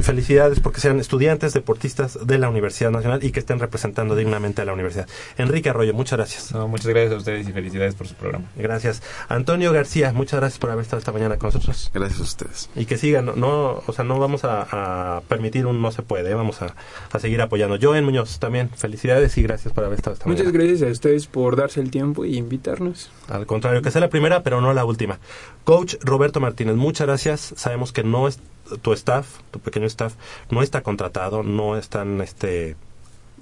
Felicidades 0.00 0.60
porque 0.60 0.80
sean 0.80 1.00
estudiantes, 1.00 1.52
deportistas 1.54 2.26
de 2.26 2.38
la 2.38 2.48
Universidad 2.48 2.90
Nacional 2.90 3.22
y 3.24 3.32
que 3.32 3.40
estén 3.40 3.58
representando 3.58 4.14
dignamente 4.16 4.62
a 4.62 4.64
la 4.64 4.72
universidad. 4.72 5.06
Enrique 5.36 5.70
Arroyo, 5.70 5.94
muchas 5.94 6.18
gracias. 6.18 6.52
No, 6.52 6.68
muchas 6.68 6.86
gracias 6.86 7.12
a 7.12 7.16
ustedes 7.16 7.48
y 7.48 7.52
felicidades 7.52 7.94
por 7.94 8.06
su 8.06 8.14
programa. 8.14 8.46
Gracias. 8.56 9.02
Antonio 9.28 9.72
García, 9.72 10.12
muchas 10.12 10.40
gracias 10.40 10.58
por 10.58 10.70
haber 10.70 10.82
estado 10.82 10.98
esta 10.98 11.12
mañana 11.12 11.36
con 11.36 11.48
nosotros. 11.48 11.90
Gracias 11.92 12.20
a 12.20 12.22
ustedes. 12.22 12.70
Y 12.76 12.86
que 12.86 12.96
sigan, 12.96 13.26
no, 13.26 13.36
no 13.36 13.82
o 13.86 13.92
sea, 13.92 14.04
no 14.04 14.18
vamos 14.18 14.44
a, 14.44 15.16
a 15.16 15.20
permitir 15.22 15.66
un 15.66 15.80
no 15.82 15.92
se 15.92 16.02
puede, 16.02 16.34
vamos 16.34 16.62
a, 16.62 16.74
a 17.12 17.18
seguir 17.18 17.40
apoyando. 17.40 17.78
Joen 17.80 18.04
Muñoz, 18.04 18.38
también 18.38 18.70
felicidades 18.70 19.36
y 19.38 19.42
gracias 19.42 19.72
por 19.74 19.84
haber 19.84 19.98
estado 19.98 20.14
esta 20.14 20.26
Muchas 20.28 20.46
mañana. 20.46 20.64
gracias 20.64 20.88
a 20.88 20.92
ustedes 20.92 21.26
por 21.26 21.56
darse 21.56 21.80
el 21.80 21.90
tiempo 21.90 22.24
y 22.24 22.36
invitarnos. 22.36 23.10
Al 23.28 23.46
contrario, 23.46 23.82
que 23.82 23.90
sea 23.90 24.00
la 24.00 24.08
primera, 24.10 24.42
pero 24.42 24.60
no 24.60 24.72
la 24.72 24.84
última. 24.84 25.18
Coach 25.64 25.96
Roberto 26.00 26.40
Martínez, 26.40 26.76
muchas 26.76 27.06
gracias. 27.06 27.52
Sabemos 27.56 27.92
que 27.92 28.02
no 28.04 28.26
es 28.28 28.38
tu 28.82 28.92
staff, 28.92 29.26
tu 29.50 29.60
pequeño 29.60 29.86
staff, 29.86 30.14
no 30.50 30.62
está 30.62 30.82
contratado, 30.82 31.42
no 31.42 31.76
están, 31.76 32.20
este, 32.20 32.76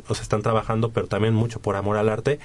o 0.09 0.15
sea, 0.15 0.23
están 0.23 0.43
trabajando, 0.43 0.91
pero 0.91 1.07
también 1.07 1.35
mucho 1.35 1.61
por 1.61 1.77
amor 1.77 1.97
al 1.97 2.09
arte. 2.09 2.39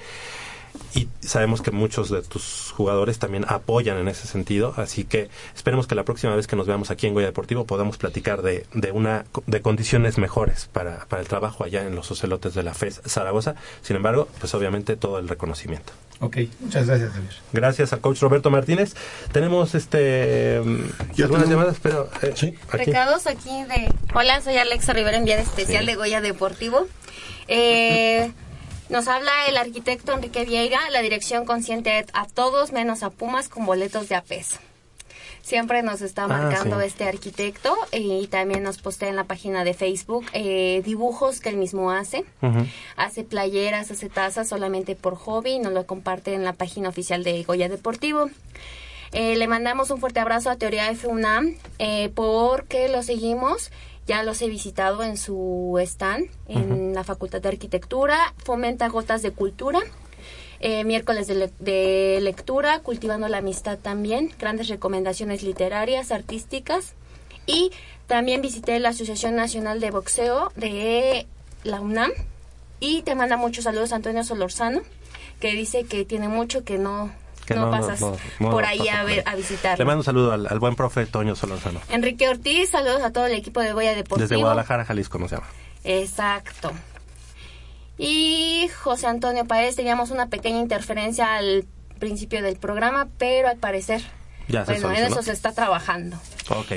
Y 0.94 1.08
sabemos 1.20 1.62
que 1.62 1.70
muchos 1.70 2.10
de 2.10 2.22
tus 2.22 2.72
jugadores 2.74 3.18
también 3.18 3.44
apoyan 3.48 3.98
en 3.98 4.08
ese 4.08 4.26
sentido, 4.26 4.74
así 4.76 5.04
que 5.04 5.28
esperemos 5.54 5.86
que 5.86 5.94
la 5.94 6.04
próxima 6.04 6.34
vez 6.34 6.46
que 6.46 6.56
nos 6.56 6.66
veamos 6.66 6.90
aquí 6.90 7.06
en 7.06 7.14
Goya 7.14 7.26
Deportivo 7.26 7.64
podamos 7.66 7.98
platicar 7.98 8.42
de, 8.42 8.66
de 8.72 8.92
una 8.92 9.24
de 9.46 9.62
condiciones 9.62 10.18
mejores 10.18 10.68
para, 10.72 11.06
para 11.06 11.20
el 11.22 11.28
trabajo 11.28 11.64
allá 11.64 11.86
en 11.86 11.94
los 11.94 12.10
ocelotes 12.10 12.54
de 12.54 12.62
la 12.62 12.74
FES 12.74 13.02
Zaragoza. 13.06 13.54
Sin 13.82 13.96
embargo, 13.96 14.28
pues 14.38 14.54
obviamente 14.54 14.96
todo 14.96 15.18
el 15.18 15.28
reconocimiento. 15.28 15.92
Ok, 16.22 16.36
muchas 16.60 16.86
gracias, 16.86 17.10
Javier. 17.12 17.32
Gracias 17.52 17.92
al 17.92 18.00
coach 18.00 18.20
Roberto 18.20 18.48
Martínez. 18.48 18.94
Tenemos 19.32 19.74
este 19.74 20.60
mm, 20.64 21.20
algunas 21.20 21.48
llamadas, 21.48 21.78
pero 21.82 22.08
eh, 22.22 22.30
aquí. 22.32 22.54
Recados 22.70 23.26
aquí 23.26 23.50
de... 23.64 23.92
Hola, 24.14 24.40
soy 24.40 24.56
Alexa 24.56 24.92
Rivera, 24.92 25.16
enviada 25.16 25.42
especial 25.42 25.80
Sí. 25.84 25.90
de 25.90 25.96
Goya 25.96 26.20
Deportivo. 26.20 26.86
Eh, 27.48 28.30
nos 28.88 29.08
habla 29.08 29.32
el 29.48 29.56
arquitecto 29.56 30.12
Enrique 30.12 30.44
Vieira, 30.44 30.78
la 30.90 31.02
dirección 31.02 31.44
consciente 31.44 32.06
a 32.12 32.26
todos 32.26 32.70
menos 32.70 33.02
a 33.02 33.10
Pumas 33.10 33.48
con 33.48 33.66
boletos 33.66 34.08
de 34.08 34.14
a 34.14 34.22
peso. 34.22 34.58
Siempre 35.42 35.82
nos 35.82 36.00
está 36.02 36.24
Ah, 36.24 36.28
marcando 36.28 36.78
sí. 36.80 36.86
este 36.86 37.04
arquitecto 37.04 37.74
eh, 37.90 37.98
y 38.00 38.26
también 38.28 38.62
nos 38.62 38.78
postea 38.78 39.08
en 39.08 39.16
la 39.16 39.24
página 39.24 39.64
de 39.64 39.74
Facebook 39.74 40.24
eh, 40.32 40.82
dibujos 40.84 41.40
que 41.40 41.48
él 41.48 41.56
mismo 41.56 41.90
hace. 41.90 42.24
Hace 42.96 43.24
playeras, 43.24 43.90
hace 43.90 44.08
tazas 44.08 44.48
solamente 44.48 44.94
por 44.94 45.16
hobby, 45.16 45.58
nos 45.58 45.72
lo 45.72 45.84
comparte 45.84 46.34
en 46.34 46.44
la 46.44 46.52
página 46.52 46.88
oficial 46.88 47.24
de 47.24 47.42
Goya 47.42 47.68
Deportivo. 47.68 48.30
Eh, 49.10 49.36
le 49.36 49.46
mandamos 49.46 49.90
un 49.90 50.00
fuerte 50.00 50.20
abrazo 50.20 50.48
a 50.48 50.56
Teoría 50.56 50.94
FUNAM 50.94 51.56
eh, 51.78 52.10
porque 52.14 52.88
lo 52.88 53.02
seguimos. 53.02 53.70
Ya 54.06 54.22
los 54.24 54.42
he 54.42 54.48
visitado 54.48 55.04
en 55.04 55.16
su 55.16 55.78
stand 55.82 56.26
en 56.48 56.92
la 56.94 57.04
Facultad 57.04 57.40
de 57.40 57.50
Arquitectura. 57.50 58.34
Fomenta 58.38 58.88
gotas 58.88 59.22
de 59.22 59.30
cultura. 59.32 59.80
Eh, 60.64 60.84
miércoles 60.84 61.26
de, 61.26 61.34
le- 61.34 61.52
de 61.58 62.20
lectura, 62.22 62.78
cultivando 62.80 63.26
la 63.28 63.38
amistad 63.38 63.78
también. 63.78 64.30
Grandes 64.38 64.68
recomendaciones 64.68 65.42
literarias, 65.42 66.12
artísticas. 66.12 66.94
Y 67.46 67.72
también 68.06 68.40
visité 68.42 68.78
la 68.78 68.90
Asociación 68.90 69.34
Nacional 69.34 69.80
de 69.80 69.90
Boxeo 69.90 70.52
de 70.54 71.26
la 71.64 71.80
UNAM. 71.80 72.12
Y 72.78 73.02
te 73.02 73.14
manda 73.16 73.36
muchos 73.36 73.64
saludos 73.64 73.92
Antonio 73.92 74.22
Solorzano, 74.22 74.82
que 75.40 75.52
dice 75.52 75.84
que 75.84 76.04
tiene 76.04 76.28
mucho 76.28 76.62
que 76.64 76.78
no, 76.78 77.10
Que 77.46 77.54
no, 77.54 77.62
no, 77.62 77.66
no, 77.66 77.72
pasas 77.80 78.00
no, 78.00 78.16
no 78.38 78.50
por 78.50 78.64
ahí 78.64 78.86
a, 78.88 79.02
ver, 79.02 79.24
a 79.26 79.34
visitar. 79.34 79.76
Le 79.78 79.84
mando 79.84 80.00
un 80.00 80.04
saludo 80.04 80.30
al, 80.32 80.46
al 80.48 80.58
buen 80.60 80.76
profe 80.76 81.06
Toño 81.06 81.34
Solorzano. 81.34 81.80
Enrique 81.90 82.28
Ortiz, 82.28 82.70
saludos 82.70 83.02
a 83.02 83.10
todo 83.12 83.26
el 83.26 83.32
equipo 83.34 83.58
de 83.60 83.72
Goya 83.72 83.94
Deportivo. 83.96 84.28
Desde 84.28 84.36
Guadalajara, 84.36 84.84
Jalisco, 84.84 85.18
nos 85.18 85.32
llama. 85.32 85.46
Exacto. 85.82 86.70
Y 87.98 88.68
José 88.82 89.06
Antonio 89.06 89.44
Paez, 89.44 89.76
teníamos 89.76 90.10
una 90.10 90.26
pequeña 90.26 90.58
interferencia 90.58 91.34
al 91.34 91.66
principio 91.98 92.42
del 92.42 92.56
programa, 92.56 93.08
pero 93.18 93.48
al 93.48 93.58
parecer, 93.58 94.02
Ya 94.48 94.64
bueno, 94.64 94.90
en 94.92 95.04
eso 95.04 95.22
se 95.22 95.32
está 95.32 95.52
trabajando. 95.52 96.16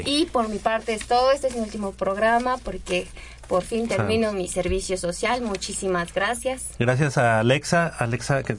Y 0.05 0.25
por 0.25 0.49
mi 0.49 0.59
parte 0.59 0.93
es 0.93 1.07
todo, 1.07 1.31
este 1.31 1.47
es 1.47 1.55
mi 1.55 1.61
último 1.61 1.91
programa 1.91 2.57
porque 2.57 3.07
por 3.47 3.63
fin 3.63 3.87
termino 3.87 4.33
mi 4.33 4.47
servicio 4.47 4.97
social. 4.97 5.41
Muchísimas 5.41 6.13
gracias. 6.13 6.67
Gracias 6.79 7.17
a 7.17 7.39
Alexa, 7.39 7.87
Alexa 7.87 8.43
que 8.43 8.57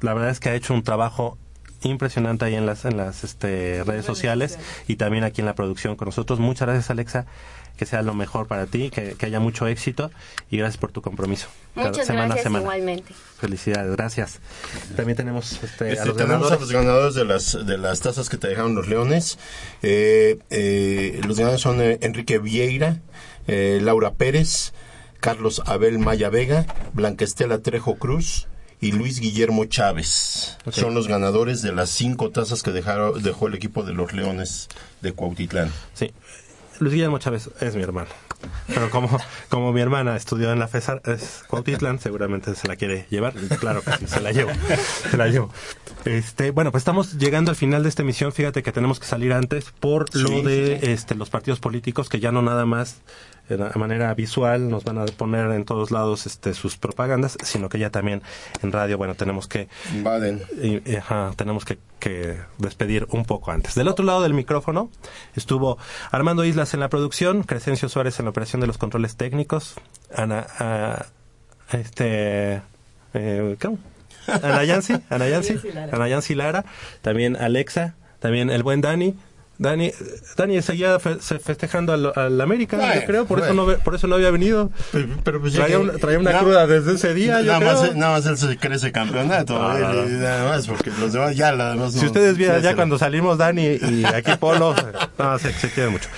la 0.00 0.14
verdad 0.14 0.30
es 0.30 0.40
que 0.40 0.48
ha 0.50 0.54
hecho 0.54 0.74
un 0.74 0.82
trabajo 0.82 1.38
impresionante 1.82 2.44
ahí 2.44 2.54
en 2.54 2.66
las 2.66 2.84
en 2.84 2.96
las 2.96 3.22
este, 3.24 3.84
redes 3.84 4.04
sociales 4.04 4.58
y 4.88 4.96
también 4.96 5.24
aquí 5.24 5.40
en 5.40 5.46
la 5.46 5.54
producción 5.54 5.96
con 5.96 6.06
nosotros. 6.06 6.40
Muchas 6.40 6.66
gracias 6.66 6.90
Alexa, 6.90 7.26
que 7.76 7.86
sea 7.86 8.02
lo 8.02 8.14
mejor 8.14 8.46
para 8.46 8.66
ti, 8.66 8.90
que, 8.90 9.14
que 9.14 9.26
haya 9.26 9.38
mucho 9.40 9.66
éxito 9.66 10.10
y 10.50 10.56
gracias 10.56 10.78
por 10.78 10.92
tu 10.92 11.02
compromiso. 11.02 11.48
Cada 11.74 11.88
Muchas 11.90 12.06
semana 12.06 12.24
a 12.24 12.26
gracias 12.28 12.42
semana. 12.44 12.62
igualmente. 12.64 13.12
Felicidades, 13.38 13.92
gracias. 13.92 14.38
También 14.96 15.16
tenemos 15.16 15.52
este, 15.62 15.90
Este, 15.90 16.00
a 16.00 16.06
los 16.06 16.16
tenemos 16.16 16.48
ganadores. 16.50 16.56
a 16.56 16.60
los 16.60 16.72
ganadores 16.72 17.14
de 17.14 17.24
las, 17.26 17.66
de 17.66 17.78
las 17.78 18.00
tazas 18.00 18.28
que 18.28 18.38
te 18.38 18.48
dejaron 18.48 18.74
los 18.74 18.88
leones. 18.88 19.38
Eh, 19.82 20.38
eh, 20.50 21.20
los 21.26 21.36
ganadores 21.36 21.60
son 21.62 21.80
eh, 21.82 21.98
Enrique 22.00 22.38
Vieira, 22.38 23.00
eh, 23.46 23.78
Laura 23.82 24.12
Pérez, 24.14 24.72
Carlos 25.20 25.60
Abel 25.66 25.98
Maya 25.98 26.30
Vega, 26.30 26.66
Blanquestela 26.94 27.58
Trejo 27.58 27.96
Cruz 27.96 28.46
y 28.80 28.92
Luis 28.92 29.20
Guillermo 29.20 29.64
Chávez. 29.66 30.56
Son 30.70 30.94
los 30.94 31.08
ganadores 31.08 31.62
de 31.62 31.72
las 31.72 31.90
cinco 31.90 32.30
tazas 32.30 32.62
que 32.62 32.70
dejaron, 32.72 33.22
dejó 33.22 33.48
el 33.48 33.54
equipo 33.54 33.82
de 33.82 33.92
los 33.94 34.12
leones 34.12 34.68
de 35.02 35.12
Cuautitlán. 35.12 35.70
Sí. 35.94 36.12
Luis 36.80 36.94
Guillermo 36.94 37.18
Chávez 37.18 37.50
es 37.60 37.74
mi 37.76 37.82
hermano. 37.82 38.08
Pero 38.68 38.90
como, 38.90 39.08
como 39.48 39.72
mi 39.72 39.80
hermana 39.80 40.16
estudió 40.16 40.52
en 40.52 40.58
la 40.58 40.68
FESAR, 40.68 41.02
es 41.04 41.42
Cuautitlán, 41.48 41.98
seguramente 41.98 42.54
se 42.54 42.68
la 42.68 42.76
quiere 42.76 43.06
llevar. 43.10 43.34
Claro 43.60 43.82
que 43.82 43.92
sí, 43.92 44.06
se 44.06 44.20
la 44.20 44.32
llevo. 44.32 44.50
Se 45.10 45.16
la 45.16 45.28
llevo. 45.28 45.50
Este, 46.04 46.50
bueno, 46.50 46.70
pues 46.70 46.82
estamos 46.82 47.18
llegando 47.18 47.50
al 47.50 47.56
final 47.56 47.82
de 47.82 47.88
esta 47.88 48.02
emisión. 48.02 48.32
Fíjate 48.32 48.62
que 48.62 48.72
tenemos 48.72 49.00
que 49.00 49.06
salir 49.06 49.32
antes 49.32 49.72
por 49.80 50.14
lo 50.14 50.28
Sí, 50.28 50.42
de 50.42 50.92
este, 50.92 51.14
los 51.14 51.30
partidos 51.30 51.60
políticos, 51.60 52.08
que 52.08 52.20
ya 52.20 52.32
no 52.32 52.42
nada 52.42 52.66
más 52.66 53.00
de 53.48 53.78
manera 53.78 54.12
visual 54.14 54.68
nos 54.68 54.84
van 54.84 54.98
a 54.98 55.06
poner 55.06 55.50
en 55.52 55.64
todos 55.64 55.90
lados 55.90 56.26
este, 56.26 56.52
sus 56.54 56.76
propagandas, 56.76 57.36
sino 57.42 57.68
que 57.68 57.78
ya 57.78 57.90
también 57.90 58.22
en 58.62 58.72
radio, 58.72 58.98
bueno, 58.98 59.14
tenemos 59.14 59.46
que 59.46 59.68
Invaden. 59.94 60.42
y- 60.62 60.90
y, 60.90 60.96
ajá, 60.96 61.32
tenemos 61.36 61.64
que, 61.64 61.78
que 62.00 62.38
despedir 62.58 63.06
un 63.10 63.24
poco 63.24 63.52
antes. 63.52 63.74
Del 63.74 63.88
otro 63.88 64.04
lado 64.04 64.22
del 64.22 64.34
micrófono 64.34 64.90
estuvo 65.34 65.78
Armando 66.10 66.44
Islas 66.44 66.74
en 66.74 66.80
la 66.80 66.88
producción, 66.88 67.42
Crescencio 67.44 67.88
Suárez 67.88 68.18
en 68.18 68.24
la 68.26 68.30
operación 68.30 68.60
de 68.60 68.66
los 68.66 68.78
controles 68.78 69.16
técnicos, 69.16 69.74
Ana, 70.14 70.46
este, 71.72 72.62
eh, 73.14 73.56
¿cómo? 73.60 73.78
Ana 74.26 74.64
Yancy, 74.64 74.94
Ana 75.08 75.28
Yancy. 75.28 75.56
Ana 75.92 76.08
Yancy 76.08 76.34
Lara, 76.34 76.64
también 77.02 77.36
Alexa, 77.36 77.94
también 78.18 78.50
el 78.50 78.62
buen 78.62 78.80
Dani. 78.80 79.14
Dani, 79.58 79.90
Dani 80.36 80.60
seguía 80.60 80.98
fe- 81.00 81.16
festejando 81.16 81.92
al, 81.94 82.12
al 82.14 82.40
América, 82.40 82.76
Bueno, 82.76 82.94
yo 82.94 83.06
creo, 83.06 83.26
por 83.26 83.40
eso, 83.40 83.54
no, 83.54 83.66
por 83.78 83.94
eso 83.94 84.06
no 84.06 84.16
había 84.16 84.30
venido. 84.30 84.70
Pero 85.24 85.40
pues 85.40 85.54
traía, 85.54 85.78
traía 86.00 86.18
una 86.18 86.30
nada- 86.32 86.42
cruda 86.42 86.66
desde 86.66 86.94
ese 86.94 87.14
día, 87.14 87.40
yo 87.40 87.52
nada, 87.52 87.58
creo. 87.60 87.72
más, 87.82 87.96
nada 87.96 88.12
más 88.12 88.26
él 88.26 88.36
se 88.36 88.56
cree 88.58 88.76
ese 88.76 88.92
campeonato. 88.92 89.54
Él, 89.76 89.82
no. 89.82 90.18
Nada 90.18 90.48
más, 90.50 90.66
porque 90.66 90.90
los 91.00 91.12
demás 91.12 91.34
ya 91.36 91.52
la 91.52 91.70
demás 91.70 91.92
Si 91.94 92.00
no- 92.00 92.06
ustedes 92.06 92.36
vieran 92.36 92.60
ya 92.60 92.74
cuando 92.76 92.98
salimos 92.98 93.38
Dani 93.38 93.64
y 93.66 94.04
aquí 94.04 94.32
Polo, 94.38 94.74
no, 95.18 95.38
se, 95.38 95.52
se 95.54 95.70
quieren 95.70 95.92
mucho. 95.92 96.08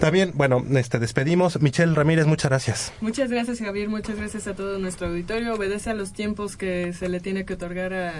También, 0.00 0.32
bueno, 0.34 0.64
este 0.76 0.98
despedimos. 0.98 1.60
Michelle 1.60 1.94
Ramírez, 1.94 2.26
muchas 2.26 2.48
gracias. 2.50 2.92
Muchas 3.00 3.30
gracias 3.30 3.58
Javier, 3.58 3.88
muchas 3.88 4.16
gracias 4.16 4.46
a 4.46 4.54
todo 4.54 4.78
nuestro 4.78 5.08
auditorio. 5.08 5.54
Obedece 5.54 5.90
a 5.90 5.94
los 5.94 6.12
tiempos 6.12 6.56
que 6.56 6.92
se 6.94 7.08
le 7.10 7.20
tiene 7.20 7.44
que 7.44 7.54
otorgar 7.54 7.92
a, 7.92 8.12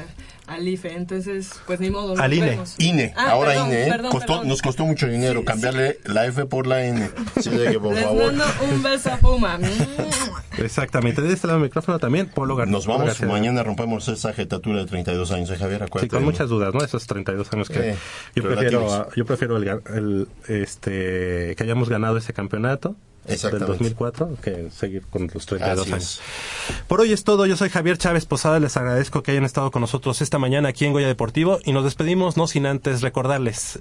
al 0.47 0.69
IFE, 0.69 0.93
entonces 0.95 1.51
pues 1.67 1.81
ni 1.81 1.91
modo. 1.91 2.21
Al 2.21 2.33
INE. 2.35 2.51
vemos. 2.51 2.75
INE, 2.79 3.15
Ah, 3.17 3.31
ahora 3.31 3.51
perdón, 3.53 3.69
INE. 3.69 3.83
¿eh? 3.83 3.89
perdón, 3.91 4.11
Costó- 4.13 4.27
perdón. 4.35 4.49
Nos 4.49 4.63
costó 4.63 4.85
mucho 4.85 5.07
dinero 5.09 5.45
cambiarle 5.45 5.99
la 6.05 6.27
F 6.27 6.45
por 6.47 6.67
la 6.67 6.85
N. 6.85 7.01
De 7.01 7.73
que, 7.73 7.81
por 7.81 7.95
Les 7.95 8.05
favor. 8.05 8.27
mando 8.27 8.45
un 8.71 8.83
beso 8.83 9.13
a 9.13 9.17
Puma. 9.17 9.59
Exactamente. 10.59 11.23
De 11.23 11.33
este 11.33 11.47
lado 11.47 11.59
del 11.61 11.69
micrófono 11.69 11.99
también, 11.99 12.29
Polo 12.29 12.57
Gar- 12.57 12.69
Nos 12.69 12.87
vamos, 12.87 13.07
García. 13.07 13.27
mañana 13.27 13.63
rompemos 13.63 14.07
esa 14.09 14.33
jetatura 14.33 14.81
de 14.81 14.87
32 14.87 15.31
años, 15.33 15.51
¿eh, 15.51 15.57
Javier? 15.57 15.87
Sí, 16.01 16.09
con 16.09 16.25
muchas 16.25 16.49
dudas, 16.49 16.75
¿no? 16.75 16.81
Esos 16.85 17.07
32 17.07 17.53
años 17.53 17.69
que 17.71 17.91
Eh, 17.91 17.97
yo 18.35 18.43
prefiero, 18.43 19.09
yo 19.15 19.25
prefiero 19.25 19.57
el, 19.57 19.69
el, 19.69 20.29
este 20.49 21.55
que 21.57 21.65
hayamos 21.71 21.89
ganado 21.89 22.17
ese 22.17 22.33
campeonato 22.33 22.97
del 23.25 23.35
Exactamente. 23.35 23.73
2004 23.73 24.37
que 24.43 24.71
seguir 24.71 25.03
con 25.07 25.31
los 25.33 25.47
32 25.47 25.81
Así 25.83 25.93
años. 25.93 26.21
es. 26.69 26.83
Por 26.89 27.01
hoy 27.01 27.13
es 27.13 27.23
todo. 27.25 27.47
Yo 27.47 27.57
soy 27.57 27.69
Javier 27.69 27.99
Chávez 27.99 28.27
Posada. 28.27 28.59
Les 28.61 28.77
agradezco 28.77 29.23
que 29.23 29.33
hayan 29.33 29.45
estado 29.45 29.71
con 29.71 29.81
nosotros 29.81 30.21
esta 30.23 30.39
mañana 30.39 30.71
aquí 30.71 30.85
en 30.87 30.93
Goya 30.93 31.07
Deportivo 31.07 31.59
y 31.65 31.73
nos 31.73 31.85
despedimos 31.85 32.37
no 32.37 32.47
sin 32.47 32.67
antes 32.67 33.03
recordarles 33.03 33.81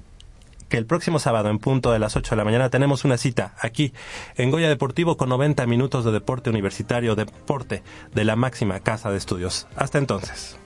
que 0.67 0.77
el 0.77 0.85
próximo 0.85 1.17
sábado 1.17 1.49
en 1.49 1.57
punto 1.57 1.91
de 1.91 1.97
las 1.99 2.15
8 2.15 2.29
de 2.31 2.35
la 2.37 2.43
mañana 2.43 2.69
tenemos 2.69 3.03
una 3.03 3.17
cita 3.17 3.55
aquí 3.59 3.91
en 4.35 4.51
Goya 4.51 4.69
Deportivo 4.69 5.17
con 5.17 5.29
90 5.29 5.65
minutos 5.65 6.05
de 6.05 6.11
deporte 6.11 6.51
universitario, 6.51 7.15
deporte 7.15 7.81
de 8.13 8.23
la 8.23 8.35
máxima 8.35 8.79
casa 8.81 9.09
de 9.09 9.17
estudios. 9.17 9.65
Hasta 9.75 9.97
entonces. 9.97 10.57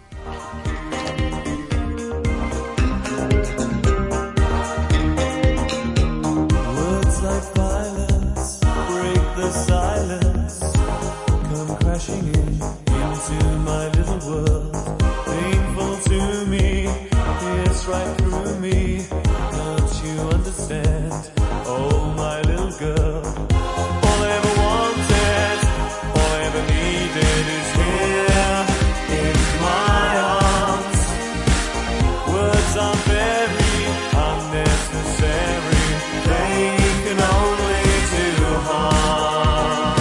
silence. 9.54 10.23